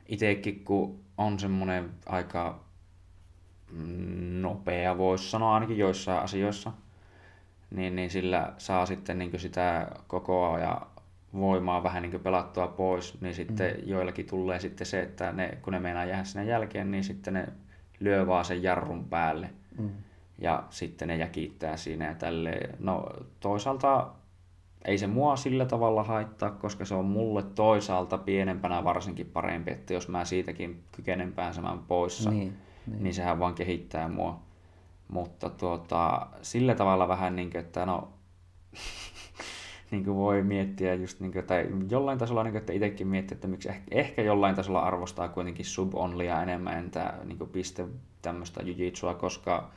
itsekin 0.08 0.64
kun 0.64 1.00
on 1.18 1.38
semmoinen 1.38 1.90
aika 2.06 2.64
nopea, 4.40 4.98
voisi 4.98 5.30
sanoa 5.30 5.54
ainakin 5.54 5.78
joissain 5.78 6.22
asioissa, 6.22 6.72
niin, 7.70 7.96
niin 7.96 8.10
sillä 8.10 8.52
saa 8.58 8.86
sitten 8.86 9.18
niin 9.18 9.40
sitä 9.40 9.90
koko 10.06 10.52
ajan 10.52 10.80
voimaa 11.34 11.82
vähän 11.82 12.02
niin 12.02 12.20
pelattua 12.20 12.68
pois, 12.68 13.20
niin 13.20 13.34
sitten 13.34 13.74
mm. 13.76 13.88
joillakin 13.88 14.26
tulee 14.26 14.60
sitten 14.60 14.86
se, 14.86 15.02
että 15.02 15.32
ne, 15.32 15.58
kun 15.62 15.72
ne 15.72 15.78
meinaa 15.78 16.04
jäädä 16.04 16.24
sinne 16.24 16.46
jälkeen, 16.46 16.90
niin 16.90 17.04
sitten 17.04 17.34
ne 17.34 17.48
lyö 18.00 18.26
vaan 18.26 18.44
sen 18.44 18.62
jarrun 18.62 19.04
päälle. 19.04 19.50
Mm. 19.78 19.90
Ja 20.38 20.64
sitten 20.70 21.08
ne 21.08 21.16
jäkittää 21.16 21.76
siinä 21.76 22.06
ja 22.06 22.14
tälleen. 22.14 22.74
No 22.78 23.06
toisaalta 23.40 24.10
ei 24.84 24.98
se 24.98 25.06
mua 25.06 25.36
sillä 25.36 25.66
tavalla 25.66 26.02
haittaa, 26.02 26.50
koska 26.50 26.84
se 26.84 26.94
on 26.94 27.04
mulle 27.04 27.42
toisaalta 27.42 28.18
pienempänä 28.18 28.84
varsinkin 28.84 29.26
parempi, 29.26 29.70
että 29.70 29.94
jos 29.94 30.08
mä 30.08 30.24
siitäkin 30.24 30.82
kykenen 30.92 31.32
pääsemään 31.32 31.78
poissa, 31.78 32.30
niin, 32.30 32.56
niin. 32.86 33.02
niin 33.02 33.14
sehän 33.14 33.38
vaan 33.38 33.54
kehittää 33.54 34.08
mua. 34.08 34.45
Mutta 35.08 35.50
tuota, 35.50 36.26
sillä 36.42 36.74
tavalla 36.74 37.08
vähän 37.08 37.36
niin 37.36 37.50
kuin, 37.50 37.60
että 37.64 37.86
no, 37.86 38.08
niin 39.90 40.04
kuin 40.04 40.16
voi 40.16 40.42
miettiä 40.42 40.94
just, 40.94 41.20
niin 41.20 41.32
kuin, 41.32 41.44
tai 41.44 41.66
jollain 41.90 42.18
tasolla, 42.18 42.42
niin 42.42 42.52
kuin, 42.52 42.60
että 42.60 42.72
itsekin 42.72 43.06
miettii, 43.06 43.34
että 43.34 43.48
miksi 43.48 43.68
ehkä, 43.68 43.84
ehkä 43.90 44.22
jollain 44.22 44.56
tasolla 44.56 44.80
arvostaa 44.80 45.28
kuitenkin 45.28 45.64
sub-onlia 45.64 46.42
enemmän 46.42 46.78
entä 46.78 47.14
niin 47.24 47.38
kuin 47.38 47.50
piste 47.50 47.86
tämmöistä 48.22 48.62
jujitsua, 48.62 49.14
koska 49.14 49.70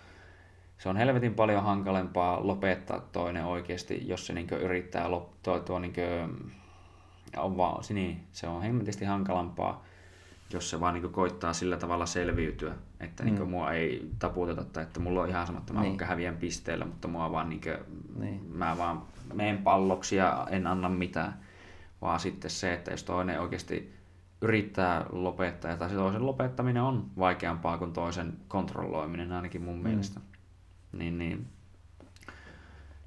se 0.77 0.89
on 0.89 0.97
helvetin 0.97 1.33
paljon 1.33 1.63
hankalempaa 1.63 2.47
lopettaa 2.47 2.99
toinen 2.99 3.45
oikeasti, 3.45 4.07
jos 4.07 4.27
se 4.27 4.33
niin 4.33 4.47
kuin, 4.47 4.61
yrittää 4.61 5.07
lop- 5.07 5.35
tuo, 5.43 5.59
tuo 5.59 5.79
niin 5.79 5.93
kuin, 5.93 6.51
on 7.37 7.57
vaan, 7.57 7.83
niin, 7.89 8.23
se 8.31 8.47
on 8.47 8.61
hemmetisti 8.61 9.05
hankalampaa 9.05 9.83
jos 10.53 10.69
se 10.69 10.79
vaan 10.79 10.93
niin 10.93 11.11
koittaa 11.11 11.53
sillä 11.53 11.77
tavalla 11.77 12.05
selviytyä, 12.05 12.75
että 12.99 13.23
niin 13.23 13.39
mm. 13.39 13.49
mua 13.49 13.71
ei 13.71 14.11
taputeta 14.19 14.63
tai 14.63 14.83
että 14.83 14.99
mulla 14.99 15.21
on 15.21 15.29
ihan 15.29 15.47
sama, 15.47 15.59
että 15.59 15.73
mä 15.73 15.81
niin. 15.81 16.03
häviän 16.03 16.37
pisteellä, 16.37 16.85
mutta 16.85 17.07
mua 17.07 17.31
vaan 17.31 17.49
niin 17.49 17.61
kuin, 17.61 17.77
niin. 18.19 18.45
mä 18.53 18.77
vaan 18.77 19.01
meen 19.33 19.57
palloksi 19.57 20.15
ja 20.15 20.47
en 20.49 20.67
anna 20.67 20.89
mitään. 20.89 21.33
Vaan 22.01 22.19
sitten 22.19 22.51
se, 22.51 22.73
että 22.73 22.91
jos 22.91 23.03
toinen 23.03 23.41
oikeasti 23.41 23.93
yrittää 24.41 25.05
lopettaa, 25.09 25.77
tai 25.77 25.89
se 25.89 25.95
toisen 25.95 26.25
lopettaminen 26.25 26.83
on 26.83 27.05
vaikeampaa 27.17 27.77
kuin 27.77 27.93
toisen 27.93 28.33
kontrolloiminen 28.47 29.31
ainakin 29.31 29.61
mun 29.61 29.77
mm. 29.77 29.83
mielestä. 29.83 30.19
Niin, 30.91 31.17
niin 31.17 31.47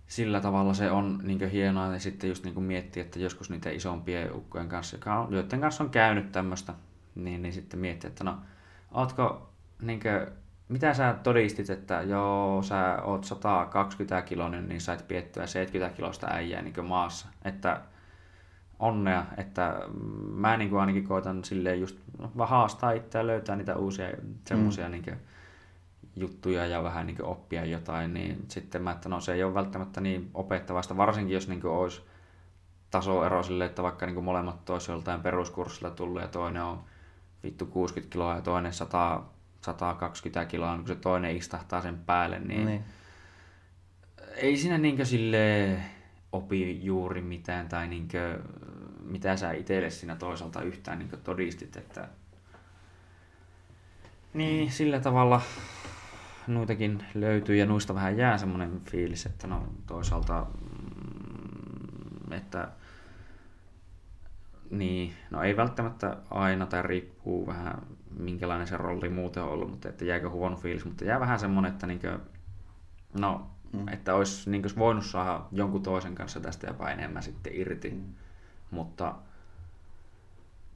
sillä 0.06 0.40
tavalla 0.40 0.74
se 0.74 0.90
on 0.90 1.20
niin 1.22 1.50
hienoa 1.50 1.92
ja 1.92 2.00
sitten 2.00 2.28
just 2.28 2.44
niin 2.44 2.62
miettiä, 2.62 3.02
että 3.02 3.18
joskus 3.18 3.50
niitä 3.50 3.70
isompien 3.70 4.34
ukkojen 4.34 4.68
kanssa, 4.68 4.96
joiden 5.30 5.60
kanssa 5.60 5.84
on 5.84 5.90
käynyt 5.90 6.32
tämmöistä 6.32 6.74
niin, 7.14 7.42
niin 7.42 7.52
sitten 7.52 7.80
miettii, 7.80 8.08
että 8.08 8.24
no, 8.24 8.38
ootko, 8.92 9.52
niin 9.82 10.00
kuin, 10.00 10.26
mitä 10.68 10.94
sä 10.94 11.14
todistit, 11.22 11.70
että 11.70 12.02
joo, 12.02 12.62
sä 12.62 12.98
oot 13.02 13.24
120 13.24 14.22
kiloinen, 14.22 14.68
niin 14.68 14.80
sait 14.80 15.08
piettyä 15.08 15.46
70 15.46 15.96
kilosta 15.96 16.26
äijää 16.30 16.62
niin 16.62 16.84
maassa. 16.84 17.28
Että 17.44 17.80
onnea, 18.78 19.24
että 19.36 19.80
mä 20.34 20.56
niin 20.56 20.70
kuin 20.70 20.80
ainakin 20.80 21.04
koitan 21.08 21.44
silleen 21.44 21.80
just 21.80 21.96
vaan 22.36 22.48
haastaa 22.48 22.92
itseä 22.92 23.26
löytää 23.26 23.56
niitä 23.56 23.76
uusia 23.76 24.06
semmoisia 24.46 24.84
mm. 24.84 24.92
niin 24.92 25.16
juttuja 26.16 26.66
ja 26.66 26.82
vähän 26.82 27.06
niin 27.06 27.24
oppia 27.24 27.64
jotain, 27.64 28.14
niin 28.14 28.44
sitten 28.48 28.82
mä, 28.82 28.90
että 28.90 29.08
no 29.08 29.20
se 29.20 29.32
ei 29.32 29.44
ole 29.44 29.54
välttämättä 29.54 30.00
niin 30.00 30.30
opettavasta, 30.34 30.96
varsinkin 30.96 31.34
jos 31.34 31.48
niin 31.48 31.66
olisi 31.66 32.02
tasoero 32.90 33.42
silleen, 33.42 33.70
että 33.70 33.82
vaikka 33.82 34.06
niin 34.06 34.24
molemmat 34.24 34.64
toisi 34.64 34.92
joltain 34.92 35.20
peruskurssilla 35.20 35.90
tullut 35.90 36.22
ja 36.22 36.28
toinen 36.28 36.62
on 36.62 36.84
vittu 37.42 37.66
60 37.66 38.12
kiloa 38.12 38.34
ja 38.34 38.40
toinen 38.40 38.72
100, 38.72 39.22
120 39.60 40.44
kiloa, 40.44 40.76
kun 40.76 40.86
se 40.86 40.94
toinen 40.94 41.36
istahtaa 41.36 41.82
sen 41.82 41.98
päälle, 41.98 42.38
niin, 42.38 42.66
niin. 42.66 42.84
ei 44.36 44.56
siinä 44.56 44.78
niinkö 44.78 45.04
sille 45.04 45.76
opi 46.32 46.84
juuri 46.84 47.20
mitään 47.22 47.68
tai 47.68 47.88
niinkö, 47.88 48.40
mitä 49.04 49.36
sä 49.36 49.52
itselle 49.52 49.90
siinä 49.90 50.16
toisaalta 50.16 50.62
yhtään 50.62 50.98
niinkö 50.98 51.16
todistit, 51.16 51.76
että 51.76 52.08
niin 54.34 54.70
sillä 54.70 55.00
tavalla 55.00 55.40
noitakin 56.46 57.04
löytyy 57.14 57.56
ja 57.56 57.66
nuista 57.66 57.94
vähän 57.94 58.16
jää 58.16 58.38
semmoinen 58.38 58.80
fiilis, 58.90 59.26
että 59.26 59.46
no 59.46 59.66
toisaalta, 59.86 60.46
mm, 60.60 62.32
että 62.32 62.68
niin, 64.72 65.12
no 65.30 65.42
ei 65.42 65.56
välttämättä 65.56 66.16
aina, 66.30 66.66
tai 66.66 66.82
riippuu 66.82 67.46
vähän 67.46 67.74
minkälainen 68.18 68.66
se 68.66 68.76
rolli 68.76 69.08
muuten 69.08 69.42
on 69.42 69.48
ollut, 69.48 69.70
mutta 69.70 69.88
että 69.88 70.04
jääkö 70.04 70.30
huono 70.30 70.56
fiilis, 70.56 70.84
mutta 70.84 71.04
jää 71.04 71.20
vähän 71.20 71.38
semmoinen, 71.38 71.72
että 71.72 71.86
niinkö, 71.86 72.18
no, 73.20 73.50
mm. 73.72 73.88
että 73.88 74.14
olisi 74.14 74.50
niinkö 74.50 74.68
voinut 74.78 75.04
saada 75.04 75.44
jonkun 75.52 75.82
toisen 75.82 76.14
kanssa 76.14 76.40
tästä 76.40 76.66
jopa 76.66 76.90
enemmän 76.90 77.22
sitten 77.22 77.52
irti, 77.56 77.90
mm. 77.90 78.02
mutta 78.70 79.14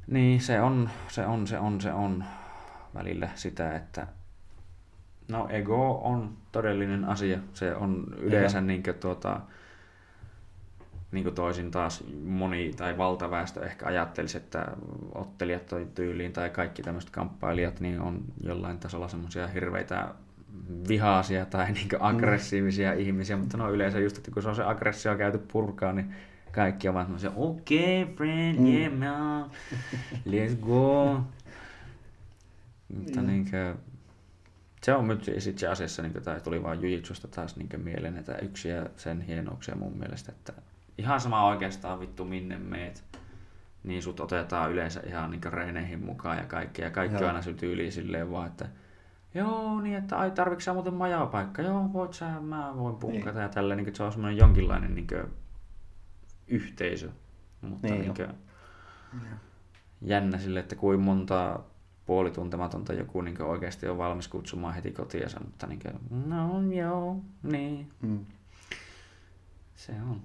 niin, 0.07 0.41
se 0.41 0.60
on, 0.60 0.91
se 1.08 1.26
on, 1.26 1.47
se 1.47 1.58
on, 1.58 1.81
se 1.81 1.92
on 1.92 2.25
välillä 2.94 3.28
sitä, 3.34 3.76
että 3.76 4.07
no 5.28 5.49
ego 5.50 6.00
on 6.05 6.36
todellinen 6.52 7.05
asia, 7.05 7.39
se 7.52 7.75
on 7.75 8.07
yleensä 8.18 8.60
niinkö 8.60 8.92
tuota, 8.92 9.41
niin 11.12 11.25
kuin 11.25 11.35
toisin 11.35 11.70
taas 11.70 12.05
moni 12.25 12.73
tai 12.76 12.99
valtaväestö 12.99 13.67
ehkä 13.67 13.86
ajattelisi, 13.86 14.36
että 14.36 14.67
ottelijat 15.15 15.67
tai 15.67 15.86
tyyliin 15.94 16.33
tai 16.33 16.51
kaikki 16.51 16.83
tämmöiset 16.83 17.10
kamppailijat 17.10 17.81
niin 17.81 18.01
on 18.01 18.25
jollain 18.43 18.78
tasolla 18.78 19.09
semmoisia 19.09 19.47
hirveitä 19.47 20.09
vihaasia 20.89 21.47
tai 21.47 21.73
niin 21.73 21.89
aggressiivisia 22.01 22.93
mm. 22.93 23.01
ihmisiä, 23.01 23.36
mutta 23.36 23.57
no 23.57 23.70
yleensä 23.70 23.99
just, 23.99 24.17
että 24.17 24.31
kun 24.31 24.43
se 24.43 24.49
on 24.49 24.57
se 24.57 24.65
aggressio 24.65 25.17
käyty 25.17 25.39
purkaa, 25.39 25.93
niin 25.93 26.15
kaikki 26.52 26.89
ovat 26.89 27.02
semmoisia, 27.02 27.33
okei 27.36 28.02
okay, 28.02 28.15
friend, 28.15 28.59
mm. 28.59 28.67
yeah 28.67 28.93
man, 28.93 29.51
let's 30.28 30.57
go. 30.60 31.20
mutta 32.94 33.20
mm. 33.20 33.26
niin 33.26 33.51
kuin, 33.51 33.75
se 34.83 34.94
on 34.94 35.09
nyt 35.09 35.28
itse 35.28 35.68
asiassa, 35.68 36.02
niin 36.02 36.12
kuin, 36.12 36.25
tai 36.25 36.41
tuli 36.41 36.62
vaan 36.62 36.83
Jujitsusta 36.83 37.28
taas 37.28 37.57
niin 37.57 37.68
mieleen, 37.76 38.17
että 38.17 38.39
yksi 38.39 38.68
ja 38.68 38.86
sen 38.97 39.20
hienouksia 39.20 39.76
mun 39.76 39.99
mielestä, 39.99 40.33
että 40.33 40.52
ihan 40.99 41.20
sama 41.20 41.47
oikeastaan 41.47 42.00
vittu 42.00 42.25
minne 42.25 42.58
meet, 42.58 43.05
niin 43.84 44.02
sut 44.02 44.20
otetaan 44.20 44.73
yleensä 44.73 45.00
ihan 45.07 45.31
niin 45.31 45.52
reineihin 45.52 46.05
mukaan 46.05 46.39
ja 46.39 46.44
kaikki. 46.44 46.83
Ja 46.83 46.91
kaikki 46.91 47.18
Joo. 47.18 47.26
aina 47.26 47.42
syy 47.42 47.55
tyyliin 47.55 47.92
silleen 47.92 48.31
vaan, 48.31 48.47
että 48.47 48.68
joo, 49.34 49.81
niin 49.81 49.97
että 49.97 50.16
ai 50.16 50.31
tarvitsetko 50.31 50.75
muuten 50.75 50.94
majapaikka? 50.94 51.62
Joo, 51.62 51.92
voit 51.92 52.12
sä, 52.12 52.41
mä 52.41 52.73
voin 52.76 52.97
punkata 52.97 53.33
niin. 53.33 53.42
ja 53.42 53.49
tälleen, 53.49 53.76
niin, 53.76 53.89
että 53.89 53.97
se 53.97 54.02
on 54.02 54.12
semmoinen 54.12 54.39
jonkinlainen 54.39 54.94
niin 54.94 55.07
kuin, 55.07 55.23
yhteisö. 56.49 57.10
Mutta 57.60 57.89
niin, 57.89 58.00
niin 58.00 58.15
kuin, 58.15 58.28
jännä 60.02 60.39
sille, 60.39 60.60
että 60.60 60.76
kuin 60.76 61.00
monta 61.00 61.60
puolituntematonta 62.07 62.92
joku 62.92 63.20
niin 63.20 63.42
oikeasti 63.42 63.89
on 63.89 63.99
valmis 63.99 64.28
kutsumaan 64.28 64.75
heti 64.75 64.92
kotiinsa, 64.92 65.41
mutta 65.41 65.66
niin 65.66 65.78
kuin, 65.78 66.28
no 66.28 66.73
joo, 66.73 67.20
niin. 67.42 67.89
Mm. 68.02 68.26
Se 69.75 69.92
on. 69.92 70.23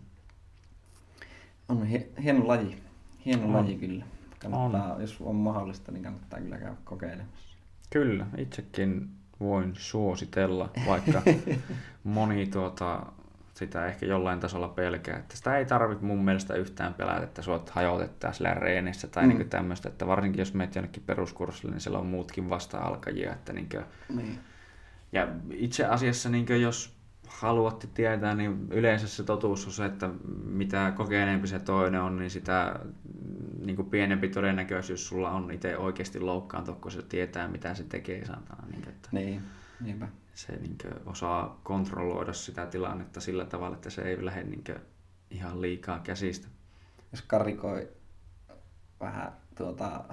On 1.72 1.86
hieno 2.24 2.48
laji. 2.48 2.78
Hieno 3.26 3.44
on. 3.46 3.54
laji 3.54 3.78
kyllä. 3.78 4.06
Kannattaa, 4.40 4.94
on. 4.94 5.02
jos 5.02 5.18
on 5.22 5.36
mahdollista, 5.36 5.92
niin 5.92 6.04
kannattaa 6.04 6.40
kyllä 6.40 6.58
käydä 6.58 6.76
kokeilemassa. 6.84 7.56
Kyllä, 7.90 8.26
itsekin 8.38 9.10
voin 9.40 9.74
suositella, 9.76 10.70
vaikka 10.88 11.22
moni 12.04 12.48
tuota, 12.48 13.06
sitä 13.54 13.86
ehkä 13.86 14.06
jollain 14.06 14.40
tasolla 14.40 14.68
pelkää. 14.68 15.18
Että 15.18 15.38
sitä 15.38 15.58
ei 15.58 15.66
tarvitse 15.66 16.06
mun 16.06 16.26
mielestä 16.26 16.54
yhtään 16.54 16.94
pelätä, 16.94 17.24
että 17.24 17.42
sut 17.42 17.70
hajotetaan 17.70 18.34
sillä 18.34 18.54
reenissä 18.54 19.08
tai 19.08 19.28
mm. 19.28 19.38
niin 19.38 19.50
tämmöistä. 19.50 19.90
Että 19.90 20.08
varsinkin 20.08 20.40
jos 20.40 20.54
menet 20.54 20.76
jonnekin 20.76 21.04
peruskurssille, 21.06 21.72
niin 21.72 21.82
siellä 21.82 22.00
on 22.00 22.06
muutkin 22.06 22.50
vasta-alkajia. 22.50 23.34
Että 23.34 23.54
niin 23.54 23.70
kuin, 23.70 23.86
niin. 24.10 24.40
Ja 25.12 25.28
itse 25.52 25.86
asiassa, 25.86 26.30
niin 26.30 26.62
jos 26.62 27.01
haluatte 27.40 27.88
tietää, 27.88 28.36
niin 28.36 28.68
yleensä 28.72 29.08
se 29.08 29.24
totuus 29.24 29.66
on 29.66 29.72
se, 29.72 29.86
että 29.86 30.10
mitä 30.44 30.94
kokeneempi 30.98 31.48
se 31.48 31.60
toinen 31.60 32.02
on, 32.02 32.18
niin 32.18 32.30
sitä 32.30 32.80
niin 33.60 33.76
kuin 33.76 33.90
pienempi 33.90 34.30
todennäköisyys 34.30 35.08
sulla 35.08 35.32
on 35.32 35.52
itse 35.52 35.78
oikeasti 35.78 36.20
loukkaantua, 36.20 36.76
kun 36.76 36.92
se 36.92 37.02
tietää, 37.02 37.48
mitä 37.48 37.74
se 37.74 37.84
tekee. 37.84 38.26
Sanotaan, 38.26 38.72
niin, 38.72 38.90
että 38.90 39.10
niin, 39.12 39.42
niinpä. 39.82 40.08
Se 40.34 40.56
niin 40.56 40.78
kuin, 40.82 40.94
osaa 41.06 41.60
kontrolloida 41.64 42.34
sitä 42.34 42.66
tilannetta 42.66 43.22
sillä 43.22 43.46
tavalla, 43.46 43.76
että 43.76 43.90
se 43.90 44.02
ei 44.02 44.26
lähde 44.26 44.44
niin 44.44 44.64
kuin, 44.64 44.78
ihan 45.32 45.62
liikaa 45.62 46.00
käsistä. 46.00 46.48
Jos 47.12 47.22
karikoi 47.22 47.90
vähän 49.00 49.32
tuota, 49.56 50.04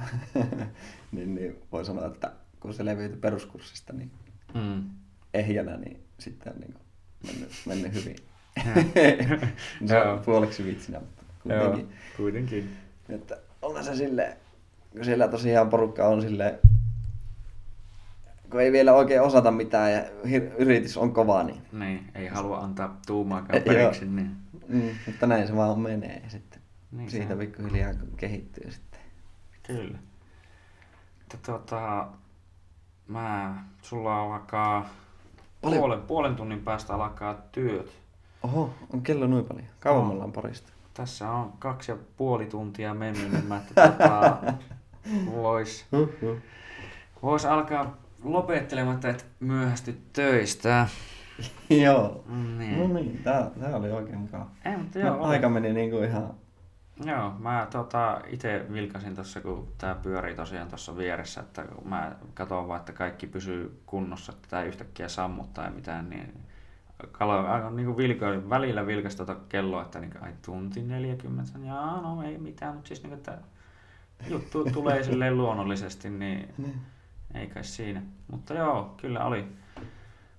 niin, 1.13 1.35
niin 1.35 1.57
voi 1.73 1.85
sanoa, 1.85 2.07
että 2.07 2.33
kun 2.61 2.75
se 2.75 2.85
levyytyi 2.85 3.19
peruskurssista 3.19 3.93
niin 3.93 4.11
mm. 4.55 4.91
ehjänä, 5.35 5.77
niin 5.77 6.03
sitten 6.19 6.55
niin 6.61 6.73
kuin 6.73 6.88
mennyt, 7.27 7.51
mennyt 7.67 7.95
hyvin. 7.95 8.17
se 9.89 10.03
on 10.03 10.21
puoleksi 10.21 10.65
vitsinä, 10.65 11.01
mutta 11.01 11.25
kuitenkin. 11.43 11.81
Joo, 11.81 11.99
kuitenkin. 12.17 12.77
Että 13.09 13.39
onhan 13.63 13.85
se 13.85 13.97
silleen, 13.97 14.37
kun 14.93 15.05
siellä 15.05 15.29
tosiaan 15.29 15.69
porukka 15.69 16.07
on 16.09 16.23
silleen, 16.23 16.59
kun 18.51 18.61
ei 18.61 18.73
vielä 18.73 18.93
oikein 18.93 19.23
osata 19.23 19.51
mitään 19.51 19.93
ja 19.93 20.05
yritys 20.59 20.97
on 20.97 21.13
kova, 21.13 21.43
niin... 21.43 21.63
Niin, 21.73 22.11
ei 22.15 22.27
halua 22.27 22.59
antaa 22.59 23.01
tuumaakaan 23.07 23.63
periksi, 23.63 24.05
niin... 24.05 24.37
Mm, 24.69 24.91
mutta 25.07 25.27
näin 25.27 25.47
se 25.47 25.57
vaan 25.57 25.81
menee 25.81 26.23
sitten. 26.29 26.61
Niin 26.93 27.11
Siitä 27.11 27.37
pikkuhiljaa 27.37 27.93
kehittyy 28.17 28.71
sitten. 28.71 29.01
Kyllä. 29.63 29.99
Että 31.21 31.39
tuota, 31.47 32.09
mä, 33.09 33.59
sulla 33.83 34.23
alkaa 34.23 34.91
Paljon... 35.63 35.81
puolen, 35.81 36.03
puolen 36.03 36.37
tunnin 36.37 36.61
päästä 36.61 36.95
alkaa 36.95 37.35
työt. 37.53 37.93
Oho, 38.43 38.71
on 38.93 39.03
kello 39.03 39.27
noin 39.27 39.45
paljon. 39.45 39.67
Kauan 39.81 40.07
me 40.07 40.13
ollaan 40.13 40.33
parista. 40.33 40.73
Tässä 40.95 41.31
on 41.31 41.53
kaksi 41.59 41.93
ja 41.93 41.99
puoli 42.17 42.47
tuntia 42.47 42.95
mennyt, 42.95 43.33
niin 43.33 43.47
mä 43.47 43.61
tota, 43.75 44.37
vois, 45.33 45.87
vois 47.23 47.45
alkaa 47.45 47.97
lopettelematta, 48.23 49.09
että 49.09 49.25
myöhästy 49.41 50.01
töistä. 50.13 50.89
joo. 51.85 52.25
Niin. 52.59 52.79
No 52.79 52.95
niin, 52.95 53.21
tää, 53.25 53.51
tää 53.61 53.77
oli 53.77 53.91
oikein 53.91 54.19
mukava. 54.19 54.47
Ei, 54.65 54.77
mutta 54.77 54.99
joo. 54.99 55.25
Aika 55.25 55.49
meni 55.49 55.73
niinku 55.73 55.99
ihan 55.99 56.35
Joo, 57.05 57.35
mä 57.39 57.67
tota, 57.71 58.21
itse 58.27 58.67
vilkasin 58.73 59.15
tuossa, 59.15 59.41
kun 59.41 59.69
tämä 59.79 59.95
pyörii 59.95 60.35
tosiaan 60.35 60.69
tuossa 60.69 60.97
vieressä, 60.97 61.41
että 61.41 61.63
kun 61.63 61.89
mä 61.89 62.13
katson 62.35 62.69
vaan, 62.69 62.81
että 62.81 62.93
kaikki 62.93 63.27
pysyy 63.27 63.83
kunnossa, 63.87 64.33
että 64.33 64.49
tämä 64.49 64.63
yhtäkkiä 64.63 65.09
sammuttaa 65.09 65.65
ja 65.65 65.71
mitään, 65.71 66.11
niin 66.11 66.45
kalo, 67.13 67.47
aivan 67.47 67.77
niin 67.77 67.97
vilka, 67.97 68.27
välillä 68.51 68.87
vilkas 68.87 69.17
tuota 69.17 69.37
kelloa, 69.49 69.83
että 69.83 70.01
niin, 70.01 70.23
ai 70.23 70.33
tunti 70.45 70.83
40, 70.83 71.59
ja 71.59 71.75
no 71.75 72.23
ei 72.23 72.39
mitään, 72.39 72.75
mutta 72.75 72.89
siis 72.89 73.03
niin, 73.03 73.13
että 73.13 73.39
juttu 74.29 74.65
tulee 74.65 75.03
silleen 75.03 75.37
luonnollisesti, 75.39 76.11
niin, 76.11 76.55
niin 76.59 76.81
ei 77.35 77.47
kai 77.47 77.65
siinä. 77.65 78.03
Mutta 78.31 78.55
joo, 78.55 78.95
kyllä 79.01 79.25
oli 79.25 79.49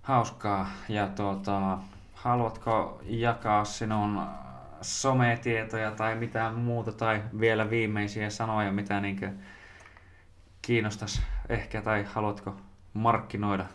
hauskaa 0.02 0.70
ja 0.90 1.08
tuota, 1.08 1.78
haluatko 2.14 3.02
jakaa 3.06 3.66
sinun 3.66 4.22
sometietoja 4.82 5.92
tai 5.92 6.16
mitään 6.16 6.56
muuta 6.56 6.92
tai 6.92 7.24
vielä 7.40 7.70
viimeisiä 7.70 8.30
sanoja, 8.30 8.72
mitä 8.72 9.00
niin 9.00 9.40
kiinnostaisi 10.62 11.22
ehkä 11.50 11.82
tai 11.82 12.04
haluatko 12.04 12.56
markkinoida? 12.94 13.66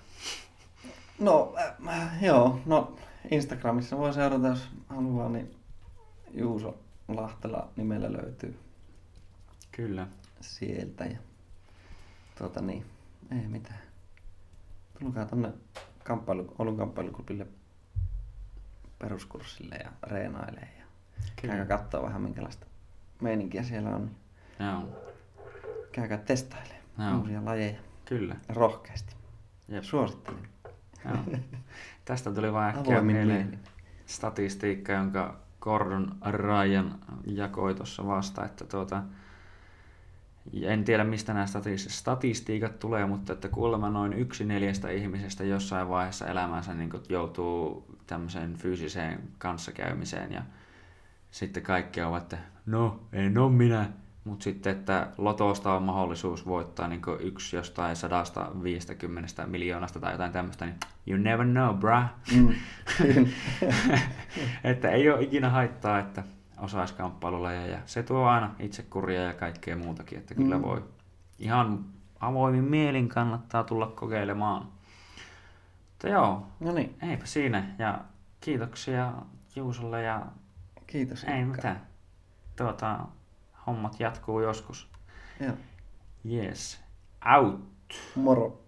No 1.19 1.55
äh, 1.89 2.23
joo, 2.23 2.61
no 2.67 2.97
Instagramissa 3.31 3.99
voi 3.99 4.13
seurata, 4.15 4.47
jos 4.47 4.69
haluaa, 4.89 5.29
niin 5.29 5.55
Juuso 6.35 6.79
Lahtela 7.09 7.69
nimellä 7.77 8.13
löytyy. 8.13 8.59
Kyllä. 9.73 10.07
Sieltä 10.41 11.05
ja 11.05 11.19
tuota 12.39 12.61
niin, 12.61 12.85
ei 13.31 13.49
mitään. 13.49 13.79
Tulkaa 15.01 15.27
tonne 15.27 15.53
kamppailu, 16.05 16.55
Oulun 16.59 16.77
kamppailuklubille 16.77 17.47
peruskurssille 18.99 19.75
ja 19.75 19.93
reenailee. 20.03 20.69
Ja 20.79 20.84
Käykää 21.37 21.65
katsoa 21.65 22.03
vähän 22.03 22.23
minkälaista 22.23 22.67
meininkiä 23.21 23.63
siellä 23.63 23.91
on. 23.91 24.11
Joo. 24.61 25.05
Käykää 25.93 26.19
testailemaan 26.19 27.21
uusia 27.21 27.45
lajeja. 27.45 27.79
Kyllä. 28.05 28.37
Rohkeasti. 28.49 29.15
Jep. 29.69 29.85
Suosittelen. 29.85 30.49
Joo. 31.05 31.39
Tästä 32.05 32.33
tuli 32.33 32.53
vain 32.53 32.77
äkkiä 32.77 33.01
mieleen 33.01 33.59
statistiikka, 34.07 34.93
jonka 34.93 35.37
Gordon 35.61 36.17
Ryan 36.31 36.99
jakoi 37.27 37.75
tuossa 37.75 38.07
vasta, 38.07 38.45
että 38.45 38.65
tuota, 38.65 39.03
en 40.63 40.85
tiedä 40.85 41.05
mistä 41.05 41.35
nämä 41.35 41.47
statistiikat 41.77 42.79
tulee, 42.79 43.07
mutta 43.07 43.33
että 43.33 43.49
kuulemma 43.49 43.91
noin 43.91 44.13
yksi 44.13 44.45
neljästä 44.45 44.91
ihmisestä 44.91 45.45
jossain 45.45 45.89
vaiheessa 45.89 46.27
elämänsä 46.27 46.75
niin 46.75 46.91
joutuu 47.09 47.87
tämmöiseen 48.07 48.55
fyysiseen 48.55 49.23
kanssakäymiseen 49.39 50.33
ja 50.33 50.43
sitten 51.35 51.63
kaikki 51.63 52.01
ovat, 52.03 52.23
että 52.23 52.39
no, 52.67 53.01
en 53.13 53.39
ole 53.39 53.53
minä. 53.53 53.87
Mutta 54.25 54.45
sitten, 54.45 54.73
että 54.73 55.09
lotosta 55.19 55.73
on 55.73 55.83
mahdollisuus 55.83 56.47
voittaa 56.47 56.89
niin 56.89 57.03
yksi 57.21 57.57
jostain 57.57 57.97
150 57.97 59.47
miljoonasta 59.47 60.01
tai 60.01 60.13
jotain 60.13 60.33
tämmöistä, 60.33 60.65
niin 60.65 60.77
you 61.07 61.19
never 61.19 61.47
know, 61.47 61.77
bruh. 61.77 62.05
Mm. 62.35 62.55
että 64.65 64.91
ei 64.91 65.11
ole 65.11 65.23
ikinä 65.23 65.51
haittaa, 65.51 65.99
että 65.99 66.23
osaisi 66.59 66.95
kamppailulajeja. 66.95 67.67
Ja 67.67 67.79
se 67.87 68.03
tuo 68.03 68.25
aina 68.25 68.55
itsekuria 68.59 69.23
ja 69.23 69.35
kaikkea 69.35 69.77
muutakin, 69.77 70.19
että 70.19 70.35
kyllä 70.35 70.57
mm. 70.57 70.63
voi 70.63 70.85
ihan 71.39 71.85
avoimin 72.21 72.65
mielin 72.65 73.09
kannattaa 73.09 73.65
tulla 73.65 73.87
kokeilemaan. 73.87 74.67
Mutta 75.91 76.09
joo, 76.09 76.47
no 76.61 76.73
niin. 76.73 76.97
eipä 77.03 77.27
siinä. 77.27 77.65
Ja 77.79 77.99
kiitoksia 78.41 79.13
Juusolle 79.57 80.03
ja 80.03 80.27
Kiitos. 80.95 81.25
Ei 81.25 81.41
Ilkka. 81.41 81.57
mitään. 81.57 81.87
Tuota, 82.57 82.99
hommat 83.67 84.01
jatkuu 84.01 84.41
joskus. 84.41 84.91
Joo. 85.41 85.57
Yes. 86.33 86.81
Out. 87.37 87.61
Moro. 88.15 88.64